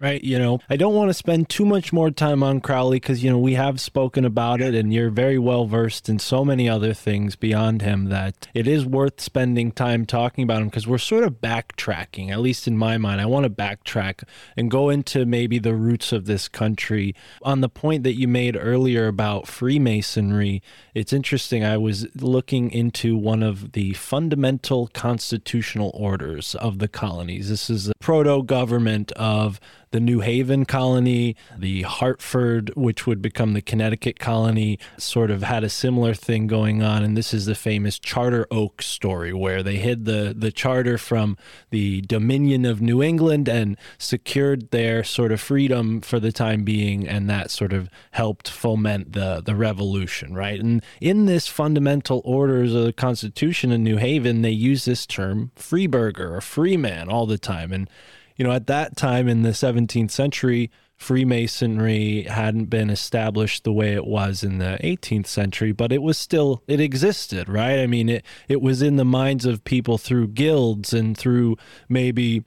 Right. 0.00 0.22
You 0.24 0.40
know, 0.40 0.58
I 0.68 0.76
don't 0.76 0.94
want 0.94 1.10
to 1.10 1.14
spend 1.14 1.48
too 1.48 1.64
much 1.64 1.92
more 1.92 2.10
time 2.10 2.42
on 2.42 2.60
Crowley 2.60 2.96
because, 2.96 3.22
you 3.22 3.30
know, 3.30 3.38
we 3.38 3.54
have 3.54 3.80
spoken 3.80 4.24
about 4.24 4.60
it 4.60 4.74
and 4.74 4.92
you're 4.92 5.08
very 5.08 5.38
well 5.38 5.66
versed 5.66 6.08
in 6.08 6.18
so 6.18 6.44
many 6.44 6.68
other 6.68 6.92
things 6.92 7.36
beyond 7.36 7.80
him 7.80 8.06
that 8.06 8.48
it 8.54 8.66
is 8.66 8.84
worth 8.84 9.20
spending 9.20 9.70
time 9.70 10.04
talking 10.04 10.42
about 10.42 10.60
him 10.62 10.68
because 10.68 10.88
we're 10.88 10.98
sort 10.98 11.22
of 11.22 11.40
backtracking, 11.40 12.30
at 12.30 12.40
least 12.40 12.66
in 12.66 12.76
my 12.76 12.98
mind. 12.98 13.20
I 13.20 13.26
want 13.26 13.44
to 13.44 13.50
backtrack 13.50 14.24
and 14.56 14.68
go 14.68 14.90
into 14.90 15.24
maybe 15.24 15.60
the 15.60 15.76
roots 15.76 16.12
of 16.12 16.24
this 16.26 16.48
country. 16.48 17.14
On 17.42 17.60
the 17.60 17.68
point 17.68 18.02
that 18.02 18.18
you 18.18 18.26
made 18.26 18.56
earlier 18.60 19.06
about 19.06 19.46
Freemasonry, 19.46 20.60
it's 20.92 21.12
interesting. 21.12 21.64
I 21.64 21.76
was 21.76 22.08
looking 22.16 22.72
into 22.72 23.16
one 23.16 23.44
of 23.44 23.72
the 23.72 23.92
fundamental 23.92 24.88
constitutional 24.88 25.92
orders 25.94 26.56
of 26.56 26.80
the 26.80 26.88
colonies. 26.88 27.48
This 27.48 27.70
is 27.70 27.92
proto 28.00 28.42
government 28.42 29.12
of 29.12 29.60
the 29.94 30.00
New 30.00 30.18
Haven 30.18 30.64
colony, 30.64 31.36
the 31.56 31.82
Hartford, 31.82 32.72
which 32.74 33.06
would 33.06 33.22
become 33.22 33.52
the 33.52 33.62
Connecticut 33.62 34.18
colony, 34.18 34.76
sort 34.98 35.30
of 35.30 35.44
had 35.44 35.62
a 35.62 35.68
similar 35.68 36.14
thing 36.14 36.48
going 36.48 36.82
on. 36.82 37.04
And 37.04 37.16
this 37.16 37.32
is 37.32 37.46
the 37.46 37.54
famous 37.54 38.00
Charter 38.00 38.44
Oak 38.50 38.82
story, 38.82 39.32
where 39.32 39.62
they 39.62 39.76
hid 39.76 40.04
the, 40.04 40.34
the 40.36 40.50
charter 40.50 40.98
from 40.98 41.36
the 41.70 42.00
Dominion 42.00 42.64
of 42.64 42.82
New 42.82 43.04
England 43.04 43.48
and 43.48 43.76
secured 43.96 44.72
their 44.72 45.04
sort 45.04 45.30
of 45.30 45.40
freedom 45.40 46.00
for 46.00 46.18
the 46.18 46.32
time 46.32 46.64
being. 46.64 47.06
And 47.06 47.30
that 47.30 47.52
sort 47.52 47.72
of 47.72 47.88
helped 48.10 48.48
foment 48.48 49.12
the, 49.12 49.42
the 49.46 49.54
revolution, 49.54 50.34
right? 50.34 50.58
And 50.58 50.82
in 51.00 51.26
this 51.26 51.46
fundamental 51.46 52.20
orders 52.24 52.74
of 52.74 52.82
the 52.82 52.92
Constitution 52.92 53.70
in 53.70 53.84
New 53.84 53.98
Haven, 53.98 54.42
they 54.42 54.50
use 54.50 54.86
this 54.86 55.06
term 55.06 55.52
freeburgher 55.56 56.32
or 56.32 56.40
freeman 56.40 57.08
all 57.08 57.26
the 57.26 57.38
time. 57.38 57.72
And 57.72 57.88
you 58.36 58.44
know, 58.44 58.52
at 58.52 58.66
that 58.66 58.96
time 58.96 59.28
in 59.28 59.42
the 59.42 59.50
17th 59.50 60.10
century, 60.10 60.70
Freemasonry 60.96 62.22
hadn't 62.22 62.66
been 62.66 62.88
established 62.88 63.64
the 63.64 63.72
way 63.72 63.94
it 63.94 64.06
was 64.06 64.44
in 64.44 64.58
the 64.58 64.78
18th 64.82 65.26
century, 65.26 65.72
but 65.72 65.92
it 65.92 66.02
was 66.02 66.16
still 66.16 66.62
it 66.66 66.80
existed, 66.80 67.48
right? 67.48 67.80
I 67.80 67.86
mean, 67.86 68.08
it 68.08 68.24
it 68.48 68.62
was 68.62 68.80
in 68.80 68.96
the 68.96 69.04
minds 69.04 69.44
of 69.44 69.64
people 69.64 69.98
through 69.98 70.28
guilds 70.28 70.92
and 70.92 71.16
through 71.16 71.56
maybe 71.88 72.44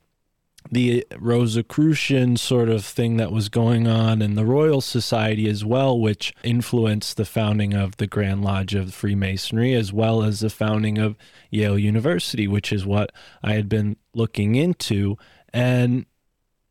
the 0.72 1.06
Rosicrucian 1.18 2.38
sort 2.38 2.70
of 2.70 2.84
thing 2.84 3.18
that 3.18 3.32
was 3.32 3.50
going 3.50 3.88
on 3.88 4.22
in 4.22 4.36
the 4.36 4.46
Royal 4.46 4.82
Society 4.82 5.48
as 5.50 5.64
well, 5.64 5.98
which 5.98 6.34
influenced 6.44 7.18
the 7.18 7.26
founding 7.26 7.74
of 7.74 7.98
the 7.98 8.08
Grand 8.08 8.44
Lodge 8.44 8.76
of 8.76 8.94
Freemasonry, 8.94 9.74
as 9.74 9.94
well 9.94 10.24
as 10.24 10.40
the 10.40 10.50
founding 10.50 10.98
of 10.98 11.16
Yale 11.50 11.80
University, 11.80 12.48
which 12.48 12.74
is 12.74 12.86
what 12.86 13.12
I 13.42 13.54
had 13.54 13.70
been 13.70 13.98
looking 14.14 14.56
into. 14.56 15.18
And 15.54 16.06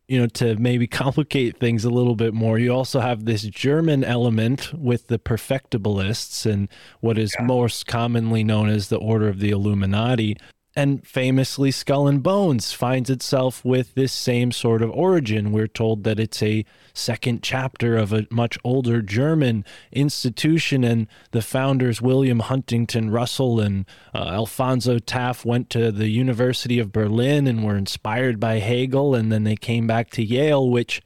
you 0.08 0.20
know, 0.20 0.26
to 0.26 0.56
maybe 0.56 0.86
complicate 1.04 1.58
things 1.58 1.84
a 1.84 1.90
little 1.90 2.16
bit 2.16 2.34
more, 2.34 2.58
you 2.58 2.72
also 2.72 3.00
have 3.00 3.24
this 3.24 3.42
German 3.42 4.04
element 4.04 4.72
with 4.72 5.08
the 5.08 5.18
perfectibilists 5.18 6.50
and 6.50 6.68
what 7.00 7.18
is 7.18 7.34
most 7.40 7.86
commonly 7.86 8.44
known 8.44 8.68
as 8.68 8.88
the 8.88 8.98
Order 8.98 9.28
of 9.28 9.40
the 9.40 9.50
Illuminati. 9.50 10.36
And 10.78 11.06
famously, 11.08 11.70
Skull 11.70 12.06
and 12.06 12.22
Bones 12.22 12.74
finds 12.74 13.08
itself 13.08 13.64
with 13.64 13.94
this 13.94 14.12
same 14.12 14.52
sort 14.52 14.82
of 14.82 14.90
origin. 14.90 15.50
We're 15.50 15.68
told 15.68 16.04
that 16.04 16.20
it's 16.20 16.42
a 16.42 16.66
second 16.92 17.42
chapter 17.42 17.96
of 17.96 18.12
a 18.12 18.26
much 18.30 18.58
older 18.62 19.00
German 19.00 19.64
institution, 19.90 20.84
and 20.84 21.06
the 21.30 21.40
founders, 21.40 22.02
William 22.02 22.40
Huntington 22.40 23.08
Russell 23.08 23.58
and 23.58 23.86
uh, 24.14 24.18
Alphonso 24.18 24.98
Taft, 24.98 25.46
went 25.46 25.70
to 25.70 25.90
the 25.90 26.08
University 26.08 26.78
of 26.78 26.92
Berlin 26.92 27.46
and 27.46 27.64
were 27.64 27.78
inspired 27.78 28.38
by 28.38 28.58
Hegel, 28.58 29.14
and 29.14 29.32
then 29.32 29.44
they 29.44 29.56
came 29.56 29.86
back 29.86 30.10
to 30.10 30.22
Yale, 30.22 30.68
which 30.68 31.00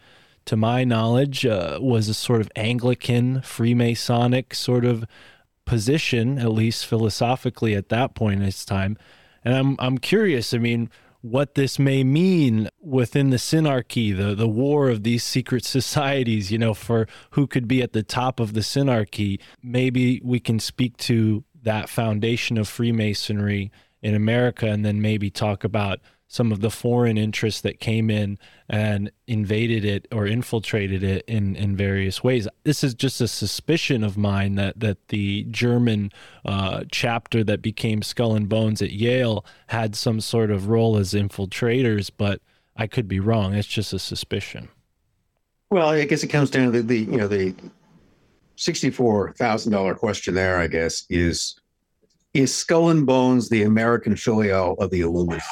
to 0.46 0.56
my 0.56 0.82
knowledge, 0.82 1.46
uh, 1.46 1.78
was 1.80 2.08
a 2.08 2.14
sort 2.14 2.40
of 2.40 2.50
Anglican, 2.56 3.40
Freemasonic 3.40 4.52
sort 4.52 4.84
of 4.84 5.04
position, 5.64 6.40
at 6.40 6.50
least 6.50 6.86
philosophically 6.86 7.76
at 7.76 7.88
that 7.90 8.16
point 8.16 8.40
in 8.40 8.48
its 8.48 8.64
time. 8.64 8.98
And 9.44 9.54
I'm 9.54 9.76
I'm 9.78 9.98
curious. 9.98 10.52
I 10.54 10.58
mean, 10.58 10.90
what 11.22 11.54
this 11.54 11.78
may 11.78 12.04
mean 12.04 12.68
within 12.80 13.30
the 13.30 13.36
synarchy, 13.36 14.16
the 14.16 14.34
the 14.34 14.48
war 14.48 14.88
of 14.88 15.02
these 15.02 15.24
secret 15.24 15.64
societies. 15.76 16.50
You 16.50 16.58
know, 16.58 16.74
for 16.74 17.06
who 17.30 17.46
could 17.46 17.68
be 17.68 17.82
at 17.82 17.92
the 17.92 18.02
top 18.02 18.40
of 18.40 18.52
the 18.52 18.60
synarchy. 18.60 19.40
Maybe 19.62 20.20
we 20.24 20.40
can 20.40 20.58
speak 20.58 20.96
to 20.98 21.44
that 21.62 21.88
foundation 21.88 22.56
of 22.56 22.68
Freemasonry 22.68 23.70
in 24.02 24.14
America, 24.14 24.66
and 24.66 24.84
then 24.84 25.02
maybe 25.02 25.30
talk 25.30 25.62
about 25.62 26.00
some 26.32 26.52
of 26.52 26.60
the 26.60 26.70
foreign 26.70 27.18
interests 27.18 27.60
that 27.60 27.80
came 27.80 28.08
in 28.08 28.38
and 28.68 29.10
invaded 29.26 29.84
it 29.84 30.06
or 30.12 30.28
infiltrated 30.28 31.02
it 31.02 31.24
in, 31.26 31.56
in 31.56 31.74
various 31.74 32.22
ways. 32.22 32.46
This 32.62 32.84
is 32.84 32.94
just 32.94 33.20
a 33.20 33.26
suspicion 33.26 34.04
of 34.04 34.16
mine 34.16 34.54
that 34.54 34.78
that 34.78 35.08
the 35.08 35.42
German 35.50 36.12
uh, 36.44 36.84
chapter 36.92 37.42
that 37.42 37.62
became 37.62 38.02
Skull 38.02 38.36
and 38.36 38.48
Bones 38.48 38.80
at 38.80 38.92
Yale 38.92 39.44
had 39.66 39.96
some 39.96 40.20
sort 40.20 40.52
of 40.52 40.68
role 40.68 40.96
as 40.96 41.14
infiltrators, 41.14 42.12
but 42.16 42.40
I 42.76 42.86
could 42.86 43.08
be 43.08 43.18
wrong. 43.18 43.54
It's 43.54 43.66
just 43.66 43.92
a 43.92 43.98
suspicion. 43.98 44.68
Well, 45.70 45.88
I 45.88 46.04
guess 46.04 46.22
it 46.22 46.28
comes 46.28 46.48
down 46.48 46.66
to 46.72 46.80
the, 46.80 46.82
the 46.82 47.10
you 47.10 47.18
know 47.18 47.26
the 47.26 47.56
sixty-four 48.54 49.32
thousand 49.32 49.72
dollar 49.72 49.96
question 49.96 50.34
there. 50.34 50.58
I 50.58 50.68
guess 50.68 51.06
is 51.10 51.58
is 52.34 52.54
Skull 52.54 52.90
and 52.90 53.04
Bones 53.04 53.48
the 53.48 53.64
American 53.64 54.14
filial 54.14 54.74
of 54.74 54.90
the 54.90 55.00
Illuminati? 55.00 55.42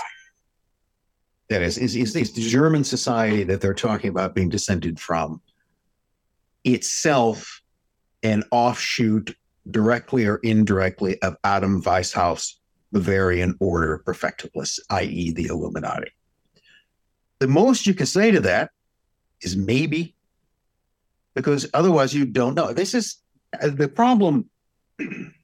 That 1.49 1.63
is, 1.63 1.79
is, 1.79 1.97
is 1.97 2.13
this 2.13 2.33
German 2.33 2.85
society 2.85 3.43
that 3.45 3.61
they're 3.61 3.75
talking 3.75 4.11
about 4.11 4.35
being 4.35 4.51
descended 4.51 5.01
from 5.01 5.41
itself 6.65 7.63
an 8.23 8.45
offshoot, 8.51 9.35
directly 9.71 10.27
or 10.27 10.37
indirectly, 10.43 11.21
of 11.23 11.37
Adam 11.45 11.83
Weishaupt's 11.83 12.61
Bavarian 12.93 13.55
Order 13.61 14.03
Perfectibilist, 14.05 14.81
i.e., 14.91 15.33
the 15.33 15.47
Illuminati? 15.47 16.11
The 17.39 17.49
most 17.49 17.87
you 17.87 17.95
can 17.95 18.07
say 18.07 18.31
to 18.31 18.41
that 18.41 18.71
is 19.41 19.57
maybe, 19.57 20.15
because 21.35 21.69
otherwise 21.73 22.15
you 22.15 22.27
don't 22.27 22.55
know. 22.55 22.73
This 22.73 22.95
is 22.95 23.17
uh, 23.63 23.69
the 23.69 23.89
problem. 23.89 24.51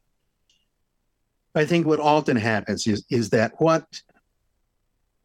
I 1.54 1.64
think 1.64 1.86
what 1.86 2.00
often 2.00 2.36
happens 2.36 2.86
is 2.86 3.04
is 3.10 3.30
that 3.30 3.52
what 3.58 3.86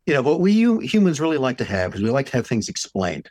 you 0.10 0.16
know 0.16 0.24
what 0.24 0.40
we 0.40 0.54
humans 0.88 1.22
really 1.22 1.38
like 1.38 1.60
to 1.60 1.64
have 1.64 1.94
is 1.94 2.02
we 2.02 2.10
like 2.10 2.26
to 2.26 2.32
have 2.32 2.48
things 2.48 2.68
explained. 2.68 3.30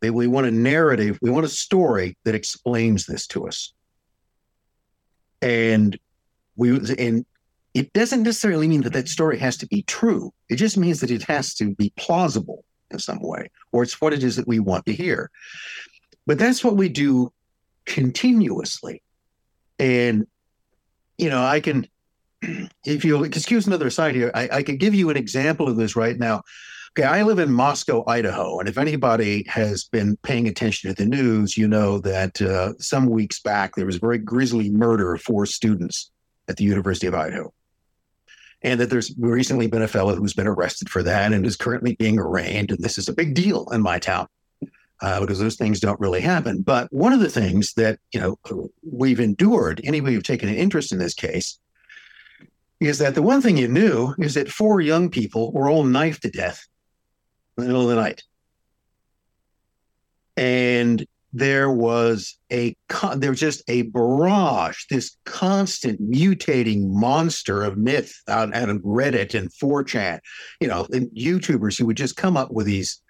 We, 0.00 0.28
want 0.28 0.46
a 0.46 0.52
narrative, 0.52 1.18
we 1.20 1.28
want 1.28 1.44
a 1.44 1.48
story 1.48 2.16
that 2.22 2.36
explains 2.36 3.06
this 3.06 3.26
to 3.28 3.48
us, 3.48 3.72
and 5.40 5.98
we 6.54 6.76
and 6.98 7.26
it 7.74 7.92
doesn't 7.92 8.22
necessarily 8.22 8.68
mean 8.68 8.82
that 8.82 8.92
that 8.92 9.08
story 9.08 9.40
has 9.40 9.56
to 9.56 9.66
be 9.66 9.82
true. 9.82 10.32
It 10.48 10.56
just 10.56 10.76
means 10.76 11.00
that 11.00 11.10
it 11.10 11.24
has 11.24 11.52
to 11.54 11.74
be 11.74 11.92
plausible 11.96 12.64
in 12.92 13.00
some 13.00 13.20
way, 13.20 13.50
or 13.72 13.82
it's 13.82 14.00
what 14.00 14.12
it 14.12 14.22
is 14.22 14.36
that 14.36 14.46
we 14.46 14.60
want 14.60 14.86
to 14.86 14.92
hear. 14.92 15.32
But 16.26 16.38
that's 16.38 16.62
what 16.62 16.76
we 16.76 16.90
do 16.90 17.32
continuously. 17.86 19.02
And, 19.80 20.28
you 21.18 21.28
know, 21.28 21.42
I 21.42 21.58
can, 21.58 21.88
if 22.84 23.04
you'll 23.04 23.24
excuse 23.24 23.66
another 23.66 23.86
aside 23.86 24.14
here, 24.14 24.30
I, 24.34 24.48
I 24.52 24.62
can 24.62 24.76
give 24.76 24.94
you 24.94 25.10
an 25.10 25.16
example 25.16 25.68
of 25.68 25.76
this 25.76 25.96
right 25.96 26.18
now. 26.18 26.42
Okay, 26.98 27.06
I 27.06 27.22
live 27.22 27.38
in 27.38 27.50
Moscow, 27.50 28.04
Idaho, 28.06 28.58
and 28.58 28.68
if 28.68 28.76
anybody 28.76 29.44
has 29.48 29.84
been 29.84 30.18
paying 30.18 30.46
attention 30.46 30.90
to 30.90 30.94
the 30.94 31.08
news, 31.08 31.56
you 31.56 31.66
know 31.66 31.98
that 32.00 32.42
uh, 32.42 32.74
some 32.78 33.06
weeks 33.06 33.40
back 33.40 33.74
there 33.74 33.86
was 33.86 33.96
a 33.96 34.00
very 34.00 34.18
grisly 34.18 34.70
murder 34.70 35.14
of 35.14 35.22
four 35.22 35.46
students 35.46 36.10
at 36.48 36.58
the 36.58 36.64
University 36.64 37.06
of 37.06 37.14
Idaho 37.14 37.52
and 38.62 38.80
that 38.80 38.90
there's 38.90 39.12
recently 39.18 39.66
been 39.66 39.82
a 39.82 39.88
fellow 39.88 40.14
who's 40.14 40.34
been 40.34 40.46
arrested 40.46 40.88
for 40.88 41.02
that 41.02 41.32
and 41.32 41.44
is 41.44 41.56
currently 41.56 41.94
being 41.96 42.18
arraigned. 42.18 42.70
And 42.70 42.80
this 42.80 42.98
is 42.98 43.08
a 43.08 43.12
big 43.12 43.34
deal 43.34 43.68
in 43.72 43.82
my 43.82 43.98
town 43.98 44.28
uh, 45.00 45.20
because 45.20 45.38
those 45.38 45.56
things 45.56 45.80
don't 45.80 45.98
really 46.00 46.20
happen. 46.20 46.62
But 46.62 46.92
one 46.92 47.12
of 47.12 47.20
the 47.20 47.30
things 47.30 47.74
that 47.74 47.98
you 48.12 48.20
know 48.20 48.38
we've 48.82 49.20
endured, 49.20 49.80
anybody 49.84 50.14
who've 50.14 50.22
taken 50.22 50.48
an 50.48 50.54
interest 50.54 50.92
in 50.92 50.98
this 50.98 51.14
case, 51.14 51.58
is 52.86 52.98
that 52.98 53.14
the 53.14 53.22
one 53.22 53.40
thing 53.40 53.56
you 53.56 53.68
knew 53.68 54.14
is 54.18 54.34
that 54.34 54.50
four 54.50 54.80
young 54.80 55.08
people 55.08 55.52
were 55.52 55.68
all 55.68 55.84
knifed 55.84 56.22
to 56.22 56.30
death 56.30 56.66
in 57.56 57.64
the 57.64 57.68
middle 57.68 57.82
of 57.82 57.88
the 57.88 58.00
night. 58.02 58.22
And 60.36 61.06
there 61.32 61.70
was 61.70 62.38
a 62.50 62.76
there 63.16 63.30
was 63.30 63.40
just 63.40 63.62
a 63.68 63.82
barrage, 63.82 64.84
this 64.90 65.16
constant 65.24 66.00
mutating 66.10 66.88
monster 66.88 67.62
of 67.62 67.78
myth 67.78 68.14
out, 68.28 68.54
out 68.54 68.68
of 68.68 68.78
Reddit 68.78 69.34
and 69.34 69.50
4chan, 69.50 70.20
you 70.60 70.68
know, 70.68 70.86
and 70.92 71.08
YouTubers 71.10 71.78
who 71.78 71.86
would 71.86 71.96
just 71.96 72.16
come 72.16 72.36
up 72.36 72.50
with 72.50 72.66
these, 72.66 73.00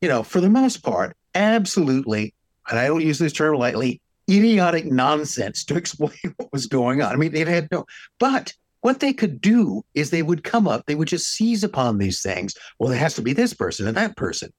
you 0.00 0.08
know, 0.08 0.22
for 0.22 0.40
the 0.40 0.48
most 0.48 0.82
part, 0.82 1.16
absolutely, 1.34 2.34
and 2.70 2.78
I 2.78 2.86
don't 2.86 3.02
use 3.02 3.18
this 3.18 3.34
term 3.34 3.56
lightly, 3.56 4.00
idiotic 4.30 4.86
nonsense 4.86 5.64
to 5.66 5.76
explain 5.76 6.34
what 6.36 6.52
was 6.52 6.66
going 6.66 7.02
on. 7.02 7.12
I 7.12 7.16
mean, 7.16 7.32
they 7.32 7.44
had 7.44 7.68
no, 7.70 7.84
but 8.18 8.54
what 8.82 9.00
they 9.00 9.12
could 9.12 9.40
do 9.40 9.84
is 9.94 10.10
they 10.10 10.22
would 10.22 10.44
come 10.44 10.68
up, 10.68 10.86
they 10.86 10.94
would 10.94 11.08
just 11.08 11.30
seize 11.30 11.64
upon 11.64 11.98
these 11.98 12.22
things. 12.22 12.54
Well, 12.78 12.92
it 12.92 12.98
has 12.98 13.14
to 13.14 13.22
be 13.22 13.32
this 13.32 13.54
person 13.54 13.88
and 13.88 13.96
that 13.96 14.16
person. 14.16 14.52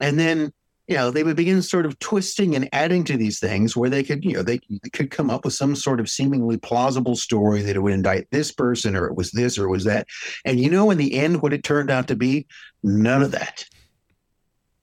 And 0.00 0.18
then 0.18 0.52
you 0.88 0.96
know, 0.96 1.10
they 1.10 1.22
would 1.22 1.36
begin 1.36 1.62
sort 1.62 1.86
of 1.86 1.98
twisting 2.00 2.56
and 2.56 2.68
adding 2.72 3.04
to 3.04 3.16
these 3.16 3.38
things 3.38 3.76
where 3.76 3.88
they 3.88 4.02
could, 4.02 4.24
you 4.24 4.32
know, 4.32 4.42
they, 4.42 4.60
they 4.68 4.90
could 4.90 5.10
come 5.10 5.30
up 5.30 5.44
with 5.44 5.54
some 5.54 5.76
sort 5.76 6.00
of 6.00 6.10
seemingly 6.10 6.56
plausible 6.56 7.14
story 7.14 7.62
that 7.62 7.76
it 7.76 7.78
would 7.78 7.92
indict 7.92 8.28
this 8.30 8.50
person 8.50 8.96
or 8.96 9.06
it 9.06 9.14
was 9.14 9.30
this 9.30 9.56
or 9.56 9.64
it 9.64 9.70
was 9.70 9.84
that. 9.84 10.08
And 10.44 10.58
you 10.58 10.70
know, 10.70 10.90
in 10.90 10.98
the 10.98 11.14
end, 11.14 11.40
what 11.40 11.52
it 11.52 11.62
turned 11.62 11.90
out 11.90 12.08
to 12.08 12.16
be? 12.16 12.46
None 12.82 13.22
of 13.22 13.30
that. 13.30 13.64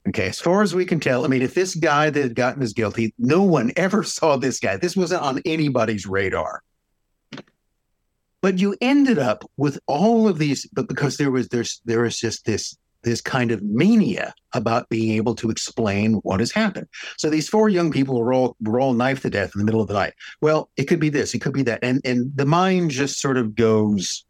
Okay, 0.07 0.29
as 0.29 0.39
far 0.39 0.63
as 0.63 0.73
we 0.73 0.85
can 0.85 0.99
tell, 1.01 1.25
I 1.25 1.27
mean, 1.27 1.41
if 1.41 1.53
this 1.53 1.75
guy 1.75 2.09
that 2.09 2.23
had 2.23 2.33
gotten 2.33 2.63
is 2.63 2.73
guilty, 2.73 3.13
no 3.19 3.43
one 3.43 3.71
ever 3.75 4.01
saw 4.03 4.37
this 4.37 4.59
guy. 4.59 4.77
This 4.77 4.95
wasn't 4.95 5.21
on 5.21 5.41
anybody's 5.45 6.07
radar. 6.07 6.63
But 8.41 8.59
you 8.59 8.75
ended 8.79 9.19
up 9.19 9.43
with 9.57 9.79
all 9.85 10.27
of 10.27 10.37
these, 10.37 10.65
but 10.71 10.87
because 10.87 11.17
there 11.17 11.31
was 11.31 11.49
there's 11.49 11.81
there 11.85 12.01
was 12.01 12.17
just 12.17 12.45
this 12.45 12.77
this 13.03 13.21
kind 13.21 13.51
of 13.51 13.61
mania 13.61 14.33
about 14.53 14.89
being 14.89 15.15
able 15.15 15.35
to 15.35 15.49
explain 15.49 16.15
what 16.15 16.39
has 16.39 16.51
happened. 16.51 16.87
So 17.17 17.29
these 17.29 17.47
four 17.47 17.69
young 17.69 17.91
people 17.91 18.19
were 18.19 18.33
all 18.33 18.55
were 18.61 18.79
all 18.79 18.93
knifed 18.93 19.23
to 19.23 19.29
death 19.29 19.51
in 19.55 19.59
the 19.59 19.65
middle 19.65 19.81
of 19.81 19.87
the 19.87 19.93
night. 19.93 20.13
Well, 20.41 20.69
it 20.77 20.85
could 20.85 20.99
be 20.99 21.09
this, 21.09 21.33
it 21.33 21.39
could 21.39 21.53
be 21.53 21.63
that, 21.63 21.79
and 21.81 22.01
and 22.05 22.31
the 22.35 22.45
mind 22.45 22.91
just 22.91 23.19
sort 23.19 23.37
of 23.37 23.55
goes, 23.55 24.25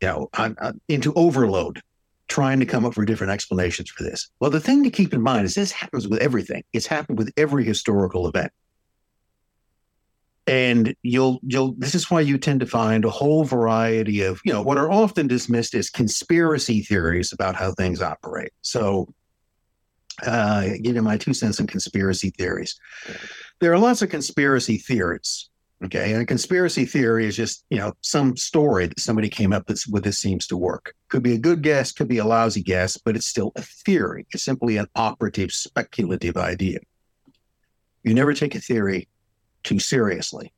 you 0.00 0.08
know, 0.08 0.28
on, 0.36 0.56
on, 0.60 0.80
into 0.88 1.12
overload, 1.14 1.82
trying 2.28 2.60
to 2.60 2.66
come 2.66 2.84
up 2.84 2.96
with 2.96 3.06
different 3.06 3.32
explanations 3.32 3.90
for 3.90 4.02
this. 4.02 4.30
Well, 4.40 4.50
the 4.50 4.60
thing 4.60 4.82
to 4.84 4.90
keep 4.90 5.14
in 5.14 5.22
mind 5.22 5.46
is 5.46 5.54
this 5.54 5.72
happens 5.72 6.08
with 6.08 6.20
everything. 6.20 6.64
It's 6.72 6.86
happened 6.86 7.18
with 7.18 7.32
every 7.36 7.64
historical 7.64 8.26
event 8.28 8.52
and 10.48 10.94
you'll 11.02 11.38
you'll 11.46 11.74
this 11.76 11.94
is 11.94 12.10
why 12.10 12.20
you 12.20 12.38
tend 12.38 12.60
to 12.60 12.66
find 12.66 13.04
a 13.04 13.10
whole 13.10 13.44
variety 13.44 14.22
of 14.22 14.40
you 14.44 14.52
know 14.52 14.62
what 14.62 14.78
are 14.78 14.90
often 14.90 15.26
dismissed 15.26 15.74
as 15.74 15.90
conspiracy 15.90 16.80
theories 16.80 17.32
about 17.32 17.54
how 17.54 17.72
things 17.72 18.00
operate. 18.00 18.52
So 18.62 19.12
uh 20.26 20.70
give 20.82 20.96
you 20.96 21.02
my 21.02 21.18
two 21.18 21.34
cents 21.34 21.60
on 21.60 21.66
conspiracy 21.66 22.30
theories. 22.30 22.80
There 23.60 23.72
are 23.72 23.78
lots 23.78 24.02
of 24.02 24.08
conspiracy 24.08 24.78
theories 24.78 25.50
okay? 25.84 26.12
And 26.12 26.22
a 26.22 26.26
conspiracy 26.26 26.86
theory 26.86 27.26
is 27.26 27.36
just 27.36 27.64
you 27.68 27.78
know 27.78 27.92
some 28.00 28.34
story 28.36 28.86
that 28.86 28.98
somebody 28.98 29.28
came 29.28 29.52
up 29.52 29.68
with, 29.68 29.84
with 29.90 30.02
this 30.02 30.18
seems 30.18 30.46
to 30.46 30.56
work. 30.56 30.94
Could 31.08 31.22
be 31.22 31.34
a 31.34 31.38
good 31.38 31.62
guess 31.62 31.92
could 31.92 32.08
be 32.08 32.18
a 32.18 32.24
lousy 32.24 32.62
guess 32.62 32.96
but 32.96 33.16
it's 33.16 33.26
still 33.26 33.52
a 33.54 33.62
theory. 33.62 34.26
It's 34.32 34.44
simply 34.44 34.78
an 34.78 34.86
operative 34.94 35.52
speculative 35.52 36.38
idea. 36.38 36.78
You 38.02 38.14
never 38.14 38.32
take 38.32 38.54
a 38.54 38.60
theory 38.60 39.08
too 39.62 39.78
seriously. 39.78 40.52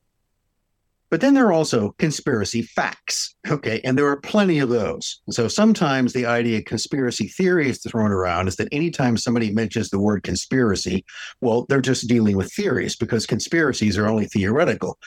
But 1.11 1.21
then 1.21 1.35
there 1.35 1.47
are 1.47 1.53
also 1.53 1.97
conspiracy 1.99 2.63
facts, 2.63 3.35
okay? 3.49 3.81
And 3.83 3.99
there 3.99 4.07
are 4.07 4.21
plenty 4.21 4.61
of 4.61 4.69
those. 4.69 5.21
So 5.31 5.49
sometimes 5.49 6.13
the 6.13 6.27
idea 6.27 6.59
of 6.59 6.67
conspiracy 6.67 7.27
theory 7.27 7.69
is 7.69 7.83
thrown 7.83 8.13
around 8.13 8.47
is 8.47 8.55
that 8.57 8.69
anytime 8.71 9.17
somebody 9.17 9.51
mentions 9.51 9.91
the 9.91 9.99
word 9.99 10.23
conspiracy, 10.23 11.05
well, 11.41 11.67
they're 11.69 11.81
just 11.81 12.09
dealing 12.09 12.37
with 12.37 12.53
theories 12.53 12.95
because 12.95 13.27
conspiracies 13.27 13.99
are 13.99 14.07
only 14.07 14.27
theoretical. 14.27 14.99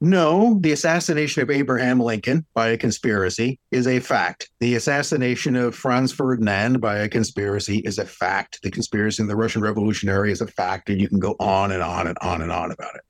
No, 0.00 0.58
the 0.60 0.72
assassination 0.72 1.42
of 1.42 1.50
Abraham 1.50 2.00
Lincoln 2.00 2.44
by 2.54 2.68
a 2.68 2.76
conspiracy 2.76 3.60
is 3.70 3.86
a 3.86 4.00
fact. 4.00 4.50
The 4.58 4.74
assassination 4.74 5.54
of 5.54 5.74
Franz 5.74 6.12
Ferdinand 6.12 6.80
by 6.80 6.98
a 6.98 7.08
conspiracy 7.08 7.78
is 7.78 7.98
a 7.98 8.06
fact. 8.06 8.60
The 8.62 8.70
conspiracy 8.72 9.22
in 9.22 9.28
the 9.28 9.36
Russian 9.36 9.62
Revolutionary 9.62 10.32
is 10.32 10.40
a 10.40 10.46
fact, 10.48 10.88
and 10.90 11.00
you 11.00 11.08
can 11.08 11.20
go 11.20 11.36
on 11.38 11.70
and 11.70 11.82
on 11.82 12.08
and 12.08 12.18
on 12.22 12.42
and 12.42 12.50
on 12.50 12.72
about 12.72 12.96
it. 12.96 13.02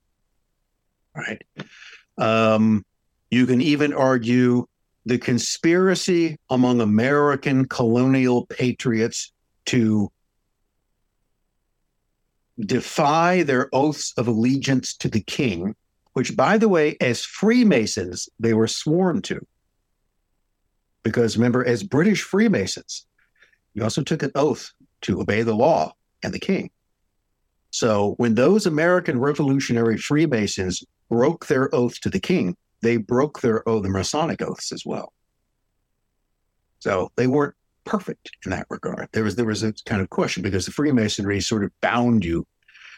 Right. 1.19 1.43
Um, 2.17 2.85
you 3.29 3.45
can 3.45 3.61
even 3.61 3.93
argue 3.93 4.65
the 5.05 5.17
conspiracy 5.17 6.37
among 6.49 6.81
American 6.81 7.65
colonial 7.65 8.45
patriots 8.45 9.31
to 9.65 10.11
defy 12.59 13.43
their 13.43 13.69
oaths 13.73 14.13
of 14.17 14.27
allegiance 14.27 14.95
to 14.97 15.09
the 15.09 15.21
king, 15.21 15.75
which, 16.13 16.35
by 16.35 16.57
the 16.57 16.69
way, 16.69 16.97
as 16.99 17.23
Freemasons, 17.23 18.29
they 18.39 18.53
were 18.53 18.67
sworn 18.67 19.21
to. 19.23 19.45
Because 21.03 21.37
remember, 21.37 21.65
as 21.65 21.83
British 21.83 22.23
Freemasons, 22.23 23.05
you 23.73 23.83
also 23.83 24.03
took 24.03 24.23
an 24.23 24.31
oath 24.35 24.71
to 25.01 25.21
obey 25.21 25.43
the 25.43 25.55
law 25.55 25.93
and 26.23 26.33
the 26.33 26.39
king. 26.39 26.69
So 27.71 28.15
when 28.17 28.35
those 28.35 28.65
American 28.65 29.19
Revolutionary 29.19 29.97
Freemasons 29.97 30.83
broke 31.09 31.47
their 31.47 31.73
oath 31.73 31.99
to 32.01 32.09
the 32.09 32.19
king, 32.19 32.55
they 32.81 32.97
broke 32.97 33.41
their 33.41 33.67
oath, 33.67 33.83
the 33.83 33.89
Masonic 33.89 34.41
oaths 34.41 34.71
as 34.71 34.85
well. 34.85 35.13
So 36.79 37.11
they 37.15 37.27
weren't 37.27 37.55
perfect 37.83 38.31
in 38.45 38.51
that 38.51 38.67
regard. 38.69 39.09
There 39.11 39.23
was 39.23 39.35
there 39.35 39.45
was 39.45 39.63
a 39.63 39.73
kind 39.85 40.01
of 40.01 40.09
question 40.09 40.43
because 40.43 40.65
the 40.65 40.71
Freemasonry 40.71 41.41
sort 41.41 41.63
of 41.63 41.71
bound 41.81 42.23
you 42.23 42.45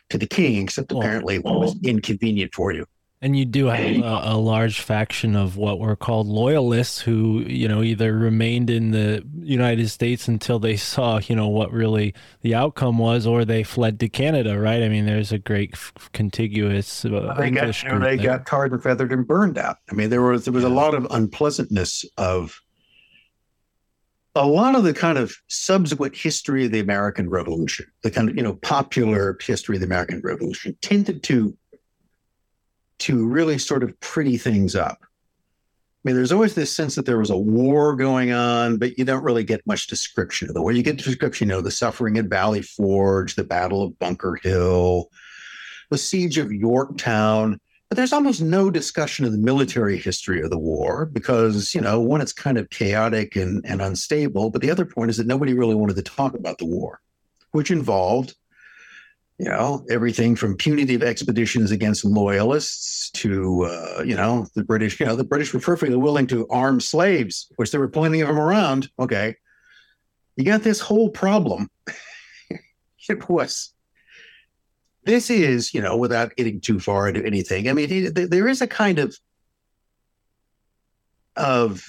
to 0.09 0.17
the 0.17 0.27
king, 0.27 0.61
except 0.61 0.91
apparently 0.91 1.35
it 1.35 1.43
was 1.43 1.75
inconvenient 1.83 2.53
for 2.53 2.71
you. 2.71 2.85
And 3.23 3.37
you 3.37 3.45
do 3.45 3.67
have 3.67 4.03
a, 4.03 4.31
a 4.33 4.37
large 4.37 4.81
faction 4.81 5.35
of 5.35 5.55
what 5.55 5.79
were 5.79 5.95
called 5.95 6.25
loyalists 6.25 7.01
who, 7.01 7.41
you 7.47 7.67
know, 7.67 7.83
either 7.83 8.17
remained 8.17 8.71
in 8.71 8.89
the 8.89 9.23
United 9.43 9.89
States 9.89 10.27
until 10.27 10.57
they 10.57 10.75
saw, 10.75 11.19
you 11.19 11.35
know, 11.35 11.47
what 11.47 11.71
really 11.71 12.15
the 12.41 12.55
outcome 12.55 12.97
was, 12.97 13.27
or 13.27 13.45
they 13.45 13.61
fled 13.61 13.99
to 13.99 14.09
Canada, 14.09 14.59
right? 14.59 14.81
I 14.81 14.89
mean, 14.89 15.05
there's 15.05 15.31
a 15.31 15.37
great 15.37 15.73
f- 15.73 16.09
contiguous 16.13 17.05
uh, 17.05 17.35
They 17.37 17.51
got 17.51 17.67
English 17.67 17.83
you 17.83 17.89
know, 17.89 17.97
group 17.99 18.09
they 18.09 18.17
there. 18.17 18.25
got 18.25 18.47
tarred 18.47 18.71
and 18.71 18.81
feathered 18.81 19.11
and 19.11 19.27
burned 19.27 19.59
out. 19.59 19.77
I 19.91 19.93
mean, 19.93 20.09
there 20.09 20.23
was 20.23 20.45
there 20.45 20.53
was 20.53 20.63
a 20.63 20.69
lot 20.69 20.95
of 20.95 21.05
unpleasantness 21.11 22.05
of 22.17 22.59
a 24.33 24.47
lot 24.47 24.75
of 24.75 24.83
the 24.83 24.93
kind 24.93 25.19
of 25.19 25.35
subsequent 25.47 26.15
history 26.15 26.65
of 26.65 26.71
the 26.71 26.79
American 26.79 27.29
Revolution, 27.29 27.85
the 28.01 28.09
kind 28.09 28.29
of 28.29 28.35
you 28.35 28.41
know 28.41 28.53
popular 28.55 29.37
history 29.39 29.75
of 29.75 29.81
the 29.81 29.85
American 29.85 30.21
Revolution, 30.23 30.75
tended 30.81 31.21
to 31.23 31.55
to 33.01 33.27
really 33.27 33.57
sort 33.57 33.83
of 33.83 33.99
pretty 33.99 34.37
things 34.37 34.75
up. 34.75 34.99
I 35.01 36.09
mean, 36.09 36.15
there's 36.15 36.31
always 36.31 36.55
this 36.55 36.75
sense 36.75 36.95
that 36.95 37.05
there 37.05 37.19
was 37.19 37.29
a 37.29 37.37
war 37.37 37.95
going 37.95 38.31
on, 38.31 38.77
but 38.77 38.97
you 38.97 39.05
don't 39.05 39.23
really 39.23 39.43
get 39.43 39.65
much 39.67 39.85
description 39.85 40.47
of 40.47 40.55
the 40.55 40.61
war. 40.61 40.71
You 40.71 40.81
get 40.81 40.97
description, 40.97 41.49
you 41.49 41.55
know, 41.55 41.61
the 41.61 41.69
suffering 41.69 42.17
at 42.17 42.25
Valley 42.25 42.63
Forge, 42.63 43.35
the 43.35 43.43
Battle 43.43 43.83
of 43.83 43.99
Bunker 43.99 44.39
Hill, 44.41 45.11
the 45.91 45.99
siege 45.99 46.39
of 46.39 46.51
Yorktown. 46.51 47.59
But 47.87 47.97
there's 47.97 48.13
almost 48.13 48.41
no 48.41 48.71
discussion 48.71 49.25
of 49.25 49.31
the 49.31 49.37
military 49.37 49.97
history 49.97 50.41
of 50.41 50.49
the 50.49 50.57
war 50.57 51.05
because, 51.05 51.75
you 51.75 51.81
know, 51.81 51.99
one, 51.99 52.21
it's 52.21 52.33
kind 52.33 52.57
of 52.57 52.69
chaotic 52.71 53.35
and, 53.35 53.63
and 53.65 53.81
unstable. 53.81 54.49
But 54.49 54.61
the 54.61 54.71
other 54.71 54.85
point 54.85 55.11
is 55.11 55.17
that 55.17 55.27
nobody 55.27 55.53
really 55.53 55.75
wanted 55.75 55.97
to 55.97 56.01
talk 56.01 56.33
about 56.33 56.57
the 56.57 56.65
war, 56.65 56.99
which 57.51 57.69
involved, 57.69 58.33
you 59.41 59.49
know, 59.49 59.83
everything 59.89 60.35
from 60.35 60.55
punitive 60.55 61.01
expeditions 61.01 61.71
against 61.71 62.05
loyalists 62.05 63.09
to, 63.09 63.63
uh, 63.63 64.03
you 64.05 64.15
know, 64.15 64.45
the 64.53 64.63
British, 64.63 64.99
you 64.99 65.05
know, 65.07 65.15
the 65.15 65.23
British 65.23 65.51
were 65.51 65.59
perfectly 65.59 65.95
willing 65.95 66.27
to 66.27 66.47
arm 66.49 66.79
slaves, 66.79 67.51
which 67.55 67.71
there 67.71 67.79
were 67.79 67.87
plenty 67.87 68.21
of 68.21 68.27
them 68.27 68.37
around. 68.37 68.87
Okay. 68.99 69.35
You 70.35 70.45
got 70.45 70.61
this 70.61 70.79
whole 70.79 71.09
problem. 71.09 71.71
it 73.09 73.27
was 73.27 73.73
this 75.05 75.31
is, 75.31 75.73
you 75.73 75.81
know, 75.81 75.97
without 75.97 76.35
getting 76.35 76.61
too 76.61 76.79
far 76.79 77.07
into 77.07 77.25
anything. 77.25 77.67
I 77.67 77.73
mean, 77.73 78.13
there 78.13 78.47
is 78.47 78.61
a 78.61 78.67
kind 78.67 78.99
of 78.99 79.17
of 81.35 81.83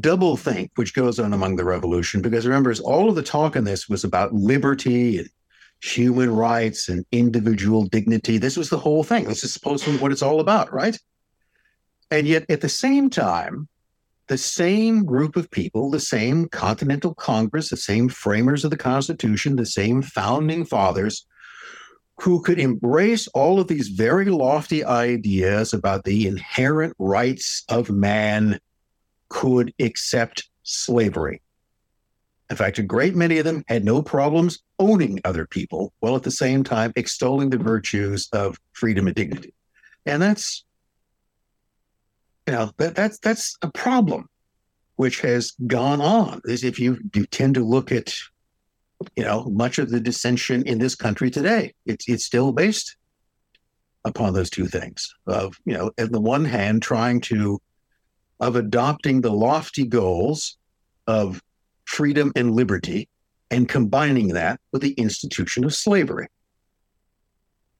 double 0.00 0.36
think 0.36 0.72
which 0.74 0.94
goes 0.94 1.18
on 1.18 1.32
among 1.32 1.56
the 1.56 1.64
revolution 1.64 2.20
because 2.20 2.46
remember, 2.46 2.74
all 2.84 3.08
of 3.08 3.14
the 3.14 3.22
talk 3.22 3.56
in 3.56 3.64
this 3.64 3.88
was 3.88 4.04
about 4.04 4.34
liberty 4.34 5.20
and 5.20 5.30
human 5.80 6.30
rights 6.34 6.88
and 6.88 7.04
individual 7.12 7.84
dignity. 7.84 8.38
This 8.38 8.56
was 8.56 8.70
the 8.70 8.78
whole 8.78 9.04
thing. 9.04 9.24
This 9.24 9.44
is 9.44 9.52
supposed 9.52 9.84
to 9.84 9.92
be 9.92 9.98
what 9.98 10.12
it's 10.12 10.22
all 10.22 10.40
about, 10.40 10.72
right? 10.72 10.98
And 12.10 12.26
yet, 12.26 12.46
at 12.48 12.60
the 12.60 12.68
same 12.68 13.10
time, 13.10 13.68
the 14.28 14.38
same 14.38 15.04
group 15.04 15.36
of 15.36 15.50
people, 15.50 15.90
the 15.90 16.00
same 16.00 16.48
Continental 16.48 17.14
Congress, 17.14 17.70
the 17.70 17.76
same 17.76 18.08
framers 18.08 18.64
of 18.64 18.70
the 18.70 18.76
Constitution, 18.76 19.56
the 19.56 19.66
same 19.66 20.02
founding 20.02 20.64
fathers, 20.64 21.26
who 22.20 22.42
could 22.42 22.58
embrace 22.58 23.28
all 23.28 23.60
of 23.60 23.68
these 23.68 23.88
very 23.88 24.26
lofty 24.26 24.84
ideas 24.84 25.74
about 25.74 26.04
the 26.04 26.26
inherent 26.26 26.94
rights 26.98 27.64
of 27.68 27.90
man 27.90 28.58
could 29.28 29.72
accept 29.78 30.48
slavery. 30.62 31.42
In 32.48 32.56
fact, 32.56 32.78
a 32.78 32.82
great 32.82 33.14
many 33.14 33.38
of 33.38 33.44
them 33.44 33.64
had 33.68 33.84
no 33.84 34.02
problems 34.02 34.60
owning 34.78 35.20
other 35.24 35.46
people 35.46 35.92
while 36.00 36.16
at 36.16 36.22
the 36.22 36.30
same 36.30 36.62
time 36.62 36.92
extolling 36.96 37.50
the 37.50 37.58
virtues 37.58 38.28
of 38.32 38.58
freedom 38.72 39.06
and 39.06 39.16
dignity. 39.16 39.54
And 40.04 40.22
that's 40.22 40.64
you 42.46 42.52
know 42.52 42.70
that 42.78 42.94
that's 42.94 43.18
that's 43.18 43.56
a 43.62 43.70
problem 43.70 44.28
which 44.96 45.20
has 45.20 45.52
gone 45.66 46.00
on 46.00 46.40
is 46.44 46.64
if 46.64 46.78
you 46.78 46.98
you 47.14 47.26
tend 47.26 47.54
to 47.54 47.64
look 47.64 47.92
at 47.92 48.14
you 49.16 49.24
know 49.24 49.44
much 49.46 49.78
of 49.78 49.90
the 49.90 50.00
dissension 50.00 50.62
in 50.62 50.78
this 50.78 50.94
country 50.94 51.30
today 51.30 51.74
it's 51.84 52.08
it's 52.08 52.24
still 52.24 52.52
based 52.52 52.96
upon 54.04 54.32
those 54.32 54.48
two 54.48 54.66
things 54.66 55.12
of 55.26 55.56
you 55.64 55.74
know 55.74 55.90
on 55.98 56.12
the 56.12 56.20
one 56.20 56.44
hand 56.44 56.82
trying 56.82 57.20
to 57.20 57.60
of 58.40 58.56
adopting 58.56 59.20
the 59.20 59.32
lofty 59.32 59.86
goals 59.86 60.56
of 61.06 61.42
freedom 61.84 62.32
and 62.36 62.54
liberty 62.54 63.08
and 63.50 63.68
combining 63.68 64.28
that 64.28 64.60
with 64.72 64.82
the 64.82 64.92
institution 64.92 65.64
of 65.64 65.74
slavery 65.74 66.28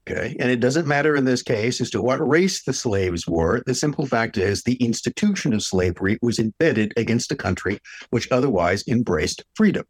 okay 0.08 0.36
and 0.38 0.50
it 0.50 0.60
doesn't 0.60 0.86
matter 0.86 1.16
in 1.16 1.24
this 1.24 1.42
case 1.42 1.80
as 1.80 1.90
to 1.90 2.00
what 2.00 2.26
race 2.26 2.62
the 2.62 2.72
slaves 2.72 3.26
were 3.26 3.62
the 3.66 3.74
simple 3.74 4.06
fact 4.06 4.36
is 4.38 4.62
the 4.62 4.76
institution 4.76 5.52
of 5.52 5.62
slavery 5.62 6.18
was 6.22 6.38
embedded 6.38 6.92
against 6.96 7.32
a 7.32 7.36
country 7.36 7.78
which 8.10 8.30
otherwise 8.30 8.86
embraced 8.86 9.44
freedom 9.54 9.84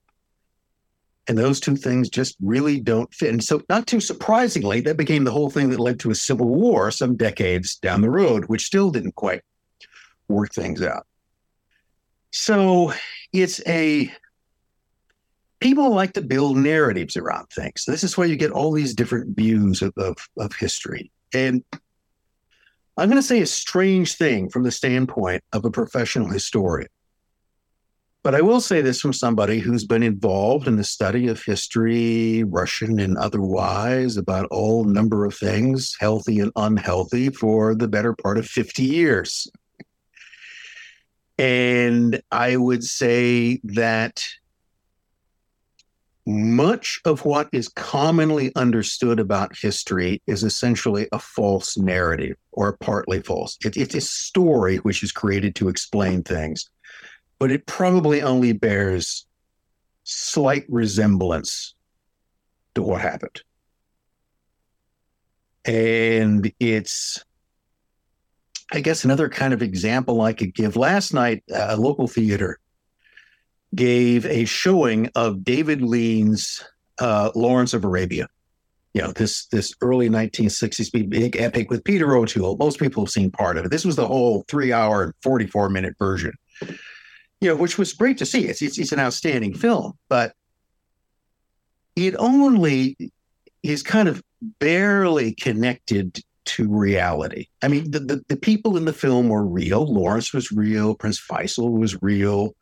and 1.28 1.36
those 1.36 1.61
two 1.61 1.77
things 1.77 2.09
just 2.09 2.36
really 2.40 2.81
don't 2.81 3.12
fit. 3.12 3.31
And 3.31 3.43
so, 3.43 3.61
not 3.69 3.86
too 3.86 4.01
surprisingly, 4.01 4.81
that 4.82 4.97
became 4.97 5.24
the 5.24 5.32
whole 5.32 5.51
thing 5.51 5.70
that 5.70 5.81
led 5.81 5.98
to 6.01 6.11
a 6.11 6.15
civil 6.15 6.47
war 6.47 6.90
some 6.90 7.16
decades 7.16 7.77
down 7.77 8.01
the 8.01 8.11
road, 8.11 8.44
which 8.44 8.66
still 8.66 8.90
didn't 8.90 9.16
quite 9.16 9.43
work 10.28 10.53
things 10.53 10.82
out. 10.82 11.07
So, 12.31 12.93
it's 13.32 13.61
a 13.66 14.12
people 15.66 15.90
like 15.90 16.12
to 16.12 16.22
build 16.22 16.56
narratives 16.56 17.16
around 17.16 17.48
things. 17.51 17.84
This 17.88 18.05
is 18.05 18.16
where 18.16 18.28
you 18.28 18.36
get 18.36 18.52
all 18.52 18.70
these 18.70 18.94
different 18.94 19.36
views 19.36 19.82
of, 19.82 19.93
of, 19.97 20.16
of 20.38 20.55
history. 20.55 21.10
And 21.34 21.64
I'm 22.97 23.09
going 23.09 23.20
to 23.20 23.26
say 23.26 23.40
a 23.40 23.47
strange 23.47 24.14
thing 24.14 24.48
from 24.48 24.62
the 24.62 24.70
standpoint 24.70 25.43
of 25.52 25.64
a 25.64 25.70
professional 25.72 26.28
historian. 26.28 26.88
But 28.22 28.36
I 28.36 28.43
will 28.43 28.60
say 28.60 28.80
this 28.80 29.01
from 29.01 29.12
somebody 29.12 29.59
who's 29.59 29.84
been 29.84 30.05
involved 30.05 30.68
in 30.68 30.76
the 30.76 30.84
study 30.84 31.26
of 31.26 31.43
history, 31.43 32.44
Russian 32.44 33.01
and 33.01 33.18
otherwise, 33.18 34.16
about 34.16 34.47
all 34.52 34.84
number 34.84 35.24
of 35.24 35.36
things, 35.36 35.97
healthy 35.98 36.38
and 36.38 36.52
unhealthy, 36.55 37.30
for 37.30 37.74
the 37.74 37.88
better 37.88 38.14
part 38.14 38.38
of 38.38 38.47
50 38.47 38.84
years. 38.84 39.48
And 41.38 42.22
I 42.30 42.56
would 42.56 42.84
say 42.84 43.60
that 43.64 44.24
much 46.27 47.01
of 47.05 47.24
what 47.24 47.48
is 47.53 47.69
commonly 47.69 48.53
understood 48.57 49.20
about 49.20 49.57
history 49.57 50.20
is 50.27 50.43
essentially 50.43 51.09
a 51.12 51.19
false 51.19 51.78
narrative 51.78 52.36
or 52.53 52.77
partly 52.78 53.20
false. 53.23 53.57
It, 53.65 53.77
it's 53.77 53.94
a 53.94 54.01
story 54.01 54.78
which 54.78 55.03
is 55.03 55.12
created 55.12 55.55
to 55.57 55.69
explain 55.69 56.23
things 56.24 56.69
but 57.39 57.51
it 57.51 57.66
probably 57.66 58.23
only 58.23 58.53
bears 58.53 59.27
slight 60.05 60.65
resemblance 60.69 61.74
to 62.74 62.82
what 62.82 63.01
happened. 63.01 63.43
And 65.65 66.53
it's, 66.61 67.24
I 68.73 68.81
guess, 68.81 69.05
another 69.05 69.28
kind 69.28 69.53
of 69.53 69.62
example 69.62 70.20
I 70.20 70.32
could 70.32 70.55
give. 70.55 70.77
Last 70.77 71.12
night, 71.12 71.43
a 71.53 71.77
local 71.77 72.07
theater 72.07 72.59
gave 73.74 74.24
a 74.26 74.44
showing 74.44 75.10
of 75.14 75.44
David 75.44 75.82
Lean's 75.82 76.64
uh, 76.98 77.30
Lawrence 77.34 77.74
of 77.74 77.84
Arabia 77.84 78.28
you 78.97 79.02
know, 79.02 79.12
this 79.12 79.44
this 79.48 79.74
early 79.82 80.09
1960s 80.09 81.10
big- 81.10 81.36
epic 81.36 81.68
with 81.68 81.84
Peter 81.84 82.16
O'Toole. 82.16 82.56
Most 82.56 82.78
people 82.80 83.05
have 83.05 83.10
seen 83.10 83.30
part 83.30 83.59
of 83.59 83.66
it. 83.66 83.70
This 83.70 83.84
was 83.84 83.94
the 83.94 84.06
whole 84.06 84.47
three 84.48 84.72
hour 84.72 85.02
and 85.02 85.12
44 85.22 85.68
minute 85.68 85.98
version, 85.98 86.32
you 86.62 87.51
know, 87.51 87.56
which 87.56 87.76
was 87.76 87.93
great 87.93 88.16
to 88.16 88.24
see. 88.24 88.47
It's, 88.47 88.62
it's, 88.62 88.78
it's 88.78 88.93
an 88.93 88.98
outstanding 88.98 89.52
film, 89.52 89.93
but 90.09 90.32
it 91.94 92.14
only 92.18 92.97
is 93.62 93.82
kind 93.82 94.09
of 94.09 94.22
barely 94.60 95.34
connected 95.34 96.18
to 96.47 96.66
reality. 96.66 97.48
I 97.60 97.68
mean, 97.68 97.90
the, 97.90 98.01
the, 98.01 98.24
the 98.28 98.36
people 98.38 98.78
in 98.78 98.86
the 98.86 98.94
film 98.94 99.28
were 99.28 99.44
real. 99.44 99.93
Lawrence 99.93 100.32
was 100.32 100.51
real. 100.51 100.94
Prince 100.94 101.20
Faisal 101.20 101.70
was 101.70 102.01
real. 102.01 102.55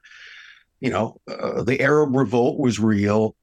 You 0.84 0.90
know, 0.90 1.16
uh, 1.26 1.62
the 1.62 1.80
Arab 1.80 2.14
revolt 2.14 2.58
was 2.58 2.78
real. 2.78 3.34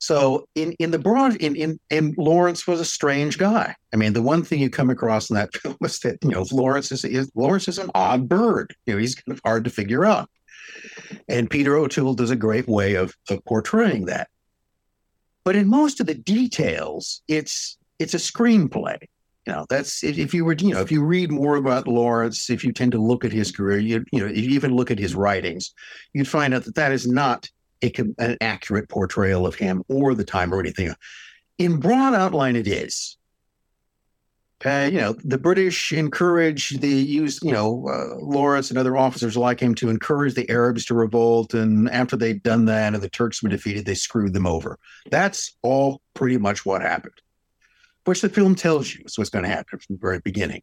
So 0.00 0.48
in 0.56 0.72
in 0.80 0.90
the 0.90 0.98
broad 0.98 1.36
in 1.36 1.78
in 1.88 2.14
Lawrence 2.18 2.66
was 2.66 2.80
a 2.80 2.84
strange 2.84 3.38
guy. 3.38 3.76
I 3.94 3.96
mean, 3.96 4.12
the 4.12 4.22
one 4.22 4.42
thing 4.42 4.58
you 4.58 4.68
come 4.68 4.90
across 4.90 5.30
in 5.30 5.36
that 5.36 5.54
film 5.56 5.76
is 5.82 6.00
that 6.00 6.18
you 6.20 6.30
know 6.30 6.44
Lawrence 6.50 6.90
is, 6.90 7.04
is 7.04 7.30
Lawrence 7.36 7.68
is 7.68 7.78
an 7.78 7.92
odd 7.94 8.28
bird. 8.28 8.74
You 8.86 8.94
know, 8.94 8.98
he's 8.98 9.14
kind 9.14 9.36
of 9.36 9.40
hard 9.44 9.62
to 9.62 9.70
figure 9.70 10.04
out. 10.04 10.28
And 11.28 11.48
Peter 11.48 11.76
O'Toole 11.76 12.14
does 12.14 12.32
a 12.32 12.36
great 12.36 12.66
way 12.66 12.94
of 12.94 13.14
of 13.30 13.44
portraying 13.44 14.06
that. 14.06 14.28
But 15.44 15.54
in 15.54 15.68
most 15.68 16.00
of 16.00 16.08
the 16.08 16.14
details, 16.14 17.22
it's 17.28 17.78
it's 18.00 18.14
a 18.14 18.16
screenplay. 18.16 18.98
You 19.46 19.52
know, 19.52 19.66
that's 19.68 20.04
if, 20.04 20.18
if 20.18 20.32
you 20.32 20.44
were 20.44 20.54
you 20.54 20.74
know 20.74 20.80
if 20.80 20.92
you 20.92 21.02
read 21.02 21.32
more 21.32 21.56
about 21.56 21.88
Lawrence, 21.88 22.48
if 22.48 22.64
you 22.64 22.72
tend 22.72 22.92
to 22.92 23.02
look 23.02 23.24
at 23.24 23.32
his 23.32 23.50
career, 23.50 23.78
you 23.78 24.04
you 24.12 24.20
know 24.20 24.26
if 24.26 24.38
you 24.38 24.50
even 24.50 24.74
look 24.74 24.90
at 24.90 24.98
his 24.98 25.14
writings, 25.14 25.72
you'd 26.12 26.28
find 26.28 26.54
out 26.54 26.64
that 26.64 26.76
that 26.76 26.92
is 26.92 27.06
not 27.06 27.48
a, 27.82 27.92
an 28.18 28.36
accurate 28.40 28.88
portrayal 28.88 29.46
of 29.46 29.54
him 29.54 29.82
or 29.88 30.14
the 30.14 30.24
time 30.24 30.54
or 30.54 30.60
anything. 30.60 30.94
In 31.58 31.78
broad 31.78 32.14
outline, 32.14 32.56
it 32.56 32.66
is. 32.66 33.16
Uh, 34.64 34.88
you 34.92 35.00
know, 35.00 35.16
the 35.24 35.38
British 35.38 35.92
encourage 35.92 36.70
the 36.80 36.88
use, 36.88 37.40
you 37.42 37.50
know, 37.50 37.88
uh, 37.88 38.16
Lawrence 38.24 38.70
and 38.70 38.78
other 38.78 38.96
officers 38.96 39.36
like 39.36 39.58
him 39.58 39.74
to 39.74 39.90
encourage 39.90 40.34
the 40.34 40.48
Arabs 40.48 40.84
to 40.84 40.94
revolt. 40.94 41.52
And 41.52 41.90
after 41.90 42.16
they'd 42.16 42.42
done 42.42 42.66
that 42.66 42.94
and 42.94 43.02
the 43.02 43.10
Turks 43.10 43.42
were 43.42 43.48
defeated, 43.48 43.86
they 43.86 43.94
screwed 43.94 44.34
them 44.34 44.46
over. 44.46 44.78
That's 45.10 45.56
all 45.62 46.00
pretty 46.14 46.38
much 46.38 46.64
what 46.64 46.80
happened, 46.80 47.20
which 48.04 48.20
the 48.20 48.28
film 48.28 48.54
tells 48.54 48.94
you 48.94 49.02
is 49.04 49.16
what's 49.16 49.30
going 49.30 49.44
to 49.44 49.50
happen 49.50 49.78
from 49.78 49.96
the 49.96 50.00
very 50.00 50.20
beginning. 50.20 50.62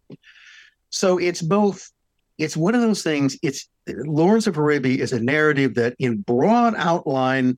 So 0.90 1.18
it's 1.18 1.42
both, 1.42 1.92
it's 2.38 2.58
one 2.58 2.76
of 2.76 2.82
those 2.82 3.04
things, 3.04 3.38
it's 3.42 3.70
Lawrence 3.88 4.48
of 4.48 4.58
Arabia 4.58 5.02
is 5.02 5.14
a 5.14 5.20
narrative 5.20 5.76
that, 5.76 5.96
in 6.00 6.22
broad 6.22 6.76
outline, 6.78 7.58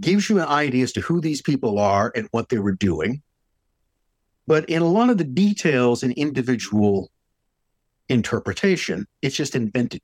gives 0.00 0.28
you 0.28 0.38
an 0.40 0.48
idea 0.48 0.84
as 0.84 0.92
to 0.92 1.00
who 1.00 1.20
these 1.20 1.42
people 1.42 1.78
are 1.78 2.12
and 2.14 2.28
what 2.32 2.48
they 2.48 2.58
were 2.58 2.72
doing. 2.72 3.22
But 4.46 4.68
in 4.68 4.82
a 4.82 4.88
lot 4.88 5.10
of 5.10 5.18
the 5.18 5.24
details 5.24 6.02
and 6.02 6.12
individual 6.14 7.10
interpretation, 8.08 9.06
it's 9.22 9.36
just 9.36 9.54
invented. 9.54 10.02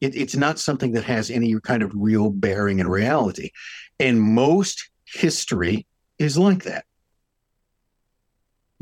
It, 0.00 0.14
it's 0.14 0.36
not 0.36 0.58
something 0.58 0.92
that 0.92 1.04
has 1.04 1.30
any 1.30 1.58
kind 1.60 1.82
of 1.82 1.92
real 1.94 2.30
bearing 2.30 2.80
in 2.80 2.88
reality. 2.88 3.50
And 3.98 4.20
most 4.20 4.90
history 5.06 5.86
is 6.18 6.36
like 6.36 6.64
that. 6.64 6.84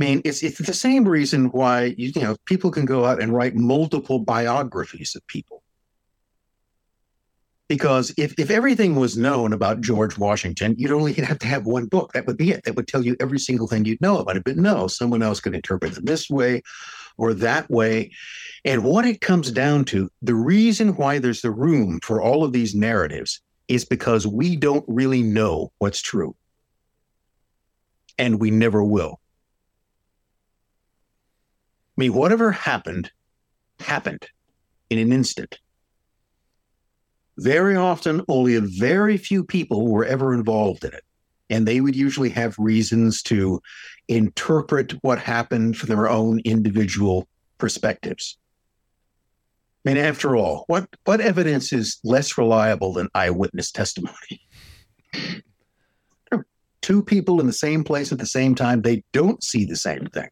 I 0.01 0.05
mean, 0.05 0.22
it's 0.24 0.43
it's 0.43 0.59
the 0.59 0.72
same 0.72 1.06
reason 1.06 1.47
why 1.47 1.94
you, 1.98 2.10
you 2.14 2.22
know 2.22 2.36
people 2.47 2.70
can 2.70 2.86
go 2.86 3.05
out 3.05 3.20
and 3.20 3.35
write 3.35 3.55
multiple 3.55 4.18
biographies 4.18 5.14
of 5.14 5.27
people. 5.27 5.62
Because 7.68 8.12
if, 8.16 8.35
if 8.36 8.51
everything 8.51 8.97
was 8.97 9.16
known 9.16 9.52
about 9.52 9.81
George 9.81 10.18
Washington, 10.18 10.74
you'd 10.77 10.90
only 10.90 11.12
have 11.12 11.39
to 11.40 11.47
have 11.47 11.66
one 11.66 11.86
book. 11.86 12.12
That 12.14 12.27
would 12.27 12.36
be 12.36 12.51
it. 12.51 12.64
That 12.64 12.74
would 12.74 12.89
tell 12.89 13.05
you 13.05 13.14
every 13.20 13.39
single 13.39 13.68
thing 13.68 13.85
you'd 13.85 14.01
know 14.01 14.18
about 14.18 14.36
it. 14.36 14.43
But 14.43 14.56
no, 14.56 14.89
someone 14.89 15.22
else 15.22 15.39
could 15.39 15.55
interpret 15.55 15.97
it 15.97 16.05
this 16.05 16.28
way 16.28 16.62
or 17.16 17.32
that 17.35 17.70
way. 17.70 18.10
And 18.64 18.82
what 18.82 19.05
it 19.05 19.20
comes 19.20 19.52
down 19.52 19.85
to, 19.86 20.10
the 20.20 20.35
reason 20.35 20.97
why 20.97 21.20
there's 21.20 21.43
the 21.43 21.52
room 21.52 22.01
for 22.02 22.20
all 22.20 22.43
of 22.43 22.52
these 22.52 22.74
narratives 22.74 23.40
is 23.68 23.85
because 23.85 24.27
we 24.27 24.56
don't 24.56 24.85
really 24.89 25.22
know 25.22 25.70
what's 25.78 26.01
true. 26.01 26.35
And 28.18 28.40
we 28.40 28.51
never 28.51 28.82
will. 28.82 29.19
I 32.01 32.09
mean, 32.09 32.14
whatever 32.14 32.51
happened, 32.51 33.12
happened 33.78 34.27
in 34.89 34.98
an 34.98 35.12
instant. 35.12 35.59
Very 37.36 37.77
often, 37.77 38.22
only 38.27 38.55
a 38.55 38.62
very 38.62 39.18
few 39.18 39.44
people 39.44 39.86
were 39.86 40.06
ever 40.06 40.32
involved 40.32 40.82
in 40.82 40.94
it. 40.94 41.05
And 41.51 41.68
they 41.68 41.82
would 41.82 41.94
usually 41.94 42.31
have 42.31 42.59
reasons 42.59 43.22
to 43.24 43.60
interpret 44.09 44.93
what 45.02 45.18
happened 45.18 45.77
from 45.77 45.90
their 45.90 46.09
own 46.09 46.40
individual 46.47 47.28
perspectives. 47.59 48.39
I 49.85 49.90
mean, 49.90 49.98
after 49.98 50.36
all, 50.36 50.64
what, 50.68 50.89
what 51.05 51.20
evidence 51.20 51.70
is 51.70 52.01
less 52.02 52.39
reliable 52.39 52.94
than 52.94 53.10
eyewitness 53.14 53.70
testimony? 53.70 54.40
Two 56.81 57.02
people 57.02 57.40
in 57.40 57.47
the 57.47 57.52
same 57.52 57.85
place 57.85 58.10
at 58.10 58.18
the 58.18 58.24
same 58.24 58.55
time, 58.55 58.81
they 58.81 59.05
don't 59.12 59.44
see 59.44 59.66
the 59.66 59.77
same 59.77 60.06
thing. 60.14 60.31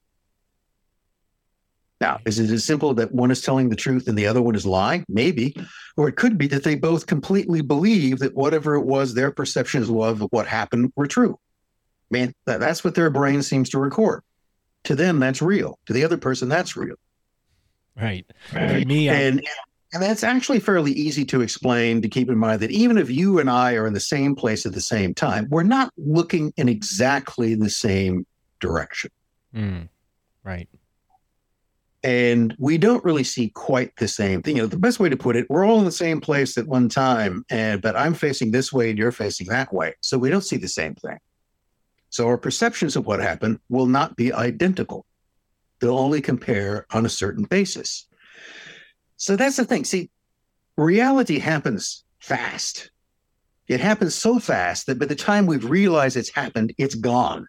Now, 2.01 2.21
is 2.25 2.39
it 2.39 2.51
as 2.51 2.65
simple 2.65 2.95
that 2.95 3.13
one 3.13 3.31
is 3.31 3.43
telling 3.43 3.71
the 3.71 3.77
truth 3.77 4.07
and 4.07 4.17
the 4.17 4.27
other 4.27 4.41
one 4.41 4.55
is 4.55 4.65
lying? 4.65 5.05
Maybe. 5.09 5.57
Or 5.97 6.09
it 6.09 6.17
could 6.17 6.39
be 6.39 6.47
that 6.49 6.63
they 6.63 6.77
both 6.77 7.07
completely 7.07 7.61
believe 7.61 8.21
that 8.21 8.37
whatever 8.37 8.77
it 8.77 8.85
was 8.85 9.15
their 9.15 9.33
perceptions 9.33 9.91
of 9.91 10.21
what 10.31 10.47
happened 10.47 10.93
were 10.95 11.09
true. 11.09 11.39
Man, 12.11 12.33
that, 12.47 12.61
that's 12.61 12.85
what 12.85 12.95
their 12.95 13.11
brain 13.11 13.43
seems 13.43 13.71
to 13.71 13.79
record. 13.79 14.23
To 14.85 14.95
them, 14.95 15.19
that's 15.19 15.43
real. 15.43 15.79
To 15.87 15.93
the 15.93 16.05
other 16.05 16.17
person, 16.17 16.49
that's 16.49 16.77
real. 16.77 16.95
Right. 18.01 18.25
For 18.51 18.59
me, 18.87 19.11
I- 19.11 19.15
And 19.15 19.43
and 19.93 20.03
that's 20.03 20.23
actually 20.23 20.61
fairly 20.61 20.93
easy 20.93 21.25
to 21.25 21.41
explain 21.41 22.03
to 22.03 22.09
keep 22.09 22.29
in 22.29 22.37
mind 22.37 22.61
that 22.61 22.71
even 22.71 22.99
if 22.99 23.11
you 23.11 23.39
and 23.39 23.49
I 23.49 23.73
are 23.73 23.87
in 23.87 23.95
the 23.95 24.01
same 24.01 24.37
place 24.37 24.67
at 24.67 24.75
the 24.75 24.83
same 24.83 25.15
time, 25.15 25.49
we're 25.51 25.63
not 25.63 25.93
looking 25.97 26.53
in 26.59 26.69
exactly 26.69 27.55
the 27.55 27.71
same 27.71 28.27
direction. 28.61 29.11
Mm, 29.55 29.89
right. 30.45 30.69
And 32.03 32.55
we 32.59 32.79
don't 32.79 33.05
really 33.05 33.25
see 33.25 33.51
quite 33.51 33.97
the 33.97 34.09
same 34.09 34.43
thing. 34.43 34.57
You 34.57 34.63
know, 34.63 34.69
the 34.69 34.79
best 34.79 35.01
way 35.01 35.09
to 35.09 35.17
put 35.17 35.37
it, 35.37 35.47
we're 35.49 35.67
all 35.67 35.79
in 35.79 35.85
the 35.85 35.93
same 35.93 36.21
place 36.21 36.57
at 36.57 36.67
one 36.67 36.89
time, 36.89 37.45
and 37.51 37.83
but 37.83 37.97
I'm 37.97 38.15
facing 38.15 38.51
this 38.51 38.73
way 38.73 38.91
and 38.91 38.99
you're 38.99 39.13
facing 39.13 39.49
that 39.49 39.73
way, 39.73 39.95
so 40.01 40.19
we 40.19 40.31
don't 40.31 40.45
see 40.45 40.57
the 40.57 40.69
same 40.69 40.95
thing. 40.95 41.19
So 42.11 42.27
our 42.27 42.39
perceptions 42.39 42.97
of 42.97 43.07
what 43.07 43.21
happened 43.21 43.61
will 43.69 43.87
not 43.87 44.17
be 44.17 44.33
identical. 44.33 45.05
They'll 45.81 45.99
only 45.99 46.21
compare 46.21 46.87
on 46.93 47.05
a 47.05 47.11
certain 47.11 47.45
basis. 47.45 48.07
So 49.17 49.37
that's 49.37 49.57
the 49.57 49.65
thing. 49.65 49.85
See, 49.85 50.11
reality 50.77 51.39
happens 51.39 52.05
fast. 52.21 52.91
It 53.67 53.81
happens 53.81 54.15
so 54.15 54.39
fast 54.39 54.87
that 54.87 54.99
by 54.99 55.07
the 55.07 55.15
time 55.15 55.47
we've 55.47 55.69
realized 55.69 56.17
it's 56.17 56.35
happened, 56.35 56.73
it's 56.79 56.95
gone. 56.95 57.47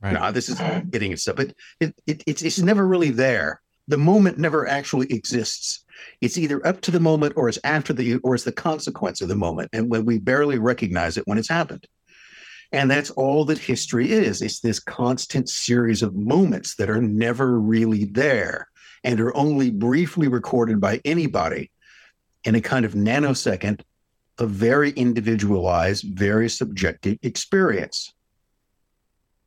Right. 0.00 0.12
No, 0.12 0.30
this 0.30 0.48
is 0.48 0.60
getting 0.90 1.12
it 1.12 1.20
stuff, 1.20 1.36
but 1.36 1.54
it, 1.80 1.94
it, 2.06 2.22
it's 2.26 2.42
it's 2.42 2.58
never 2.58 2.86
really 2.86 3.10
there. 3.10 3.62
The 3.88 3.96
moment 3.96 4.38
never 4.38 4.66
actually 4.66 5.10
exists. 5.12 5.84
It's 6.20 6.36
either 6.36 6.64
up 6.66 6.82
to 6.82 6.90
the 6.90 7.00
moment 7.00 7.34
or 7.36 7.48
it's 7.48 7.58
after 7.64 7.92
the 7.92 8.16
or 8.16 8.34
it's 8.34 8.44
the 8.44 8.52
consequence 8.52 9.20
of 9.20 9.28
the 9.28 9.36
moment, 9.36 9.70
and 9.72 9.90
when 9.90 10.04
we 10.04 10.18
barely 10.18 10.58
recognize 10.58 11.16
it 11.16 11.26
when 11.26 11.38
it's 11.38 11.48
happened. 11.48 11.86
And 12.72 12.90
that's 12.90 13.10
all 13.10 13.44
that 13.46 13.58
history 13.58 14.10
is. 14.10 14.42
It's 14.42 14.60
this 14.60 14.80
constant 14.80 15.48
series 15.48 16.02
of 16.02 16.14
moments 16.14 16.74
that 16.76 16.90
are 16.90 17.00
never 17.00 17.58
really 17.60 18.04
there 18.04 18.68
and 19.04 19.20
are 19.20 19.34
only 19.36 19.70
briefly 19.70 20.26
recorded 20.26 20.80
by 20.80 21.00
anybody 21.04 21.70
in 22.44 22.54
a 22.54 22.60
kind 22.60 22.84
of 22.84 22.94
nanosecond 22.94 23.82
of 24.38 24.50
very 24.50 24.90
individualized, 24.90 26.04
very 26.04 26.48
subjective 26.48 27.18
experience. 27.22 28.12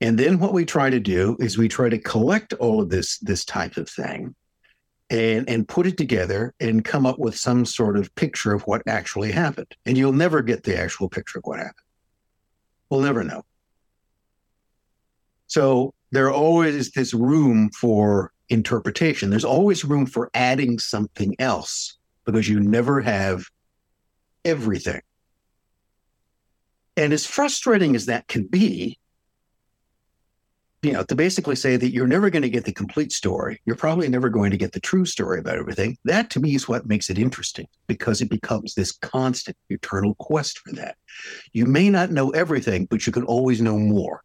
And 0.01 0.17
then 0.17 0.39
what 0.39 0.53
we 0.53 0.65
try 0.65 0.89
to 0.89 0.99
do 0.99 1.35
is 1.39 1.57
we 1.57 1.67
try 1.67 1.89
to 1.89 1.97
collect 1.97 2.53
all 2.53 2.81
of 2.81 2.89
this 2.89 3.17
this 3.19 3.43
type 3.43 3.77
of 3.77 3.89
thing 3.89 4.33
and 5.09 5.49
and 5.49 5.67
put 5.67 5.87
it 5.87 5.97
together 5.97 6.53
and 6.59 6.85
come 6.85 7.05
up 7.05 7.19
with 7.19 7.37
some 7.37 7.65
sort 7.65 7.97
of 7.97 8.13
picture 8.15 8.53
of 8.53 8.61
what 8.63 8.81
actually 8.87 9.31
happened. 9.31 9.75
And 9.85 9.97
you'll 9.97 10.13
never 10.13 10.41
get 10.41 10.63
the 10.63 10.79
actual 10.79 11.09
picture 11.09 11.39
of 11.39 11.43
what 11.45 11.59
happened. 11.59 11.75
We'll 12.89 13.01
never 13.01 13.23
know. 13.23 13.43
So 15.47 15.93
there 16.11 16.31
always 16.31 16.75
is 16.75 16.91
this 16.91 17.13
room 17.13 17.69
for 17.71 18.31
interpretation. 18.49 19.29
There's 19.29 19.45
always 19.45 19.83
room 19.83 20.05
for 20.05 20.29
adding 20.33 20.79
something 20.79 21.35
else 21.39 21.97
because 22.25 22.47
you 22.47 22.59
never 22.59 23.01
have 23.01 23.45
everything. 24.45 25.01
And 26.95 27.13
as 27.13 27.25
frustrating 27.25 27.95
as 27.95 28.07
that 28.07 28.27
can 28.27 28.45
be, 28.47 28.98
you 30.81 30.93
know, 30.93 31.03
to 31.03 31.15
basically 31.15 31.55
say 31.55 31.75
that 31.75 31.91
you're 31.91 32.07
never 32.07 32.29
going 32.29 32.41
to 32.41 32.49
get 32.49 32.63
the 32.63 32.71
complete 32.71 33.11
story. 33.11 33.61
You're 33.65 33.75
probably 33.75 34.07
never 34.07 34.29
going 34.29 34.51
to 34.51 34.57
get 34.57 34.71
the 34.71 34.79
true 34.79 35.05
story 35.05 35.39
about 35.39 35.57
everything. 35.57 35.97
That 36.05 36.29
to 36.31 36.39
me 36.39 36.55
is 36.55 36.69
what 36.69 36.87
makes 36.87 37.09
it 37.09 37.17
interesting 37.17 37.67
because 37.87 38.21
it 38.21 38.29
becomes 38.29 38.73
this 38.73 38.93
constant, 38.93 39.57
eternal 39.69 40.15
quest 40.15 40.59
for 40.59 40.71
that. 40.73 40.95
You 41.51 41.65
may 41.65 41.89
not 41.89 42.11
know 42.11 42.29
everything, 42.29 42.85
but 42.85 43.05
you 43.05 43.11
can 43.11 43.23
always 43.23 43.61
know 43.61 43.77
more. 43.77 44.23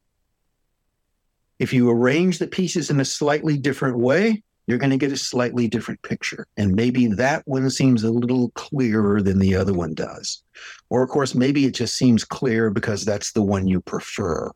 If 1.59 1.73
you 1.73 1.91
arrange 1.91 2.39
the 2.39 2.47
pieces 2.47 2.91
in 2.91 3.01
a 3.01 3.05
slightly 3.05 3.57
different 3.57 3.99
way, 3.99 4.43
you're 4.67 4.79
going 4.79 4.91
to 4.91 4.97
get 4.97 5.13
a 5.13 5.17
slightly 5.17 5.69
different 5.69 6.03
picture. 6.03 6.47
And 6.57 6.75
maybe 6.75 7.07
that 7.07 7.43
one 7.47 7.69
seems 7.69 8.03
a 8.03 8.11
little 8.11 8.51
clearer 8.51 9.21
than 9.21 9.39
the 9.39 9.57
other 9.57 9.75
one 9.75 9.95
does. 9.95 10.43
Or, 10.89 11.03
of 11.03 11.11
course, 11.11 11.35
maybe 11.35 11.67
it 11.67 11.75
just 11.75 11.97
seems 11.97 12.25
clear 12.25 12.71
because 12.71 13.05
that's 13.05 13.33
the 13.33 13.43
one 13.43 13.67
you 13.67 13.81
prefer. 13.81 14.51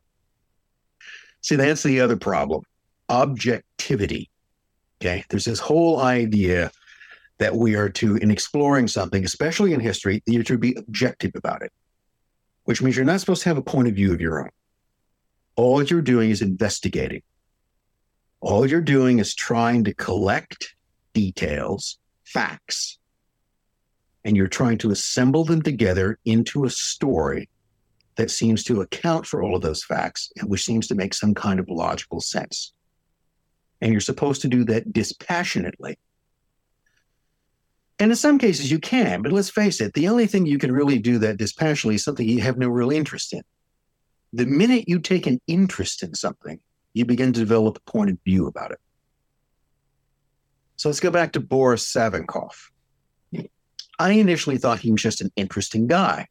See, 1.41 1.55
that's 1.55 1.83
the 1.83 2.01
other 2.01 2.17
problem 2.17 2.63
objectivity. 3.09 4.29
Okay. 5.01 5.23
There's 5.29 5.45
this 5.45 5.59
whole 5.59 5.99
idea 5.99 6.71
that 7.39 7.55
we 7.55 7.75
are 7.75 7.89
to, 7.89 8.17
in 8.17 8.31
exploring 8.31 8.87
something, 8.87 9.23
especially 9.23 9.73
in 9.73 9.79
history, 9.79 10.21
you're 10.25 10.43
to 10.43 10.57
be 10.57 10.75
objective 10.75 11.31
about 11.35 11.61
it, 11.61 11.71
which 12.65 12.81
means 12.81 12.95
you're 12.95 13.05
not 13.05 13.19
supposed 13.19 13.43
to 13.43 13.49
have 13.49 13.57
a 13.57 13.63
point 13.63 13.87
of 13.87 13.95
view 13.95 14.13
of 14.13 14.21
your 14.21 14.41
own. 14.41 14.49
All 15.55 15.81
you're 15.81 16.01
doing 16.01 16.29
is 16.29 16.41
investigating. 16.41 17.21
All 18.41 18.65
you're 18.65 18.81
doing 18.81 19.19
is 19.19 19.33
trying 19.33 19.85
to 19.85 19.93
collect 19.93 20.75
details, 21.13 21.97
facts, 22.25 22.99
and 24.23 24.35
you're 24.35 24.47
trying 24.47 24.77
to 24.79 24.91
assemble 24.91 25.45
them 25.45 25.61
together 25.61 26.19
into 26.25 26.65
a 26.65 26.69
story 26.69 27.49
that 28.19 28.29
seems 28.29 28.65
to 28.65 28.81
account 28.81 29.25
for 29.25 29.41
all 29.41 29.55
of 29.55 29.61
those 29.61 29.81
facts 29.81 30.29
and 30.35 30.49
which 30.49 30.65
seems 30.65 30.87
to 30.87 30.93
make 30.93 31.13
some 31.13 31.33
kind 31.33 31.57
of 31.57 31.69
logical 31.69 32.19
sense. 32.19 32.73
And 33.79 33.93
you're 33.93 34.01
supposed 34.01 34.41
to 34.41 34.49
do 34.49 34.65
that 34.65 34.91
dispassionately. 34.91 35.97
And 37.97 38.11
in 38.11 38.17
some 38.17 38.37
cases 38.37 38.69
you 38.69 38.77
can, 38.77 39.21
but 39.21 39.31
let's 39.31 39.49
face 39.49 39.79
it, 39.79 39.93
the 39.93 40.09
only 40.09 40.27
thing 40.27 40.45
you 40.45 40.57
can 40.57 40.73
really 40.73 40.99
do 40.99 41.17
that 41.19 41.37
dispassionately 41.37 41.95
is 41.95 42.03
something 42.03 42.27
you 42.27 42.41
have 42.41 42.57
no 42.57 42.67
real 42.67 42.91
interest 42.91 43.31
in. 43.31 43.41
The 44.33 44.45
minute 44.45 44.89
you 44.89 44.99
take 44.99 45.25
an 45.25 45.39
interest 45.47 46.03
in 46.03 46.13
something, 46.13 46.59
you 46.93 47.05
begin 47.05 47.31
to 47.31 47.39
develop 47.39 47.77
a 47.77 47.89
point 47.89 48.09
of 48.09 48.17
view 48.25 48.47
about 48.47 48.71
it. 48.71 48.79
So 50.75 50.89
let's 50.89 50.99
go 50.99 51.09
back 51.09 51.31
to 51.33 51.39
Boris 51.39 51.89
Savinkov. 51.89 52.51
I 53.97 54.11
initially 54.11 54.57
thought 54.57 54.79
he 54.79 54.91
was 54.91 55.01
just 55.01 55.21
an 55.21 55.31
interesting 55.37 55.87
guy 55.87 56.27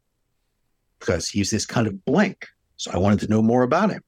because 0.98 1.28
he's 1.28 1.50
this 1.50 1.66
kind 1.66 1.86
of 1.86 2.04
blank. 2.04 2.46
So 2.76 2.90
I 2.92 2.98
wanted 2.98 3.20
to 3.20 3.28
know 3.28 3.42
more 3.42 3.62
about 3.62 3.90
him. 3.90 4.02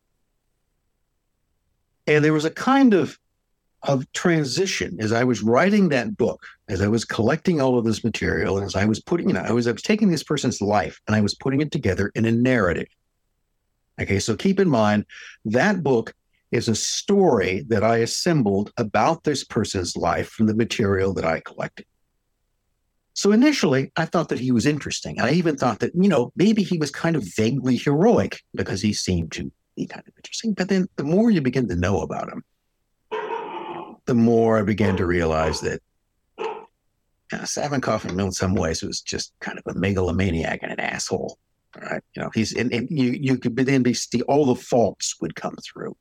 And 2.06 2.24
there 2.24 2.32
was 2.32 2.44
a 2.44 2.50
kind 2.50 2.94
of 2.94 3.18
of 3.84 4.10
transition 4.12 4.98
as 5.00 5.10
I 5.10 5.24
was 5.24 5.42
writing 5.42 5.88
that 5.88 6.16
book, 6.16 6.44
as 6.68 6.82
I 6.82 6.88
was 6.88 7.04
collecting 7.04 7.60
all 7.60 7.78
of 7.78 7.84
this 7.84 8.04
material, 8.04 8.58
and 8.58 8.66
as 8.66 8.76
I 8.76 8.84
was 8.84 9.00
putting, 9.00 9.28
you 9.28 9.34
know, 9.34 9.40
I 9.40 9.52
was 9.52 9.66
I 9.66 9.72
was 9.72 9.82
taking 9.82 10.10
this 10.10 10.22
person's 10.22 10.60
life 10.60 11.00
and 11.06 11.16
I 11.16 11.20
was 11.20 11.34
putting 11.34 11.60
it 11.60 11.72
together 11.72 12.12
in 12.14 12.26
a 12.26 12.32
narrative. 12.32 12.88
Okay, 14.00 14.18
so 14.18 14.36
keep 14.36 14.60
in 14.60 14.68
mind 14.68 15.06
that 15.46 15.82
book 15.82 16.14
is 16.50 16.68
a 16.68 16.74
story 16.74 17.64
that 17.68 17.84
I 17.84 17.98
assembled 17.98 18.72
about 18.76 19.24
this 19.24 19.44
person's 19.44 19.96
life 19.96 20.28
from 20.28 20.46
the 20.46 20.54
material 20.54 21.14
that 21.14 21.24
I 21.24 21.40
collected. 21.40 21.86
So 23.20 23.32
initially, 23.32 23.92
I 23.98 24.06
thought 24.06 24.30
that 24.30 24.38
he 24.38 24.50
was 24.50 24.64
interesting. 24.64 25.20
I 25.20 25.32
even 25.32 25.58
thought 25.58 25.80
that, 25.80 25.92
you 25.94 26.08
know, 26.08 26.32
maybe 26.36 26.62
he 26.62 26.78
was 26.78 26.90
kind 26.90 27.16
of 27.16 27.22
vaguely 27.36 27.76
heroic 27.76 28.40
because 28.54 28.80
he 28.80 28.94
seemed 28.94 29.30
to 29.32 29.52
be 29.76 29.84
kind 29.84 30.02
of 30.08 30.14
interesting. 30.16 30.54
But 30.54 30.70
then 30.70 30.88
the 30.96 31.04
more 31.04 31.30
you 31.30 31.42
begin 31.42 31.68
to 31.68 31.76
know 31.76 32.00
about 32.00 32.32
him, 32.32 32.42
the 34.06 34.14
more 34.14 34.58
I 34.58 34.62
began 34.62 34.96
to 34.96 35.04
realize 35.04 35.60
that 35.60 35.82
uh, 36.38 37.44
Savinkov, 37.44 38.08
in 38.08 38.32
some 38.32 38.54
ways, 38.54 38.82
was 38.82 39.02
just 39.02 39.34
kind 39.40 39.58
of 39.58 39.64
a 39.66 39.78
megalomaniac 39.78 40.60
and 40.62 40.72
an 40.72 40.80
asshole. 40.80 41.36
All 41.76 41.90
right, 41.90 42.02
you 42.16 42.22
know, 42.22 42.30
he's 42.32 42.54
and, 42.56 42.72
and 42.72 42.88
you 42.88 43.10
you 43.10 43.36
could 43.36 43.54
then 43.54 43.82
be 43.82 43.94
all 44.28 44.46
the 44.46 44.54
faults 44.54 45.16
would 45.20 45.34
come 45.34 45.56
through, 45.62 45.94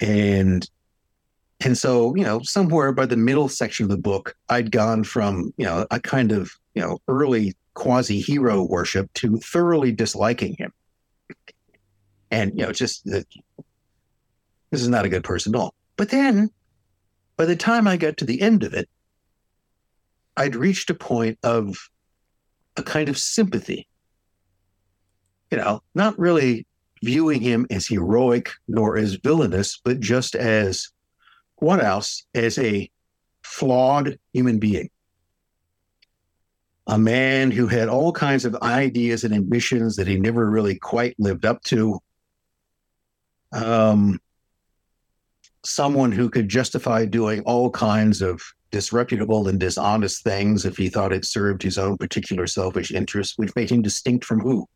and 0.00 0.68
and 1.64 1.76
so 1.76 2.14
you 2.14 2.24
know 2.24 2.40
somewhere 2.42 2.92
by 2.92 3.06
the 3.06 3.16
middle 3.16 3.48
section 3.48 3.84
of 3.84 3.90
the 3.90 3.96
book, 3.96 4.36
I'd 4.48 4.70
gone 4.70 5.04
from 5.04 5.52
you 5.56 5.64
know 5.64 5.86
a 5.90 6.00
kind 6.00 6.32
of 6.32 6.52
you 6.74 6.82
know 6.82 6.98
early 7.08 7.54
quasi 7.74 8.20
hero 8.20 8.62
worship 8.62 9.12
to 9.14 9.38
thoroughly 9.38 9.92
disliking 9.92 10.56
him, 10.58 10.72
and 12.30 12.52
you 12.58 12.66
know 12.66 12.72
just 12.72 13.04
that 13.06 13.26
this 14.70 14.80
is 14.80 14.88
not 14.88 15.04
a 15.04 15.08
good 15.08 15.24
person 15.24 15.54
at 15.54 15.58
all. 15.58 15.74
But 15.96 16.10
then, 16.10 16.50
by 17.36 17.44
the 17.44 17.56
time 17.56 17.86
I 17.86 17.96
got 17.96 18.16
to 18.18 18.24
the 18.24 18.40
end 18.40 18.62
of 18.62 18.74
it, 18.74 18.88
I'd 20.36 20.56
reached 20.56 20.90
a 20.90 20.94
point 20.94 21.38
of 21.42 21.76
a 22.76 22.82
kind 22.82 23.08
of 23.08 23.18
sympathy. 23.18 23.86
You 25.50 25.58
know, 25.58 25.82
not 25.94 26.18
really 26.18 26.66
viewing 27.02 27.40
him 27.42 27.66
as 27.68 27.86
heroic 27.86 28.50
nor 28.68 28.96
as 28.96 29.14
villainous, 29.16 29.78
but 29.84 30.00
just 30.00 30.34
as 30.34 30.88
what 31.62 31.82
else? 31.82 32.24
As 32.34 32.58
a 32.58 32.90
flawed 33.42 34.18
human 34.32 34.58
being. 34.58 34.90
A 36.86 36.98
man 36.98 37.50
who 37.50 37.68
had 37.68 37.88
all 37.88 38.12
kinds 38.12 38.44
of 38.44 38.56
ideas 38.56 39.22
and 39.22 39.32
ambitions 39.32 39.96
that 39.96 40.08
he 40.08 40.18
never 40.18 40.50
really 40.50 40.76
quite 40.76 41.14
lived 41.18 41.46
up 41.46 41.62
to. 41.64 42.00
Um, 43.52 44.18
someone 45.64 46.10
who 46.10 46.28
could 46.28 46.48
justify 46.48 47.04
doing 47.04 47.42
all 47.42 47.70
kinds 47.70 48.22
of 48.22 48.42
disreputable 48.72 49.46
and 49.48 49.60
dishonest 49.60 50.24
things 50.24 50.64
if 50.64 50.76
he 50.76 50.88
thought 50.88 51.12
it 51.12 51.24
served 51.24 51.62
his 51.62 51.78
own 51.78 51.96
particular 51.96 52.46
selfish 52.46 52.90
interests, 52.90 53.38
which 53.38 53.54
made 53.54 53.70
him 53.70 53.82
distinct 53.82 54.24
from 54.24 54.40
who? 54.40 54.66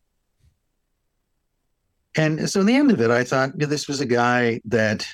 And 2.17 2.49
so 2.49 2.61
in 2.61 2.67
the 2.67 2.77
end 2.77 2.93
of 2.93 3.01
it, 3.01 3.11
I 3.11 3.25
thought 3.25 3.59
this 3.59 3.89
was 3.89 4.01
a 4.01 4.07
guy 4.07 4.61
that, 4.67 5.07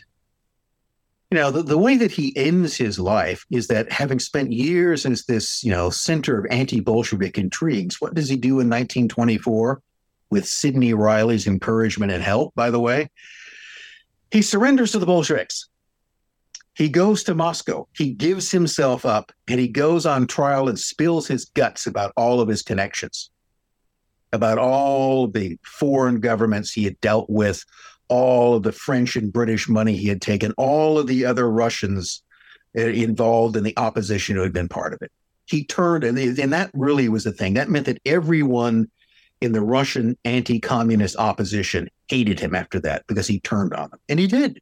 you 1.33 1.39
know, 1.39 1.51
the, 1.51 1.63
the 1.63 1.79
way 1.79 1.97
that 1.97 2.11
he 2.11 2.37
ends 2.37 2.77
his 2.77 2.99
life 2.99 3.47
is 3.51 3.69
that 3.69 3.91
having 3.91 4.19
spent 4.19 4.53
years 4.53 5.07
as 5.07 5.25
this, 5.25 5.65
you 5.65 5.71
know, 5.71 5.89
center 5.89 6.39
of 6.39 6.45
anti-Bolshevik 6.51 7.39
intrigues, 7.39 8.03
what 8.03 8.13
does 8.13 8.29
he 8.29 8.37
do 8.37 8.61
in 8.61 8.69
1924 8.69 9.81
with 10.29 10.47
Sidney 10.47 10.93
Reilly's 10.93 11.47
encouragement 11.47 12.13
and 12.13 12.23
help, 12.23 12.55
by 12.55 12.69
the 12.69 12.79
way? 12.79 13.09
He 14.31 14.43
surrenders 14.43 14.93
to 14.93 14.99
the 14.99 15.07
Bolsheviks. 15.07 15.71
He 16.75 16.91
goes 16.91 17.25
to 17.25 17.35
Moscow. 17.35 17.89
He 17.97 18.13
gives 18.13 18.51
himself 18.51 19.07
up 19.07 19.33
and 19.49 19.59
he 19.59 19.69
goes 19.69 20.05
on 20.05 20.27
trial 20.27 20.69
and 20.69 20.79
spills 20.79 21.27
his 21.27 21.47
guts 21.47 21.87
about 21.87 22.13
all 22.15 22.43
of 22.43 22.49
his 22.49 22.61
connections, 22.61 23.31
about 24.35 24.59
all 24.59 25.29
the 25.29 25.59
foreign 25.65 26.21
governments 26.21 26.71
he 26.73 26.85
had 26.85 27.01
dealt 27.01 27.31
with, 27.31 27.65
all 28.13 28.55
of 28.55 28.63
the 28.63 28.73
French 28.73 29.17
and 29.17 29.33
British 29.33 29.71
money 29.71 29.97
he 29.97 30.07
had 30.07 30.21
taken, 30.21 30.53
all 30.59 30.99
of 30.99 31.07
the 31.07 31.25
other 31.25 31.51
Russians 31.51 32.23
uh, 32.77 32.83
involved 32.83 33.57
in 33.57 33.65
the 33.65 33.73
opposition 33.79 34.37
who 34.37 34.43
had 34.43 34.53
been 34.53 34.69
part 34.69 34.93
of 34.93 35.01
it. 35.01 35.11
He 35.47 35.65
turned, 35.65 36.05
and, 36.05 36.19
and 36.19 36.53
that 36.53 36.71
really 36.75 37.09
was 37.09 37.25
the 37.25 37.33
thing. 37.33 37.55
That 37.55 37.71
meant 37.71 37.87
that 37.87 38.03
everyone 38.05 38.91
in 39.41 39.53
the 39.53 39.63
Russian 39.63 40.19
anti 40.27 40.61
communist 40.61 41.17
opposition 41.17 41.89
hated 42.09 42.39
him 42.39 42.55
after 42.55 42.79
that 42.81 43.07
because 43.07 43.27
he 43.27 43.41
turned 43.41 43.73
on 43.73 43.89
them. 43.89 44.01
And 44.11 44.21
he 44.21 44.27
did. 44.27 44.61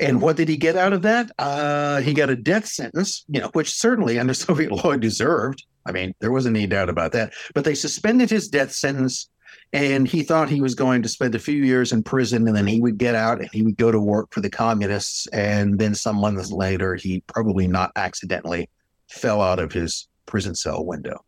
And 0.00 0.20
what 0.20 0.36
did 0.36 0.48
he 0.48 0.56
get 0.56 0.76
out 0.76 0.92
of 0.92 1.02
that? 1.02 1.30
Uh, 1.38 2.00
he 2.00 2.12
got 2.12 2.28
a 2.28 2.36
death 2.36 2.66
sentence, 2.66 3.24
you 3.28 3.40
know, 3.40 3.50
which 3.52 3.72
certainly 3.72 4.18
under 4.18 4.34
Soviet 4.46 4.72
law 4.72 4.96
deserved. 4.96 5.64
I 5.86 5.92
mean, 5.92 6.12
there 6.18 6.32
wasn't 6.32 6.56
any 6.56 6.66
doubt 6.66 6.88
about 6.88 7.12
that. 7.12 7.34
But 7.54 7.64
they 7.64 7.76
suspended 7.76 8.30
his 8.30 8.48
death 8.48 8.72
sentence, 8.72 9.30
and 9.72 10.06
he 10.06 10.22
thought 10.22 10.48
he 10.48 10.60
was 10.60 10.74
going 10.74 11.02
to 11.02 11.08
spend 11.08 11.34
a 11.34 11.38
few 11.38 11.62
years 11.64 11.92
in 11.92 12.02
prison, 12.02 12.46
and 12.46 12.56
then 12.56 12.66
he 12.66 12.80
would 12.80 12.98
get 12.98 13.14
out 13.14 13.40
and 13.40 13.50
he 13.52 13.62
would 13.62 13.76
go 13.76 13.90
to 13.90 14.00
work 14.00 14.32
for 14.32 14.40
the 14.40 14.50
communists. 14.50 15.26
And 15.28 15.78
then 15.78 15.94
some 15.94 16.16
months 16.16 16.50
later, 16.50 16.94
he 16.94 17.20
probably 17.26 17.66
not 17.66 17.92
accidentally 17.96 18.68
fell 19.08 19.40
out 19.42 19.58
of 19.58 19.72
his 19.72 20.08
prison 20.26 20.54
cell 20.54 20.84
window. 20.84 21.24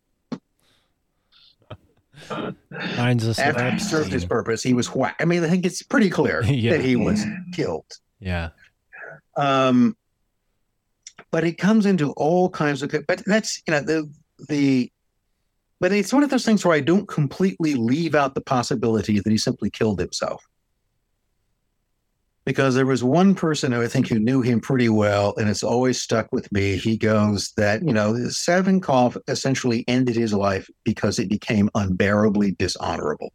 Mine's 2.97 3.39
a 3.39 3.41
After 3.43 3.71
he 3.71 3.79
served 3.79 4.13
his 4.13 4.25
purpose, 4.25 4.63
he 4.63 4.75
was 4.75 4.89
whacked. 4.89 5.23
I 5.23 5.25
mean, 5.25 5.45
I 5.45 5.49
think 5.49 5.65
it's 5.65 5.83
pretty 5.83 6.11
clear 6.11 6.43
Yeah. 6.47 6.73
that 6.73 6.85
he 6.85 6.97
was 6.97 7.25
killed. 7.53 7.87
Yeah. 8.21 8.51
Um, 9.37 9.97
but 11.31 11.45
it 11.45 11.59
comes 11.59 11.87
into 11.87 12.11
all 12.13 12.51
kinds 12.51 12.83
of. 12.83 12.93
But 13.07 13.23
that's 13.27 13.63
you 13.67 13.73
know 13.73 13.81
the 13.81 14.11
the. 14.49 14.91
But 15.81 15.93
it's 15.93 16.13
one 16.13 16.25
of 16.25 16.31
those 16.31 16.45
things 16.45 16.65
where 16.65 16.77
I 16.77 16.81
don't 16.81 17.07
completely 17.07 17.75
leave 17.75 18.15
out 18.15 18.35
the 18.35 18.41
possibility 18.41 19.21
that 19.21 19.31
he 19.31 19.39
simply 19.39 19.71
killed 19.71 20.01
himself. 20.01 20.45
Because 22.45 22.75
there 22.75 22.87
was 22.87 23.05
one 23.05 23.35
person 23.35 23.73
who 23.73 23.83
I 23.83 23.89
think 23.89 24.09
who 24.09 24.19
knew 24.19 24.41
him 24.41 24.61
pretty 24.61 24.89
well, 24.89 25.35
and 25.37 25.49
it's 25.49 25.63
always 25.63 26.01
stuck 26.01 26.33
with 26.33 26.51
me. 26.51 26.77
He 26.77 26.97
goes 26.97 27.53
that, 27.59 27.83
you 27.85 27.93
know, 27.93 28.15
Savinkov 28.15 29.19
essentially 29.29 29.85
ended 29.87 30.17
his 30.17 30.33
life 30.33 30.69
because 30.83 31.19
it 31.19 31.29
became 31.29 31.69
unbearably 31.75 32.53
dishonorable. 32.53 33.33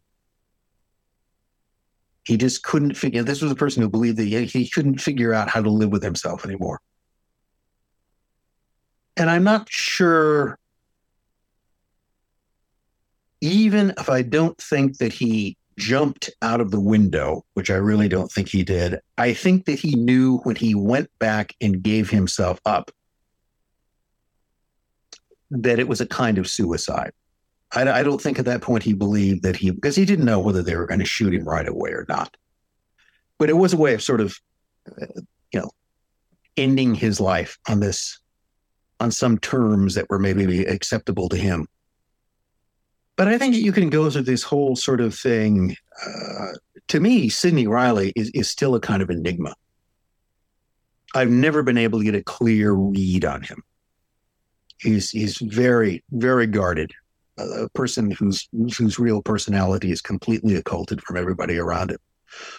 He 2.24 2.36
just 2.36 2.62
couldn't 2.62 2.94
figure. 2.96 3.22
This 3.22 3.40
was 3.40 3.52
a 3.52 3.56
person 3.56 3.82
who 3.82 3.88
believed 3.88 4.16
that 4.16 4.24
he, 4.24 4.44
he 4.46 4.68
couldn't 4.68 5.00
figure 5.00 5.32
out 5.32 5.48
how 5.48 5.62
to 5.62 5.70
live 5.70 5.90
with 5.90 6.02
himself 6.02 6.44
anymore. 6.44 6.80
And 9.16 9.30
I'm 9.30 9.44
not 9.44 9.70
sure, 9.70 10.58
even 13.44 13.92
if 13.98 14.08
I 14.08 14.22
don't 14.22 14.56
think 14.56 14.96
that 14.98 15.12
he 15.12 15.58
jumped 15.76 16.30
out 16.40 16.62
of 16.62 16.70
the 16.70 16.80
window, 16.80 17.44
which 17.52 17.70
I 17.70 17.74
really 17.74 18.08
don't 18.08 18.32
think 18.32 18.48
he 18.48 18.62
did, 18.62 19.00
I 19.18 19.34
think 19.34 19.66
that 19.66 19.78
he 19.78 19.96
knew 19.96 20.38
when 20.44 20.56
he 20.56 20.74
went 20.74 21.10
back 21.18 21.54
and 21.60 21.82
gave 21.82 22.08
himself 22.08 22.58
up 22.64 22.90
that 25.50 25.78
it 25.78 25.88
was 25.88 26.00
a 26.00 26.06
kind 26.06 26.38
of 26.38 26.48
suicide. 26.48 27.12
I, 27.72 28.00
I 28.00 28.02
don't 28.02 28.20
think 28.20 28.38
at 28.38 28.46
that 28.46 28.62
point 28.62 28.82
he 28.82 28.94
believed 28.94 29.42
that 29.42 29.56
he, 29.56 29.70
because 29.72 29.94
he 29.94 30.06
didn't 30.06 30.24
know 30.24 30.40
whether 30.40 30.62
they 30.62 30.76
were 30.76 30.86
going 30.86 31.00
to 31.00 31.06
shoot 31.06 31.34
him 31.34 31.44
right 31.44 31.68
away 31.68 31.90
or 31.90 32.06
not. 32.08 32.34
But 33.38 33.50
it 33.50 33.58
was 33.58 33.74
a 33.74 33.76
way 33.76 33.92
of 33.92 34.02
sort 34.02 34.22
of, 34.22 34.38
uh, 34.88 35.20
you 35.52 35.60
know, 35.60 35.70
ending 36.56 36.94
his 36.94 37.20
life 37.20 37.58
on 37.68 37.80
this, 37.80 38.18
on 39.00 39.10
some 39.10 39.36
terms 39.36 39.96
that 39.96 40.08
were 40.08 40.18
maybe 40.18 40.64
acceptable 40.64 41.28
to 41.28 41.36
him. 41.36 41.68
But 43.16 43.28
I 43.28 43.38
think 43.38 43.54
you 43.54 43.72
can 43.72 43.90
go 43.90 44.10
through 44.10 44.22
this 44.22 44.42
whole 44.42 44.74
sort 44.76 45.00
of 45.00 45.14
thing. 45.14 45.76
Uh, 46.04 46.52
to 46.88 47.00
me, 47.00 47.28
Sidney 47.28 47.66
Reilly 47.66 48.12
is, 48.16 48.30
is 48.30 48.48
still 48.48 48.74
a 48.74 48.80
kind 48.80 49.02
of 49.02 49.10
enigma. 49.10 49.54
I've 51.14 51.30
never 51.30 51.62
been 51.62 51.78
able 51.78 52.00
to 52.00 52.04
get 52.04 52.16
a 52.16 52.24
clear 52.24 52.72
read 52.72 53.24
on 53.24 53.42
him. 53.42 53.62
He's 54.78 55.10
he's 55.10 55.38
very 55.38 56.02
very 56.10 56.48
guarded, 56.48 56.90
a 57.38 57.68
person 57.70 58.10
whose 58.10 58.48
whose 58.76 58.98
real 58.98 59.22
personality 59.22 59.92
is 59.92 60.00
completely 60.00 60.56
occulted 60.56 61.00
from 61.02 61.16
everybody 61.16 61.56
around 61.56 61.92
him. 61.92 61.98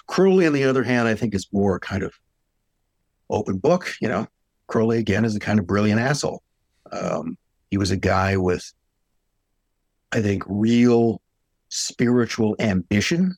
Crowley, 0.07 0.47
on 0.47 0.53
the 0.53 0.63
other 0.63 0.83
hand, 0.83 1.09
I 1.09 1.15
think 1.15 1.35
is 1.35 1.47
more 1.51 1.79
kind 1.79 2.01
of 2.03 2.13
open 3.29 3.57
book. 3.57 3.93
You 3.99 4.07
know, 4.07 4.27
Crowley 4.67 4.99
again 4.99 5.25
is 5.25 5.35
a 5.35 5.39
kind 5.39 5.59
of 5.59 5.67
brilliant 5.67 5.99
asshole. 5.99 6.41
Um, 6.91 7.37
he 7.69 7.77
was 7.77 7.91
a 7.91 7.97
guy 7.97 8.37
with, 8.37 8.71
I 10.15 10.21
think, 10.21 10.43
real 10.47 11.21
spiritual 11.69 12.55
ambition. 12.59 13.35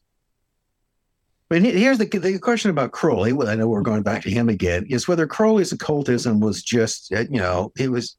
But 1.49 1.61
here's 1.61 1.97
the, 1.97 2.05
the 2.05 2.39
question 2.39 2.69
about 2.69 2.91
Crowley. 2.91 3.33
Well, 3.33 3.47
I 3.47 3.55
know 3.55 3.67
we're 3.67 3.81
going 3.81 4.03
back 4.03 4.21
to 4.23 4.29
him 4.29 4.49
again. 4.49 4.85
Is 4.89 5.07
whether 5.07 5.25
Crowley's 5.25 5.71
occultism 5.71 6.39
was 6.39 6.61
just, 6.61 7.11
uh, 7.13 7.25
you 7.29 7.39
know, 7.39 7.71
it 7.77 7.89
was 7.89 8.17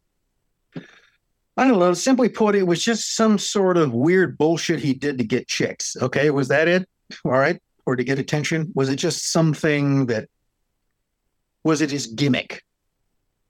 I 1.59 1.66
don't 1.66 1.80
know. 1.80 1.93
Simply 1.93 2.28
put, 2.28 2.55
it 2.55 2.68
was 2.68 2.82
just 2.82 3.16
some 3.16 3.36
sort 3.36 3.76
of 3.76 3.93
weird 3.93 4.39
bullshit 4.39 4.78
he 4.78 4.94
did 4.94 5.18
to 5.18 5.24
get 5.24 5.48
chicks. 5.48 5.97
Okay, 6.01 6.30
was 6.30 6.47
that 6.48 6.68
it? 6.68 6.89
All 7.24 7.32
right, 7.32 7.60
or 7.85 7.97
to 7.97 8.05
get 8.05 8.20
attention? 8.20 8.70
Was 8.76 8.89
it 8.89 8.97
just 8.97 9.32
something 9.32 10.06
that? 10.06 10.28
Was 11.64 11.80
it 11.80 11.90
his 11.90 12.06
gimmick? 12.06 12.62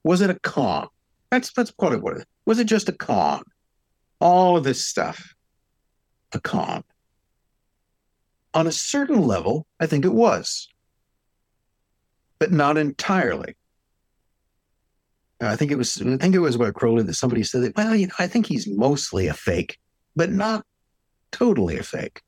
Was 0.05 0.23
it 0.23 0.31
a 0.31 0.39
con? 0.41 0.89
That's 1.31 1.53
that's 1.53 1.71
part 1.71 1.93
of 1.93 2.03
what 2.03 2.17
it 2.17 2.27
was. 2.47 2.59
It 2.59 2.65
just 2.65 2.89
a 2.89 2.93
con? 2.93 3.43
All 4.21 4.57
of 4.57 4.65
this 4.65 4.85
stuff, 4.85 5.35
a 6.33 6.41
con. 6.41 6.85
On 8.55 8.67
a 8.67 8.73
certain 8.73 9.23
level, 9.23 9.67
I 9.79 9.87
think 9.87 10.05
it 10.05 10.13
was, 10.13 10.69
but 12.39 12.51
not 12.51 12.77
entirely. 12.77 13.57
I 15.41 15.55
think 15.55 15.71
it 15.71 15.79
was 15.79 16.01
I 16.03 16.17
think 16.17 16.35
it 16.35 16.41
was 16.41 16.57
about 16.57 16.75
Crowley 16.75 17.05
that 17.05 17.15
somebody 17.15 17.45
said 17.45 17.63
that, 17.63 17.77
well, 17.77 17.95
you 17.95 18.09
know, 18.09 18.15
I 18.19 18.27
think 18.27 18.47
he's 18.47 18.67
mostly 18.67 19.29
a 19.29 19.35
fake, 19.35 19.79
but 20.17 20.31
not 20.31 20.65
totally 21.31 21.79
a 21.79 21.83
fake. 21.83 22.23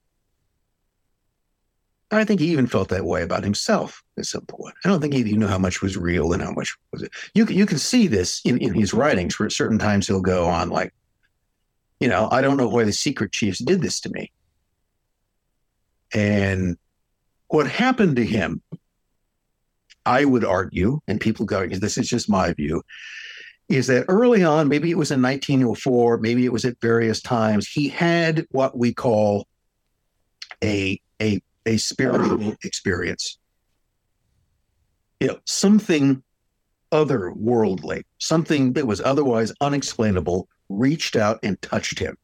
I 2.12 2.24
think 2.24 2.40
he 2.40 2.50
even 2.50 2.66
felt 2.66 2.88
that 2.88 3.04
way 3.04 3.22
about 3.22 3.44
himself 3.44 4.02
at 4.18 4.26
some 4.26 4.44
point. 4.46 4.74
I 4.84 4.88
don't 4.88 5.00
think 5.00 5.14
he 5.14 5.22
knew 5.22 5.46
how 5.46 5.58
much 5.58 5.80
was 5.80 5.96
real 5.96 6.32
and 6.32 6.42
how 6.42 6.50
much 6.50 6.76
was 6.92 7.02
it. 7.02 7.12
You 7.34 7.46
you 7.46 7.66
can 7.66 7.78
see 7.78 8.06
this 8.06 8.40
in, 8.44 8.58
in 8.58 8.74
his 8.74 8.92
writings 8.92 9.38
where 9.38 9.46
at 9.46 9.52
certain 9.52 9.78
times 9.78 10.06
he'll 10.06 10.20
go 10.20 10.46
on 10.46 10.70
like, 10.70 10.92
you 12.00 12.08
know, 12.08 12.28
I 12.30 12.40
don't 12.40 12.56
know 12.56 12.68
why 12.68 12.84
the 12.84 12.92
secret 12.92 13.32
chiefs 13.32 13.58
did 13.58 13.82
this 13.82 14.00
to 14.00 14.10
me. 14.10 14.32
And 16.12 16.76
what 17.48 17.68
happened 17.68 18.16
to 18.16 18.24
him 18.24 18.62
I 20.06 20.24
would 20.24 20.44
argue, 20.44 21.00
and 21.06 21.20
people 21.20 21.44
go, 21.44 21.66
this 21.66 21.98
is 21.98 22.08
just 22.08 22.30
my 22.30 22.52
view, 22.54 22.82
is 23.68 23.86
that 23.88 24.06
early 24.08 24.42
on, 24.42 24.66
maybe 24.66 24.90
it 24.90 24.96
was 24.96 25.10
in 25.10 25.22
1904, 25.22 26.18
maybe 26.18 26.44
it 26.44 26.52
was 26.52 26.64
at 26.64 26.80
various 26.80 27.20
times, 27.20 27.68
he 27.68 27.88
had 27.88 28.46
what 28.50 28.76
we 28.76 28.92
call 28.92 29.46
a 30.64 31.00
a 31.20 31.40
a 31.66 31.76
spiritual 31.76 32.56
experience. 32.64 33.38
You 35.20 35.28
know, 35.28 35.38
something 35.44 36.22
otherworldly, 36.90 38.04
something 38.18 38.72
that 38.72 38.86
was 38.86 39.00
otherwise 39.00 39.52
unexplainable, 39.60 40.48
reached 40.70 41.16
out 41.16 41.38
and 41.42 41.60
touched 41.60 41.98
him. 41.98 42.16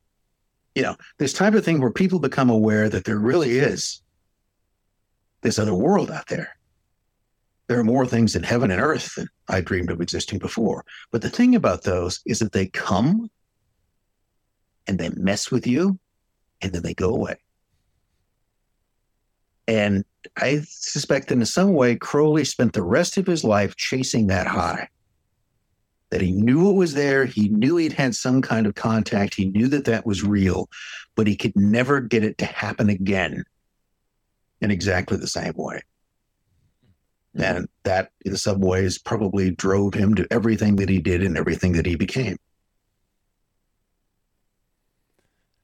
You 0.75 0.83
know, 0.83 0.97
this 1.19 1.35
type 1.35 1.55
of 1.55 1.65
thing 1.65 1.81
where 1.81 1.91
people 1.91 2.19
become 2.19 2.49
aware 2.49 2.89
that 2.89 3.05
there 3.05 3.19
really 3.19 3.59
is 3.59 4.01
this 5.43 5.59
other 5.59 5.75
world 5.75 6.11
out 6.11 6.27
there 6.29 6.57
there 7.69 7.79
are 7.79 7.85
more 7.85 8.07
things 8.07 8.37
in 8.37 8.43
heaven 8.43 8.71
and 8.71 8.81
earth 8.81 9.15
than 9.17 9.29
I 9.49 9.61
dreamed 9.61 9.91
of 9.91 10.01
existing 10.01 10.39
before. 10.39 10.85
But 11.11 11.23
the 11.23 11.31
thing 11.31 11.55
about 11.55 11.83
those 11.83 12.21
is 12.25 12.39
that 12.39 12.53
they 12.53 12.67
come 12.67 13.31
and 14.87 14.99
they 14.99 15.09
mess 15.11 15.51
with 15.51 15.67
you 15.67 15.99
and 16.63 16.73
then 16.73 16.83
they 16.83 16.95
go 16.95 17.11
away. 17.11 17.37
And 19.69 20.05
I 20.37 20.61
suspect 20.65 21.29
that 21.29 21.39
in 21.39 21.45
some 21.45 21.75
way, 21.75 21.97
Crowley 21.97 22.45
spent 22.45 22.73
the 22.73 22.85
rest 22.85 23.17
of 23.17 23.27
his 23.27 23.43
life 23.43 23.75
chasing 23.75 24.29
that 24.29 24.47
high. 24.47 24.89
That 26.11 26.21
he 26.21 26.31
knew 26.31 26.71
it 26.71 26.75
was 26.75 26.95
there. 26.95 27.25
He 27.25 27.49
knew 27.49 27.77
he'd 27.77 27.93
had 27.93 28.15
some 28.15 28.41
kind 28.41 28.67
of 28.67 28.77
contact. 28.77 29.35
He 29.35 29.47
knew 29.47 29.67
that 29.69 29.87
that 29.87 30.07
was 30.07 30.23
real, 30.23 30.69
but 31.17 31.27
he 31.27 31.37
could 31.37 31.57
never 31.57 32.01
get 32.01 32.23
it 32.23 32.39
to 32.39 32.47
happen 32.47 32.89
again 32.89 33.43
in 34.61 34.71
exactly 34.71 35.17
the 35.17 35.27
same 35.27 35.55
way. 35.57 35.83
And 37.35 37.69
that, 37.83 38.11
in 38.25 38.37
some 38.37 38.61
ways, 38.61 38.99
probably 38.99 39.51
drove 39.51 39.95
him 39.95 40.15
to 40.15 40.27
everything 40.31 40.77
that 40.77 40.89
he 40.89 41.01
did 41.01 41.23
and 41.23 41.37
everything 41.37 41.73
that 41.73 41.87
he 41.87 41.97
became. 41.97 42.39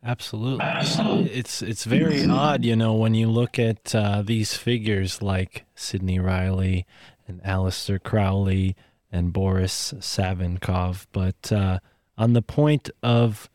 Absolutely. 0.05 0.64
It's 1.32 1.62
it's 1.62 1.85
very 1.85 2.27
odd, 2.27 2.64
you 2.64 2.74
know, 2.74 2.94
when 2.94 3.14
you 3.14 3.28
look 3.28 3.59
at 3.59 3.94
uh, 3.94 4.23
these 4.23 4.56
figures 4.56 5.23
like 5.23 5.64
Sidney 5.77 6.19
Reilly 6.19 6.86
and 7.28 7.40
Aleister 7.44 8.02
Crowley 8.02 8.74
and 9.12 9.32
Boris 9.32 9.93
Savinkov. 9.98 11.06
But 11.12 11.52
uh, 11.52 11.78
on 12.16 12.32
the 12.32 12.43
point 12.43 12.90
of 13.02 13.51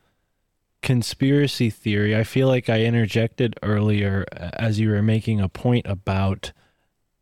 conspiracy 0.81 1.69
theory, 1.69 2.15
I 2.15 2.23
feel 2.23 2.47
like 2.47 2.69
I 2.69 2.84
interjected 2.84 3.57
earlier 3.63 4.25
uh, 4.31 4.51
as 4.53 4.79
you 4.79 4.89
were 4.89 5.01
making 5.01 5.41
a 5.41 5.49
point 5.49 5.88
about 5.88 6.53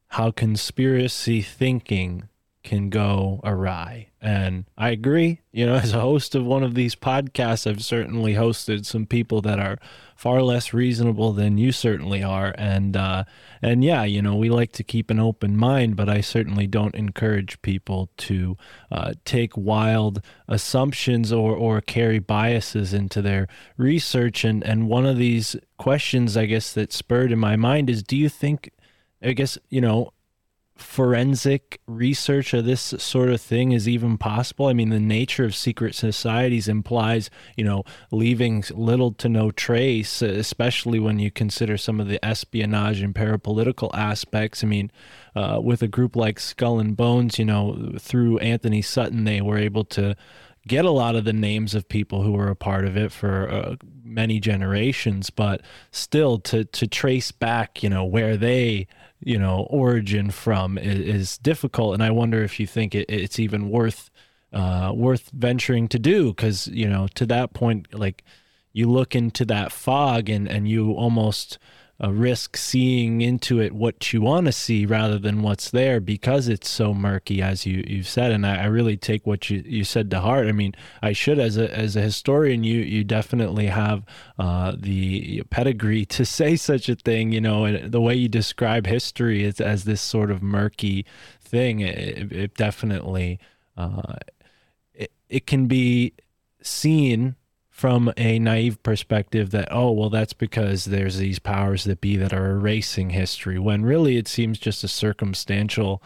how 0.09 0.31
conspiracy 0.31 1.41
thinking 1.41 2.29
can 2.65 2.89
go 2.89 3.39
awry. 3.43 4.07
And 4.19 4.65
I 4.77 4.89
agree, 4.89 5.39
you 5.53 5.65
know, 5.65 5.75
as 5.85 5.93
a 5.93 6.01
host 6.01 6.35
of 6.35 6.45
one 6.45 6.63
of 6.63 6.73
these 6.73 6.95
podcasts, 6.95 7.69
I've 7.69 7.83
certainly 7.83 8.33
hosted 8.33 8.85
some 8.85 9.05
people 9.05 9.39
that 9.41 9.59
are 9.59 9.77
far 10.17 10.41
less 10.41 10.73
reasonable 10.73 11.31
than 11.31 11.57
you 11.57 11.71
certainly 11.71 12.23
are. 12.23 12.53
And 12.57 12.97
uh 12.97 13.23
and 13.61 13.83
yeah, 13.83 14.03
you 14.03 14.21
know, 14.21 14.35
we 14.35 14.49
like 14.49 14.71
to 14.73 14.83
keep 14.83 15.09
an 15.09 15.19
open 15.19 15.55
mind, 15.55 15.95
but 15.95 16.09
I 16.09 16.21
certainly 16.21 16.67
don't 16.67 16.95
encourage 16.95 17.61
people 17.61 18.09
to 18.17 18.57
uh, 18.91 19.13
take 19.23 19.55
wild 19.55 20.21
assumptions 20.47 21.31
or 21.31 21.55
or 21.55 21.79
carry 21.81 22.19
biases 22.19 22.93
into 22.93 23.21
their 23.21 23.47
research. 23.77 24.43
And 24.43 24.63
and 24.63 24.89
one 24.89 25.05
of 25.05 25.17
these 25.17 25.55
questions 25.77 26.35
I 26.35 26.45
guess 26.45 26.73
that 26.73 26.91
spurred 26.91 27.31
in 27.31 27.39
my 27.39 27.55
mind 27.55 27.89
is 27.89 28.01
do 28.01 28.17
you 28.17 28.29
think 28.29 28.71
I 29.21 29.33
guess, 29.33 29.57
you 29.69 29.81
know, 29.81 30.11
forensic 30.75 31.79
research 31.87 32.53
of 32.53 32.65
this 32.65 32.81
sort 32.97 33.29
of 33.29 33.39
thing 33.39 33.71
is 33.71 33.87
even 33.87 34.17
possible. 34.17 34.67
I 34.67 34.73
mean, 34.73 34.89
the 34.89 34.99
nature 34.99 35.45
of 35.45 35.55
secret 35.55 35.95
societies 35.95 36.67
implies, 36.67 37.29
you 37.55 37.63
know, 37.63 37.83
leaving 38.11 38.63
little 38.71 39.13
to 39.13 39.29
no 39.29 39.51
trace, 39.51 40.21
especially 40.21 40.99
when 40.99 41.17
you 41.17 41.31
consider 41.31 41.77
some 41.77 42.01
of 42.01 42.09
the 42.09 42.23
espionage 42.23 43.01
and 43.01 43.15
parapolitical 43.15 43.89
aspects. 43.93 44.63
I 44.63 44.67
mean, 44.67 44.91
uh, 45.33 45.59
with 45.63 45.81
a 45.81 45.87
group 45.87 46.15
like 46.15 46.39
Skull 46.39 46.79
and 46.79 46.97
Bones, 46.97 47.39
you 47.39 47.45
know, 47.45 47.93
through 47.97 48.39
Anthony 48.39 48.81
Sutton, 48.81 49.23
they 49.23 49.41
were 49.41 49.57
able 49.57 49.85
to 49.85 50.15
get 50.67 50.83
a 50.83 50.91
lot 50.91 51.15
of 51.15 51.23
the 51.25 51.33
names 51.33 51.73
of 51.73 51.87
people 51.87 52.23
who 52.23 52.33
were 52.33 52.49
a 52.49 52.55
part 52.55 52.85
of 52.85 52.97
it 52.97 53.11
for 53.11 53.49
uh, 53.49 53.75
many 54.03 54.39
generations, 54.39 55.29
but 55.29 55.61
still 55.91 56.37
to 56.39 56.65
to 56.65 56.87
trace 56.87 57.31
back, 57.31 57.81
you 57.81 57.89
know, 57.89 58.03
where 58.03 58.35
they 58.35 58.87
you 59.25 59.37
know 59.37 59.67
origin 59.69 60.31
from 60.31 60.77
is, 60.77 60.99
is 60.99 61.37
difficult. 61.39 61.95
And 61.95 62.03
i 62.03 62.11
wonder 62.11 62.41
if 62.43 62.59
you 62.59 62.67
think 62.67 62.95
it, 62.95 63.05
it's 63.09 63.39
even 63.39 63.69
worth 63.69 64.09
uh, 64.53 64.93
worth 64.95 65.31
venturing 65.31 65.89
to 65.89 65.99
do 65.99 66.29
because 66.29 66.67
you 66.67 66.87
know 66.87 67.07
to 67.15 67.25
that 67.25 67.53
point 67.53 67.93
like 67.93 68.23
you 68.71 68.89
look 68.89 69.13
into 69.15 69.43
that 69.45 69.73
fog 69.73 70.29
and 70.29 70.47
and 70.47 70.69
you 70.69 70.93
almost 70.93 71.57
uh, 72.03 72.11
risk 72.11 72.57
seeing 72.57 73.21
into 73.21 73.61
it 73.61 73.71
what 73.71 74.11
you 74.11 74.21
want 74.21 74.45
to 74.45 74.51
see 74.51 74.85
rather 74.85 75.17
than 75.17 75.41
what's 75.41 75.71
there 75.71 75.99
because 76.01 76.47
it's 76.49 76.69
so 76.69 76.93
murky 76.93 77.41
as 77.41 77.65
you 77.65 77.83
you've 77.87 78.07
said. 78.07 78.31
And 78.31 78.45
I, 78.45 78.63
I 78.63 78.65
really 78.65 78.97
take 78.97 79.25
what 79.25 79.49
you, 79.49 79.63
you 79.65 79.83
said 79.83 80.11
to 80.11 80.19
heart. 80.19 80.47
I 80.47 80.51
mean 80.51 80.73
I 81.01 81.13
should 81.13 81.39
as 81.39 81.57
a 81.57 81.73
as 81.75 81.95
a 81.95 82.01
historian 82.01 82.63
you 82.63 82.79
you 82.81 83.03
definitely 83.03 83.67
have 83.67 84.03
uh, 84.37 84.73
the 84.77 85.43
pedigree 85.49 86.05
to 86.05 86.25
say 86.35 86.55
such 86.55 86.89
a 86.89 86.95
thing 86.95 87.31
you 87.31 87.41
know 87.41 87.77
the 87.87 88.01
way 88.01 88.15
you 88.15 88.27
describe 88.27 88.87
history 88.87 89.45
as, 89.45 89.61
as 89.61 89.85
this 89.85 90.01
sort 90.01 90.31
of 90.31 90.43
murky 90.43 91.05
thing 91.39 91.79
it, 91.79 92.31
it 92.31 92.55
definitely 92.55 93.39
uh, 93.77 94.15
it, 94.93 95.11
it 95.29 95.47
can 95.47 95.67
be 95.67 96.13
seen 96.61 97.35
from 97.75 98.09
a 98.15 98.39
naive 98.39 98.81
perspective 98.83 99.51
that 99.51 99.67
oh 99.69 99.91
well 99.91 100.09
that's 100.09 100.31
because 100.31 100.85
there's 100.85 101.17
these 101.17 101.39
powers 101.39 101.83
that 101.83 101.99
be 101.99 102.15
that 102.15 102.31
are 102.31 102.51
erasing 102.51 103.09
history 103.09 103.59
when 103.59 103.83
really 103.83 104.15
it 104.15 104.29
seems 104.29 104.57
just 104.57 104.81
a 104.85 104.87
circumstantial 104.87 106.01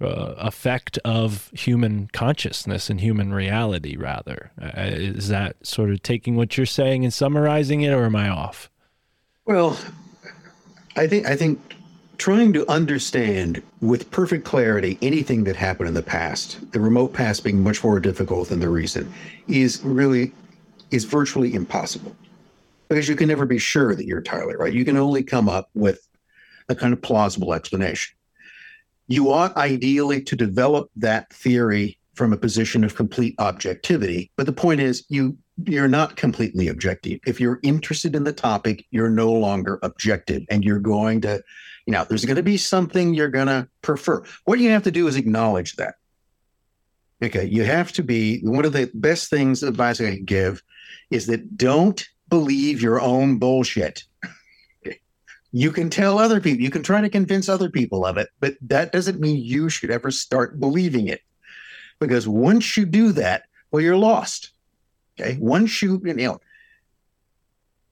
uh, 0.00 0.34
effect 0.38 0.98
of 1.04 1.50
human 1.52 2.08
consciousness 2.14 2.88
and 2.88 3.02
human 3.02 3.34
reality 3.34 3.98
rather. 3.98 4.50
Uh, 4.58 4.70
is 4.76 5.28
that 5.28 5.54
sort 5.64 5.90
of 5.90 6.02
taking 6.02 6.36
what 6.36 6.56
you're 6.56 6.64
saying 6.64 7.04
and 7.04 7.12
summarizing 7.12 7.82
it 7.82 7.92
or 7.92 8.06
am 8.06 8.16
i 8.16 8.30
off? 8.30 8.70
Well, 9.44 9.76
I 10.96 11.06
think 11.06 11.26
I 11.26 11.36
think 11.36 11.60
trying 12.16 12.54
to 12.54 12.66
understand 12.70 13.62
with 13.82 14.10
perfect 14.10 14.46
clarity 14.46 14.96
anything 15.02 15.44
that 15.44 15.56
happened 15.56 15.88
in 15.88 15.94
the 15.94 16.02
past, 16.02 16.72
the 16.72 16.80
remote 16.80 17.12
past 17.12 17.44
being 17.44 17.62
much 17.62 17.84
more 17.84 18.00
difficult 18.00 18.48
than 18.48 18.60
the 18.60 18.70
recent, 18.70 19.06
is 19.48 19.84
really 19.84 20.32
is 20.90 21.04
virtually 21.04 21.54
impossible. 21.54 22.14
Because 22.88 23.08
you 23.08 23.16
can 23.16 23.28
never 23.28 23.46
be 23.46 23.58
sure 23.58 23.94
that 23.94 24.06
you're 24.06 24.20
Tyler, 24.20 24.56
right? 24.58 24.72
You 24.72 24.84
can 24.84 24.96
only 24.96 25.22
come 25.22 25.48
up 25.48 25.70
with 25.74 26.06
a 26.68 26.74
kind 26.74 26.92
of 26.92 27.00
plausible 27.00 27.54
explanation. 27.54 28.16
You 29.06 29.32
ought 29.32 29.56
ideally 29.56 30.22
to 30.22 30.36
develop 30.36 30.90
that 30.96 31.32
theory 31.32 31.98
from 32.14 32.32
a 32.32 32.36
position 32.36 32.84
of 32.84 32.96
complete 32.96 33.34
objectivity, 33.38 34.30
but 34.36 34.46
the 34.46 34.52
point 34.52 34.80
is 34.80 35.04
you 35.08 35.36
you're 35.66 35.88
not 35.88 36.16
completely 36.16 36.68
objective. 36.68 37.20
If 37.26 37.40
you're 37.40 37.60
interested 37.62 38.16
in 38.16 38.24
the 38.24 38.32
topic, 38.32 38.86
you're 38.90 39.10
no 39.10 39.32
longer 39.32 39.78
objective 39.82 40.42
and 40.48 40.64
you're 40.64 40.78
going 40.78 41.20
to, 41.22 41.42
you 41.86 41.92
know, 41.92 42.04
there's 42.04 42.24
going 42.24 42.36
to 42.36 42.42
be 42.42 42.56
something 42.56 43.14
you're 43.14 43.28
going 43.28 43.48
to 43.48 43.68
prefer. 43.82 44.22
What 44.44 44.58
you 44.58 44.70
have 44.70 44.84
to 44.84 44.90
do 44.90 45.06
is 45.06 45.16
acknowledge 45.16 45.76
that. 45.76 45.96
Okay, 47.22 47.44
you 47.44 47.64
have 47.64 47.92
to 47.92 48.02
be 48.02 48.40
one 48.40 48.64
of 48.64 48.72
the 48.72 48.90
best 48.94 49.28
things 49.28 49.62
advice 49.62 50.00
I 50.00 50.14
can 50.14 50.24
give 50.24 50.62
is 51.10 51.26
that 51.26 51.56
don't 51.56 52.06
believe 52.28 52.80
your 52.80 53.00
own 53.00 53.38
bullshit. 53.38 54.04
You 55.52 55.72
can 55.72 55.90
tell 55.90 56.18
other 56.18 56.40
people, 56.40 56.62
you 56.62 56.70
can 56.70 56.84
try 56.84 57.00
to 57.00 57.08
convince 57.08 57.48
other 57.48 57.68
people 57.68 58.06
of 58.06 58.16
it, 58.16 58.28
but 58.38 58.54
that 58.62 58.92
doesn't 58.92 59.18
mean 59.18 59.42
you 59.42 59.68
should 59.68 59.90
ever 59.90 60.10
start 60.10 60.60
believing 60.60 61.08
it. 61.08 61.22
Because 61.98 62.28
once 62.28 62.76
you 62.76 62.86
do 62.86 63.12
that, 63.12 63.42
well, 63.70 63.82
you're 63.82 63.96
lost. 63.96 64.52
Okay. 65.18 65.36
Once 65.40 65.82
you, 65.82 66.00
you 66.04 66.14
know, 66.14 66.40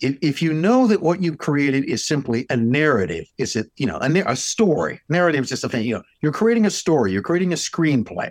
if, 0.01 0.17
if 0.23 0.41
you 0.41 0.53
know 0.53 0.87
that 0.87 1.03
what 1.03 1.21
you've 1.21 1.39
created 1.39 1.85
is 1.85 2.05
simply 2.05 2.47
a 2.51 2.57
narrative, 2.57 3.27
is 3.39 3.57
it, 3.57 3.71
you 3.77 3.87
know, 3.87 3.99
a, 4.01 4.23
a 4.31 4.37
story, 4.37 5.01
narrative 5.09 5.43
is 5.43 5.49
just 5.49 5.65
a 5.65 5.69
thing, 5.69 5.85
you 5.85 5.95
know, 5.95 6.03
you're 6.23 6.33
creating 6.33 6.67
a 6.67 6.71
story, 6.71 7.13
you're 7.13 7.23
creating 7.23 7.53
a 7.53 7.57
screenplay. 7.57 8.31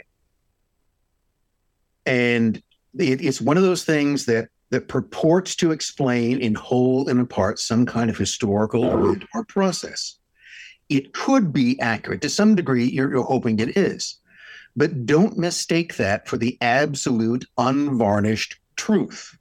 And 2.06 2.64
it, 2.98 3.22
it's 3.22 3.42
one 3.42 3.58
of 3.58 3.64
those 3.64 3.84
things 3.84 4.26
that 4.26 4.48
that 4.70 4.88
purports 4.88 5.56
to 5.56 5.72
explain 5.72 6.40
in 6.40 6.56
whole 6.56 7.08
and 7.08 7.20
in 7.20 7.28
part 7.28 7.60
some 7.60 7.86
kind 7.86 8.10
of 8.10 8.18
historical 8.18 8.86
event 8.86 9.24
or 9.34 9.46
process. 9.46 10.18
It 10.90 11.14
could 11.14 11.54
be 11.54 11.80
accurate 11.80 12.22
to 12.22 12.30
some 12.30 12.56
degree. 12.56 12.86
You're, 12.86 13.12
you're 13.12 13.24
hoping 13.24 13.60
it 13.60 13.78
is, 13.78 14.20
but 14.76 15.06
don't 15.06 15.38
mistake 15.38 15.96
that 15.98 16.28
for 16.28 16.38
the 16.38 16.58
absolute 16.62 17.46
unvarnished 17.58 18.60
truth. 18.76 19.38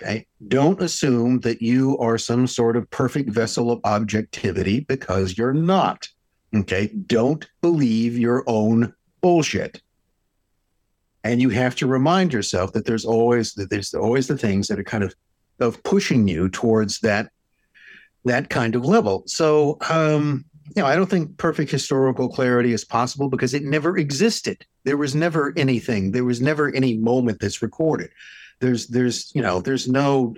Okay. 0.00 0.26
Don't 0.48 0.82
assume 0.82 1.40
that 1.40 1.62
you 1.62 1.96
are 1.98 2.18
some 2.18 2.48
sort 2.48 2.76
of 2.76 2.90
perfect 2.90 3.30
vessel 3.30 3.70
of 3.70 3.80
objectivity 3.84 4.80
because 4.80 5.38
you're 5.38 5.52
not. 5.52 6.08
Okay. 6.54 6.88
Don't 7.06 7.48
believe 7.60 8.18
your 8.18 8.42
own 8.48 8.92
bullshit 9.20 9.80
and 11.24 11.40
you 11.40 11.50
have 11.50 11.74
to 11.76 11.86
remind 11.86 12.32
yourself 12.32 12.72
that 12.72 12.84
there's 12.84 13.04
always 13.04 13.54
that 13.54 13.70
there's 13.70 13.94
always 13.94 14.26
the 14.26 14.38
things 14.38 14.68
that 14.68 14.78
are 14.78 14.84
kind 14.84 15.04
of 15.04 15.14
of 15.60 15.82
pushing 15.82 16.26
you 16.28 16.48
towards 16.48 17.00
that 17.00 17.30
that 18.24 18.50
kind 18.50 18.74
of 18.74 18.84
level. 18.84 19.22
So 19.26 19.78
um 19.88 20.44
you 20.74 20.80
know 20.80 20.88
i 20.88 20.94
don't 20.94 21.10
think 21.10 21.36
perfect 21.36 21.70
historical 21.70 22.28
clarity 22.28 22.72
is 22.72 22.84
possible 22.84 23.28
because 23.28 23.54
it 23.54 23.64
never 23.64 23.98
existed. 23.98 24.64
There 24.84 24.96
was 24.96 25.14
never 25.14 25.52
anything. 25.56 26.12
There 26.12 26.24
was 26.24 26.40
never 26.40 26.74
any 26.74 26.96
moment 26.96 27.40
that's 27.40 27.62
recorded. 27.62 28.10
There's 28.60 28.86
there's 28.88 29.32
you 29.34 29.42
know 29.42 29.60
there's 29.60 29.88
no 29.88 30.34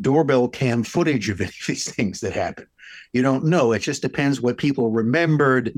doorbell 0.00 0.48
cam 0.48 0.82
footage 0.82 1.28
of 1.28 1.40
any 1.40 1.48
of 1.48 1.66
these 1.66 1.90
things 1.90 2.20
that 2.20 2.32
happen 2.32 2.66
you 3.14 3.22
don't 3.22 3.44
know. 3.44 3.72
It 3.72 3.78
just 3.78 4.02
depends 4.02 4.40
what 4.40 4.58
people 4.58 4.90
remembered 4.90 5.72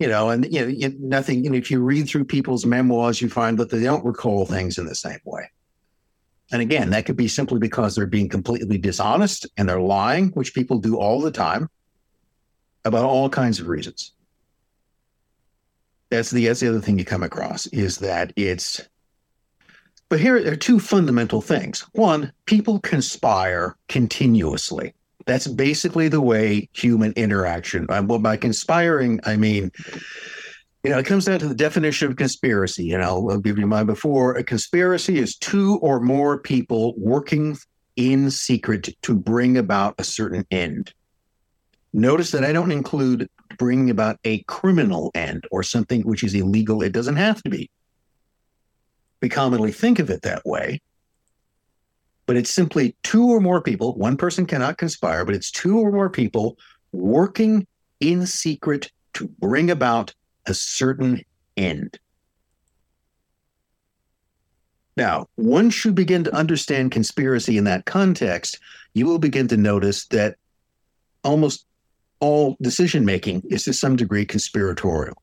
you 0.00 0.08
know, 0.08 0.30
and 0.30 0.50
you 0.52 0.60
know, 0.62 0.66
you, 0.66 0.96
nothing. 0.98 1.54
If 1.54 1.70
you 1.70 1.80
read 1.80 2.08
through 2.08 2.24
people's 2.24 2.64
memoirs, 2.64 3.20
you 3.20 3.28
find 3.28 3.58
that 3.58 3.70
they 3.70 3.82
don't 3.82 4.04
recall 4.04 4.46
things 4.46 4.78
in 4.78 4.86
the 4.86 4.94
same 4.94 5.20
way. 5.24 5.50
And 6.50 6.62
again, 6.62 6.90
that 6.90 7.04
could 7.04 7.16
be 7.16 7.28
simply 7.28 7.60
because 7.60 7.94
they're 7.94 8.06
being 8.06 8.30
completely 8.30 8.78
dishonest 8.78 9.46
and 9.56 9.68
they're 9.68 9.80
lying, 9.80 10.30
which 10.30 10.54
people 10.54 10.78
do 10.78 10.96
all 10.96 11.20
the 11.20 11.30
time, 11.30 11.68
about 12.84 13.04
all 13.04 13.28
kinds 13.28 13.60
of 13.60 13.68
reasons. 13.68 14.14
That's 16.08 16.30
the 16.30 16.46
that's 16.46 16.60
the 16.60 16.68
other 16.68 16.80
thing 16.80 16.98
you 16.98 17.04
come 17.04 17.22
across 17.22 17.66
is 17.66 17.98
that 17.98 18.32
it's. 18.36 18.80
But 20.08 20.18
here 20.18 20.36
are 20.50 20.56
two 20.56 20.80
fundamental 20.80 21.40
things. 21.40 21.86
One, 21.92 22.32
people 22.46 22.80
conspire 22.80 23.76
continuously 23.88 24.94
that's 25.30 25.46
basically 25.46 26.08
the 26.08 26.20
way 26.20 26.68
human 26.72 27.12
interaction. 27.12 27.86
Um, 27.88 28.08
well, 28.08 28.18
by 28.18 28.36
conspiring, 28.36 29.20
I 29.24 29.36
mean, 29.36 29.70
you 30.82 30.90
know, 30.90 30.98
it 30.98 31.06
comes 31.06 31.26
down 31.26 31.38
to 31.38 31.46
the 31.46 31.54
definition 31.54 32.10
of 32.10 32.16
conspiracy. 32.16 32.90
And 32.90 33.00
I'll, 33.00 33.30
I'll 33.30 33.38
give 33.38 33.56
you 33.56 33.66
mine 33.68 33.86
before. 33.86 34.34
A 34.34 34.42
conspiracy 34.42 35.20
is 35.20 35.36
two 35.36 35.78
or 35.82 36.00
more 36.00 36.38
people 36.38 36.94
working 36.96 37.56
in 37.94 38.32
secret 38.32 38.88
to 39.02 39.14
bring 39.14 39.56
about 39.56 39.94
a 39.98 40.04
certain 40.04 40.44
end. 40.50 40.92
Notice 41.92 42.32
that 42.32 42.44
I 42.44 42.52
don't 42.52 42.72
include 42.72 43.28
bringing 43.56 43.88
about 43.88 44.18
a 44.24 44.42
criminal 44.44 45.12
end 45.14 45.44
or 45.52 45.62
something 45.62 46.02
which 46.02 46.24
is 46.24 46.34
illegal. 46.34 46.82
It 46.82 46.92
doesn't 46.92 47.16
have 47.16 47.40
to 47.44 47.50
be. 47.50 47.70
We 49.22 49.28
commonly 49.28 49.70
think 49.70 50.00
of 50.00 50.10
it 50.10 50.22
that 50.22 50.44
way 50.44 50.80
but 52.30 52.36
it's 52.36 52.54
simply 52.54 52.94
two 53.02 53.28
or 53.28 53.40
more 53.40 53.60
people. 53.60 53.96
One 53.96 54.16
person 54.16 54.46
cannot 54.46 54.78
conspire, 54.78 55.24
but 55.24 55.34
it's 55.34 55.50
two 55.50 55.80
or 55.80 55.90
more 55.90 56.08
people 56.08 56.56
working 56.92 57.66
in 57.98 58.24
secret 58.24 58.92
to 59.14 59.26
bring 59.26 59.68
about 59.68 60.14
a 60.46 60.54
certain 60.54 61.22
end. 61.56 61.98
Now, 64.96 65.26
once 65.36 65.84
you 65.84 65.90
begin 65.90 66.22
to 66.22 66.32
understand 66.32 66.92
conspiracy 66.92 67.58
in 67.58 67.64
that 67.64 67.84
context, 67.84 68.60
you 68.94 69.06
will 69.06 69.18
begin 69.18 69.48
to 69.48 69.56
notice 69.56 70.06
that 70.06 70.36
almost 71.24 71.66
all 72.20 72.56
decision 72.62 73.04
making 73.04 73.42
is 73.50 73.64
to 73.64 73.72
some 73.72 73.96
degree 73.96 74.24
conspiratorial. 74.24 75.20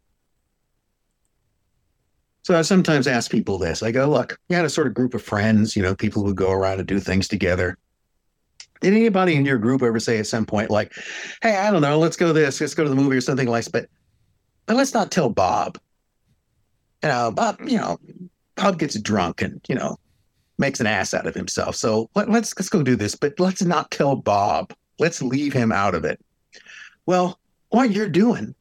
So 2.47 2.57
I 2.57 2.61
sometimes 2.61 3.07
ask 3.07 3.29
people 3.29 3.57
this. 3.57 3.83
I 3.83 3.91
go, 3.91 4.09
look, 4.09 4.39
you 4.47 4.55
had 4.55 4.63
a 4.63 4.69
sort 4.69 4.87
of 4.87 4.93
group 4.93 5.13
of 5.13 5.21
friends, 5.21 5.75
you 5.75 5.83
know, 5.83 5.93
people 5.93 6.23
who 6.23 6.33
go 6.33 6.49
around 6.49 6.79
and 6.79 6.87
do 6.87 6.97
things 6.97 7.27
together. 7.27 7.77
Did 8.79 8.93
anybody 8.93 9.35
in 9.35 9.43
your 9.43 9.57
group 9.57 9.83
ever 9.83 9.99
say 9.99 10.17
at 10.17 10.27
some 10.27 10.45
point, 10.45 10.69
like, 10.69 10.93
hey, 11.41 11.57
I 11.57 11.69
don't 11.71 11.81
know, 11.81 11.99
let's 11.99 12.15
go 12.15 12.31
this, 12.31 12.61
let's 12.61 12.73
go 12.73 12.85
to 12.85 12.89
the 12.89 12.95
movie 12.95 13.17
or 13.17 13.21
something 13.21 13.49
like 13.49 13.69
but 13.73 13.89
but 14.65 14.77
let's 14.77 14.93
not 14.93 15.11
tell 15.11 15.29
Bob. 15.29 15.77
You 17.03 17.09
know, 17.09 17.31
Bob, 17.31 17.57
you 17.67 17.79
know, 17.79 17.99
Bob 18.55 18.79
gets 18.79 18.97
drunk 18.97 19.41
and, 19.41 19.59
you 19.67 19.75
know, 19.75 19.97
makes 20.57 20.79
an 20.79 20.87
ass 20.87 21.13
out 21.13 21.27
of 21.27 21.35
himself. 21.35 21.75
So 21.75 22.09
let, 22.15 22.29
let's 22.29 22.57
let's 22.57 22.69
go 22.69 22.81
do 22.81 22.95
this, 22.95 23.13
but 23.13 23.37
let's 23.41 23.61
not 23.61 23.91
tell 23.91 24.15
Bob. 24.15 24.73
Let's 24.99 25.21
leave 25.21 25.51
him 25.51 25.73
out 25.73 25.95
of 25.95 26.05
it. 26.05 26.23
Well, 27.07 27.41
what 27.71 27.91
you're 27.91 28.07
doing 28.07 28.55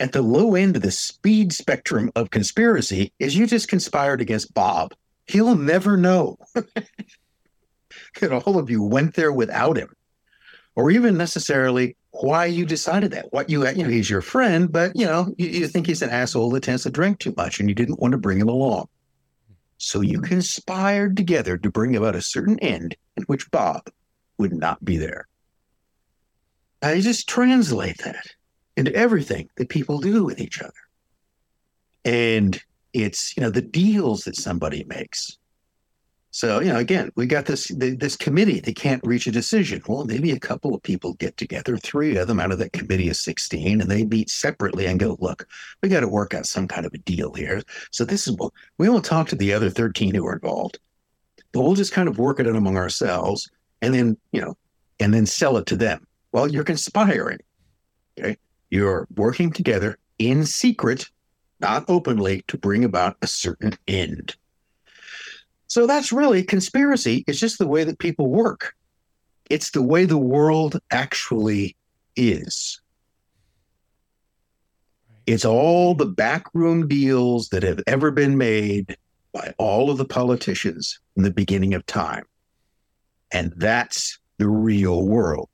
at 0.00 0.12
the 0.12 0.22
low 0.22 0.54
end 0.54 0.76
of 0.76 0.82
the 0.82 0.90
speed 0.90 1.52
spectrum 1.52 2.10
of 2.16 2.30
conspiracy 2.30 3.12
is 3.18 3.36
you 3.36 3.46
just 3.46 3.68
conspired 3.68 4.20
against 4.20 4.54
Bob. 4.54 4.94
He'll 5.26 5.54
never 5.54 5.96
know. 5.96 6.38
that 6.54 8.32
all 8.32 8.58
of 8.58 8.70
you 8.70 8.82
went 8.82 9.14
there 9.14 9.32
without 9.32 9.76
him, 9.76 9.94
or 10.74 10.90
even 10.90 11.16
necessarily 11.16 11.96
why 12.12 12.46
you 12.46 12.64
decided 12.64 13.12
that. 13.12 13.32
What 13.32 13.50
you, 13.50 13.68
you 13.68 13.84
know, 13.84 13.90
he's 13.90 14.10
your 14.10 14.22
friend, 14.22 14.72
but 14.72 14.96
you 14.96 15.06
know, 15.06 15.32
you, 15.38 15.48
you 15.48 15.68
think 15.68 15.86
he's 15.86 16.02
an 16.02 16.10
asshole 16.10 16.50
that 16.50 16.62
tends 16.62 16.84
to 16.84 16.90
drink 16.90 17.18
too 17.18 17.34
much, 17.36 17.60
and 17.60 17.68
you 17.68 17.74
didn't 17.74 18.00
want 18.00 18.12
to 18.12 18.18
bring 18.18 18.40
him 18.40 18.48
along. 18.48 18.88
So 19.78 20.00
you 20.00 20.20
conspired 20.20 21.16
together 21.16 21.56
to 21.58 21.70
bring 21.70 21.94
about 21.94 22.16
a 22.16 22.22
certain 22.22 22.58
end 22.60 22.96
in 23.16 23.22
which 23.24 23.50
Bob 23.50 23.82
would 24.38 24.52
not 24.52 24.84
be 24.84 24.96
there. 24.96 25.26
I 26.82 27.00
just 27.00 27.28
translate 27.28 27.98
that 27.98 28.26
into 28.76 28.94
everything 28.94 29.48
that 29.56 29.68
people 29.68 29.98
do 29.98 30.24
with 30.24 30.40
each 30.40 30.60
other. 30.60 30.72
And 32.04 32.60
it's, 32.92 33.36
you 33.36 33.42
know, 33.42 33.50
the 33.50 33.62
deals 33.62 34.24
that 34.24 34.36
somebody 34.36 34.84
makes. 34.84 35.38
So, 36.32 36.60
you 36.60 36.68
know, 36.72 36.78
again, 36.78 37.10
we 37.16 37.26
got 37.26 37.46
this 37.46 37.72
this 37.74 38.16
committee. 38.16 38.60
They 38.60 38.72
can't 38.72 39.04
reach 39.04 39.26
a 39.26 39.32
decision. 39.32 39.82
Well, 39.88 40.04
maybe 40.04 40.30
a 40.30 40.38
couple 40.38 40.74
of 40.74 40.82
people 40.82 41.14
get 41.14 41.36
together, 41.36 41.76
three 41.76 42.16
of 42.16 42.28
them 42.28 42.38
out 42.38 42.52
of 42.52 42.58
that 42.60 42.72
committee 42.72 43.08
of 43.08 43.16
16, 43.16 43.80
and 43.80 43.90
they 43.90 44.04
meet 44.04 44.30
separately 44.30 44.86
and 44.86 45.00
go, 45.00 45.16
look, 45.20 45.48
we 45.82 45.88
got 45.88 46.00
to 46.00 46.08
work 46.08 46.32
out 46.32 46.46
some 46.46 46.68
kind 46.68 46.86
of 46.86 46.94
a 46.94 46.98
deal 46.98 47.32
here. 47.32 47.62
So 47.90 48.04
this 48.04 48.28
is 48.28 48.36
what 48.36 48.52
we 48.78 48.88
won't 48.88 49.04
talk 49.04 49.26
to 49.28 49.36
the 49.36 49.52
other 49.52 49.70
13 49.70 50.14
who 50.14 50.24
are 50.26 50.34
involved, 50.34 50.78
but 51.50 51.62
we'll 51.62 51.74
just 51.74 51.92
kind 51.92 52.08
of 52.08 52.18
work 52.18 52.38
it 52.38 52.46
out 52.46 52.54
among 52.54 52.76
ourselves 52.76 53.50
and 53.82 53.92
then, 53.92 54.16
you 54.30 54.40
know, 54.40 54.56
and 55.00 55.12
then 55.12 55.26
sell 55.26 55.56
it 55.56 55.66
to 55.66 55.76
them. 55.76 56.06
Well, 56.30 56.46
you're 56.46 56.62
conspiring. 56.62 57.38
Okay. 58.18 58.36
You're 58.70 59.06
working 59.16 59.52
together 59.52 59.98
in 60.18 60.46
secret, 60.46 61.10
not 61.60 61.84
openly, 61.88 62.44
to 62.48 62.56
bring 62.56 62.84
about 62.84 63.16
a 63.20 63.26
certain 63.26 63.74
end. 63.88 64.36
So 65.66 65.86
that's 65.86 66.12
really 66.12 66.42
conspiracy. 66.42 67.24
It's 67.26 67.38
just 67.38 67.58
the 67.58 67.66
way 67.66 67.84
that 67.84 67.98
people 67.98 68.28
work. 68.28 68.74
It's 69.48 69.70
the 69.70 69.82
way 69.82 70.04
the 70.04 70.18
world 70.18 70.80
actually 70.90 71.76
is. 72.16 72.80
It's 75.26 75.44
all 75.44 75.94
the 75.94 76.06
backroom 76.06 76.88
deals 76.88 77.50
that 77.50 77.62
have 77.62 77.80
ever 77.86 78.10
been 78.10 78.36
made 78.36 78.96
by 79.32 79.54
all 79.58 79.90
of 79.90 79.98
the 79.98 80.04
politicians 80.04 80.98
in 81.16 81.22
the 81.22 81.30
beginning 81.30 81.74
of 81.74 81.86
time. 81.86 82.24
And 83.30 83.52
that's 83.56 84.18
the 84.38 84.48
real 84.48 85.06
world. 85.06 85.48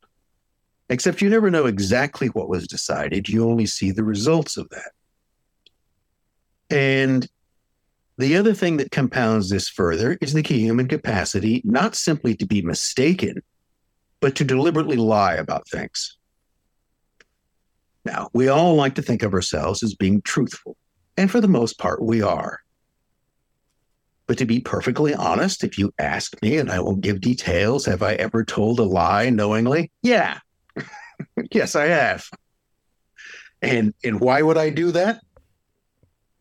Except 0.88 1.20
you 1.20 1.28
never 1.28 1.50
know 1.50 1.66
exactly 1.66 2.28
what 2.28 2.48
was 2.48 2.68
decided. 2.68 3.28
You 3.28 3.48
only 3.48 3.66
see 3.66 3.90
the 3.90 4.04
results 4.04 4.56
of 4.56 4.68
that. 4.70 4.92
And 6.70 7.28
the 8.18 8.36
other 8.36 8.54
thing 8.54 8.78
that 8.78 8.90
compounds 8.90 9.50
this 9.50 9.68
further 9.68 10.16
is 10.20 10.32
the 10.32 10.42
human 10.42 10.88
capacity 10.88 11.60
not 11.64 11.94
simply 11.94 12.34
to 12.36 12.46
be 12.46 12.62
mistaken, 12.62 13.42
but 14.20 14.36
to 14.36 14.44
deliberately 14.44 14.96
lie 14.96 15.34
about 15.34 15.68
things. 15.68 16.16
Now, 18.04 18.30
we 18.32 18.48
all 18.48 18.76
like 18.76 18.94
to 18.94 19.02
think 19.02 19.22
of 19.22 19.34
ourselves 19.34 19.82
as 19.82 19.94
being 19.94 20.22
truthful, 20.22 20.76
and 21.16 21.30
for 21.30 21.40
the 21.40 21.48
most 21.48 21.78
part, 21.78 22.00
we 22.00 22.22
are. 22.22 22.60
But 24.26 24.38
to 24.38 24.46
be 24.46 24.60
perfectly 24.60 25.14
honest, 25.14 25.62
if 25.62 25.76
you 25.76 25.92
ask 25.98 26.40
me, 26.40 26.56
and 26.56 26.70
I 26.70 26.80
will 26.80 26.96
give 26.96 27.20
details, 27.20 27.84
have 27.86 28.02
I 28.02 28.14
ever 28.14 28.44
told 28.44 28.80
a 28.80 28.84
lie 28.84 29.30
knowingly? 29.30 29.90
Yeah. 30.02 30.38
yes, 31.50 31.74
I 31.74 31.86
have. 31.86 32.28
And 33.62 33.94
and 34.04 34.20
why 34.20 34.42
would 34.42 34.58
I 34.58 34.70
do 34.70 34.92
that? 34.92 35.20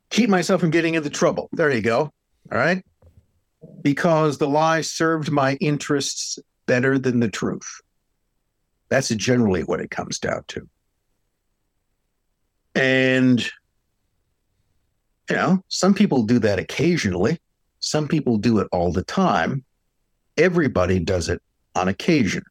Keep 0.10 0.30
myself 0.30 0.62
from 0.62 0.70
getting 0.70 0.96
into 0.96 1.10
trouble. 1.10 1.50
There 1.52 1.72
you 1.72 1.82
go. 1.82 2.12
All 2.52 2.58
right. 2.58 2.84
Because 3.82 4.38
the 4.38 4.48
lie 4.48 4.82
served 4.82 5.32
my 5.32 5.56
interests 5.56 6.38
better 6.68 7.00
than 7.00 7.20
the 7.20 7.30
truth. 7.30 7.82
That's 8.90 9.10
generally 9.10 9.62
what 9.64 9.82
it 9.82 9.90
comes 9.90 10.20
down 10.20 10.44
to. 10.50 10.68
And, 12.76 13.42
you 15.30 15.36
know, 15.36 15.64
some 15.70 15.94
people 15.94 16.24
do 16.24 16.40
that 16.40 16.60
occasionally, 16.60 17.40
some 17.80 18.08
people 18.08 18.38
do 18.38 18.60
it 18.60 18.68
all 18.72 18.92
the 18.92 19.04
time. 19.04 19.64
Everybody 20.38 21.00
does 21.00 21.30
it 21.30 21.42
on 21.76 21.88
occasion. 21.88 22.44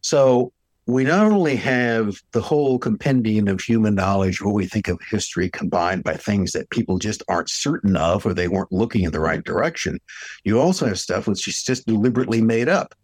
So 0.00 0.52
we 0.86 1.02
not 1.02 1.26
only 1.26 1.56
have 1.56 2.22
the 2.30 2.40
whole 2.40 2.78
compendium 2.78 3.48
of 3.48 3.60
human 3.60 3.96
knowledge, 3.96 4.40
what 4.40 4.54
we 4.54 4.66
think 4.66 4.86
of 4.86 5.00
history 5.10 5.50
combined 5.50 6.04
by 6.04 6.14
things 6.14 6.52
that 6.52 6.70
people 6.70 6.98
just 6.98 7.24
aren't 7.28 7.50
certain 7.50 7.96
of 7.96 8.24
or 8.24 8.32
they 8.32 8.46
weren't 8.46 8.70
looking 8.70 9.02
in 9.02 9.10
the 9.10 9.20
right 9.20 9.42
direction, 9.42 9.98
you 10.44 10.60
also 10.60 10.86
have 10.86 11.00
stuff 11.00 11.26
which 11.26 11.48
is 11.48 11.62
just 11.64 11.86
deliberately 11.86 12.40
made 12.40 12.68
up. 12.68 12.94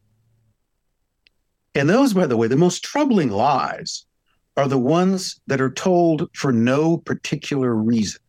And 1.74 1.90
those, 1.90 2.14
by 2.14 2.26
the 2.26 2.36
way, 2.36 2.46
the 2.46 2.56
most 2.56 2.84
troubling 2.84 3.30
lies 3.30 4.06
are 4.56 4.68
the 4.68 4.78
ones 4.78 5.40
that 5.48 5.60
are 5.60 5.70
told 5.70 6.28
for 6.34 6.52
no 6.52 6.98
particular 6.98 7.74
reason. 7.74 8.20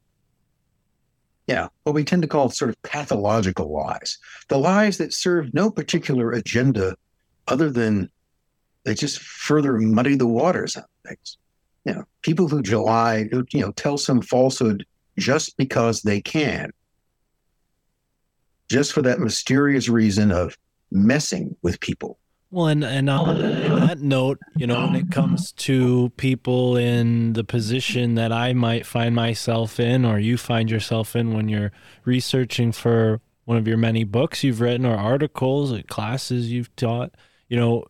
Yeah, 1.46 1.68
what 1.84 1.94
we 1.94 2.06
tend 2.06 2.22
to 2.24 2.28
call 2.28 2.50
sort 2.50 2.70
of 2.70 2.82
pathological 2.82 3.72
lies, 3.72 4.18
the 4.48 4.58
lies 4.58 4.98
that 4.98 5.14
serve 5.14 5.54
no 5.54 5.70
particular 5.70 6.32
agenda 6.32 6.96
other 7.48 7.70
than 7.70 8.10
they 8.84 8.94
just 8.94 9.20
further 9.20 9.78
muddy 9.80 10.16
the 10.16 10.28
waters 10.28 10.76
on 10.76 10.84
things. 11.08 11.38
You 11.86 11.94
know, 11.94 12.04
people 12.22 12.48
who 12.48 12.62
lie, 12.62 13.28
who, 13.32 13.46
you 13.52 13.62
know, 13.62 13.72
tell 13.72 13.98
some 13.98 14.22
falsehood 14.22 14.86
just 15.18 15.58
because 15.58 16.02
they 16.02 16.22
can, 16.22 16.72
just 18.70 18.94
for 18.94 19.02
that 19.02 19.20
mysterious 19.20 19.90
reason 19.90 20.32
of 20.32 20.58
messing 20.92 21.56
with 21.62 21.80
people. 21.80 22.18
Well, 22.52 22.68
and 22.68 22.84
and 22.84 23.10
on 23.10 23.40
that 23.40 24.00
note, 24.00 24.40
you 24.56 24.68
know, 24.68 24.86
when 24.86 24.96
it 24.96 25.10
comes 25.10 25.54
to 25.54 26.12
people 26.18 26.78
in 26.78 27.34
the 27.34 27.44
position 27.44 28.14
that 28.14 28.32
I 28.32 28.54
might 28.54 28.86
find 28.86 29.16
myself 29.16 29.80
in, 29.80 30.06
or 30.06 30.20
you 30.20 30.38
find 30.38 30.70
yourself 30.70 31.16
in 31.16 31.34
when 31.34 31.50
you're 31.50 31.72
researching 32.06 32.72
for 32.72 33.22
one 33.46 33.58
of 33.58 33.68
your 33.68 33.78
many 33.78 34.04
books 34.04 34.44
you've 34.44 34.62
written 34.62 34.86
or 34.86 34.96
articles 34.96 35.74
or 35.74 35.82
classes 35.82 36.52
you've 36.52 36.74
taught, 36.76 37.16
you 37.50 37.58
know, 37.58 37.86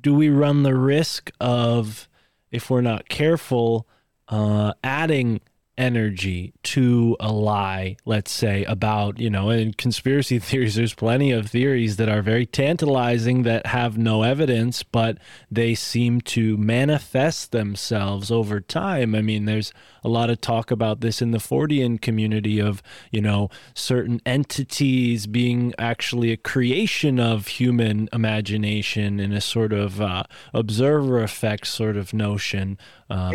do 0.00 0.14
we 0.14 0.28
run 0.28 0.62
the 0.62 0.76
risk 0.76 1.30
of, 1.40 2.08
if 2.50 2.70
we're 2.70 2.80
not 2.80 3.08
careful, 3.08 3.86
uh, 4.28 4.72
adding 4.82 5.40
energy 5.80 6.52
to 6.62 7.16
a 7.18 7.32
lie, 7.32 7.96
let's 8.04 8.30
say, 8.30 8.64
about, 8.64 9.18
you 9.18 9.30
know, 9.30 9.48
in 9.50 9.72
conspiracy 9.72 10.38
theories, 10.40 10.74
there's 10.74 10.94
plenty 10.94 11.32
of 11.32 11.48
theories 11.48 11.96
that 11.96 12.08
are 12.08 12.22
very 12.22 12.46
tantalizing 12.46 13.42
that 13.44 13.66
have 13.66 13.96
no 13.96 14.22
evidence, 14.22 14.82
but 14.82 15.16
they 15.50 15.74
seem 15.74 16.20
to 16.20 16.56
manifest 16.58 17.50
themselves 17.50 18.30
over 18.30 18.60
time. 18.60 19.14
I 19.14 19.22
mean, 19.22 19.46
there's 19.46 19.72
a 20.02 20.08
lot 20.08 20.30
of 20.30 20.40
talk 20.40 20.70
about 20.70 21.00
this 21.00 21.20
in 21.20 21.30
the 21.30 21.38
Fortean 21.38 22.00
community 22.00 22.60
of, 22.60 22.82
you 23.10 23.20
know, 23.20 23.50
certain 23.74 24.20
entities 24.24 25.26
being 25.26 25.74
actually 25.78 26.32
a 26.32 26.36
creation 26.36 27.18
of 27.18 27.46
human 27.48 28.08
imagination 28.12 29.20
in 29.20 29.32
a 29.32 29.40
sort 29.40 29.72
of 29.72 30.00
uh, 30.00 30.24
observer 30.54 31.22
effect 31.22 31.66
sort 31.66 31.96
of 31.96 32.12
notion. 32.12 32.78
Um, 33.10 33.32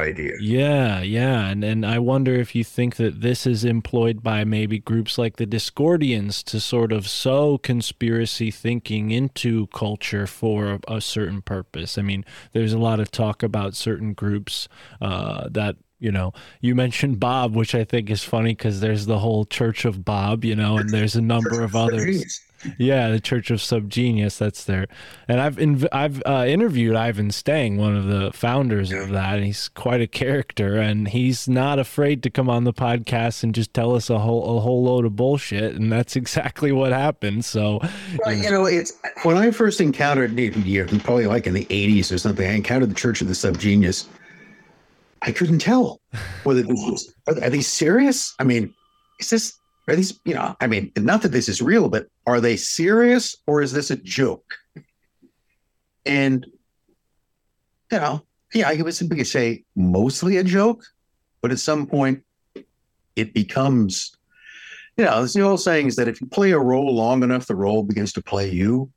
idea. 0.00 0.32
yeah, 0.40 1.00
yeah, 1.00 1.46
and 1.46 1.62
and 1.62 1.86
I 1.86 2.00
wonder 2.00 2.34
if 2.34 2.56
you 2.56 2.64
think 2.64 2.96
that 2.96 3.20
this 3.20 3.46
is 3.46 3.64
employed 3.64 4.24
by 4.24 4.42
maybe 4.42 4.80
groups 4.80 5.18
like 5.18 5.36
the 5.36 5.46
Discordians 5.46 6.42
to 6.44 6.58
sort 6.58 6.90
of 6.90 7.06
sow 7.08 7.56
conspiracy 7.56 8.50
thinking 8.50 9.12
into 9.12 9.68
culture 9.68 10.26
for 10.26 10.80
a, 10.88 10.96
a 10.96 11.00
certain 11.00 11.42
purpose. 11.42 11.96
I 11.96 12.02
mean, 12.02 12.24
there's 12.52 12.72
a 12.72 12.78
lot 12.78 12.98
of 12.98 13.12
talk 13.12 13.44
about 13.44 13.76
certain 13.76 14.14
groups 14.14 14.68
uh, 15.00 15.48
that 15.48 15.76
you 15.98 16.10
know 16.10 16.32
you 16.60 16.74
mentioned 16.74 17.20
bob 17.20 17.54
which 17.54 17.74
i 17.74 17.84
think 17.84 18.10
is 18.10 18.22
funny 18.22 18.50
because 18.50 18.80
there's 18.80 19.06
the 19.06 19.18
whole 19.18 19.44
church 19.44 19.84
of 19.84 20.04
bob 20.04 20.44
you 20.44 20.54
know 20.54 20.76
and 20.78 20.90
there's 20.90 21.16
a 21.16 21.22
number 21.34 21.62
of 21.62 21.74
others 21.74 22.40
yeah, 22.78 23.10
the 23.10 23.20
Church 23.20 23.50
of 23.50 23.58
Subgenius. 23.58 24.38
That's 24.38 24.64
there, 24.64 24.86
and 25.28 25.40
I've 25.40 25.56
inv- 25.56 25.88
I've 25.92 26.22
uh, 26.24 26.44
interviewed 26.46 26.96
Ivan 26.96 27.30
Stang, 27.30 27.76
one 27.76 27.96
of 27.96 28.06
the 28.06 28.32
founders 28.32 28.92
of 28.92 29.10
that. 29.10 29.36
And 29.36 29.44
he's 29.44 29.68
quite 29.68 30.00
a 30.00 30.06
character, 30.06 30.76
and 30.76 31.08
he's 31.08 31.48
not 31.48 31.78
afraid 31.78 32.22
to 32.22 32.30
come 32.30 32.48
on 32.48 32.64
the 32.64 32.72
podcast 32.72 33.42
and 33.42 33.54
just 33.54 33.74
tell 33.74 33.94
us 33.94 34.10
a 34.10 34.18
whole 34.18 34.58
a 34.58 34.60
whole 34.60 34.82
load 34.82 35.04
of 35.04 35.16
bullshit. 35.16 35.74
And 35.74 35.92
that's 35.92 36.16
exactly 36.24 36.72
what 36.72 36.92
happened. 36.92 37.44
So, 37.44 37.80
Well, 38.24 38.34
you 38.34 38.50
know, 38.50 38.64
it's 38.66 38.92
when 39.22 39.36
I 39.36 39.50
first 39.50 39.80
encountered 39.80 40.38
it, 40.38 40.54
probably 41.02 41.26
like 41.26 41.46
in 41.46 41.54
the 41.54 41.66
80s 41.66 42.12
or 42.12 42.18
something, 42.18 42.48
I 42.48 42.54
encountered 42.54 42.90
the 42.90 42.94
Church 42.94 43.20
of 43.20 43.28
the 43.28 43.34
Subgenius. 43.34 44.06
I 45.24 45.32
couldn't 45.32 45.60
tell 45.60 46.00
whether 46.42 46.62
this 46.62 46.80
was, 46.84 47.14
are, 47.26 47.44
are 47.44 47.50
these 47.50 47.66
serious? 47.66 48.34
I 48.38 48.44
mean, 48.44 48.74
is 49.18 49.30
this, 49.30 49.58
are 49.88 49.96
these, 49.96 50.20
you 50.24 50.34
know, 50.34 50.54
I 50.60 50.66
mean, 50.66 50.92
not 50.98 51.22
that 51.22 51.32
this 51.32 51.48
is 51.48 51.62
real, 51.62 51.88
but 51.88 52.08
are 52.26 52.40
they 52.40 52.56
serious 52.56 53.36
or 53.46 53.62
is 53.62 53.72
this 53.72 53.90
a 53.90 53.96
joke? 53.96 54.54
And, 56.04 56.44
you 57.90 57.98
know, 57.98 58.22
yeah, 58.52 58.68
I 58.68 58.76
guess 58.76 59.02
we 59.02 59.16
could 59.16 59.26
say 59.26 59.64
mostly 59.74 60.36
a 60.36 60.44
joke, 60.44 60.84
but 61.40 61.50
at 61.50 61.58
some 61.58 61.86
point 61.86 62.22
it 63.16 63.32
becomes, 63.32 64.14
you 64.98 65.06
know, 65.06 65.24
the 65.24 65.40
old 65.40 65.60
saying 65.60 65.86
is 65.86 65.96
that 65.96 66.08
if 66.08 66.20
you 66.20 66.26
play 66.26 66.50
a 66.50 66.58
role 66.58 66.94
long 66.94 67.22
enough, 67.22 67.46
the 67.46 67.56
role 67.56 67.82
begins 67.82 68.12
to 68.12 68.22
play 68.22 68.50
you 68.50 68.92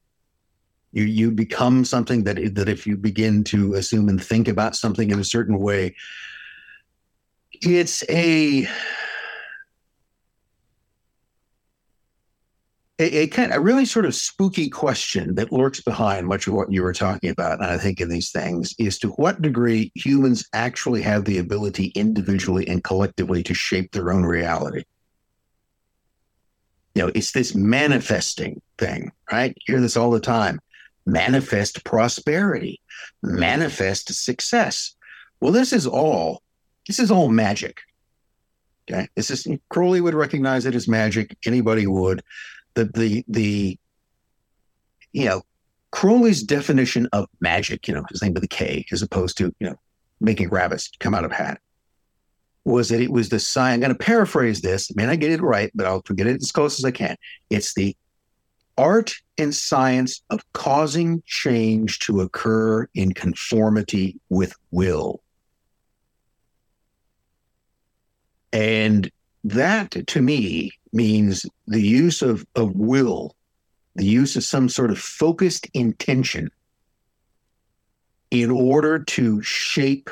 you 0.92 1.04
you 1.04 1.32
become 1.32 1.86
something 1.86 2.24
that 2.24 2.56
that 2.56 2.70
if 2.70 2.88
you 2.88 2.98
begin 2.98 3.44
to 3.44 3.74
assume 3.76 4.10
and 4.10 4.24
think 4.24 4.48
about 4.48 4.76
something 4.76 5.12
in 5.12 5.20
a 5.20 5.24
certain 5.24 5.60
way 5.60 5.96
it's 7.62 8.04
a 8.10 8.68
a, 13.00 13.24
a 13.24 13.28
kind 13.28 13.54
a 13.54 13.60
really 13.60 13.86
sort 13.86 14.06
of 14.06 14.16
spooky 14.16 14.70
question 14.70 15.36
that 15.36 15.52
lurks 15.52 15.82
behind 15.82 16.28
much 16.28 16.48
of 16.48 16.54
what 16.54 16.72
you 16.72 16.82
were 16.82 16.94
talking 16.94 17.30
about, 17.30 17.60
and 17.60 17.68
I 17.68 17.78
think 17.78 18.02
in 18.02 18.10
these 18.10 18.32
things, 18.32 18.74
is 18.80 18.98
to 19.00 19.10
what 19.10 19.42
degree 19.42 19.92
humans 19.96 20.48
actually 20.54 21.02
have 21.04 21.26
the 21.26 21.38
ability 21.38 21.88
individually 21.96 22.68
and 22.68 22.84
collectively 22.84 23.44
to 23.44 23.54
shape 23.54 23.92
their 23.92 24.12
own 24.12 24.24
reality. 24.24 24.84
You 26.96 27.04
know, 27.04 27.12
it's 27.14 27.32
this 27.32 27.54
manifesting 27.54 28.62
thing, 28.80 29.12
right? 29.32 29.56
You 29.68 29.76
hear 29.76 29.82
this 29.82 29.98
all 29.98 30.10
the 30.10 30.20
time. 30.20 30.60
Manifest 31.08 31.84
prosperity, 31.84 32.80
manifest 33.24 34.14
success. 34.14 34.94
Well, 35.40 35.52
this 35.52 35.74
is 35.74 35.88
all, 35.88 36.44
this 36.86 37.00
is 37.00 37.10
all 37.10 37.30
magic. 37.30 37.80
Okay. 38.90 39.08
This 39.16 39.32
is 39.32 39.48
Crowley 39.70 40.02
would 40.02 40.14
recognize 40.14 40.66
it 40.66 40.76
as 40.76 40.88
magic. 40.88 41.36
Anybody 41.46 41.88
would 41.88 42.24
the 42.78 42.86
the 42.86 43.26
the 43.28 43.78
you 45.12 45.26
know 45.26 45.42
Crowley's 45.92 46.44
definition 46.44 47.08
of 47.12 47.28
magic, 47.42 47.88
you 47.88 47.94
know, 47.94 48.06
his 48.10 48.22
name 48.22 48.34
with 48.34 48.48
K, 48.50 48.86
as 48.92 49.02
opposed 49.02 49.38
to 49.38 49.54
you 49.60 49.68
know 49.68 49.76
making 50.22 50.50
rabbits 50.50 50.92
come 51.00 51.14
out 51.14 51.26
of 51.26 51.32
hat, 51.32 51.60
was 52.66 52.90
that 52.90 53.02
it 53.02 53.12
was 53.12 53.30
the 53.30 53.40
sign. 53.40 53.74
I'm 53.74 53.80
going 53.80 53.90
to 53.92 53.96
paraphrase 53.96 54.62
this. 54.62 54.96
May 54.96 55.06
not 55.06 55.20
get 55.20 55.32
it 55.32 55.42
right, 55.42 55.72
but 55.76 55.86
I'll 55.86 56.02
get 56.02 56.28
it 56.28 56.42
as 56.42 56.52
close 56.52 56.80
as 56.80 56.86
I 56.86 56.92
can. 56.92 57.18
It's 57.50 57.74
the 57.74 57.96
art 58.78 59.16
and 59.38 59.54
science 59.54 60.22
of 60.30 60.42
causing 60.54 61.22
change 61.26 62.00
to 62.00 62.22
occur 62.22 62.88
in 62.94 63.14
conformity 63.14 64.20
with 64.30 64.54
will. 64.72 65.22
And 68.54 69.12
that 69.44 70.08
to 70.08 70.22
me 70.22 70.72
means 70.94 71.46
the 71.68 71.82
use 71.82 72.22
of, 72.22 72.46
of 72.56 72.76
will, 72.76 73.36
the 73.96 74.06
use 74.06 74.36
of 74.36 74.44
some 74.44 74.70
sort 74.70 74.92
of 74.92 75.00
focused 75.00 75.68
intention 75.74 76.50
in 78.32 78.52
order 78.52 79.00
to 79.00 79.42
shape 79.42 80.10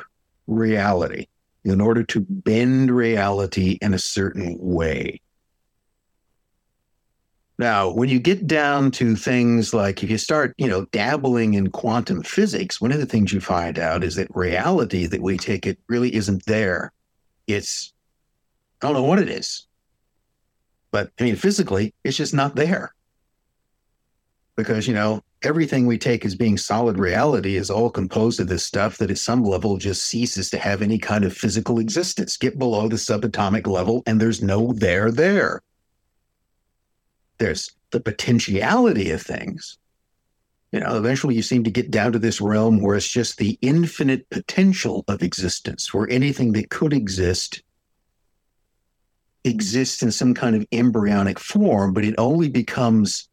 reality, 0.48 1.28
in 1.64 1.82
order 1.82 2.04
to 2.04 2.26
bend 2.30 2.92
reality 2.92 3.78
in 3.82 3.94
a 3.94 4.00
certain 4.00 4.58
way. 4.60 5.22
Now, 7.58 7.90
when 7.90 8.10
you 8.10 8.20
get 8.20 8.48
down 8.48 8.92
to 8.92 9.16
things 9.16 9.74
like 9.74 10.04
if 10.04 10.10
you 10.10 10.18
start, 10.18 10.54
you 10.58 10.68
know, 10.68 10.86
dabbling 10.92 11.54
in 11.54 11.72
quantum 11.72 12.22
physics, 12.22 12.82
one 12.82 12.92
of 12.92 13.00
the 13.00 13.06
things 13.06 13.32
you 13.32 13.40
find 13.40 13.80
out 13.80 14.04
is 14.04 14.16
that 14.16 14.36
reality 14.36 15.06
that 15.08 15.22
we 15.22 15.38
take 15.38 15.66
it 15.66 15.80
really 15.88 16.14
isn't 16.14 16.46
there. 16.46 16.92
It's 17.48 17.94
I 18.82 18.88
don't 18.88 18.96
know 18.96 19.04
what 19.04 19.20
it 19.20 19.30
is. 19.30 19.68
But 20.92 21.12
I 21.20 21.24
mean, 21.24 21.36
physically, 21.36 21.94
it's 22.04 22.18
just 22.18 22.34
not 22.34 22.56
there. 22.56 22.94
Because, 24.58 24.88
you 24.88 24.94
know, 24.94 25.22
everything 25.42 25.86
we 25.86 25.98
take 25.98 26.26
as 26.26 26.36
being 26.36 26.58
solid 26.58 26.98
reality 26.98 27.56
is 27.56 27.70
all 27.70 27.90
composed 27.90 28.40
of 28.40 28.48
this 28.48 28.64
stuff 28.64 28.98
that 28.98 29.12
at 29.12 29.18
some 29.18 29.44
level 29.44 29.78
just 29.78 30.06
ceases 30.06 30.50
to 30.50 30.58
have 30.58 30.82
any 30.82 30.98
kind 30.98 31.24
of 31.26 31.36
physical 31.36 31.80
existence. 31.80 32.38
Get 32.38 32.58
below 32.58 32.88
the 32.88 32.96
subatomic 32.96 33.68
level, 33.68 34.04
and 34.06 34.20
there's 34.20 34.42
no 34.42 34.74
there 34.74 35.12
there. 35.12 35.62
There's 37.38 37.72
the 37.92 38.00
potentiality 38.00 39.12
of 39.12 39.22
things. 39.22 39.78
You 40.72 40.80
know, 40.82 40.98
eventually 40.98 41.36
you 41.36 41.42
seem 41.42 41.64
to 41.64 41.72
get 41.72 41.92
down 41.92 42.12
to 42.12 42.20
this 42.20 42.42
realm 42.42 42.82
where 42.82 42.96
it's 42.96 43.08
just 43.08 43.38
the 43.38 43.58
infinite 43.62 44.30
potential 44.30 45.06
of 45.08 45.24
existence, 45.24 45.94
where 45.94 46.10
anything 46.10 46.52
that 46.54 46.70
could 46.70 46.92
exist 46.92 47.64
exists 49.46 50.02
in 50.02 50.12
some 50.12 50.34
kind 50.34 50.56
of 50.56 50.66
embryonic 50.72 51.40
form, 51.40 51.94
but 51.94 52.04
it 52.04 52.16
only 52.18 52.50
becomes 52.50 53.30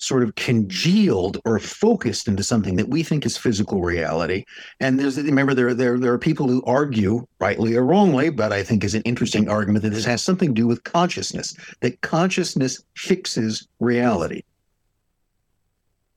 sort 0.00 0.22
of 0.22 0.34
congealed 0.34 1.38
or 1.44 1.58
focused 1.58 2.26
into 2.26 2.42
something 2.42 2.76
that 2.76 2.88
we 2.88 3.02
think 3.02 3.24
is 3.26 3.36
physical 3.36 3.82
reality. 3.82 4.44
And 4.80 4.98
there's 4.98 5.18
remember 5.18 5.54
there 5.54 5.74
there 5.74 5.98
there 5.98 6.12
are 6.12 6.18
people 6.18 6.48
who 6.48 6.62
argue, 6.64 7.26
rightly 7.38 7.76
or 7.76 7.84
wrongly, 7.84 8.30
but 8.30 8.52
I 8.52 8.64
think 8.64 8.82
is 8.82 8.94
an 8.94 9.02
interesting 9.02 9.48
argument 9.48 9.84
that 9.84 9.90
this 9.90 10.06
has 10.06 10.22
something 10.22 10.48
to 10.48 10.54
do 10.54 10.66
with 10.66 10.82
consciousness, 10.84 11.54
that 11.80 12.00
consciousness 12.00 12.82
fixes 12.96 13.68
reality. 13.78 14.42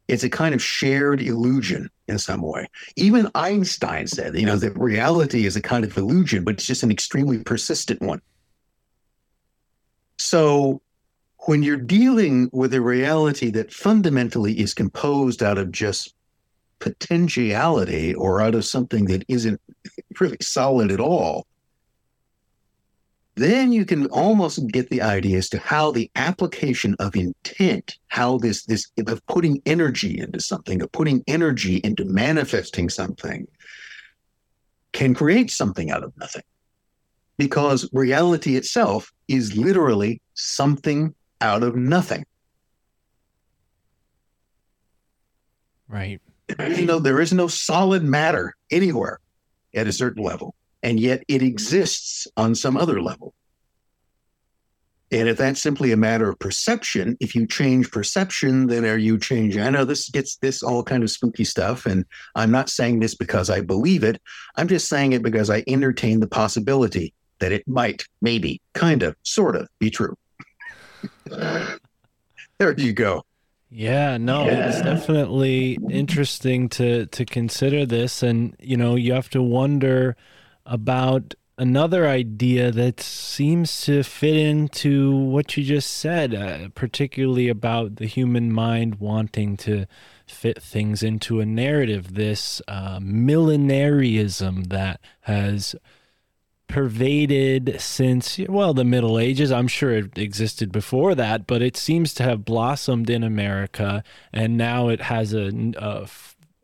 It's 0.08 0.24
a 0.24 0.30
kind 0.30 0.56
of 0.56 0.62
shared 0.62 1.22
illusion 1.22 1.90
in 2.08 2.20
some 2.20 2.42
way. 2.42 2.68
Even 2.96 3.30
Einstein 3.36 4.08
said, 4.08 4.36
you 4.36 4.46
know, 4.46 4.58
that 4.58 4.78
reality 4.78 5.46
is 5.46 5.56
a 5.56 5.62
kind 5.62 5.84
of 5.84 5.98
illusion, 5.98 6.44
but 6.44 6.56
it's 6.56 6.66
just 6.66 6.84
an 6.84 6.92
extremely 6.92 7.40
persistent 7.44 8.02
one. 8.02 8.22
So 10.18 10.82
when 11.46 11.62
you're 11.64 11.78
dealing 11.78 12.50
with 12.54 12.74
a 12.74 12.82
reality 12.82 13.50
that 13.52 13.74
fundamentally 13.74 14.60
is 14.60 14.74
composed 14.74 15.44
out 15.44 15.58
of 15.58 15.72
just 15.72 16.14
potentiality 16.80 18.14
or 18.14 18.42
out 18.42 18.56
of 18.56 18.66
something 18.66 19.06
that 19.06 19.24
isn't 19.28 19.60
really 20.20 20.38
solid 20.42 20.92
at 20.92 21.00
all, 21.00 21.46
then 23.36 23.72
you 23.72 23.84
can 23.84 24.06
almost 24.08 24.68
get 24.68 24.90
the 24.90 25.02
idea 25.02 25.38
as 25.38 25.50
to 25.50 25.58
how 25.58 25.92
the 25.92 26.10
application 26.16 26.96
of 27.00 27.16
intent, 27.16 27.98
how 28.08 28.38
this 28.38 28.64
this 28.66 28.92
of 29.08 29.26
putting 29.26 29.62
energy 29.66 30.20
into 30.20 30.40
something, 30.40 30.82
of 30.82 30.92
putting 30.92 31.24
energy 31.28 31.78
into 31.84 32.06
manifesting 32.06 32.90
something, 32.90 33.48
can 34.92 35.16
create 35.16 35.50
something 35.50 35.90
out 35.90 36.04
of 36.04 36.16
nothing. 36.18 36.44
Because 37.38 37.90
reality 37.92 38.56
itself 38.56 39.12
is 39.28 39.58
literally 39.58 40.22
something 40.36 41.16
out 41.44 41.62
of 41.62 41.76
nothing. 41.76 42.26
Right. 45.88 46.20
You 46.60 46.86
know, 46.86 47.00
there 47.00 47.22
is 47.22 47.34
no 47.34 47.48
solid 47.48 48.04
matter 48.04 48.56
anywhere 48.72 49.20
at 49.76 49.88
a 49.88 49.92
certain 49.92 50.24
level, 50.24 50.56
and 50.82 51.00
yet 51.00 51.24
it 51.28 51.42
exists 51.42 52.28
on 52.38 52.56
some 52.56 52.78
other 52.78 53.02
level. 53.02 53.34
And 55.12 55.30
if 55.30 55.38
that's 55.38 55.62
simply 55.62 55.92
a 55.92 55.98
matter 55.98 56.28
of 56.28 56.40
perception, 56.40 57.16
if 57.20 57.36
you 57.36 57.46
change 57.46 57.92
perception, 57.92 58.66
then 58.66 58.84
are 58.86 58.98
you 58.98 59.20
changing? 59.20 59.62
I 59.62 59.70
know 59.70 59.86
this 59.86 60.10
gets 60.10 60.38
this 60.38 60.64
all 60.64 60.84
kind 60.84 61.04
of 61.04 61.12
spooky 61.12 61.44
stuff, 61.44 61.86
and 61.86 62.04
I'm 62.34 62.50
not 62.50 62.70
saying 62.70 63.00
this 63.00 63.14
because 63.14 63.52
I 63.52 63.62
believe 63.62 64.04
it. 64.04 64.20
I'm 64.56 64.68
just 64.68 64.90
saying 64.90 65.14
it 65.14 65.22
because 65.22 65.52
I 65.52 65.64
entertain 65.68 66.20
the 66.20 66.28
possibility 66.28 67.14
that 67.40 67.52
it 67.52 67.68
might, 67.68 68.08
maybe, 68.22 68.60
kind 68.74 69.04
of, 69.04 69.16
sort 69.22 69.56
of 69.56 69.68
be 69.78 69.92
true. 69.92 70.18
there 72.58 72.74
you 72.78 72.94
go. 72.94 73.24
Yeah, 73.70 74.18
no, 74.18 74.46
Yeah. 74.46 74.70
it's 74.70 74.82
definitely 74.82 75.80
interesting 75.90 76.70
to 76.70 77.08
to 77.08 77.26
consider 77.26 77.86
this, 77.86 78.22
and 78.22 78.56
you 78.60 78.78
know, 78.78 78.96
you 78.96 79.14
have 79.14 79.30
to 79.32 79.42
wonder 79.42 80.16
about 80.66 81.34
another 81.58 82.08
idea 82.08 82.72
that 82.72 83.00
seems 83.00 83.82
to 83.86 84.04
fit 84.04 84.36
into 84.36 85.16
what 85.16 85.58
you 85.58 85.64
just 85.64 85.92
said, 85.92 86.34
uh, 86.36 86.70
particularly 86.76 87.50
about 87.50 87.96
the 87.98 88.06
human 88.06 88.52
mind 88.52 88.96
wanting 88.96 89.58
to 89.58 89.86
fit 90.28 90.62
things 90.62 91.02
into 91.04 91.40
a 91.40 91.46
narrative. 91.46 92.14
This 92.14 92.62
uh, 92.68 93.00
millenarism 93.00 94.68
that 94.70 95.02
has 95.22 95.76
pervaded 96.74 97.76
since 97.80 98.40
well 98.50 98.74
the 98.74 98.84
middle 98.84 99.20
ages. 99.20 99.52
I'm 99.52 99.68
sure 99.68 99.92
it 99.92 100.18
existed 100.18 100.72
before 100.72 101.16
that 101.16 101.46
but 101.46 101.62
it 101.62 101.78
seems 101.78 102.14
to 102.16 102.24
have 102.24 102.46
blossomed 102.46 103.10
in 103.10 103.24
america 103.24 104.04
and 104.32 104.58
now 104.58 104.90
it 104.90 105.02
has 105.02 105.34
a, 105.34 105.52
a 105.78 106.08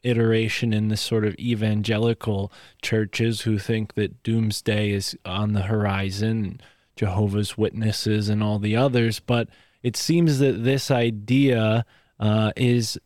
iteration 0.04 0.74
in 0.74 0.88
the 0.88 0.98
sort 0.98 1.26
of 1.26 1.36
evangelical 1.36 2.52
churches 2.82 3.42
who 3.42 3.60
think 3.60 3.94
that 3.96 4.24
doomsday 4.24 4.92
is 4.92 5.18
on 5.26 5.54
the 5.54 5.64
horizon 5.64 6.60
jehovah's 7.00 7.58
witnesses 7.58 8.28
and 8.28 8.44
all 8.44 8.60
the 8.60 8.76
others. 8.76 9.22
But 9.22 9.48
it 9.82 9.96
seems 9.96 10.40
that 10.40 10.64
this 10.66 10.92
idea 10.92 11.86
uh, 12.20 12.52
is 12.58 13.00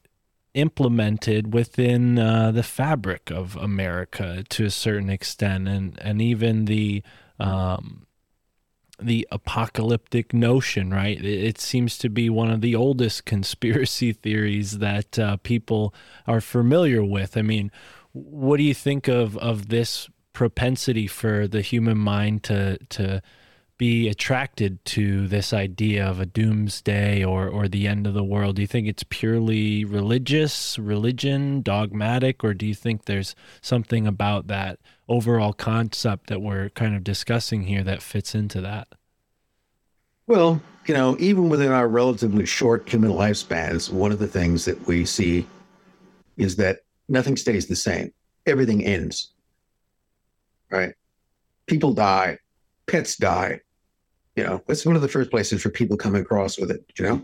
implemented 0.53 1.53
within 1.53 2.19
uh, 2.19 2.51
the 2.51 2.63
fabric 2.63 3.31
of 3.31 3.55
America 3.55 4.43
to 4.49 4.65
a 4.65 4.69
certain 4.69 5.09
extent, 5.09 5.67
and 5.67 5.99
and 6.01 6.21
even 6.21 6.65
the 6.65 7.03
um, 7.39 8.05
the 9.01 9.27
apocalyptic 9.31 10.33
notion, 10.33 10.91
right? 10.91 11.17
It, 11.17 11.43
it 11.43 11.59
seems 11.59 11.97
to 11.99 12.09
be 12.09 12.29
one 12.29 12.51
of 12.51 12.61
the 12.61 12.75
oldest 12.75 13.25
conspiracy 13.33 14.13
theories 14.13 14.79
that 14.79 15.17
uh, 15.19 15.37
people 15.37 15.93
are 16.27 16.41
familiar 16.41 17.03
with. 17.03 17.35
I 17.37 17.41
mean, 17.41 17.71
what 18.11 18.57
do 18.57 18.63
you 18.63 18.73
think 18.73 19.07
of 19.07 19.37
of 19.37 19.69
this 19.69 20.09
propensity 20.33 21.07
for 21.07 21.47
the 21.47 21.61
human 21.61 21.97
mind 21.97 22.43
to 22.43 22.77
to 22.89 23.21
be 23.77 24.07
attracted 24.07 24.83
to 24.85 25.27
this 25.27 25.51
idea 25.51 26.05
of 26.05 26.19
a 26.19 26.25
doomsday 26.25 27.23
or 27.23 27.47
or 27.47 27.67
the 27.67 27.87
end 27.87 28.07
of 28.07 28.13
the 28.13 28.23
world? 28.23 28.55
Do 28.55 28.61
you 28.61 28.67
think 28.67 28.87
it's 28.87 29.03
purely 29.03 29.83
religious, 29.85 30.77
religion, 30.77 31.61
dogmatic, 31.61 32.43
or 32.43 32.53
do 32.53 32.65
you 32.65 32.75
think 32.75 33.05
there's 33.05 33.35
something 33.61 34.07
about 34.07 34.47
that 34.47 34.79
overall 35.07 35.53
concept 35.53 36.27
that 36.27 36.41
we're 36.41 36.69
kind 36.69 36.95
of 36.95 37.03
discussing 37.03 37.63
here 37.63 37.83
that 37.83 38.01
fits 38.01 38.35
into 38.35 38.61
that? 38.61 38.87
Well, 40.27 40.61
you 40.85 40.93
know, 40.93 41.17
even 41.19 41.49
within 41.49 41.71
our 41.71 41.87
relatively 41.87 42.45
short 42.45 42.87
human 42.87 43.11
lifespans, 43.11 43.91
one 43.91 44.11
of 44.11 44.19
the 44.19 44.27
things 44.27 44.65
that 44.65 44.87
we 44.87 45.05
see 45.05 45.45
is 46.37 46.55
that 46.57 46.79
nothing 47.09 47.35
stays 47.37 47.67
the 47.67 47.75
same. 47.75 48.13
Everything 48.45 48.83
ends. 48.83 49.31
Right? 50.69 50.93
People 51.67 51.93
die, 51.93 52.39
pets 52.87 53.15
die. 53.17 53.61
You 54.35 54.43
know, 54.43 54.61
that's 54.67 54.85
one 54.85 54.95
of 54.95 55.01
the 55.01 55.07
first 55.07 55.29
places 55.29 55.61
for 55.61 55.69
people 55.69 55.97
come 55.97 56.15
across 56.15 56.57
with 56.57 56.71
it, 56.71 56.83
you 56.97 57.05
know? 57.05 57.21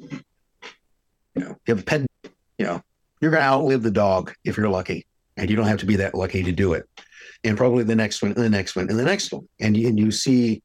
You 1.35 1.43
know, 1.43 1.49
you 1.65 1.75
have 1.75 1.79
a 1.79 1.83
pet, 1.83 2.05
you 2.57 2.65
know, 2.65 2.81
you're 3.21 3.31
gonna 3.31 3.43
outlive 3.43 3.83
the 3.83 3.91
dog 3.91 4.33
if 4.43 4.57
you're 4.57 4.69
lucky. 4.69 5.05
And 5.37 5.49
you 5.49 5.55
don't 5.55 5.67
have 5.67 5.79
to 5.79 5.85
be 5.85 5.95
that 5.95 6.15
lucky 6.15 6.43
to 6.43 6.51
do 6.51 6.73
it. 6.73 6.87
And 7.43 7.57
probably 7.57 7.85
the 7.85 7.95
next 7.95 8.21
one, 8.21 8.31
and 8.31 8.43
the 8.43 8.49
next 8.49 8.75
one, 8.75 8.89
and 8.89 8.99
the 8.99 9.05
next 9.05 9.31
one. 9.31 9.47
And 9.59 9.77
you, 9.77 9.87
and 9.87 9.97
you 9.97 10.11
see 10.11 10.61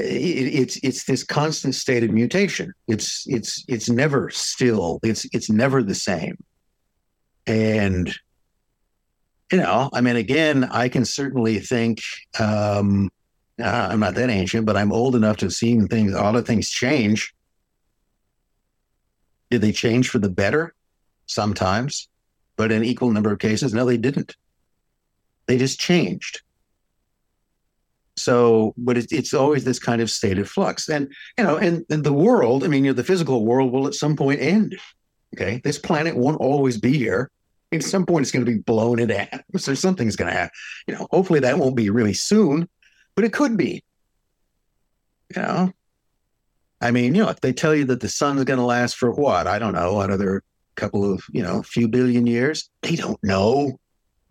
it, 0.00 0.54
it's 0.54 0.76
it's 0.82 1.04
this 1.04 1.24
constant 1.24 1.74
state 1.74 2.04
of 2.04 2.10
mutation. 2.10 2.72
It's 2.88 3.24
it's 3.26 3.64
it's 3.68 3.88
never 3.88 4.30
still. 4.30 5.00
It's 5.02 5.26
it's 5.32 5.50
never 5.50 5.82
the 5.82 5.94
same. 5.94 6.36
And 7.46 8.14
you 9.50 9.58
know, 9.58 9.90
I 9.92 10.00
mean, 10.00 10.16
again, 10.16 10.64
I 10.64 10.88
can 10.88 11.04
certainly 11.04 11.58
think. 11.58 12.00
Um, 12.38 13.10
uh, 13.62 13.88
I'm 13.90 14.00
not 14.00 14.14
that 14.14 14.30
ancient, 14.30 14.66
but 14.66 14.76
I'm 14.76 14.92
old 14.92 15.16
enough 15.16 15.38
to 15.38 15.46
have 15.46 15.52
seen 15.52 15.88
things. 15.88 16.12
A 16.12 16.20
lot 16.20 16.36
of 16.36 16.46
things 16.46 16.68
change. 16.70 17.34
Did 19.50 19.60
they 19.60 19.72
change 19.72 20.08
for 20.08 20.18
the 20.18 20.30
better? 20.30 20.74
Sometimes, 21.26 22.08
but 22.56 22.72
in 22.72 22.82
equal 22.82 23.12
number 23.12 23.32
of 23.32 23.38
cases, 23.38 23.72
no, 23.72 23.84
they 23.84 23.96
didn't. 23.96 24.34
They 25.46 25.58
just 25.58 25.78
changed. 25.78 26.42
So, 28.16 28.74
but 28.76 28.98
it's, 28.98 29.12
it's 29.12 29.32
always 29.32 29.62
this 29.62 29.78
kind 29.78 30.02
of 30.02 30.10
state 30.10 30.38
of 30.38 30.48
flux. 30.48 30.88
And, 30.88 31.12
you 31.38 31.44
know, 31.44 31.56
and, 31.56 31.84
and 31.88 32.02
the 32.02 32.12
world, 32.12 32.64
I 32.64 32.66
mean, 32.66 32.84
you 32.84 32.90
know, 32.90 32.96
the 32.96 33.04
physical 33.04 33.46
world 33.46 33.72
will 33.72 33.86
at 33.86 33.94
some 33.94 34.16
point 34.16 34.40
end. 34.40 34.76
Okay. 35.36 35.60
This 35.62 35.78
planet 35.78 36.16
won't 36.16 36.40
always 36.40 36.78
be 36.78 36.98
here. 36.98 37.30
At 37.72 37.84
some 37.84 38.04
point, 38.04 38.22
it's 38.22 38.32
going 38.32 38.44
to 38.44 38.50
be 38.50 38.58
blown 38.58 38.98
into 38.98 39.16
atoms 39.16 39.68
or 39.68 39.76
something's 39.76 40.16
going 40.16 40.32
to 40.32 40.36
happen. 40.36 40.50
You 40.88 40.94
know, 40.94 41.06
hopefully 41.12 41.38
that 41.40 41.58
won't 41.58 41.76
be 41.76 41.90
really 41.90 42.14
soon, 42.14 42.68
but 43.20 43.26
it 43.26 43.34
could 43.34 43.54
be. 43.54 43.84
You 45.36 45.42
know, 45.42 45.72
I 46.80 46.90
mean, 46.90 47.14
you 47.14 47.22
know, 47.22 47.28
if 47.28 47.42
they 47.42 47.52
tell 47.52 47.74
you 47.74 47.84
that 47.84 48.00
the 48.00 48.08
sun's 48.08 48.44
going 48.44 48.58
to 48.58 48.64
last 48.64 48.96
for 48.96 49.10
what? 49.10 49.46
I 49.46 49.58
don't 49.58 49.74
know, 49.74 50.00
another 50.00 50.42
couple 50.74 51.12
of, 51.12 51.22
you 51.30 51.42
know, 51.42 51.62
few 51.62 51.86
billion 51.86 52.26
years, 52.26 52.70
they 52.80 52.96
don't 52.96 53.22
know. 53.22 53.78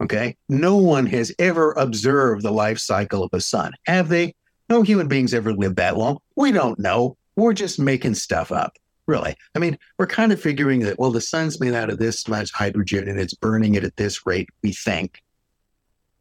Okay. 0.01 0.35
No 0.47 0.75
one 0.77 1.05
has 1.05 1.31
ever 1.37 1.73
observed 1.73 2.41
the 2.41 2.49
life 2.51 2.79
cycle 2.79 3.23
of 3.23 3.29
a 3.31 3.41
sun, 3.41 3.73
have 3.85 4.09
they? 4.09 4.33
No 4.69 4.81
human 4.81 5.07
beings 5.07 5.35
ever 5.35 5.53
lived 5.53 5.75
that 5.75 5.95
long. 5.95 6.17
We 6.35 6.51
don't 6.51 6.79
know. 6.79 7.15
We're 7.35 7.53
just 7.53 7.77
making 7.77 8.15
stuff 8.15 8.51
up, 8.51 8.75
really. 9.05 9.35
I 9.53 9.59
mean, 9.59 9.77
we're 9.99 10.07
kind 10.07 10.31
of 10.31 10.41
figuring 10.41 10.79
that, 10.79 10.97
well, 10.97 11.11
the 11.11 11.21
sun's 11.21 11.61
made 11.61 11.75
out 11.75 11.91
of 11.91 11.99
this 11.99 12.27
much 12.27 12.51
hydrogen 12.53 13.07
and 13.07 13.19
it's 13.19 13.35
burning 13.35 13.75
it 13.75 13.83
at 13.83 13.97
this 13.97 14.25
rate, 14.25 14.49
we 14.63 14.71
think. 14.71 15.21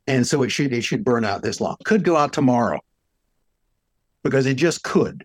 And 0.09 0.27
so 0.27 0.43
it 0.43 0.49
should 0.49 0.73
it 0.73 0.83
should 0.83 1.05
burn 1.05 1.25
out 1.25 1.43
this 1.43 1.61
long. 1.61 1.77
Could 1.85 2.03
go 2.03 2.17
out 2.17 2.33
tomorrow. 2.33 2.81
Because 4.25 4.47
it 4.47 4.55
just 4.55 4.83
could. 4.83 5.25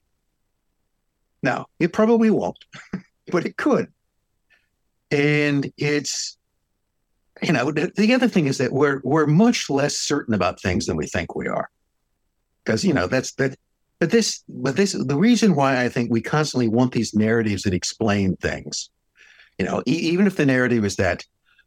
Now, 1.42 1.68
it 1.80 1.94
probably 1.94 2.30
won't, 2.30 2.64
but 3.32 3.46
it 3.46 3.58
could. 3.58 3.88
And 5.10 5.72
it's 5.78 6.38
you 7.42 7.52
know, 7.52 7.72
the, 7.72 7.92
the 7.96 8.14
other 8.14 8.28
thing 8.28 8.46
is 8.46 8.58
that 8.58 8.74
we're 8.74 9.02
we're 9.04 9.26
much 9.26 9.70
less 9.70 9.98
certain 9.98 10.34
about 10.34 10.62
things 10.62 10.86
than 10.86 10.98
we 10.98 11.08
think 11.08 11.34
we 11.34 11.48
are. 11.48 11.70
Because, 12.64 12.86
you 12.86 12.94
know, 12.94 13.08
that's 13.08 13.34
that 13.36 13.58
but 14.00 14.12
this 14.12 14.44
but 14.50 14.76
this 14.76 14.92
the 14.92 15.18
reason 15.18 15.56
why 15.56 15.82
I 15.82 15.88
think 15.88 16.12
we 16.12 16.22
constantly 16.22 16.68
want 16.68 16.92
these 16.92 17.14
narratives 17.14 17.64
that 17.64 17.74
explain 17.74 18.36
things. 18.36 18.90
You 19.58 19.66
know, 19.66 19.82
e- 19.88 19.92
even 19.92 20.28
if 20.28 20.36
the 20.36 20.46
narrative 20.46 20.84
is 20.84 20.98
that 20.98 21.24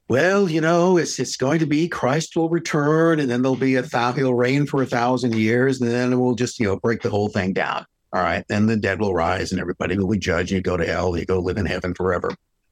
well, 0.09 0.49
you 0.49 0.61
know, 0.61 0.97
it's 0.97 1.19
it's 1.19 1.37
going 1.37 1.59
to 1.59 1.67
be 1.67 1.89
Christ 1.89 2.37
will 2.37 2.49
return, 2.49 3.19
and 3.19 3.29
then 3.29 3.43
there'll 3.43 3.57
be 3.57 3.75
a 3.75 3.83
thou 3.83 4.13
he'll 4.13 4.35
reign 4.35 4.67
for 4.67 4.83
a 4.83 4.87
thousand 4.87 5.35
years, 5.35 5.81
and 5.81 5.91
then 5.91 6.21
we'll 6.21 6.37
just 6.37 6.61
you 6.61 6.67
know 6.67 6.77
break 6.77 7.03
the 7.03 7.11
whole 7.11 7.29
thing 7.29 7.53
down. 7.53 7.85
All 8.13 8.23
right, 8.23 8.45
then 8.49 8.67
the 8.67 8.77
dead 8.77 9.01
will 9.01 9.15
rise, 9.15 9.51
and 9.51 9.61
everybody 9.61 9.99
will 9.99 10.09
be 10.09 10.19
judged. 10.19 10.53
You 10.53 10.61
go 10.61 10.77
to 10.77 10.87
hell, 10.87 11.19
you 11.19 11.25
go 11.25 11.41
live 11.41 11.57
in 11.59 11.67
heaven 11.67 11.93
forever. 11.93 12.31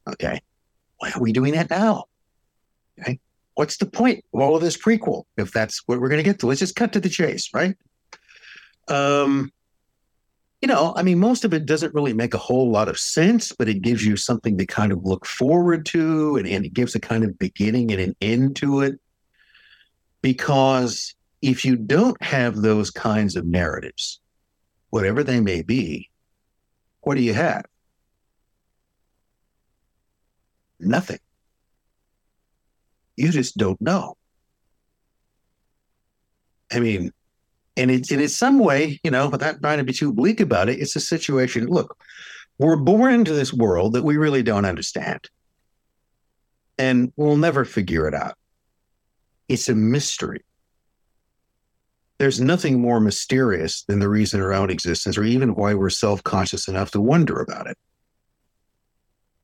Okay, 0.09 0.41
why 0.99 1.11
are 1.15 1.21
we 1.21 1.33
doing 1.33 1.55
that 1.55 1.71
now? 1.71 2.05
Okay, 3.01 3.19
what's 3.55 3.79
the 3.79 3.87
point 3.87 4.25
of 4.33 4.41
all 4.41 4.55
of 4.55 4.63
this 4.63 4.77
prequel 4.77 5.25
if 5.37 5.51
that's 5.53 5.83
what 5.87 6.01
we're 6.01 6.09
going 6.09 6.23
to 6.23 6.31
get 6.31 6.39
to? 6.41 6.47
Let's 6.47 6.61
just 6.61 6.77
cut 6.77 6.93
to 6.93 7.01
the 7.01 7.09
chase, 7.09 7.51
right? 7.53 7.77
Um, 8.87 9.53
you 10.65 10.69
know, 10.69 10.95
I 10.97 11.03
mean, 11.03 11.19
most 11.19 11.45
of 11.45 11.53
it 11.53 11.67
doesn't 11.67 11.93
really 11.93 12.15
make 12.15 12.33
a 12.33 12.39
whole 12.39 12.71
lot 12.71 12.89
of 12.89 12.99
sense, 12.99 13.53
but 13.53 13.69
it 13.69 13.83
gives 13.83 14.03
you 14.03 14.17
something 14.17 14.57
to 14.57 14.65
kind 14.65 14.93
of 14.93 15.05
look 15.05 15.27
forward 15.27 15.85
to, 15.89 16.39
and, 16.39 16.49
and 16.49 16.65
it 16.65 16.73
gives 16.73 16.95
a 16.95 17.01
kind 17.01 17.23
of 17.23 17.39
beginning 17.39 17.93
and 17.93 18.01
an 18.01 18.17
end 18.23 18.57
to 18.57 18.81
it. 18.81 18.99
Because 20.23 21.15
if 21.43 21.67
you 21.67 21.77
don't 21.77 22.17
have 22.23 22.57
those 22.57 22.91
kinds 22.91 23.37
of 23.37 23.45
narratives, 23.45 24.21
whatever 24.89 25.23
they 25.23 25.39
may 25.39 25.61
be, 25.61 26.09
what 27.03 27.17
do 27.17 27.21
you 27.21 27.35
have? 27.35 27.67
Nothing. 30.81 31.21
You 33.17 33.29
just 33.33 33.59
don't 33.59 33.83
know. 33.83 34.17
I 36.73 36.81
mean, 36.81 37.13
and 37.77 37.91
it's 37.91 38.13
in 38.13 38.27
some 38.29 38.59
way, 38.59 39.01
you 39.03 39.11
know, 39.11 39.29
without 39.29 39.61
trying 39.61 39.79
to 39.79 39.85
be 39.85 39.93
too 39.93 40.13
bleak 40.13 40.41
about 40.41 40.69
it, 40.69 40.81
it's 40.81 40.97
a 40.97 41.01
situation. 41.01 41.67
Look, 41.67 41.99
we're 42.59 42.77
born 42.77 43.15
into 43.15 43.33
this 43.33 43.53
world 43.53 43.95
that 43.95 44.05
we 44.05 44.17
really 44.17 44.43
don't 44.43 44.65
understand, 44.65 45.29
and 46.79 47.13
we'll 47.17 47.37
never 47.37 47.65
figure 47.65 48.07
it 48.07 48.15
out. 48.15 48.37
It's 49.49 49.69
a 49.69 49.75
mystery. 49.75 50.45
There's 52.19 52.41
nothing 52.41 52.81
more 52.81 53.01
mysterious 53.01 53.83
than 53.83 53.99
the 53.99 54.09
reason 54.09 54.41
around 54.41 54.71
existence, 54.71 55.19
or 55.19 55.25
even 55.25 55.57
why 55.57 55.75
we're 55.75 55.91
self-conscious 55.91 56.69
enough 56.69 56.93
to 56.93 57.01
wonder 57.01 57.41
about 57.41 57.67
it. 57.67 57.77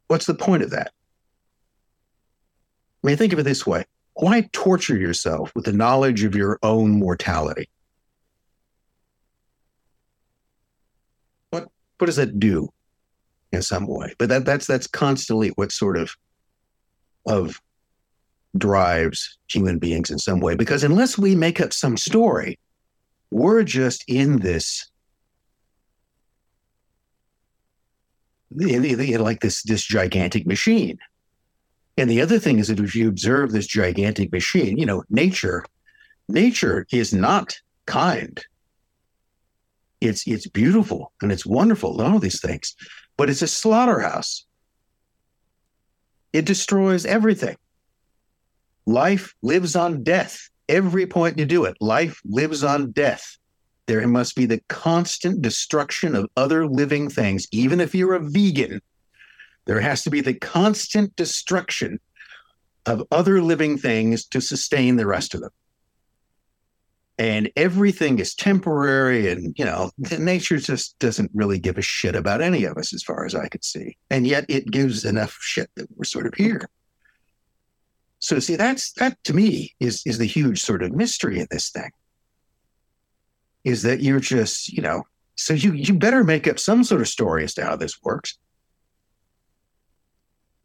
What's 0.07 0.27
the 0.27 0.35
point 0.35 0.62
of 0.62 0.70
that? 0.70 0.93
I 3.02 3.07
mean, 3.07 3.16
think 3.16 3.32
of 3.32 3.40
it 3.40 3.43
this 3.43 3.66
way: 3.66 3.86
Why 4.15 4.48
torture 4.52 4.97
yourself 4.97 5.52
with 5.57 5.65
the 5.65 5.73
knowledge 5.73 6.23
of 6.23 6.36
your 6.36 6.61
own 6.62 6.93
mortality? 6.93 7.69
What 12.01 12.06
does 12.06 12.16
that 12.16 12.39
do 12.39 12.72
in 13.52 13.62
some 13.62 13.86
way? 13.86 14.14
But 14.18 14.28
that 14.28 14.44
that's 14.44 14.66
that's 14.66 14.86
constantly 14.86 15.48
what 15.51 15.72
sort 15.72 15.97
of 15.97 16.16
of 17.27 17.60
drives 18.56 19.39
human 19.48 19.78
beings 19.78 20.10
in 20.10 20.18
some 20.18 20.40
way. 20.40 20.56
Because 20.56 20.82
unless 20.82 21.16
we 21.16 21.35
make 21.35 21.60
up 21.60 21.72
some 21.72 21.97
story 21.97 22.59
we're 23.31 23.62
just 23.62 24.05
in 24.09 24.40
this 24.40 24.90
like 28.52 29.40
this 29.40 29.62
this 29.62 29.85
gigantic 29.85 30.47
machine. 30.47 30.98
And 31.97 32.10
the 32.10 32.20
other 32.20 32.39
thing 32.39 32.59
is 32.59 32.68
that 32.68 32.81
if 32.81 32.94
you 32.94 33.09
observe 33.09 33.52
this 33.52 33.66
gigantic 33.66 34.32
machine 34.32 34.77
you 34.77 34.86
know 34.86 35.05
nature 35.09 35.64
nature 36.28 36.86
is 36.93 37.12
not 37.12 37.60
kind 37.86 38.44
it's 40.01 40.27
it's 40.27 40.47
beautiful 40.47 41.12
and 41.20 41.31
it's 41.31 41.47
wonderful, 41.47 42.01
all 42.01 42.18
these 42.18 42.40
things, 42.40 42.74
but 43.16 43.28
it's 43.28 43.43
a 43.43 43.48
slaughterhouse. 43.48 44.47
It 46.32 46.47
destroys 46.47 47.05
everything. 47.05 47.56
Life 48.86 49.35
lives 49.43 49.77
on 49.77 50.02
death. 50.02 50.48
Every 50.68 51.06
point 51.06 51.39
you 51.39 51.44
do 51.44 51.64
it, 51.64 51.77
life 51.81 52.20
lives 52.24 52.62
on 52.62 52.93
death. 52.93 53.36
There 53.86 54.06
must 54.06 54.36
be 54.36 54.47
the 54.47 54.62
constant 54.68 55.43
destruction 55.43 56.14
of 56.14 56.31
other 56.36 56.66
living 56.66 57.10
things. 57.10 57.48
Even 57.51 57.81
if 57.81 57.94
you're 57.94 58.14
a 58.14 58.20
vegan, 58.20 58.81
there 59.66 59.81
has 59.81 60.05
to 60.05 60.10
be 60.10 60.20
the 60.20 60.35
constant 60.35 61.14
destruction 61.16 61.98
of 62.86 63.02
other 63.10 63.43
living 63.43 63.77
things 63.77 64.24
to 64.27 64.40
sustain 64.40 64.97
the 64.97 65.06
rest 65.06 65.35
of 65.35 65.40
them 65.40 65.51
and 67.20 67.52
everything 67.55 68.18
is 68.18 68.34
temporary 68.34 69.30
and 69.30 69.55
you 69.59 69.64
know 69.64 69.90
nature 70.18 70.56
just 70.56 70.98
doesn't 70.98 71.30
really 71.34 71.59
give 71.59 71.76
a 71.76 71.82
shit 71.82 72.16
about 72.16 72.40
any 72.40 72.64
of 72.64 72.78
us 72.78 72.94
as 72.94 73.02
far 73.02 73.26
as 73.26 73.34
i 73.34 73.47
could 73.47 73.62
see. 73.62 73.97
And 74.09 74.26
yet 74.26 74.47
it 74.48 74.70
gives 74.70 75.05
enough 75.05 75.36
shit 75.38 75.70
that 75.76 75.86
we're 75.94 76.05
sort 76.05 76.26
of 76.26 76.32
here. 76.34 76.68
So 78.20 78.38
see 78.38 78.56
that's 78.56 78.92
that 78.92 79.22
to 79.24 79.34
me 79.34 79.74
is 79.78 80.02
is 80.06 80.16
the 80.16 80.24
huge 80.24 80.62
sort 80.62 80.82
of 80.82 80.92
mystery 80.92 81.40
of 81.40 81.48
this 81.51 81.68
thing. 81.68 81.90
Is 83.64 83.82
that 83.82 84.01
you're 84.01 84.20
just 84.20 84.72
you 84.72 84.80
know 84.80 85.02
so 85.36 85.52
you 85.52 85.74
you 85.74 85.92
better 85.92 86.24
make 86.24 86.48
up 86.48 86.59
some 86.59 86.82
sort 86.84 87.02
of 87.02 87.09
story 87.09 87.44
as 87.44 87.52
to 87.55 87.64
how 87.64 87.76
this 87.76 88.02
works. 88.02 88.38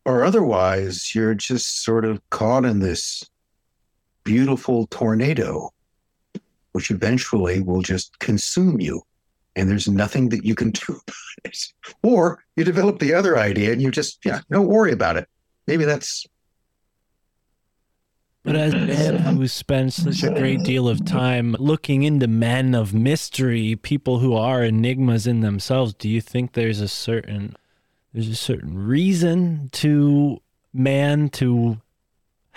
Or 0.06 0.24
otherwise 0.24 1.14
you're 1.14 1.36
just 1.36 1.84
sort 1.84 2.06
of 2.06 2.22
caught 2.30 2.64
in 2.64 2.80
this 2.80 3.30
beautiful 4.24 4.88
tornado 4.88 5.72
which 6.76 6.92
eventually 6.92 7.62
will 7.62 7.82
just 7.82 8.20
consume 8.20 8.82
you. 8.82 9.02
And 9.56 9.70
there's 9.70 9.88
nothing 9.88 10.28
that 10.28 10.44
you 10.44 10.56
can 10.56 10.72
do 10.72 10.84
about 10.90 11.46
it. 11.46 11.58
Or 12.04 12.44
you 12.58 12.66
develop 12.66 13.00
the 13.00 13.14
other 13.14 13.38
idea 13.38 13.72
and 13.72 13.82
you 13.82 13.92
just, 13.92 14.20
yeah, 14.26 14.42
don't 14.52 14.68
worry 14.68 14.92
about 14.92 15.16
it. 15.16 15.30
Maybe 15.68 15.86
that's 15.86 16.28
But 18.44 18.58
as 18.58 18.74
a 18.74 18.80
man 18.80 19.20
who 19.20 19.48
spends 19.48 19.96
such 19.96 20.22
a 20.24 20.38
great 20.38 20.64
deal 20.64 20.90
of 20.90 21.06
time 21.06 21.56
looking 21.60 22.04
into 22.04 22.28
men 22.28 22.76
of 22.76 22.94
mystery, 22.94 23.78
people 23.78 24.20
who 24.20 24.34
are 24.34 24.62
enigmas 24.62 25.26
in 25.26 25.40
themselves, 25.40 25.94
do 25.94 26.10
you 26.10 26.20
think 26.20 26.52
there's 26.52 26.82
a 26.82 26.90
certain 26.90 27.56
there's 28.12 28.28
a 28.28 28.36
certain 28.36 28.78
reason 28.78 29.70
to 29.72 30.42
man 30.74 31.30
to 31.30 31.80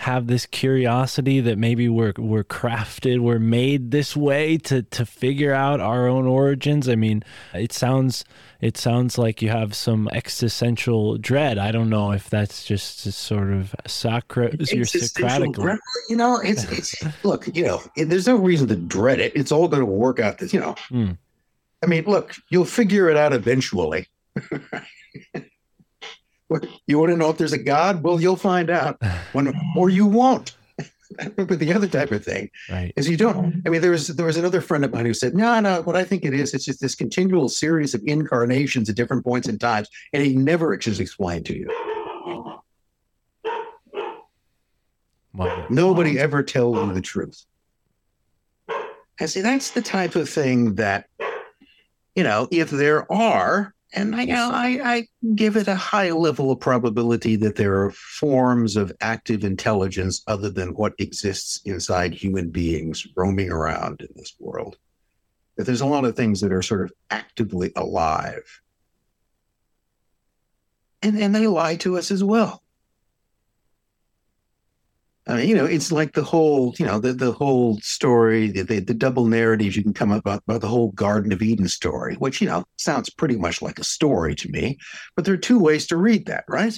have 0.03 0.27
this 0.27 0.45
curiosity 0.45 1.41
that 1.41 1.57
maybe 1.57 1.89
we're 1.89 2.13
we're 2.17 2.43
crafted, 2.45 3.19
we're 3.19 3.37
made 3.37 3.91
this 3.91 4.15
way 4.15 4.57
to 4.57 4.81
to 4.83 5.05
figure 5.05 5.53
out 5.53 5.81
our 5.81 6.07
own 6.07 6.25
origins? 6.25 6.87
I 6.87 6.95
mean, 6.95 7.21
it 7.53 7.73
sounds 7.73 8.23
it 8.61 8.77
sounds 8.77 9.17
like 9.17 9.41
you 9.41 9.49
have 9.49 9.75
some 9.75 10.07
existential 10.13 11.17
dread. 11.17 11.57
I 11.57 11.71
don't 11.71 11.89
know 11.89 12.11
if 12.13 12.29
that's 12.29 12.63
just 12.63 12.99
sort 13.11 13.51
of 13.51 13.75
sacra- 13.87 14.55
your 14.71 14.85
Socratic. 14.85 15.51
dread. 15.53 15.79
You 16.09 16.15
know, 16.15 16.37
it's 16.43 16.63
it's 16.71 16.95
look, 17.25 17.47
you 17.53 17.65
know, 17.65 17.81
it- 17.97 18.05
there's 18.05 18.27
no 18.27 18.37
reason 18.37 18.69
to 18.69 18.77
dread 18.77 19.19
it. 19.19 19.33
It's 19.35 19.51
all 19.51 19.67
going 19.67 19.81
to 19.81 19.85
work 19.85 20.19
out. 20.21 20.37
This, 20.37 20.53
you 20.53 20.61
know, 20.61 20.75
Hmm. 20.87 21.11
I 21.83 21.87
mean, 21.87 22.05
look, 22.05 22.35
you'll 22.49 22.65
figure 22.65 23.09
it 23.09 23.17
out 23.17 23.33
eventually. 23.33 24.07
You 26.87 26.97
want 26.99 27.11
to 27.11 27.17
know 27.17 27.29
if 27.29 27.37
there's 27.37 27.53
a 27.53 27.57
God? 27.61 28.03
Well, 28.03 28.19
you'll 28.19 28.35
find 28.35 28.69
out, 28.69 29.01
when, 29.33 29.53
or 29.77 29.89
you 29.89 30.05
won't. 30.05 30.55
but 31.35 31.57
the 31.59 31.73
other 31.73 31.87
type 31.87 32.11
of 32.11 32.23
thing 32.23 32.49
Right. 32.69 32.93
is 32.95 33.09
you 33.09 33.17
don't. 33.17 33.61
I 33.65 33.69
mean, 33.69 33.81
there 33.81 33.89
was 33.91 34.07
there 34.09 34.27
was 34.27 34.37
another 34.37 34.61
friend 34.61 34.85
of 34.85 34.93
mine 34.93 35.05
who 35.07 35.13
said, 35.13 35.33
"No, 35.33 35.59
no. 35.59 35.81
What 35.81 35.95
I 35.95 36.03
think 36.03 36.23
it 36.23 36.33
is, 36.35 36.53
it's 36.53 36.65
just 36.65 36.81
this 36.81 36.93
continual 36.93 37.49
series 37.49 37.95
of 37.95 38.01
incarnations 38.05 38.89
at 38.89 38.95
different 38.95 39.23
points 39.23 39.47
in 39.47 39.57
times, 39.57 39.89
and 40.13 40.23
he 40.23 40.35
never 40.35 40.77
just 40.77 40.99
explained 40.99 41.47
to 41.47 41.57
you. 41.57 41.67
Wow. 45.33 45.65
Nobody 45.69 46.19
ever 46.19 46.43
tells 46.43 46.75
you 46.77 46.93
the 46.93 47.01
truth. 47.01 47.45
And 49.19 49.29
see, 49.29 49.41
that's 49.41 49.71
the 49.71 49.81
type 49.81 50.15
of 50.15 50.29
thing 50.29 50.75
that, 50.75 51.07
you 52.15 52.23
know, 52.23 52.47
if 52.51 52.69
there 52.69 53.11
are, 53.11 53.73
and 53.93 54.15
I, 54.15 54.21
you 54.21 54.33
know, 54.33 54.51
I, 54.51 54.79
I 54.83 55.07
give 55.33 55.55
it 55.55 55.67
a 55.67 55.75
high 55.75 56.11
level 56.11 56.51
of 56.51 56.59
probability 56.59 57.35
that 57.37 57.55
there 57.55 57.81
are 57.81 57.91
forms 57.91 58.75
of 58.75 58.91
active 59.01 59.43
intelligence 59.43 60.21
other 60.27 60.49
than 60.49 60.75
what 60.75 60.93
exists 60.99 61.61
inside 61.65 62.13
human 62.13 62.49
beings 62.49 63.07
roaming 63.15 63.51
around 63.51 64.01
in 64.01 64.09
this 64.15 64.35
world. 64.39 64.77
That 65.55 65.65
there's 65.65 65.81
a 65.81 65.87
lot 65.87 66.05
of 66.05 66.15
things 66.15 66.39
that 66.41 66.53
are 66.53 66.61
sort 66.61 66.81
of 66.81 66.93
actively 67.09 67.71
alive. 67.75 68.61
And, 71.01 71.17
and 71.17 71.33
they 71.33 71.47
lie 71.47 71.77
to 71.77 71.97
us 71.97 72.11
as 72.11 72.23
well. 72.23 72.61
I 75.29 75.35
mean, 75.35 75.47
you 75.47 75.55
know, 75.55 75.65
it's 75.65 75.91
like 75.91 76.13
the 76.13 76.23
whole, 76.23 76.73
you 76.79 76.85
know, 76.87 76.97
the, 76.97 77.13
the 77.13 77.31
whole 77.31 77.77
story, 77.81 78.47
the, 78.47 78.63
the, 78.63 78.79
the 78.79 78.95
double 78.95 79.27
narratives 79.27 79.77
you 79.77 79.83
can 79.83 79.93
come 79.93 80.11
up 80.11 80.21
about, 80.21 80.41
about 80.47 80.61
the 80.61 80.67
whole 80.67 80.91
Garden 80.93 81.31
of 81.31 81.43
Eden 81.43 81.67
story, 81.67 82.15
which, 82.15 82.41
you 82.41 82.47
know, 82.47 82.65
sounds 82.77 83.11
pretty 83.11 83.37
much 83.37 83.61
like 83.61 83.77
a 83.77 83.83
story 83.83 84.33
to 84.33 84.49
me. 84.49 84.79
But 85.15 85.25
there 85.25 85.35
are 85.35 85.37
two 85.37 85.59
ways 85.59 85.85
to 85.87 85.97
read 85.97 86.25
that, 86.25 86.45
right? 86.47 86.75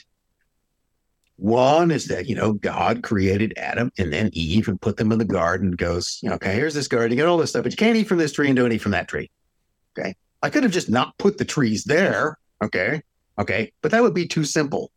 One 1.37 1.91
is 1.91 2.07
that, 2.07 2.27
you 2.27 2.35
know, 2.35 2.51
God 2.51 3.03
created 3.03 3.53
Adam 3.55 3.89
and 3.97 4.11
then 4.11 4.29
Eve 4.33 4.67
and 4.67 4.81
put 4.81 4.97
them 4.97 5.13
in 5.13 5.17
the 5.17 5.25
garden 5.25 5.69
and 5.69 5.77
goes, 5.77 6.19
okay, 6.23 6.53
here's 6.53 6.73
this 6.73 6.89
garden, 6.89 7.11
you 7.11 7.15
get 7.15 7.29
all 7.29 7.37
this 7.37 7.51
stuff, 7.51 7.63
but 7.63 7.71
you 7.71 7.77
can't 7.77 7.95
eat 7.95 8.07
from 8.07 8.17
this 8.17 8.33
tree 8.33 8.47
and 8.47 8.57
don't 8.57 8.73
eat 8.73 8.81
from 8.81 8.91
that 8.91 9.07
tree. 9.07 9.31
Okay. 9.97 10.13
I 10.43 10.49
could 10.49 10.63
have 10.63 10.73
just 10.73 10.89
not 10.89 11.17
put 11.17 11.37
the 11.37 11.45
trees 11.45 11.85
there. 11.85 12.37
Okay. 12.61 13.01
Okay. 13.39 13.71
But 13.81 13.91
that 13.91 14.03
would 14.03 14.13
be 14.13 14.27
too 14.27 14.43
simple. 14.43 14.91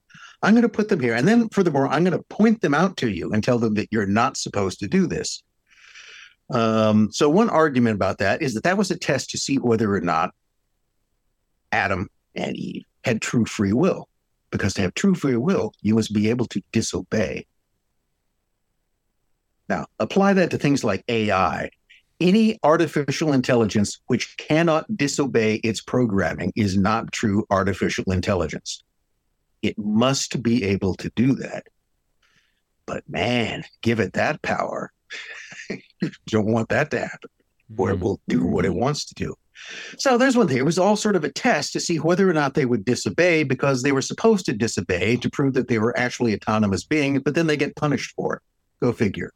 I'm 0.44 0.52
going 0.52 0.62
to 0.62 0.68
put 0.68 0.90
them 0.90 1.00
here. 1.00 1.14
And 1.14 1.26
then, 1.26 1.48
furthermore, 1.48 1.88
I'm 1.88 2.04
going 2.04 2.16
to 2.16 2.24
point 2.24 2.60
them 2.60 2.74
out 2.74 2.98
to 2.98 3.10
you 3.10 3.32
and 3.32 3.42
tell 3.42 3.58
them 3.58 3.74
that 3.74 3.88
you're 3.90 4.06
not 4.06 4.36
supposed 4.36 4.78
to 4.80 4.86
do 4.86 5.06
this. 5.06 5.42
Um, 6.50 7.10
so, 7.10 7.30
one 7.30 7.48
argument 7.48 7.94
about 7.94 8.18
that 8.18 8.42
is 8.42 8.54
that 8.54 8.64
that 8.64 8.76
was 8.76 8.90
a 8.90 8.98
test 8.98 9.30
to 9.30 9.38
see 9.38 9.56
whether 9.56 9.92
or 9.94 10.02
not 10.02 10.34
Adam 11.72 12.08
and 12.34 12.54
Eve 12.56 12.84
had 13.04 13.22
true 13.22 13.46
free 13.46 13.72
will. 13.72 14.08
Because 14.50 14.74
to 14.74 14.82
have 14.82 14.94
true 14.94 15.14
free 15.14 15.36
will, 15.36 15.72
you 15.80 15.94
must 15.94 16.12
be 16.12 16.30
able 16.30 16.46
to 16.46 16.62
disobey. 16.70 17.46
Now, 19.68 19.86
apply 19.98 20.34
that 20.34 20.50
to 20.50 20.58
things 20.58 20.84
like 20.84 21.02
AI. 21.08 21.70
Any 22.20 22.60
artificial 22.62 23.32
intelligence 23.32 24.00
which 24.06 24.36
cannot 24.36 24.96
disobey 24.96 25.56
its 25.56 25.80
programming 25.80 26.52
is 26.54 26.76
not 26.76 27.10
true 27.10 27.44
artificial 27.50 28.12
intelligence. 28.12 28.84
It 29.64 29.78
must 29.78 30.42
be 30.42 30.62
able 30.64 30.94
to 30.96 31.10
do 31.16 31.36
that. 31.36 31.68
But 32.84 33.08
man, 33.08 33.64
give 33.80 33.98
it 33.98 34.12
that 34.12 34.42
power. 34.42 34.92
you 35.70 35.80
don't 36.26 36.52
want 36.52 36.68
that 36.68 36.90
to 36.90 37.00
happen, 37.00 37.30
or 37.78 37.88
it 37.88 37.94
mm-hmm. 37.94 38.04
will 38.04 38.20
do 38.28 38.44
what 38.44 38.66
it 38.66 38.74
wants 38.74 39.06
to 39.06 39.14
do. 39.14 39.34
So 39.96 40.18
there's 40.18 40.36
one 40.36 40.48
thing. 40.48 40.58
It 40.58 40.66
was 40.66 40.78
all 40.78 40.96
sort 40.96 41.16
of 41.16 41.24
a 41.24 41.32
test 41.32 41.72
to 41.72 41.80
see 41.80 41.96
whether 41.96 42.28
or 42.28 42.34
not 42.34 42.52
they 42.52 42.66
would 42.66 42.84
disobey 42.84 43.42
because 43.42 43.82
they 43.82 43.92
were 43.92 44.02
supposed 44.02 44.44
to 44.46 44.52
disobey 44.52 45.16
to 45.16 45.30
prove 45.30 45.54
that 45.54 45.68
they 45.68 45.78
were 45.78 45.98
actually 45.98 46.34
autonomous 46.34 46.84
beings, 46.84 47.22
but 47.24 47.34
then 47.34 47.46
they 47.46 47.56
get 47.56 47.74
punished 47.74 48.12
for 48.14 48.34
it. 48.36 48.42
Go 48.82 48.92
figure. 48.92 49.32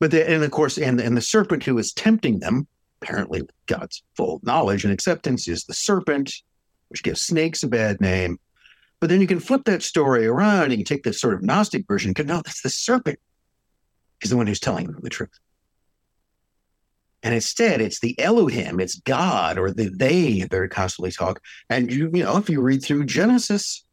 But 0.00 0.12
the, 0.12 0.30
and 0.30 0.42
of 0.42 0.50
course, 0.50 0.78
and, 0.78 0.98
and 0.98 1.14
the 1.14 1.20
serpent 1.20 1.64
who 1.64 1.76
is 1.76 1.92
tempting 1.92 2.38
them, 2.38 2.66
apparently 3.02 3.42
with 3.42 3.50
God's 3.66 4.02
full 4.16 4.40
knowledge 4.44 4.84
and 4.84 4.94
acceptance, 4.94 5.46
is 5.46 5.64
the 5.64 5.74
serpent, 5.74 6.32
which 6.88 7.02
gives 7.02 7.20
snakes 7.20 7.62
a 7.62 7.68
bad 7.68 8.00
name. 8.00 8.38
But 9.00 9.10
then 9.10 9.20
you 9.20 9.26
can 9.26 9.40
flip 9.40 9.64
that 9.64 9.82
story 9.82 10.26
around 10.26 10.70
and 10.70 10.78
you 10.78 10.84
take 10.84 11.04
this 11.04 11.20
sort 11.20 11.34
of 11.34 11.42
Gnostic 11.42 11.86
version. 11.86 12.10
Because 12.10 12.26
no, 12.26 12.42
that's 12.44 12.62
the 12.62 12.70
serpent 12.70 13.18
is 14.22 14.30
the 14.30 14.36
one 14.36 14.46
who's 14.46 14.60
telling 14.60 14.86
them 14.86 15.00
the 15.02 15.10
truth. 15.10 15.38
And 17.22 17.34
instead, 17.34 17.80
it's 17.80 18.00
the 18.00 18.18
Elohim, 18.20 18.78
it's 18.78 19.00
God 19.00 19.58
or 19.58 19.72
the 19.72 19.88
they 19.88 20.42
that 20.42 20.70
constantly 20.70 21.10
talk. 21.10 21.40
And 21.68 21.92
you, 21.92 22.10
you 22.12 22.22
know, 22.22 22.36
if 22.36 22.48
you 22.48 22.60
read 22.60 22.82
through 22.82 23.06
Genesis, 23.06 23.84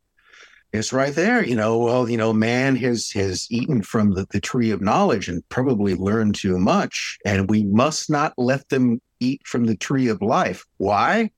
it's 0.72 0.94
right 0.94 1.14
there. 1.14 1.44
You 1.44 1.56
know, 1.56 1.78
well, 1.80 2.10
you 2.10 2.18
know, 2.18 2.34
man 2.34 2.76
has 2.78 3.10
has 3.12 3.48
eaten 3.50 3.82
from 3.82 4.14
the, 4.14 4.28
the 4.30 4.42
tree 4.42 4.72
of 4.72 4.82
knowledge 4.82 5.28
and 5.28 5.48
probably 5.50 5.96
learned 5.96 6.36
too 6.36 6.60
much. 6.60 7.18
And 7.26 7.50
we 7.50 7.64
must 7.64 8.10
not 8.10 8.34
let 8.38 8.70
them 8.70 9.02
eat 9.20 9.42
from 9.46 9.66
the 9.66 9.78
tree 9.78 10.08
of 10.08 10.22
life. 10.22 10.64
Why? 10.78 11.32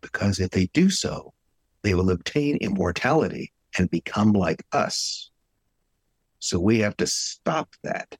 Because 0.00 0.38
if 0.38 0.50
they 0.50 0.66
do 0.66 0.88
so, 0.88 1.34
they 1.88 1.94
will 1.94 2.10
obtain 2.10 2.58
immortality 2.58 3.50
and 3.78 3.90
become 3.90 4.34
like 4.34 4.62
us. 4.72 5.30
So 6.38 6.60
we 6.60 6.80
have 6.80 6.94
to 6.98 7.06
stop 7.06 7.70
that. 7.82 8.14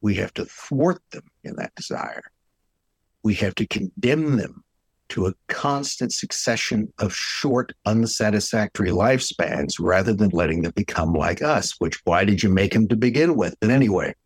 We 0.00 0.16
have 0.16 0.34
to 0.34 0.44
thwart 0.44 1.00
them 1.12 1.22
in 1.44 1.54
that 1.56 1.72
desire. 1.76 2.24
We 3.22 3.34
have 3.34 3.54
to 3.54 3.66
condemn 3.68 4.38
them 4.38 4.64
to 5.10 5.28
a 5.28 5.34
constant 5.46 6.12
succession 6.12 6.92
of 6.98 7.14
short, 7.14 7.74
unsatisfactory 7.86 8.90
lifespans 8.90 9.74
rather 9.78 10.12
than 10.12 10.30
letting 10.30 10.62
them 10.62 10.72
become 10.74 11.12
like 11.12 11.42
us, 11.42 11.76
which 11.78 12.00
why 12.02 12.24
did 12.24 12.42
you 12.42 12.48
make 12.48 12.72
them 12.72 12.88
to 12.88 12.96
begin 12.96 13.36
with? 13.36 13.54
But 13.60 13.70
anyway. 13.70 14.16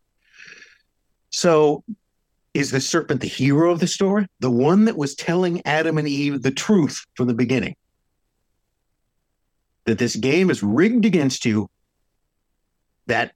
So 1.29 1.83
is 2.55 2.71
the 2.71 2.79
serpent 2.79 3.19
the 3.19 3.27
hero 3.27 3.69
of 3.69 3.81
the 3.81 3.87
story? 3.87 4.25
The 4.39 4.49
one 4.49 4.85
that 4.85 4.97
was 4.97 5.13
telling 5.13 5.61
Adam 5.65 5.97
and 5.97 6.07
Eve 6.07 6.41
the 6.41 6.51
truth 6.51 7.05
from 7.13 7.27
the 7.27 7.33
beginning. 7.33 7.75
That 9.83 9.99
this 9.99 10.15
game 10.15 10.49
is 10.49 10.63
rigged 10.63 11.03
against 11.03 11.45
you, 11.45 11.69
that 13.07 13.33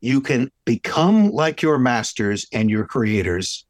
you 0.00 0.20
can 0.20 0.50
become 0.64 1.30
like 1.30 1.62
your 1.62 1.78
masters 1.78 2.46
and 2.52 2.68
your 2.68 2.84
creators 2.84 3.64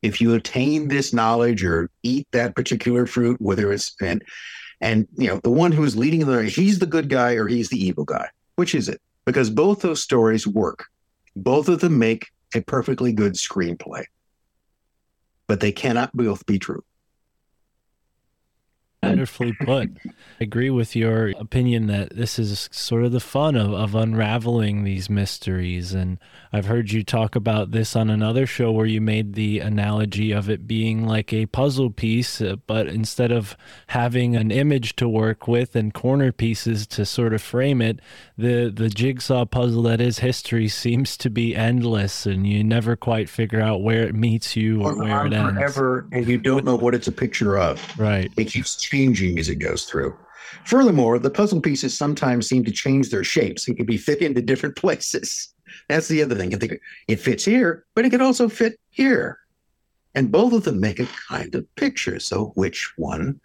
if 0.00 0.22
you 0.22 0.34
attain 0.34 0.88
this 0.88 1.12
knowledge 1.12 1.62
or 1.62 1.90
eat 2.02 2.26
that 2.32 2.56
particular 2.56 3.04
fruit, 3.04 3.38
whether 3.42 3.70
it's 3.70 3.94
and 4.00 4.24
and 4.80 5.06
you 5.18 5.28
know 5.28 5.38
the 5.44 5.50
one 5.50 5.70
who 5.70 5.84
is 5.84 5.96
leading 5.96 6.24
the 6.24 6.44
he's 6.44 6.78
the 6.78 6.86
good 6.86 7.10
guy 7.10 7.34
or 7.34 7.46
he's 7.46 7.68
the 7.68 7.76
evil 7.76 8.06
guy. 8.06 8.26
Which 8.56 8.74
is 8.74 8.88
it? 8.88 9.02
Because 9.26 9.50
both 9.50 9.82
those 9.82 10.02
stories 10.02 10.46
work. 10.46 10.86
Both 11.36 11.68
of 11.68 11.80
them 11.80 11.98
make 11.98 12.28
a 12.54 12.62
perfectly 12.62 13.12
good 13.12 13.34
screenplay. 13.34 14.04
But 15.50 15.58
they 15.58 15.72
cannot 15.72 16.16
both 16.16 16.46
be 16.46 16.60
true. 16.60 16.84
Wonderfully 19.02 19.54
put. 19.54 19.88
I 20.06 20.10
agree 20.42 20.68
with 20.68 20.94
your 20.94 21.28
opinion 21.38 21.86
that 21.86 22.14
this 22.14 22.38
is 22.38 22.68
sort 22.70 23.02
of 23.04 23.12
the 23.12 23.20
fun 23.20 23.56
of, 23.56 23.72
of 23.72 23.94
unraveling 23.94 24.84
these 24.84 25.08
mysteries. 25.08 25.94
And 25.94 26.18
I've 26.52 26.66
heard 26.66 26.92
you 26.92 27.02
talk 27.02 27.34
about 27.34 27.70
this 27.70 27.96
on 27.96 28.10
another 28.10 28.46
show 28.46 28.70
where 28.72 28.84
you 28.84 29.00
made 29.00 29.32
the 29.34 29.60
analogy 29.60 30.32
of 30.32 30.50
it 30.50 30.66
being 30.66 31.06
like 31.06 31.32
a 31.32 31.46
puzzle 31.46 31.90
piece, 31.90 32.42
uh, 32.42 32.56
but 32.66 32.88
instead 32.88 33.32
of 33.32 33.56
having 33.86 34.36
an 34.36 34.50
image 34.50 34.96
to 34.96 35.08
work 35.08 35.48
with 35.48 35.74
and 35.74 35.94
corner 35.94 36.30
pieces 36.30 36.86
to 36.88 37.06
sort 37.06 37.32
of 37.32 37.40
frame 37.40 37.80
it, 37.80 38.00
the, 38.36 38.70
the 38.74 38.90
jigsaw 38.90 39.46
puzzle 39.46 39.82
that 39.84 40.02
is 40.02 40.18
history 40.18 40.68
seems 40.80 41.16
to 41.16 41.30
be 41.30 41.56
endless 41.56 42.26
and 42.26 42.46
you 42.46 42.62
never 42.62 42.96
quite 42.96 43.30
figure 43.30 43.62
out 43.62 43.82
where 43.82 44.02
it 44.02 44.14
meets 44.14 44.56
you 44.56 44.82
or 44.82 44.92
Or 44.92 44.98
where 44.98 45.26
it 45.26 45.32
ends. 45.32 45.52
forever, 45.54 46.06
and 46.12 46.26
you 46.28 46.36
don't 46.36 46.66
know 46.66 46.76
what 46.76 46.94
it's 46.94 47.08
a 47.08 47.12
picture 47.12 47.58
of. 47.58 47.98
Right. 47.98 48.30
It 48.36 48.48
keeps 48.48 48.76
changing 48.90 49.38
as 49.38 49.48
it 49.48 49.56
goes 49.56 49.84
through. 49.84 50.16
Furthermore, 50.64 51.18
the 51.18 51.30
puzzle 51.30 51.60
pieces 51.60 51.96
sometimes 51.96 52.48
seem 52.48 52.64
to 52.64 52.72
change 52.72 53.10
their 53.10 53.24
shapes. 53.24 53.68
and 53.68 53.76
can 53.76 53.86
be 53.86 53.96
fit 53.96 54.20
into 54.20 54.42
different 54.42 54.76
places. 54.76 55.54
That's 55.88 56.08
the 56.08 56.22
other 56.22 56.34
thing. 56.34 56.54
I 56.54 56.58
think 56.58 56.80
it 57.06 57.20
fits 57.20 57.44
here, 57.44 57.84
but 57.94 58.04
it 58.04 58.10
can 58.10 58.20
also 58.20 58.48
fit 58.48 58.78
here. 58.90 59.38
And 60.14 60.32
both 60.32 60.52
of 60.52 60.64
them 60.64 60.80
make 60.80 60.98
a 60.98 61.08
kind 61.28 61.54
of 61.54 61.72
picture. 61.76 62.18
So 62.18 62.52
which 62.56 62.92
one 62.96 63.40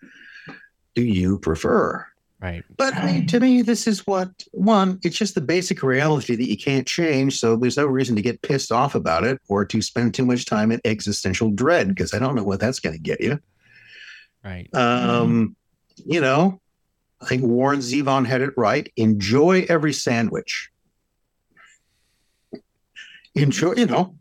do 0.96 1.04
you 1.04 1.38
prefer? 1.38 2.06
Right. 2.42 2.64
But 2.76 2.96
I 2.96 3.06
mean, 3.06 3.28
to 3.28 3.40
me, 3.40 3.62
this 3.62 3.88
is 3.88 4.06
what 4.06 4.30
one, 4.52 5.00
it's 5.04 5.18
just 5.18 5.36
the 5.36 5.42
basic 5.42 5.84
reality 5.84 6.36
that 6.36 6.50
you 6.50 6.58
can't 6.58 6.88
change. 6.88 7.40
So 7.40 7.56
there's 7.56 7.78
no 7.78 7.86
reason 7.86 8.16
to 8.16 8.22
get 8.22 8.42
pissed 8.42 8.72
off 8.72 8.96
about 8.96 9.24
it 9.24 9.40
or 9.48 9.64
to 9.66 9.82
spend 9.82 10.14
too 10.14 10.26
much 10.26 10.46
time 10.46 10.72
in 10.72 10.82
existential 10.86 11.52
dread 11.52 11.90
because 11.90 12.14
I 12.14 12.20
don't 12.20 12.36
know 12.36 12.44
what 12.44 12.60
that's 12.60 12.80
going 12.80 12.96
to 12.96 13.02
get 13.02 13.22
you. 13.22 13.40
Right. 14.46 14.70
Um, 14.76 15.56
you 16.06 16.22
know, 16.22 16.62
I 17.20 17.26
think 17.26 17.44
Warren 17.44 17.80
Zevon 17.80 18.28
had 18.28 18.42
it 18.42 18.54
right. 18.56 18.92
Enjoy 18.96 19.66
every 19.68 19.92
sandwich. 19.92 20.70
Enjoy, 23.34 23.74
you 23.74 23.88
know, 23.88 24.16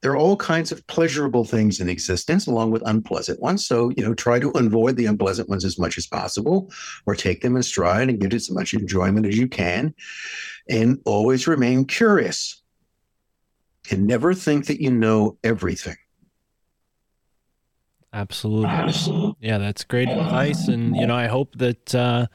there 0.00 0.12
are 0.12 0.16
all 0.16 0.36
kinds 0.36 0.70
of 0.70 0.86
pleasurable 0.86 1.44
things 1.44 1.80
in 1.80 1.88
existence 1.88 2.46
along 2.46 2.70
with 2.70 2.82
unpleasant 2.86 3.42
ones. 3.42 3.66
So, 3.66 3.90
you 3.96 4.04
know, 4.04 4.14
try 4.14 4.38
to 4.38 4.50
avoid 4.50 4.94
the 4.94 5.06
unpleasant 5.06 5.48
ones 5.48 5.64
as 5.64 5.76
much 5.76 5.98
as 5.98 6.06
possible 6.06 6.70
or 7.04 7.16
take 7.16 7.42
them 7.42 7.56
in 7.56 7.64
stride 7.64 8.08
and 8.08 8.20
get 8.20 8.32
as 8.32 8.50
much 8.50 8.74
enjoyment 8.74 9.26
as 9.26 9.36
you 9.36 9.48
can. 9.48 9.92
And 10.68 11.00
always 11.04 11.48
remain 11.48 11.84
curious 11.84 12.62
and 13.90 14.06
never 14.06 14.34
think 14.34 14.66
that 14.66 14.80
you 14.80 14.92
know 14.92 15.36
everything. 15.42 15.96
Absolutely. 18.12 19.34
Yeah, 19.40 19.58
that's 19.58 19.84
great 19.84 20.08
advice. 20.08 20.68
And, 20.68 20.96
you 20.96 21.06
know, 21.06 21.14
I 21.14 21.26
hope 21.26 21.56
that 21.58 21.94
uh, 21.94 22.26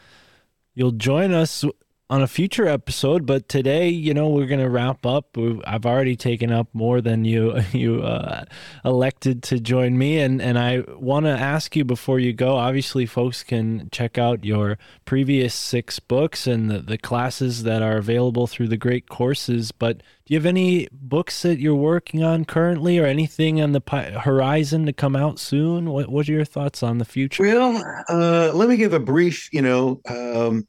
you'll 0.73 0.91
join 0.91 1.33
us 1.33 1.65
on 2.09 2.21
a 2.21 2.27
future 2.27 2.67
episode. 2.67 3.25
But 3.25 3.49
today, 3.49 3.89
you 3.89 4.13
know, 4.13 4.29
we're 4.29 4.45
going 4.45 4.59
to 4.59 4.69
wrap 4.69 5.05
up. 5.05 5.37
I've 5.65 5.85
already 5.85 6.15
taken 6.15 6.51
up 6.51 6.67
more 6.73 7.01
than 7.01 7.25
you 7.25 7.59
you 7.71 8.03
uh, 8.03 8.45
elected 8.85 9.43
to 9.43 9.59
join 9.59 9.97
me. 9.97 10.19
And, 10.19 10.41
and 10.41 10.59
I 10.59 10.83
want 10.89 11.25
to 11.25 11.31
ask 11.31 11.75
you 11.75 11.85
before 11.85 12.19
you 12.19 12.33
go 12.33 12.55
obviously, 12.55 13.05
folks 13.05 13.43
can 13.43 13.89
check 13.91 14.17
out 14.17 14.45
your 14.45 14.77
previous 15.05 15.53
six 15.53 15.99
books 15.99 16.47
and 16.47 16.69
the, 16.69 16.79
the 16.79 16.97
classes 16.97 17.63
that 17.63 17.81
are 17.81 17.97
available 17.97 18.47
through 18.47 18.67
the 18.67 18.77
great 18.77 19.09
courses. 19.09 19.71
But 19.71 19.97
do 20.25 20.33
you 20.33 20.37
have 20.37 20.45
any 20.45 20.87
books 20.91 21.41
that 21.41 21.59
you're 21.59 21.75
working 21.75 22.23
on 22.23 22.45
currently 22.45 22.97
or 22.97 23.05
anything 23.05 23.61
on 23.61 23.73
the 23.73 23.81
pi- 23.81 24.11
horizon 24.11 24.85
to 24.85 24.93
come 24.93 25.15
out 25.15 25.39
soon? 25.39 25.89
What, 25.89 26.09
what 26.09 26.29
are 26.29 26.31
your 26.31 26.45
thoughts 26.45 26.81
on 26.83 26.97
the 26.97 27.05
future? 27.05 27.43
Well, 27.43 27.83
uh, 28.07 28.51
let 28.53 28.69
me 28.69 28.77
give 28.77 28.93
a 28.93 28.99
brief, 28.99 29.49
you 29.51 29.61
know, 29.61 29.99
um, 30.07 30.67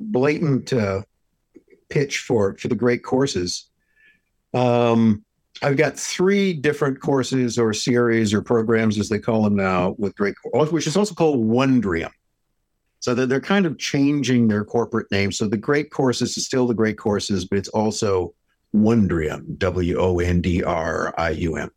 blatant 0.00 0.72
uh, 0.72 1.02
pitch 1.88 2.18
for 2.18 2.56
for 2.56 2.68
the 2.68 2.74
great 2.74 3.02
courses. 3.02 3.68
Um, 4.54 5.24
I've 5.62 5.76
got 5.76 5.98
three 5.98 6.52
different 6.52 7.00
courses 7.00 7.58
or 7.58 7.72
series 7.74 8.32
or 8.32 8.40
programs, 8.40 8.98
as 8.98 9.08
they 9.08 9.18
call 9.18 9.42
them 9.42 9.56
now, 9.56 9.94
with 9.98 10.16
great, 10.16 10.34
which 10.52 10.86
is 10.86 10.96
also 10.96 11.14
called 11.14 11.44
Wondrium. 11.46 12.10
So 13.00 13.14
that 13.14 13.28
they're 13.28 13.40
kind 13.40 13.64
of 13.64 13.78
changing 13.78 14.48
their 14.48 14.64
corporate 14.64 15.10
name. 15.10 15.32
So 15.32 15.48
the 15.48 15.56
great 15.56 15.90
courses 15.90 16.36
is 16.36 16.44
still 16.44 16.66
the 16.66 16.74
great 16.74 16.98
courses, 16.98 17.46
but 17.46 17.58
it's 17.58 17.68
also 17.68 18.34
Wondrium, 18.74 19.58
W 19.58 19.98
O 19.98 20.18
N 20.18 20.40
D 20.40 20.62
R 20.62 21.14
I 21.16 21.30
U 21.30 21.56
M. 21.56 21.70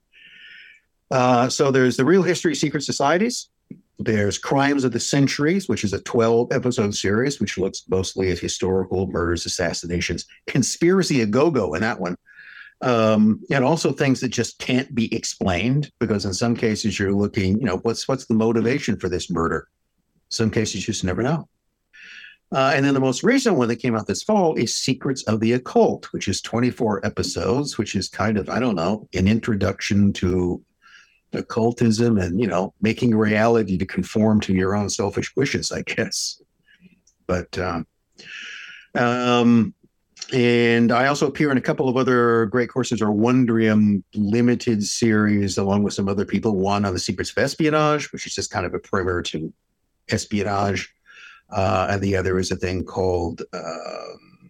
Uh, 1.12 1.48
so 1.48 1.72
there's 1.72 1.96
the 1.96 2.06
Real 2.06 2.24
History 2.24 2.56
Secret 2.56 2.84
Societies. 2.84 3.50
There's 4.04 4.38
Crimes 4.38 4.84
of 4.84 4.92
the 4.92 5.00
Centuries, 5.00 5.70
which 5.70 5.84
is 5.84 5.94
a 5.94 6.02
12 6.02 6.52
episode 6.52 6.94
series, 6.94 7.40
which 7.40 7.58
looks 7.58 7.84
mostly 7.88 8.32
at 8.32 8.40
historical 8.40 9.08
murders, 9.08 9.46
assassinations, 9.46 10.26
conspiracy 10.48 11.22
a 11.22 11.26
go 11.26 11.50
go 11.50 11.74
in 11.74 11.82
that 11.82 12.00
one. 12.00 12.18
Um, 12.82 13.42
and 13.50 13.64
also 13.64 13.94
things 13.94 14.20
that 14.20 14.30
just 14.30 14.60
can't 14.60 14.94
be 14.94 15.14
explained 15.16 15.90
because 16.00 16.26
in 16.26 16.34
some 16.34 16.56
cases 16.56 17.00
you're 17.00 17.14
looking, 17.14 17.58
you 17.60 17.66
know, 17.66 17.78
what's 17.78 18.08
what's 18.10 18.26
the 18.26 18.34
motivation 18.34 18.98
for 18.98 19.08
this 19.08 19.32
murder? 19.32 19.70
Some 20.28 20.52
cases 20.52 20.76
you 20.76 20.94
just 20.94 21.06
never 21.06 21.24
know. 21.24 21.48
Uh, 22.52 22.74
and 22.76 22.86
then 22.86 22.94
the 22.94 23.00
most 23.00 23.24
recent 23.24 23.56
one 23.56 23.68
that 23.70 23.78
came 23.78 23.96
out 23.96 24.06
this 24.06 24.22
fall 24.22 24.54
is 24.56 24.76
Secrets 24.76 25.24
of 25.24 25.40
the 25.40 25.54
Occult, 25.54 26.12
which 26.12 26.28
is 26.28 26.42
24 26.42 27.06
episodes, 27.06 27.78
which 27.78 27.96
is 27.96 28.10
kind 28.10 28.38
of, 28.38 28.50
I 28.50 28.60
don't 28.60 28.76
know, 28.76 29.08
an 29.14 29.28
introduction 29.28 30.14
to 30.14 30.62
occultism 31.34 32.18
and 32.18 32.40
you 32.40 32.48
know 32.48 32.74
making 32.82 33.16
reality 33.16 33.78
to 33.78 33.86
conform 33.86 34.40
to 34.40 34.54
your 34.54 34.76
own 34.76 34.90
selfish 34.90 35.36
wishes 35.36 35.72
i 35.72 35.82
guess. 35.82 36.42
But 37.28 37.58
um, 37.58 37.88
um 38.96 39.74
and 40.32 40.92
i 40.92 41.08
also 41.08 41.28
appear 41.28 41.52
in 41.52 41.58
a 41.58 41.62
couple 41.62 41.90
of 41.90 41.98
other 41.98 42.46
great 42.48 42.70
courses 42.70 43.02
or 43.02 43.08
wondrium 43.08 44.04
limited 44.14 44.84
series 44.84 45.58
along 45.58 45.84
with 45.84 45.94
some 45.94 46.08
other 46.08 46.26
people. 46.26 46.56
One 46.56 46.86
on 46.86 46.94
the 46.94 47.00
secrets 47.00 47.32
of 47.32 47.38
espionage 47.38 48.12
which 48.12 48.26
is 48.28 48.36
just 48.36 48.52
kind 48.52 48.66
of 48.66 48.74
a 48.74 48.80
primer 48.80 49.22
to 49.24 49.54
espionage. 50.10 50.94
Uh, 51.50 51.88
and 51.92 52.02
the 52.02 52.16
other 52.16 52.40
is 52.40 52.52
a 52.52 52.56
thing 52.56 52.84
called 52.84 53.44
um, 53.54 54.50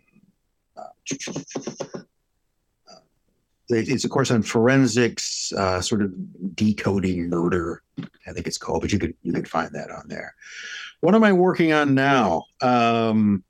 it's 3.73 4.05
a 4.05 4.09
course 4.09 4.31
on 4.31 4.43
forensics, 4.43 5.51
uh, 5.53 5.81
sort 5.81 6.01
of 6.01 6.11
decoding 6.55 7.29
murder. 7.29 7.81
I 8.27 8.31
think 8.31 8.47
it's 8.47 8.57
called, 8.57 8.81
but 8.81 8.91
you 8.91 8.99
could 8.99 9.13
you 9.23 9.33
could 9.33 9.47
find 9.47 9.73
that 9.73 9.91
on 9.91 10.07
there. 10.07 10.35
What 11.01 11.15
am 11.15 11.23
I 11.23 11.33
working 11.33 11.73
on 11.73 11.93
now? 11.93 12.45
Um, 12.61 13.43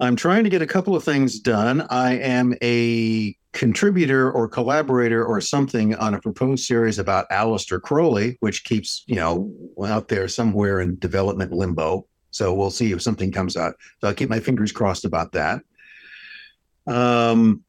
I'm 0.00 0.16
trying 0.16 0.44
to 0.44 0.50
get 0.50 0.62
a 0.62 0.66
couple 0.66 0.94
of 0.94 1.04
things 1.04 1.40
done. 1.40 1.82
I 1.90 2.18
am 2.18 2.54
a 2.62 3.36
contributor 3.52 4.30
or 4.30 4.48
collaborator 4.48 5.24
or 5.24 5.40
something 5.40 5.94
on 5.96 6.14
a 6.14 6.20
proposed 6.20 6.64
series 6.64 6.98
about 6.98 7.28
Aleister 7.30 7.80
Crowley, 7.80 8.36
which 8.40 8.64
keeps 8.64 9.04
you 9.06 9.16
know 9.16 9.52
out 9.84 10.08
there 10.08 10.28
somewhere 10.28 10.80
in 10.80 10.98
development 10.98 11.52
limbo. 11.52 12.06
So 12.30 12.54
we'll 12.54 12.70
see 12.70 12.92
if 12.92 13.02
something 13.02 13.32
comes 13.32 13.56
out. 13.56 13.74
So 14.00 14.08
I'll 14.08 14.14
keep 14.14 14.28
my 14.28 14.40
fingers 14.40 14.70
crossed 14.70 15.04
about 15.04 15.32
that. 15.32 15.62
Um, 16.86 17.64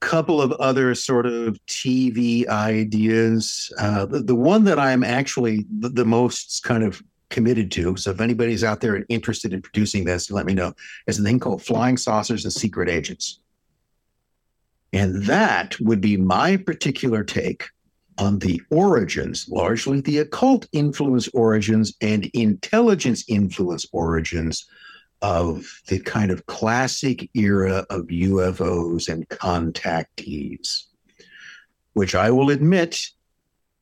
couple 0.00 0.40
of 0.40 0.52
other 0.52 0.94
sort 0.94 1.26
of 1.26 1.58
TV 1.66 2.46
ideas. 2.48 3.72
Uh, 3.78 4.06
the, 4.06 4.20
the 4.20 4.34
one 4.34 4.64
that 4.64 4.78
I'm 4.78 5.02
actually 5.02 5.66
the, 5.78 5.88
the 5.88 6.04
most 6.04 6.62
kind 6.62 6.84
of 6.84 7.02
committed 7.30 7.70
to. 7.72 7.96
So 7.96 8.10
if 8.10 8.20
anybody's 8.20 8.64
out 8.64 8.80
there 8.80 9.04
interested 9.08 9.52
in 9.52 9.62
producing 9.62 10.04
this, 10.04 10.30
let 10.30 10.46
me 10.46 10.54
know. 10.54 10.72
Is 11.06 11.18
a 11.18 11.22
thing 11.22 11.38
called 11.38 11.62
Flying 11.62 11.96
Saucers 11.96 12.44
and 12.44 12.52
Secret 12.52 12.88
Agents. 12.88 13.40
And 14.92 15.24
that 15.24 15.78
would 15.80 16.00
be 16.00 16.16
my 16.16 16.56
particular 16.56 17.22
take 17.22 17.64
on 18.18 18.38
the 18.38 18.60
origins, 18.70 19.48
largely 19.48 20.00
the 20.00 20.18
occult 20.18 20.66
influence 20.72 21.28
origins 21.28 21.94
and 22.00 22.26
intelligence 22.34 23.24
influence 23.28 23.86
origins 23.92 24.66
of 25.22 25.82
the 25.88 25.98
kind 25.98 26.30
of 26.30 26.46
classic 26.46 27.28
era 27.34 27.84
of 27.90 28.06
UFOs 28.06 29.08
and 29.08 29.28
contactees, 29.28 30.84
which 31.94 32.14
I 32.14 32.30
will 32.30 32.50
admit, 32.50 33.00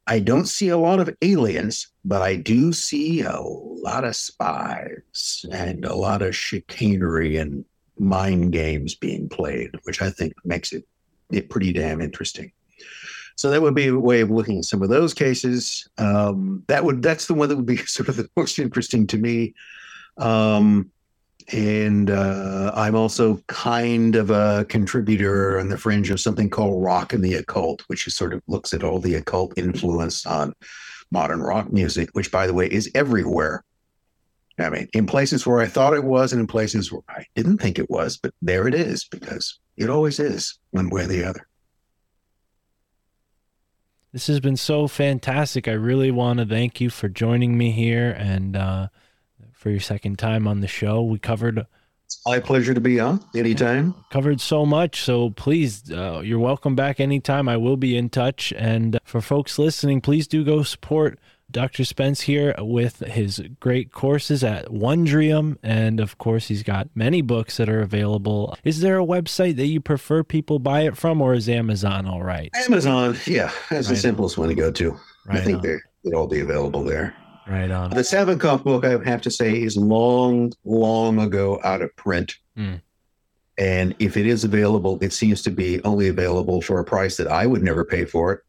I 0.07 0.21
don't 0.21 0.47
see 0.47 0.69
a 0.69 0.79
lot 0.79 1.01
of 1.01 1.15
aliens, 1.21 1.89
but 2.05 2.23
I 2.23 2.37
do 2.37 2.73
see 2.73 3.23
a 3.23 3.41
lot 3.41 4.05
of 4.05 4.15
spies 4.15 5.45
and 5.51 5.85
a 5.85 5.95
lot 5.95 6.23
of 6.23 6.37
chicanery 6.37 7.37
and 7.37 7.65
mind 7.99 8.53
games 8.53 8.95
being 8.95 9.29
played, 9.29 9.71
which 9.83 10.01
I 10.01 10.11
think 10.11 10.35
makes 10.45 10.73
it, 10.73 10.85
it 11.31 11.51
pretty 11.51 11.73
damn 11.73 12.01
interesting. 12.01 12.53
So 13.37 13.51
that 13.51 13.61
would 13.61 13.75
be 13.75 13.89
a 13.89 13.99
way 13.99 14.21
of 14.21 14.31
looking 14.31 14.59
at 14.59 14.65
some 14.65 14.83
of 14.83 14.89
those 14.89 15.13
cases. 15.13 15.89
Um, 15.99 16.65
that 16.69 16.85
would 16.85 17.03
that's 17.03 17.27
the 17.27 17.35
one 17.35 17.49
that 17.51 17.57
would 17.57 17.67
be 17.67 17.77
sort 17.87 18.09
of 18.09 18.17
the 18.17 18.29
most 18.37 18.59
interesting 18.59 19.07
to 19.09 19.19
me. 19.19 19.55
Um, 20.17 20.91
and 21.53 22.11
uh, 22.11 22.73
I'm 22.75 22.95
also 22.95 23.41
kind 23.47 24.17
of 24.17 24.31
a 24.31 24.67
contributor 24.69 25.59
on 25.61 25.69
the 25.69 25.79
fringe 25.79 26.11
of 26.11 26.21
something 26.21 26.51
called 26.51 26.83
Rock 26.83 27.13
and 27.13 27.25
the 27.25 27.35
Occult, 27.35 27.83
which 27.87 28.07
is 28.07 28.15
sort 28.15 28.33
of 28.33 28.43
looks 28.49 28.75
at 28.75 28.83
all 28.83 28.99
the 28.99 29.15
occult 29.15 29.57
influence 29.57 30.27
on 30.27 30.55
modern 31.11 31.41
rock 31.41 31.73
music, 31.73 32.11
which, 32.13 32.33
by 32.33 32.47
the 32.47 32.55
way, 32.55 32.67
is 32.67 32.91
everywhere. 32.95 33.63
I 34.59 34.71
mean, 34.71 34.89
in 34.93 35.07
places 35.07 35.47
where 35.47 35.61
I 35.61 35.67
thought 35.67 35.95
it 35.95 36.05
was 36.05 36.33
and 36.33 36.41
in 36.41 36.47
places 36.47 36.91
where 36.91 37.03
I 37.09 37.25
didn't 37.35 37.59
think 37.59 37.79
it 37.79 37.91
was, 37.91 38.17
but 38.17 38.33
there 38.43 38.67
it 38.67 38.75
is 38.75 39.05
because 39.05 39.59
it 39.77 39.91
always 39.91 40.19
is 40.19 40.59
one 40.71 40.89
way 40.89 41.05
or 41.05 41.07
the 41.07 41.25
other. 41.25 41.47
This 44.13 44.29
has 44.29 44.41
been 44.41 44.57
so 44.57 44.89
fantastic. 44.89 45.69
I 45.69 45.73
really 45.73 46.11
want 46.11 46.39
to 46.39 46.47
thank 46.47 46.81
you 46.81 46.89
for 46.89 47.09
joining 47.09 47.59
me 47.59 47.71
here 47.71 48.17
and 48.19 48.57
uh, 48.57 48.89
for 49.57 49.71
your 49.71 49.81
second 49.81 50.19
time 50.19 50.47
on 50.47 50.61
the 50.61 50.69
show. 50.69 51.03
We 51.03 51.19
covered 51.19 51.67
It's 52.05 52.21
my 52.27 52.39
pleasure 52.39 52.75
to 52.75 52.81
be 52.81 53.01
on 53.01 53.25
anytime. 53.35 53.95
covered 54.11 54.41
so 54.41 54.65
much. 54.65 55.01
So 55.03 55.31
please, 55.31 55.91
uh, 55.91 56.21
you're 56.25 56.39
welcome 56.39 56.77
back 56.77 57.01
anytime. 57.01 57.49
I 57.49 57.57
will 57.57 57.77
be 57.77 57.97
in 57.97 58.09
touch. 58.11 58.53
And 58.57 58.99
for 59.05 59.21
folks 59.21 59.59
listening, 59.59 60.01
please 60.01 60.29
do 60.29 60.45
go 60.45 60.63
support 60.63 61.19
Dr. 61.51 61.85
Spence 61.85 62.23
here 62.23 62.55
with 62.59 62.99
his 63.01 63.41
great 63.61 63.93
courses 63.93 64.43
at 64.45 64.67
Wondrium. 64.67 65.57
And 65.63 66.01
of 66.01 66.19
course, 66.19 66.49
he's 66.49 66.63
got 66.63 66.89
many 66.95 67.23
books 67.23 67.57
that 67.57 67.69
are 67.69 67.81
available. 67.81 68.57
Is 68.65 68.81
there 68.81 68.99
a 68.99 69.05
website 69.07 69.57
that 69.57 69.67
you 69.67 69.81
prefer 69.81 70.23
people 70.23 70.59
buy 70.59 70.83
it 70.83 70.97
from, 70.97 71.23
or 71.23 71.35
is 71.35 71.49
Amazon 71.49 72.07
all 72.07 72.23
right? 72.23 72.51
Amazon, 72.69 73.17
yeah, 73.27 73.51
that's 73.71 73.87
the 73.89 73.95
Right. 73.95 74.01
simplest 74.03 74.37
one 74.39 74.49
to 74.49 74.55
go 74.55 74.71
to. 74.73 74.97
I 75.29 75.41
think 75.41 75.59
on. 75.59 75.63
they 75.63 75.77
they'll 76.05 76.21
all 76.21 76.27
be 76.29 76.41
available 76.41 76.85
there. 76.85 77.15
Right 77.47 77.71
on. 77.71 77.91
The 77.91 78.01
Savinkov 78.01 78.65
book, 78.65 78.85
I 78.85 78.99
have 79.09 79.23
to 79.23 79.31
say, 79.31 79.63
is 79.63 79.77
long, 79.77 80.53
long 80.65 81.21
ago 81.21 81.61
out 81.63 81.81
of 81.81 81.95
print. 81.97 82.35
Hmm. 82.57 82.77
And 83.59 83.95
if 83.99 84.17
it 84.17 84.27
is 84.27 84.45
available, 84.45 84.99
it 85.01 85.13
seems 85.13 85.43
to 85.43 85.51
be 85.51 85.83
only 85.85 86.09
available 86.09 86.61
for 86.61 86.79
a 86.79 86.85
price 86.85 87.17
that 87.17 87.29
I 87.29 87.47
would 87.47 87.63
never 87.63 87.85
pay 87.85 88.05
for 88.05 88.43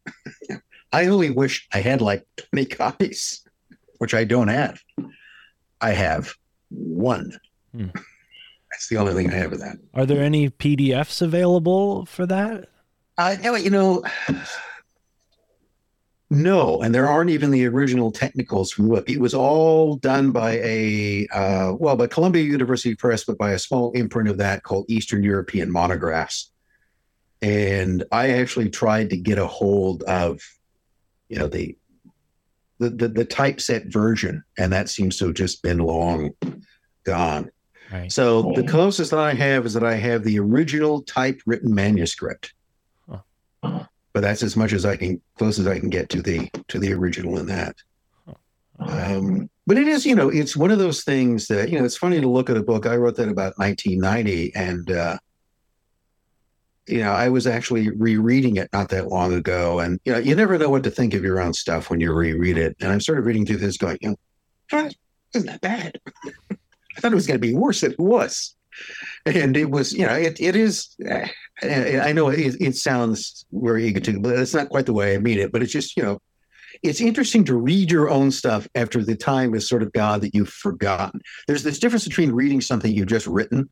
it. 0.48 0.60
I 0.92 1.06
only 1.06 1.30
wish 1.30 1.66
I 1.72 1.80
had 1.80 2.00
like 2.00 2.26
20 2.52 2.66
copies, 2.66 3.46
which 3.98 4.14
I 4.14 4.24
don't 4.24 4.48
have. 4.48 4.80
I 5.80 5.90
have 5.90 6.32
one. 6.70 7.38
Hmm. 7.72 7.88
That's 8.70 8.88
the 8.88 8.96
only 8.98 9.14
thing 9.14 9.30
I 9.30 9.36
have 9.36 9.52
of 9.52 9.60
that. 9.60 9.76
Are 9.94 10.06
there 10.06 10.22
any 10.22 10.50
PDFs 10.50 11.22
available 11.22 12.04
for 12.06 12.26
that? 12.26 12.68
Uh, 13.16 13.36
no, 13.42 13.54
you 13.54 13.70
know, 13.70 14.04
no, 16.30 16.82
and 16.82 16.94
there 16.94 17.08
aren't 17.08 17.30
even 17.30 17.50
the 17.50 17.66
original 17.66 18.12
technicals 18.12 18.70
from 18.70 18.88
the. 18.88 19.02
It 19.06 19.18
was 19.18 19.32
all 19.32 19.96
done 19.96 20.30
by 20.30 20.58
a 20.62 21.26
uh, 21.32 21.72
well, 21.78 21.96
by 21.96 22.06
Columbia 22.06 22.42
University 22.42 22.94
Press, 22.94 23.24
but 23.24 23.38
by 23.38 23.52
a 23.52 23.58
small 23.58 23.92
imprint 23.92 24.28
of 24.28 24.36
that 24.36 24.62
called 24.62 24.84
Eastern 24.88 25.22
European 25.22 25.72
Monographs. 25.72 26.50
And 27.40 28.04
I 28.12 28.30
actually 28.32 28.68
tried 28.68 29.10
to 29.10 29.16
get 29.16 29.38
a 29.38 29.46
hold 29.46 30.02
of, 30.02 30.42
you 31.30 31.38
know, 31.38 31.48
the 31.48 31.76
the 32.78 32.90
the, 32.90 33.08
the 33.08 33.24
typeset 33.24 33.86
version, 33.86 34.44
and 34.58 34.70
that 34.72 34.90
seems 34.90 35.16
to 35.18 35.26
have 35.26 35.34
just 35.34 35.62
been 35.62 35.78
long 35.78 36.32
gone. 37.04 37.50
Right. 37.90 38.12
So 38.12 38.52
the 38.54 38.64
closest 38.64 39.12
that 39.12 39.20
I 39.20 39.32
have 39.32 39.64
is 39.64 39.72
that 39.72 39.84
I 39.84 39.94
have 39.94 40.24
the 40.24 40.38
original 40.40 41.00
typewritten 41.02 41.74
manuscript. 41.74 42.52
Huh. 43.08 43.86
But 44.18 44.22
that's 44.22 44.42
as 44.42 44.56
much 44.56 44.72
as 44.72 44.84
I 44.84 44.96
can 44.96 45.22
close 45.36 45.60
as 45.60 45.68
I 45.68 45.78
can 45.78 45.90
get 45.90 46.08
to 46.08 46.20
the 46.20 46.50
to 46.66 46.80
the 46.80 46.92
original 46.92 47.38
in 47.38 47.46
that. 47.46 47.76
Um, 48.80 49.48
but 49.64 49.78
it 49.78 49.86
is, 49.86 50.04
you 50.04 50.16
know, 50.16 50.28
it's 50.28 50.56
one 50.56 50.72
of 50.72 50.80
those 50.80 51.04
things 51.04 51.46
that, 51.46 51.68
you 51.68 51.78
know, 51.78 51.84
it's 51.84 51.96
funny 51.96 52.20
to 52.20 52.28
look 52.28 52.50
at 52.50 52.56
a 52.56 52.62
book. 52.64 52.84
I 52.84 52.96
wrote 52.96 53.14
that 53.14 53.28
about 53.28 53.56
1990 53.58 54.56
and 54.56 54.90
uh 54.90 55.18
you 56.88 56.98
know, 56.98 57.12
I 57.12 57.28
was 57.28 57.46
actually 57.46 57.90
rereading 57.90 58.56
it 58.56 58.70
not 58.72 58.88
that 58.88 59.06
long 59.06 59.34
ago. 59.34 59.78
And, 59.78 60.00
you 60.04 60.10
know, 60.10 60.18
you 60.18 60.34
never 60.34 60.58
know 60.58 60.70
what 60.70 60.82
to 60.82 60.90
think 60.90 61.14
of 61.14 61.22
your 61.22 61.40
own 61.40 61.54
stuff 61.54 61.88
when 61.88 62.00
you 62.00 62.12
reread 62.12 62.58
it. 62.58 62.76
And 62.80 62.90
I'm 62.90 63.00
sort 63.00 63.20
of 63.20 63.24
reading 63.24 63.46
through 63.46 63.58
this 63.58 63.76
going, 63.76 63.98
you 64.00 64.16
know, 64.72 64.90
isn't 65.32 65.46
that 65.46 65.60
bad? 65.60 66.00
I 66.50 67.00
thought 67.00 67.12
it 67.12 67.14
was 67.14 67.28
going 67.28 67.40
to 67.40 67.46
be 67.46 67.54
worse 67.54 67.82
than 67.82 67.92
it 67.92 68.00
was. 68.00 68.56
And 69.26 69.56
it 69.56 69.70
was, 69.70 69.92
you 69.92 70.06
know, 70.06 70.14
it, 70.14 70.40
it 70.40 70.56
is, 70.56 70.96
I 71.62 72.12
know 72.12 72.28
it, 72.28 72.56
it 72.60 72.76
sounds 72.76 73.44
very 73.52 73.86
egotistical, 73.86 74.22
but 74.22 74.38
it's 74.38 74.54
not 74.54 74.68
quite 74.70 74.86
the 74.86 74.92
way 74.92 75.14
I 75.14 75.18
mean 75.18 75.38
it. 75.38 75.52
But 75.52 75.62
it's 75.62 75.72
just, 75.72 75.96
you 75.96 76.02
know, 76.02 76.20
it's 76.82 77.00
interesting 77.00 77.44
to 77.44 77.56
read 77.56 77.90
your 77.90 78.08
own 78.10 78.30
stuff 78.30 78.68
after 78.74 79.02
the 79.02 79.16
time 79.16 79.54
is 79.54 79.68
sort 79.68 79.82
of 79.82 79.92
gone 79.92 80.20
that 80.20 80.34
you've 80.34 80.48
forgotten. 80.48 81.20
There's 81.46 81.62
this 81.62 81.78
difference 81.78 82.06
between 82.06 82.32
reading 82.32 82.60
something 82.60 82.92
you've 82.92 83.08
just 83.08 83.26
written, 83.26 83.68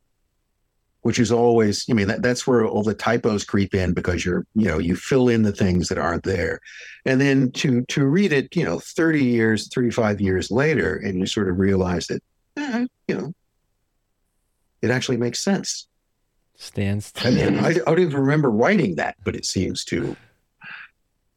which 1.01 1.19
is 1.19 1.31
always, 1.31 1.85
I 1.89 1.93
mean, 1.93 2.07
that, 2.07 2.21
that's 2.21 2.45
where 2.45 2.65
all 2.65 2.83
the 2.83 2.93
typos 2.93 3.45
creep 3.45 3.73
in 3.73 3.93
because 3.93 4.25
you're, 4.25 4.45
you 4.55 4.67
know, 4.67 4.77
you 4.77 4.95
fill 4.95 5.29
in 5.29 5.43
the 5.43 5.53
things 5.53 5.87
that 5.89 5.97
aren't 5.97 6.23
there. 6.23 6.59
And 7.05 7.21
then 7.21 7.51
to 7.53 7.83
to 7.85 8.05
read 8.05 8.33
it, 8.33 8.55
you 8.55 8.65
know, 8.65 8.79
30 8.79 9.23
years, 9.23 9.69
35 9.73 10.19
years 10.19 10.51
later, 10.51 10.97
and 10.97 11.19
you 11.19 11.25
sort 11.25 11.49
of 11.49 11.59
realize 11.59 12.07
that, 12.07 12.21
eh, 12.57 12.87
you 13.07 13.15
know, 13.15 13.33
it 14.81 14.91
actually 14.91 15.17
makes 15.17 15.43
sense. 15.43 15.87
Stands 16.59 17.13
I, 17.17 17.29
mean, 17.29 17.59
I, 17.59 17.69
I 17.69 17.73
don't 17.73 17.99
even 17.99 18.19
remember 18.19 18.49
writing 18.49 18.95
that, 18.95 19.15
but 19.23 19.35
it 19.35 19.45
seems 19.45 19.85
to. 19.85 20.15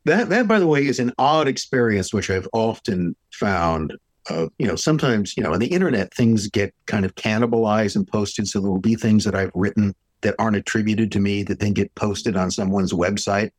That 0.06 0.30
that, 0.30 0.48
by 0.48 0.58
the 0.58 0.66
way, 0.66 0.86
is 0.86 0.98
an 0.98 1.12
odd 1.18 1.46
experience, 1.46 2.14
which 2.14 2.30
I've 2.30 2.48
often 2.52 3.14
found. 3.32 3.96
Uh, 4.28 4.46
you 4.58 4.66
know, 4.66 4.76
sometimes 4.76 5.36
you 5.36 5.42
know, 5.42 5.52
on 5.52 5.58
the 5.58 5.66
internet, 5.66 6.14
things 6.14 6.46
get 6.48 6.74
kind 6.86 7.04
of 7.04 7.14
cannibalized 7.16 7.96
and 7.96 8.08
posted, 8.08 8.48
so 8.48 8.60
there 8.60 8.70
will 8.70 8.78
be 8.78 8.94
things 8.94 9.24
that 9.24 9.34
I've 9.34 9.52
written 9.54 9.94
that 10.22 10.34
aren't 10.38 10.56
attributed 10.56 11.12
to 11.12 11.20
me 11.20 11.42
that 11.42 11.60
then 11.60 11.74
get 11.74 11.94
posted 11.94 12.36
on 12.36 12.50
someone's 12.50 12.92
website. 12.92 13.50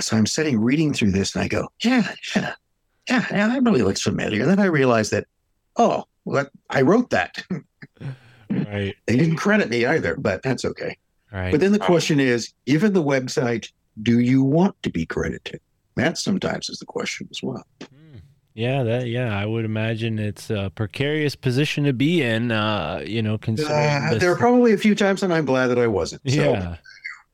So 0.00 0.16
I'm 0.16 0.26
sitting 0.26 0.60
reading 0.60 0.92
through 0.92 1.12
this, 1.12 1.34
and 1.34 1.44
I 1.44 1.48
go, 1.48 1.68
yeah, 1.82 2.12
yeah, 2.36 2.54
yeah, 3.08 3.26
yeah 3.30 3.48
that 3.48 3.62
really 3.62 3.82
looks 3.82 4.02
familiar. 4.02 4.42
And 4.42 4.50
then 4.50 4.60
I 4.60 4.66
realize 4.66 5.10
that, 5.10 5.26
oh, 5.76 6.04
well, 6.24 6.46
I 6.68 6.82
wrote 6.82 7.10
that. 7.10 7.42
right. 8.50 8.94
They 9.06 9.16
didn't 9.16 9.36
credit 9.36 9.68
me 9.70 9.86
either, 9.86 10.16
but 10.16 10.42
that's 10.42 10.64
okay. 10.64 10.96
Right. 11.32 11.50
But 11.50 11.60
then 11.60 11.72
the 11.72 11.78
question 11.78 12.20
is, 12.20 12.52
given 12.66 12.92
the 12.94 13.02
website, 13.02 13.70
do 14.02 14.18
you 14.20 14.42
want 14.42 14.80
to 14.82 14.90
be 14.90 15.04
credited? 15.04 15.60
That 15.96 16.16
sometimes 16.16 16.68
is 16.70 16.78
the 16.78 16.86
question 16.86 17.28
as 17.30 17.42
well. 17.42 17.66
Hmm. 17.82 18.18
Yeah, 18.54 18.82
that 18.84 19.08
yeah, 19.08 19.36
I 19.36 19.44
would 19.44 19.64
imagine 19.64 20.18
it's 20.18 20.50
a 20.50 20.72
precarious 20.74 21.36
position 21.36 21.84
to 21.84 21.92
be 21.92 22.22
in. 22.22 22.50
Uh, 22.50 23.02
you 23.04 23.22
know, 23.22 23.36
considering 23.38 23.76
uh, 23.76 24.18
there 24.18 24.32
are 24.32 24.36
probably 24.36 24.72
a 24.72 24.78
few 24.78 24.94
times, 24.94 25.22
and 25.22 25.32
I'm 25.32 25.44
glad 25.44 25.68
that 25.68 25.78
I 25.78 25.86
wasn't. 25.86 26.22
So, 26.28 26.34
yeah, 26.34 26.76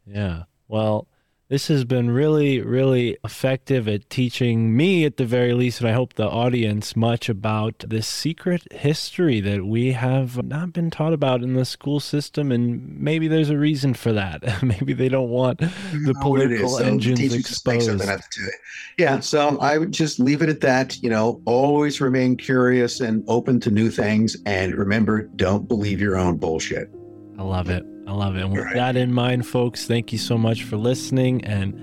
yeah. 0.07 0.43
Well, 0.69 1.07
this 1.49 1.69
has 1.69 1.85
been 1.85 2.11
really, 2.11 2.61
really 2.63 3.19
effective 3.23 3.87
at 3.87 4.09
teaching 4.09 4.75
me, 4.75 5.05
at 5.05 5.19
the 5.19 5.27
very 5.27 5.53
least, 5.53 5.81
and 5.81 5.89
I 5.89 5.93
hope 5.93 6.15
the 6.15 6.29
audience, 6.29 6.97
much 6.97 7.29
about 7.29 7.85
this 7.87 8.07
secret 8.07 8.67
history 8.73 9.41
that 9.41 9.67
we 9.67 9.93
have 9.93 10.43
not 10.43 10.73
been 10.73 10.91
taught 10.91 11.13
about 11.13 11.43
in 11.43 11.53
the 11.53 11.67
school 11.67 12.01
system. 12.01 12.51
And 12.51 12.99
maybe 12.99 13.29
there's 13.29 13.51
a 13.51 13.59
reason 13.59 13.93
for 13.93 14.13
that. 14.13 14.63
maybe 14.63 14.95
they 14.95 15.11
don't 15.11 15.29
want 15.29 15.59
the 15.59 15.67
know 15.67 16.13
what 16.13 16.17
it 16.17 16.21
political. 16.23 16.69
So 16.71 16.85
engines 16.85 17.19
teachers 17.19 17.45
just 17.45 17.67
make 17.67 17.83
something 17.83 18.09
exposed. 18.09 18.51
Yeah, 18.97 19.21
so 19.21 19.59
I 19.59 19.77
would 19.77 19.93
just 19.93 20.19
leave 20.19 20.41
it 20.41 20.49
at 20.49 20.63
that. 20.63 20.97
You 21.03 21.11
know, 21.11 21.43
always 21.45 22.01
remain 22.01 22.39
curious 22.39 23.01
and 23.01 23.23
open 23.29 23.61
to 23.61 23.71
new 23.71 23.91
things, 23.91 24.37
and 24.47 24.75
remember, 24.75 25.25
don't 25.37 25.69
believe 25.69 26.01
your 26.01 26.17
own 26.17 26.39
bullshit. 26.39 26.91
I 27.39 27.43
love 27.43 27.69
it. 27.71 27.85
I 28.07 28.13
love 28.13 28.37
it. 28.37 28.43
And 28.43 28.53
with 28.53 28.65
Right. 28.65 28.75
that 28.75 28.97
in 28.97 29.13
mind, 29.13 29.47
folks, 29.47 29.87
thank 29.87 30.13
you 30.13 30.19
so 30.19 30.37
much 30.39 30.63
for 30.65 30.77
listening 30.77 31.45
and 31.45 31.75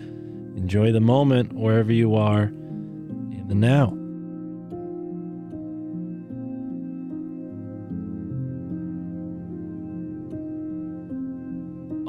enjoy 0.58 0.92
the 0.92 1.02
moment 1.02 1.54
wherever 1.54 1.92
you 1.92 2.16
are 2.16 2.44
in 2.44 3.46
the 3.48 3.56
now. 3.56 3.98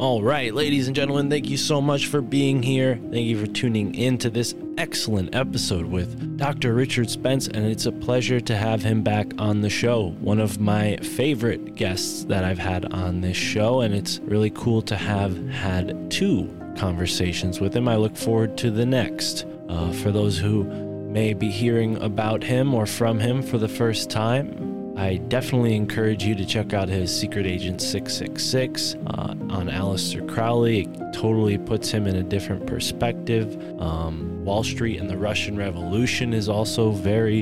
All 0.02 0.20
right, 0.20 0.52
ladies 0.52 0.88
and 0.88 0.96
gentlemen, 0.96 1.30
thank 1.30 1.48
you 1.48 1.56
so 1.56 1.80
much 1.80 2.08
for 2.08 2.20
being 2.20 2.60
here. 2.60 2.98
Thank 3.12 3.24
you 3.24 3.38
for 3.38 3.46
tuning 3.46 3.94
in 3.94 4.18
to 4.18 4.30
this 4.30 4.52
excellent 4.76 5.32
episode 5.32 5.86
with 5.86 6.36
Dr. 6.36 6.74
Richard 6.74 7.08
Spence, 7.08 7.46
and 7.46 7.64
it's 7.64 7.86
a 7.86 7.92
pleasure 7.92 8.40
to 8.40 8.56
have 8.56 8.82
him 8.82 9.02
back 9.02 9.32
on 9.38 9.60
the 9.60 9.70
show. 9.70 10.08
One 10.18 10.40
of 10.40 10.58
my 10.58 10.96
favorite 10.96 11.76
guests 11.76 12.24
that 12.24 12.42
I've 12.42 12.58
had 12.58 12.92
on 12.92 13.20
this 13.20 13.36
show, 13.36 13.82
and 13.82 13.94
it's 13.94 14.18
really 14.24 14.50
cool 14.50 14.82
to 14.82 14.96
have 14.96 15.36
had 15.50 16.10
two 16.10 16.52
conversations 16.76 17.60
with 17.60 17.72
him. 17.72 17.86
I 17.86 17.94
look 17.94 18.16
forward 18.16 18.58
to 18.58 18.72
the 18.72 18.84
next. 18.84 19.46
Uh, 19.68 19.92
for 19.92 20.10
those 20.10 20.36
who 20.36 20.64
may 21.12 21.32
be 21.32 21.48
hearing 21.48 22.02
about 22.02 22.42
him 22.42 22.74
or 22.74 22.86
from 22.86 23.20
him 23.20 23.40
for 23.40 23.56
the 23.56 23.68
first 23.68 24.10
time, 24.10 24.81
I 24.96 25.16
definitely 25.16 25.74
encourage 25.74 26.22
you 26.24 26.34
to 26.34 26.44
check 26.44 26.74
out 26.74 26.88
his 26.88 27.16
Secret 27.16 27.46
Agent 27.46 27.80
666 27.80 28.94
uh, 29.06 29.34
on 29.50 29.68
Aleister 29.68 30.26
Crowley. 30.28 30.82
It 30.82 31.12
totally 31.14 31.56
puts 31.56 31.90
him 31.90 32.06
in 32.06 32.16
a 32.16 32.22
different 32.22 32.66
perspective. 32.66 33.56
Um, 33.80 34.44
Wall 34.44 34.62
Street 34.62 35.00
and 35.00 35.08
the 35.08 35.16
Russian 35.16 35.56
Revolution 35.56 36.34
is 36.34 36.48
also 36.48 36.90
very 36.90 37.40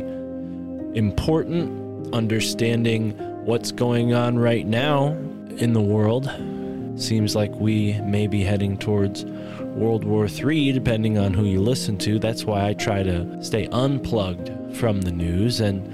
important. 0.95 2.15
Understanding 2.15 3.13
what's 3.45 3.73
going 3.73 4.15
on 4.15 4.39
right 4.39 4.67
now 4.67 5.09
in 5.57 5.73
the 5.73 5.81
world 5.81 6.31
seems 6.97 7.35
like 7.35 7.55
we 7.57 8.01
may 8.03 8.27
be 8.27 8.43
heading 8.45 8.77
towards 8.79 9.25
World 9.25 10.05
War 10.05 10.27
III, 10.27 10.73
depending 10.73 11.19
on 11.19 11.33
who 11.35 11.45
you 11.45 11.61
listen 11.61 11.97
to. 11.99 12.19
That's 12.19 12.45
why 12.45 12.69
I 12.69 12.75
try 12.75 13.03
to 13.03 13.43
stay 13.43 13.67
unplugged 13.73 14.51
from 14.77 15.01
the 15.01 15.13
news. 15.13 15.61
And 15.61 15.89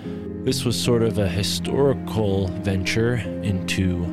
this 0.46 0.64
was 0.64 0.80
sort 0.80 1.02
of 1.02 1.18
a 1.18 1.26
historical 1.26 2.46
venture 2.46 3.16
into 3.42 4.04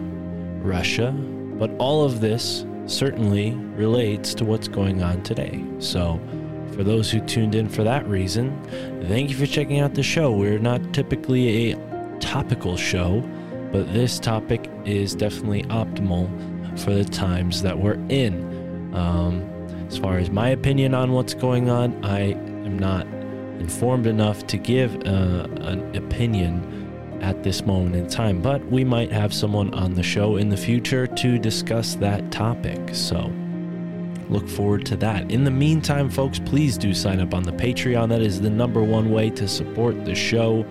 Russia. 0.64 1.12
But 1.12 1.70
all 1.78 2.04
of 2.04 2.22
this 2.22 2.66
certainly 2.88 3.52
relates 3.52 4.34
to 4.34 4.44
what's 4.44 4.68
going 4.68 5.04
on 5.04 5.22
today. 5.22 5.64
So, 5.78 6.20
for 6.72 6.84
those 6.84 7.12
who 7.12 7.20
tuned 7.20 7.54
in 7.54 7.70
for 7.70 7.84
that 7.84 8.08
reason, 8.08 8.60
thank 9.08 9.30
you 9.30 9.36
for 9.36 9.46
checking 9.46 9.80
out 9.80 9.94
the 9.94 10.02
show. 10.02 10.32
We're 10.32 10.58
not 10.58 10.92
typically 10.92 11.72
a 11.72 12.18
topical 12.20 12.78
show, 12.78 13.22
but 13.72 13.94
this 13.94 14.18
topic 14.18 14.72
is 14.86 15.14
definitely 15.14 15.62
optimal 15.66 16.28
for 16.80 16.96
the 16.96 17.06
times 17.06 17.62
that 17.62 17.78
we're 17.78 18.04
in. 18.10 18.92
Um, 18.96 19.44
as 19.88 20.00
far 20.00 20.18
as 20.18 20.32
my 20.32 20.50
opinion 20.50 20.96
on 20.96 21.12
what's 21.12 21.36
going 21.36 21.70
on, 21.70 22.04
I 22.04 22.32
am 22.32 22.80
not 22.80 23.06
informed 23.60 24.08
enough 24.08 24.46
to 24.48 24.58
give 24.58 24.96
uh, 25.06 25.48
an 25.62 25.96
opinion 25.96 27.20
at 27.22 27.42
this 27.42 27.66
moment 27.66 27.96
in 27.96 28.08
time, 28.08 28.42
but 28.42 28.64
we 28.66 28.84
might 28.84 29.12
have 29.12 29.34
someone 29.34 29.74
on 29.74 29.94
the 29.94 30.04
show 30.04 30.36
in 30.36 30.50
the 30.50 30.58
future 30.58 31.08
to 31.08 31.40
discuss 31.40 31.96
that 31.96 32.32
topic. 32.32 32.80
So 32.94 33.32
look 34.30 34.48
forward 34.50 34.86
to 34.88 34.98
that. 34.98 35.32
In 35.32 35.46
the 35.46 35.52
meantime, 35.52 36.10
folks, 36.10 36.40
please 36.40 36.78
do 36.78 36.94
sign 36.94 37.22
up 37.22 37.34
on 37.34 37.44
the 37.44 37.54
Patreon. 37.54 38.10
That 38.10 38.22
is 38.22 38.42
the 38.42 38.50
number 38.50 38.84
one 38.84 39.10
way 39.10 39.30
to 39.32 39.48
support 39.48 40.04
the 40.04 40.16
show. 40.16 40.66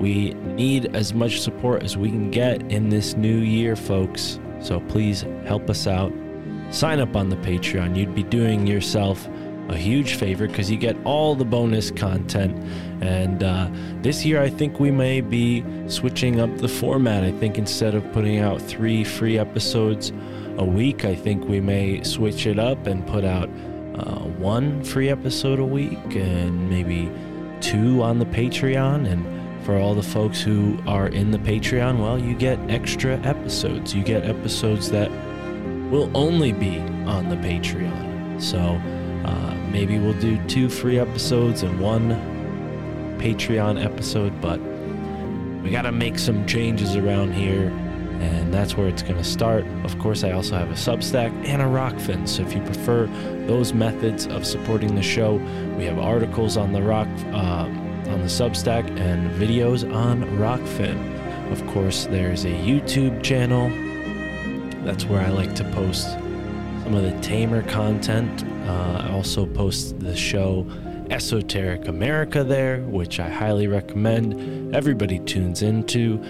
We 0.00 0.34
need 0.34 0.96
as 0.96 1.12
much 1.12 1.40
support 1.40 1.82
as 1.82 1.96
we 1.96 2.10
can 2.10 2.30
get 2.30 2.62
in 2.72 2.88
this 2.88 3.14
new 3.14 3.38
year, 3.38 3.76
folks. 3.76 4.40
So 4.60 4.80
please 4.80 5.26
help 5.44 5.68
us 5.68 5.86
out. 5.86 6.12
Sign 6.70 6.98
up 6.98 7.14
on 7.14 7.28
the 7.28 7.36
Patreon. 7.36 7.96
You'd 7.96 8.14
be 8.14 8.22
doing 8.22 8.66
yourself 8.66 9.28
a 9.68 9.76
huge 9.76 10.14
favor 10.14 10.46
because 10.46 10.70
you 10.70 10.76
get 10.76 10.96
all 11.04 11.34
the 11.34 11.44
bonus 11.44 11.90
content. 11.90 12.56
And 13.00 13.42
uh, 13.42 13.68
this 14.02 14.24
year, 14.24 14.40
I 14.40 14.48
think 14.48 14.78
we 14.78 14.90
may 14.90 15.20
be 15.20 15.64
switching 15.88 16.40
up 16.40 16.56
the 16.58 16.68
format. 16.68 17.24
I 17.24 17.32
think 17.32 17.58
instead 17.58 17.94
of 17.94 18.10
putting 18.12 18.38
out 18.38 18.60
three 18.60 19.04
free 19.04 19.38
episodes 19.38 20.12
a 20.58 20.64
week, 20.64 21.04
I 21.04 21.14
think 21.14 21.48
we 21.48 21.60
may 21.60 22.02
switch 22.04 22.46
it 22.46 22.58
up 22.58 22.86
and 22.86 23.06
put 23.06 23.24
out 23.24 23.48
uh, 23.96 24.20
one 24.38 24.84
free 24.84 25.08
episode 25.08 25.58
a 25.58 25.64
week 25.64 26.14
and 26.14 26.70
maybe 26.70 27.10
two 27.60 28.02
on 28.02 28.18
the 28.18 28.26
Patreon. 28.26 29.10
And 29.10 29.64
for 29.64 29.76
all 29.76 29.94
the 29.94 30.02
folks 30.02 30.40
who 30.40 30.78
are 30.86 31.08
in 31.08 31.32
the 31.32 31.38
Patreon, 31.38 31.98
well, 31.98 32.18
you 32.18 32.34
get 32.34 32.58
extra 32.70 33.18
episodes. 33.20 33.94
You 33.94 34.04
get 34.04 34.24
episodes 34.24 34.90
that 34.90 35.10
will 35.90 36.10
only 36.16 36.52
be 36.52 36.78
on 37.06 37.28
the 37.28 37.36
Patreon. 37.36 38.40
So 38.40 38.80
uh, 39.26 39.54
maybe 39.70 39.98
we'll 39.98 40.18
do 40.20 40.38
two 40.46 40.68
free 40.68 40.98
episodes 40.98 41.62
and 41.62 41.80
one 41.80 42.10
Patreon 43.18 43.84
episode, 43.84 44.40
but 44.40 44.60
we 45.62 45.70
got 45.70 45.82
to 45.82 45.92
make 45.92 46.18
some 46.18 46.46
changes 46.46 46.94
around 46.94 47.32
here, 47.32 47.68
and 48.20 48.54
that's 48.54 48.76
where 48.76 48.86
it's 48.86 49.02
going 49.02 49.16
to 49.16 49.24
start. 49.24 49.66
Of 49.84 49.98
course, 49.98 50.22
I 50.22 50.30
also 50.30 50.54
have 50.54 50.70
a 50.70 50.74
Substack 50.74 51.32
and 51.44 51.60
a 51.60 51.64
Rokfin, 51.64 52.28
so 52.28 52.42
if 52.42 52.54
you 52.54 52.60
prefer 52.62 53.06
those 53.46 53.72
methods 53.72 54.26
of 54.28 54.46
supporting 54.46 54.94
the 54.94 55.02
show, 55.02 55.34
we 55.76 55.84
have 55.84 55.98
articles 55.98 56.56
on 56.56 56.72
the 56.72 56.82
Rock 56.82 57.08
uh, 57.32 57.68
on 58.06 58.20
the 58.20 58.28
Substack 58.28 58.88
and 59.00 59.30
videos 59.32 59.92
on 59.92 60.22
Rokfin. 60.38 61.50
Of 61.50 61.66
course, 61.68 62.06
there's 62.06 62.44
a 62.44 62.50
YouTube 62.50 63.22
channel. 63.22 63.70
That's 64.84 65.04
where 65.04 65.20
I 65.20 65.30
like 65.30 65.54
to 65.56 65.64
post 65.72 66.16
some 66.86 66.94
of 66.94 67.02
the 67.02 67.20
tamer 67.20 67.64
content. 67.64 68.44
Uh, 68.68 69.02
I 69.02 69.10
also 69.10 69.44
post 69.44 69.98
the 69.98 70.14
show 70.14 70.64
Esoteric 71.10 71.88
America 71.88 72.44
there, 72.44 72.78
which 72.82 73.18
I 73.18 73.28
highly 73.28 73.66
recommend 73.66 74.72
everybody 74.72 75.18
tunes 75.18 75.62
into. 75.62 76.22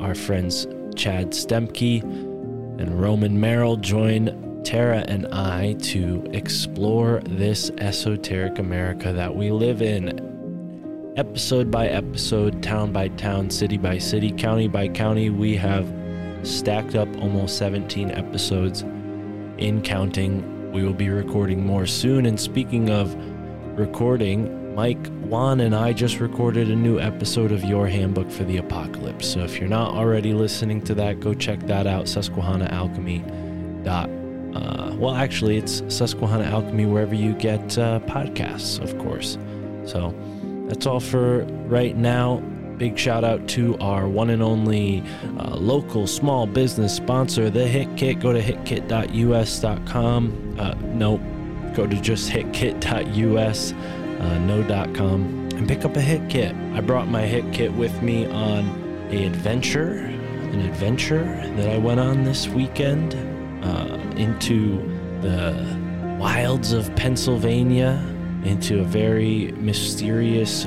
Our 0.00 0.14
friends 0.14 0.66
Chad 0.94 1.30
Stemke 1.30 2.02
and 2.02 3.00
Roman 3.00 3.40
Merrill 3.40 3.78
join 3.78 4.62
Tara 4.62 5.06
and 5.08 5.26
I 5.28 5.72
to 5.94 6.22
explore 6.34 7.22
this 7.24 7.70
esoteric 7.78 8.58
America 8.58 9.10
that 9.10 9.34
we 9.34 9.50
live 9.52 9.80
in. 9.80 11.14
Episode 11.16 11.70
by 11.70 11.86
episode, 11.86 12.62
town 12.62 12.92
by 12.92 13.08
town, 13.08 13.48
city 13.48 13.78
by 13.78 13.96
city, 13.96 14.32
county 14.32 14.68
by 14.68 14.86
county, 14.86 15.30
we 15.30 15.56
have 15.56 15.90
stacked 16.42 16.94
up 16.94 17.08
almost 17.22 17.56
17 17.56 18.10
episodes 18.10 18.84
in 19.58 19.82
counting. 19.82 20.72
We 20.72 20.82
will 20.82 20.94
be 20.94 21.08
recording 21.08 21.64
more 21.64 21.86
soon. 21.86 22.26
And 22.26 22.38
speaking 22.38 22.90
of 22.90 23.14
recording, 23.78 24.74
Mike 24.74 25.06
Juan 25.22 25.60
and 25.60 25.74
I 25.74 25.92
just 25.92 26.18
recorded 26.18 26.68
a 26.68 26.74
new 26.74 26.98
episode 26.98 27.52
of 27.52 27.62
Your 27.62 27.86
Handbook 27.86 28.30
for 28.30 28.42
the 28.44 28.56
Apocalypse. 28.56 29.28
So 29.28 29.40
if 29.40 29.58
you're 29.60 29.68
not 29.68 29.92
already 29.92 30.32
listening 30.32 30.82
to 30.82 30.94
that, 30.96 31.20
go 31.20 31.32
check 31.32 31.60
that 31.66 31.86
out. 31.86 32.08
Susquehanna 32.08 32.66
Alchemy. 32.66 33.24
Dot, 33.84 34.10
uh, 34.54 34.94
well, 34.96 35.14
actually, 35.14 35.58
it's 35.58 35.82
Susquehanna 35.88 36.44
Alchemy 36.44 36.86
wherever 36.86 37.14
you 37.14 37.34
get 37.34 37.78
uh, 37.78 38.00
podcasts, 38.00 38.80
of 38.80 38.98
course. 38.98 39.38
So 39.84 40.14
that's 40.68 40.86
all 40.86 41.00
for 41.00 41.44
right 41.66 41.96
now. 41.96 42.42
Big 42.78 42.98
shout 42.98 43.24
out 43.24 43.46
to 43.48 43.76
our 43.78 44.08
one 44.08 44.30
and 44.30 44.42
only 44.42 45.02
uh, 45.38 45.56
local 45.56 46.06
small 46.06 46.46
business 46.46 46.94
sponsor, 46.94 47.50
The 47.50 47.66
Hit 47.66 47.96
Kit. 47.96 48.20
Go 48.20 48.32
to 48.32 48.42
hitkit.us.com. 48.42 50.56
Uh, 50.58 50.74
nope, 50.82 51.20
go 51.74 51.86
to 51.86 52.00
just 52.00 52.30
hitkit.us, 52.30 53.72
uh, 53.72 54.38
no.com, 54.40 55.48
and 55.54 55.68
pick 55.68 55.84
up 55.84 55.96
a 55.96 56.00
hit 56.00 56.28
kit. 56.30 56.54
I 56.72 56.80
brought 56.80 57.08
my 57.08 57.22
hit 57.22 57.52
kit 57.52 57.72
with 57.72 58.02
me 58.02 58.26
on 58.26 59.08
a 59.10 59.26
adventure, 59.26 59.92
an 59.92 60.60
adventure 60.60 61.24
that 61.56 61.68
I 61.68 61.78
went 61.78 62.00
on 62.00 62.24
this 62.24 62.48
weekend 62.48 63.14
uh, 63.64 63.98
into 64.16 64.78
the 65.20 65.78
wilds 66.18 66.72
of 66.72 66.94
Pennsylvania, 66.96 68.02
into 68.44 68.80
a 68.80 68.84
very 68.84 69.52
mysterious 69.52 70.66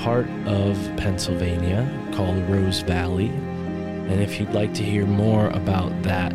part 0.00 0.28
of 0.46 0.76
Pennsylvania 0.96 1.88
called 2.14 2.38
Rose 2.48 2.80
Valley. 2.80 3.28
And 3.28 4.20
if 4.20 4.38
you'd 4.38 4.54
like 4.54 4.72
to 4.74 4.82
hear 4.82 5.06
more 5.06 5.48
about 5.48 6.02
that 6.02 6.32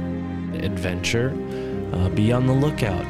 adventure, 0.53 1.30
uh, 1.93 2.09
be 2.09 2.32
on 2.32 2.48
the 2.48 2.53
lookout. 2.53 3.06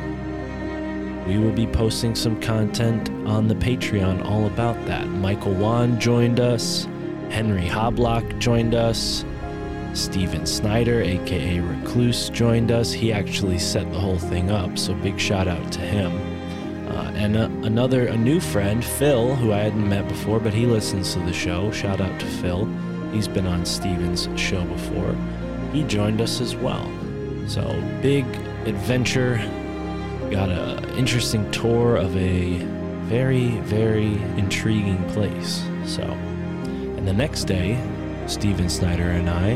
We 1.27 1.38
will 1.38 1.51
be 1.51 1.67
posting 1.67 2.15
some 2.15 2.40
content 2.41 3.09
on 3.27 3.48
the 3.48 3.56
Patreon 3.56 4.25
all 4.25 4.45
about 4.48 4.83
that. 4.85 5.07
Michael 5.07 5.53
Wan 5.53 5.99
joined 5.99 6.40
us, 6.40 6.85
Henry 7.30 7.67
Hoblock 7.67 8.40
joined 8.40 8.75
us, 8.75 9.23
Steven 9.93 10.45
Snyder, 10.45 11.01
aka 11.01 11.59
Recluse, 11.59 12.30
joined 12.30 12.72
us. 12.72 12.91
He 12.91 13.14
actually 13.14 13.59
set 13.59 13.90
the 13.91 13.99
whole 13.99 14.17
thing 14.17 14.49
up, 14.51 14.77
so 14.77 14.93
big 14.95 15.19
shout 15.19 15.48
out 15.48 15.72
to 15.73 15.80
him. 15.80 16.33
Uh, 16.94 17.12
and 17.16 17.36
uh, 17.36 17.50
another, 17.64 18.06
a 18.08 18.16
new 18.16 18.40
friend, 18.40 18.86
Phil, 18.86 19.36
who 19.36 19.52
I 19.52 19.60
hadn't 19.60 19.90
met 19.90 20.08
before, 20.08 20.40
but 20.40 20.54
he 20.54 20.68
listens 20.68 21.14
to 21.14 21.20
the 21.20 21.34
show. 21.34 21.72
Shout 21.72 22.00
out 22.00 22.20
to 22.20 22.26
Phil. 22.26 22.66
He's 23.12 23.28
been 23.28 23.48
on 23.48 23.66
Steven's 23.66 24.30
show 24.36 24.64
before. 24.66 25.16
He 25.72 25.84
joined 25.84 26.22
us 26.22 26.40
as 26.40 26.56
well. 26.56 26.88
So 27.48 27.64
big 28.02 28.26
adventure. 28.66 29.38
Got 30.30 30.50
a 30.50 30.96
interesting 30.96 31.50
tour 31.52 31.96
of 31.96 32.16
a 32.16 32.58
very, 33.06 33.58
very 33.62 34.14
intriguing 34.38 35.04
place. 35.10 35.64
So, 35.86 36.04
and 36.04 37.08
the 37.08 37.14
next 37.14 37.46
day, 37.46 37.78
Steven 38.28 38.70
Snyder 38.70 39.10
and 39.10 39.30
I 39.30 39.56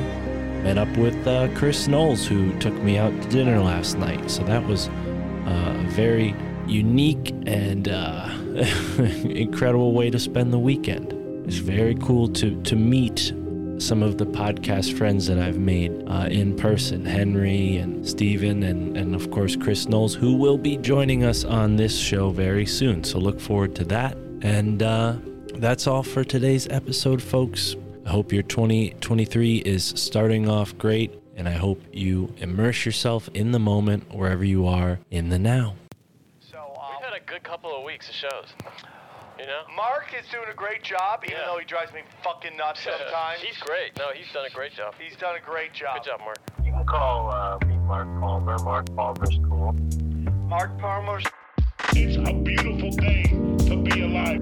met 0.63 0.77
up 0.79 0.89
with 0.97 1.27
uh, 1.27 1.49
Chris 1.55 1.87
Knowles, 1.87 2.25
who 2.25 2.57
took 2.59 2.73
me 2.73 2.97
out 2.97 3.11
to 3.21 3.29
dinner 3.29 3.59
last 3.59 3.97
night. 3.97 4.29
So 4.29 4.43
that 4.43 4.65
was 4.65 4.87
uh, 4.87 5.77
a 5.77 5.89
very 5.89 6.35
unique 6.67 7.33
and 7.45 7.87
uh, 7.87 8.29
incredible 9.23 9.93
way 9.93 10.09
to 10.09 10.19
spend 10.19 10.53
the 10.53 10.59
weekend. 10.59 11.13
It's 11.47 11.57
very 11.57 11.95
cool 11.95 12.27
to 12.29 12.61
to 12.63 12.75
meet 12.75 13.33
some 13.79 14.01
of 14.01 14.17
the 14.17 14.25
podcast 14.25 14.97
friends 14.97 15.27
that 15.27 15.37
I've 15.37 15.59
made 15.59 15.91
uh, 16.07 16.27
in 16.29 16.55
person 16.55 17.05
Henry 17.05 17.77
and 17.77 18.07
Steven, 18.07 18.63
and, 18.63 18.97
and 18.97 19.15
of 19.15 19.29
course 19.31 19.55
Chris 19.55 19.87
Knowles, 19.87 20.15
who 20.15 20.35
will 20.35 20.57
be 20.57 20.77
joining 20.77 21.23
us 21.23 21.43
on 21.43 21.75
this 21.75 21.97
show 21.97 22.31
very 22.31 22.65
soon. 22.65 23.03
So 23.03 23.19
look 23.19 23.39
forward 23.39 23.75
to 23.75 23.85
that. 23.85 24.17
And 24.41 24.81
uh, 24.81 25.17
that's 25.55 25.87
all 25.87 26.03
for 26.03 26.23
today's 26.23 26.67
episode, 26.69 27.21
folks. 27.21 27.75
I 28.05 28.09
hope 28.09 28.31
your 28.31 28.43
2023 28.43 29.57
is 29.57 29.85
starting 29.95 30.49
off 30.49 30.77
great, 30.77 31.11
and 31.35 31.47
I 31.47 31.53
hope 31.53 31.81
you 31.91 32.33
immerse 32.37 32.85
yourself 32.85 33.29
in 33.33 33.51
the 33.51 33.59
moment 33.59 34.13
wherever 34.13 34.45
you 34.45 34.67
are 34.67 34.99
in 35.11 35.29
the 35.29 35.39
now. 35.39 35.75
So, 36.39 36.57
um, 36.57 36.73
We've 36.95 37.05
had 37.05 37.13
a 37.13 37.16
good 37.27 37.43
couple 37.43 37.75
of 37.77 37.83
weeks 37.83 38.07
of 38.09 38.15
shows. 38.15 38.47
You 39.37 39.45
know? 39.45 39.61
Mark 39.75 40.15
is 40.19 40.27
doing 40.31 40.47
a 40.51 40.55
great 40.55 40.81
job, 40.81 41.21
even 41.25 41.37
Yeah. 41.37 41.45
though 41.45 41.59
he 41.59 41.65
drives 41.65 41.93
me 41.93 42.01
fucking 42.23 42.55
nuts 42.57 42.83
sometimes. 42.83 43.41
he's 43.41 43.57
great. 43.59 43.95
No, 43.97 44.09
he's 44.13 44.31
done 44.33 44.45
a 44.45 44.49
great 44.49 44.71
job. 44.73 44.95
He's 44.97 45.15
done 45.17 45.35
a 45.35 45.39
great 45.41 45.73
job. 45.73 45.97
Good 46.01 46.09
job, 46.11 46.19
Mark. 46.21 46.37
You 46.63 46.71
can 46.71 46.85
call 46.85 47.29
uh, 47.29 47.59
me 47.67 47.77
Mark 47.79 48.07
Palmer. 48.19 48.57
Mark 48.59 48.95
Palmer's 48.95 49.37
cool. 49.47 49.73
Mark 50.47 50.77
Palmer's 50.79 51.25
It's 51.93 52.15
a 52.17 52.33
beautiful 52.33 52.91
day 52.91 53.23
to 53.23 53.75
be 53.83 54.01
alive. 54.01 54.41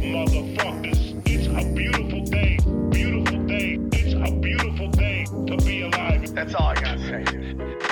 Motherfuckers, 0.00 1.22
it's 1.28 1.46
a 1.48 1.74
beautiful 1.74 2.24
day. 2.24 2.56
Beautiful 2.90 3.38
day. 3.46 3.78
It's 3.92 4.14
a 4.14 4.32
beautiful 4.40 4.88
day 4.88 5.24
to 5.26 5.56
be 5.64 5.82
alive. 5.82 6.34
That's 6.34 6.54
all 6.54 6.68
I 6.68 6.74
gotta 6.74 6.98
say, 7.06 7.24
dude. 7.24 7.87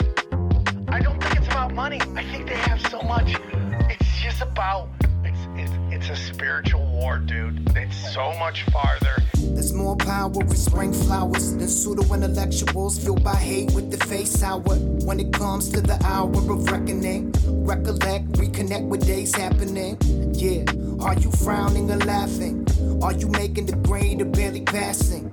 About 1.66 1.74
money. 1.74 2.00
I 2.14 2.22
think 2.24 2.48
they 2.48 2.56
have 2.56 2.80
so 2.90 3.00
much. 3.02 3.36
It's 3.90 4.22
just 4.22 4.40
about 4.42 4.88
it's 5.24 5.38
it's, 5.56 5.72
it's 5.90 6.10
a 6.10 6.16
spiritual 6.16 6.86
war, 6.86 7.18
dude. 7.18 7.68
It's 7.76 8.14
so 8.14 8.32
much 8.38 8.62
farther. 8.64 9.16
There's 9.34 9.72
more 9.72 9.96
power 9.96 10.40
in 10.40 10.56
spring 10.56 10.92
flowers 10.92 11.56
than 11.56 11.68
pseudo 11.68 12.02
intellectuals 12.14 13.02
fueled 13.02 13.24
by 13.24 13.36
hate 13.36 13.72
with 13.72 13.90
the 13.90 14.04
face 14.06 14.30
sour. 14.30 14.76
When 15.06 15.18
it 15.18 15.32
comes 15.32 15.70
to 15.70 15.80
the 15.80 15.98
hour 16.04 16.30
of 16.30 16.70
reckoning, 16.70 17.32
recollect, 17.64 18.32
reconnect 18.32 18.88
with 18.88 19.06
days 19.06 19.34
happening. 19.34 19.96
Yeah, 20.34 20.64
are 21.00 21.18
you 21.18 21.30
frowning 21.32 21.90
or 21.90 21.98
laughing? 21.98 22.66
Are 23.02 23.12
you 23.12 23.28
making 23.28 23.66
the 23.66 23.76
grade 23.76 24.20
or 24.20 24.26
barely 24.26 24.62
passing? 24.62 25.30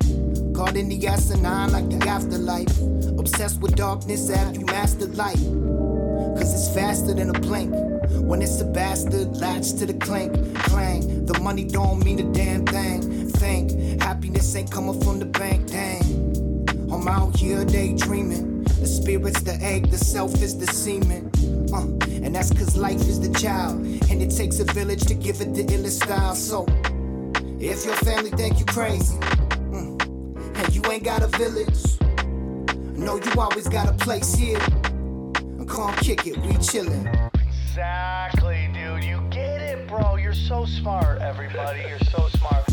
Caught 0.55 0.77
in 0.77 0.89
the 0.89 1.07
asinine 1.07 1.71
like 1.71 1.89
the 1.89 2.07
afterlife. 2.07 2.79
Obsessed 3.19 3.61
with 3.61 3.75
darkness, 3.75 4.29
have 4.29 4.55
you 4.55 4.65
mastered 4.65 5.15
light? 5.15 5.39
Cause 6.37 6.53
it's 6.53 6.73
faster 6.73 7.13
than 7.13 7.29
a 7.29 7.39
blink. 7.39 7.73
When 8.11 8.41
it's 8.41 8.59
a 8.61 8.65
bastard, 8.65 9.37
latch 9.37 9.73
to 9.73 9.85
the 9.85 9.93
clink, 9.93 10.33
clang. 10.55 11.25
The 11.25 11.39
money 11.39 11.63
don't 11.63 12.03
mean 12.03 12.19
a 12.19 12.33
damn 12.33 12.65
thing. 12.65 13.29
Think 13.29 14.01
happiness 14.01 14.55
ain't 14.55 14.71
coming 14.71 14.99
from 15.01 15.19
the 15.19 15.25
bank, 15.25 15.67
dang. 15.67 16.23
I'm 16.91 17.07
out 17.07 17.35
here 17.35 17.65
daydreaming. 17.65 18.63
The 18.63 18.87
spirit's 18.87 19.41
the 19.41 19.55
egg, 19.61 19.89
the 19.89 19.97
self 19.97 20.41
is 20.41 20.57
the 20.57 20.67
semen. 20.67 21.31
Uh, 21.73 21.81
and 22.23 22.35
that's 22.35 22.51
cause 22.51 22.75
life 22.75 23.01
is 23.01 23.19
the 23.19 23.33
child. 23.39 23.77
And 24.09 24.21
it 24.21 24.29
takes 24.29 24.59
a 24.59 24.65
village 24.65 25.05
to 25.05 25.13
give 25.13 25.41
it 25.41 25.53
the 25.53 25.63
illest 25.63 26.03
style. 26.03 26.35
So, 26.35 26.65
if 27.59 27.85
your 27.85 27.95
family 27.95 28.31
think 28.31 28.59
you 28.59 28.65
crazy, 28.65 29.17
mm, 29.17 30.57
and 30.57 30.75
you 30.75 30.81
ain't 30.91 31.03
got 31.03 31.23
a 31.23 31.27
village, 31.27 31.99
know 32.97 33.17
you 33.17 33.31
always 33.39 33.67
got 33.67 33.89
a 33.89 33.93
place 33.93 34.33
here. 34.35 34.59
Come 35.67 35.93
kick 35.95 36.27
it, 36.27 36.37
we 36.37 36.53
chillin'. 36.53 37.31
Exactly, 37.47 38.52
You're 40.33 40.47
so 40.47 40.65
smart, 40.65 41.21
everybody. 41.21 41.81
You're 41.87 41.99
so 42.09 42.27
smart. 42.29 42.65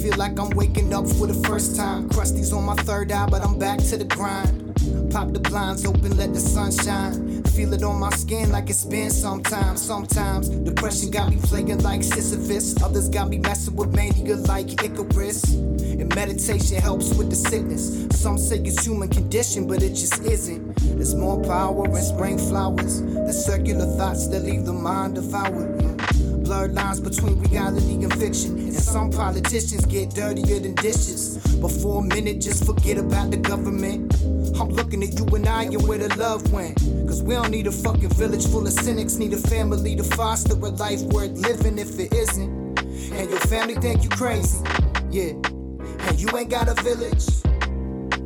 Feel 0.00 0.16
like 0.16 0.38
I'm 0.38 0.50
waking 0.50 0.94
up 0.94 1.08
for 1.08 1.26
the 1.26 1.34
first 1.48 1.74
time. 1.74 2.08
Krusty's 2.08 2.52
on 2.52 2.64
my 2.64 2.76
third 2.76 3.10
eye, 3.10 3.26
but 3.28 3.42
I'm 3.42 3.58
back 3.58 3.80
to 3.80 3.96
the 3.96 4.04
grind. 4.04 4.76
Pop 5.10 5.32
the 5.32 5.40
blinds 5.40 5.84
open, 5.84 6.16
let 6.16 6.32
the 6.32 6.38
sun 6.38 6.70
shine. 6.70 7.42
Feel 7.42 7.72
it 7.72 7.82
on 7.82 7.98
my 7.98 8.10
skin 8.10 8.52
like 8.52 8.70
it's 8.70 8.84
been 8.84 9.10
sometimes. 9.10 9.82
Sometimes 9.84 10.50
depression 10.50 11.10
got 11.10 11.30
me 11.30 11.36
flaking 11.38 11.82
like 11.82 12.04
Sisyphus. 12.04 12.80
Others 12.80 13.08
got 13.08 13.28
me 13.28 13.38
messing 13.38 13.74
with 13.74 13.92
mania 13.92 14.36
like 14.36 14.80
Icarus. 14.84 15.52
And 15.54 16.14
meditation 16.14 16.80
helps 16.80 17.12
with 17.14 17.28
the 17.28 17.36
sickness. 17.36 18.06
Some 18.12 18.38
say 18.38 18.58
it's 18.58 18.86
human 18.86 19.08
condition, 19.08 19.66
but 19.66 19.82
it 19.82 19.94
just 19.94 20.22
isn't. 20.22 20.76
There's 20.76 21.16
more 21.16 21.42
power 21.42 21.86
in 21.86 22.02
spring 22.02 22.38
flowers. 22.38 23.02
The 23.02 23.32
circular 23.32 23.86
thoughts 23.96 24.28
that 24.28 24.44
leave 24.44 24.64
the 24.64 24.72
mind 24.72 25.16
devoured. 25.16 25.99
Blurred 26.50 26.74
lines 26.74 26.98
between 26.98 27.40
reality 27.44 28.02
and 28.02 28.12
fiction. 28.14 28.58
And 28.58 28.74
some 28.74 29.12
politicians 29.12 29.86
get 29.86 30.10
dirtier 30.10 30.58
than 30.58 30.74
dishes. 30.74 31.38
But 31.62 31.70
for 31.70 32.00
a 32.00 32.04
minute, 32.04 32.40
just 32.40 32.66
forget 32.66 32.98
about 32.98 33.30
the 33.30 33.36
government. 33.36 34.12
I'm 34.58 34.68
looking 34.68 35.00
at 35.04 35.16
you 35.16 35.26
and 35.26 35.46
I 35.46 35.62
and 35.62 35.86
where 35.86 35.98
the 35.98 36.12
love 36.16 36.52
went. 36.52 36.76
Cause 37.06 37.22
we 37.22 37.34
don't 37.34 37.52
need 37.52 37.68
a 37.68 37.70
fucking 37.70 38.08
village 38.08 38.48
full 38.48 38.66
of 38.66 38.72
cynics. 38.72 39.14
Need 39.14 39.32
a 39.32 39.36
family 39.36 39.94
to 39.94 40.02
foster 40.02 40.54
a 40.54 40.70
life 40.70 41.02
worth 41.02 41.30
living 41.38 41.78
if 41.78 41.96
it 42.00 42.12
isn't. 42.12 42.80
And 42.80 43.30
your 43.30 43.38
family 43.46 43.76
think 43.76 44.02
you 44.02 44.08
crazy. 44.08 44.58
Yeah. 45.08 45.34
And 46.08 46.18
you 46.20 46.36
ain't 46.36 46.50
got 46.50 46.66
a 46.66 46.74
village. 46.82 47.28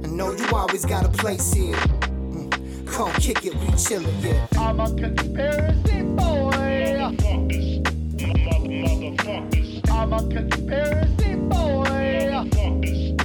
I 0.02 0.08
know 0.08 0.32
you 0.32 0.46
always 0.50 0.86
got 0.86 1.04
a 1.04 1.10
place 1.10 1.52
here. 1.52 1.76
Mm. 1.76 2.86
Come 2.86 3.12
kick 3.20 3.44
it, 3.44 3.54
we 3.54 3.66
chillin', 3.76 4.24
yeah. 4.24 4.46
I'm 4.58 4.80
a 4.80 4.86
conspiracy 4.86 6.00
boy. 6.16 7.73
Motherfuckers, 10.04 10.04
mother, 10.04 10.04
motherfuckers, 10.04 10.04
I'm 10.04 10.12
a 10.12 10.34
conspiracy 10.34 11.34
boy. 11.34 11.84
motherfuckers, 12.30 13.16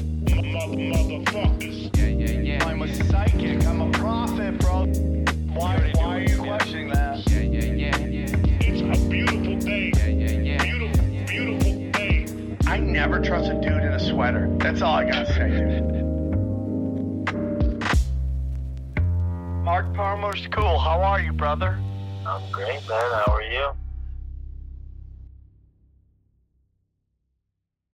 mother, 0.54 0.78
motherfuckers. 0.78 2.66
I'm 2.66 2.82
a 2.82 2.88
psychic. 2.96 3.66
I'm 3.66 3.82
a 3.82 3.92
prophet, 3.92 4.58
bro. 4.60 4.86
Why, 5.54 5.92
why 5.96 6.16
are 6.16 6.22
you 6.22 6.38
questioning 6.38 6.88
that? 6.94 7.30
Yeah, 7.30 7.42
yeah, 7.42 7.98
yeah. 7.98 8.36
It's 8.62 8.82
a 8.82 9.10
beautiful 9.10 9.58
day. 9.60 9.92
Yeah, 9.98 10.08
yeah, 10.08 10.32
yeah. 10.32 10.64
Beautiful, 10.64 11.06
beautiful 11.26 11.92
day. 11.92 12.26
I 12.66 12.78
never 12.78 13.20
trust 13.20 13.50
a 13.50 13.56
dude 13.56 13.84
in 13.84 13.92
a 13.92 14.00
sweater. 14.00 14.48
That's 14.60 14.82
all 14.82 14.96
I 14.96 15.04
gotta 15.04 15.34
say, 15.34 15.50
dude. 15.50 15.84
Mark 19.66 19.94
Palmer's 19.94 20.48
cool. 20.52 20.80
How 20.80 21.02
are 21.02 21.20
you, 21.20 21.34
brother? 21.34 21.78
I'm 22.26 22.50
great, 22.54 22.88
man. 22.88 23.12
How 23.12 23.34
are 23.34 23.44
you? 23.44 23.79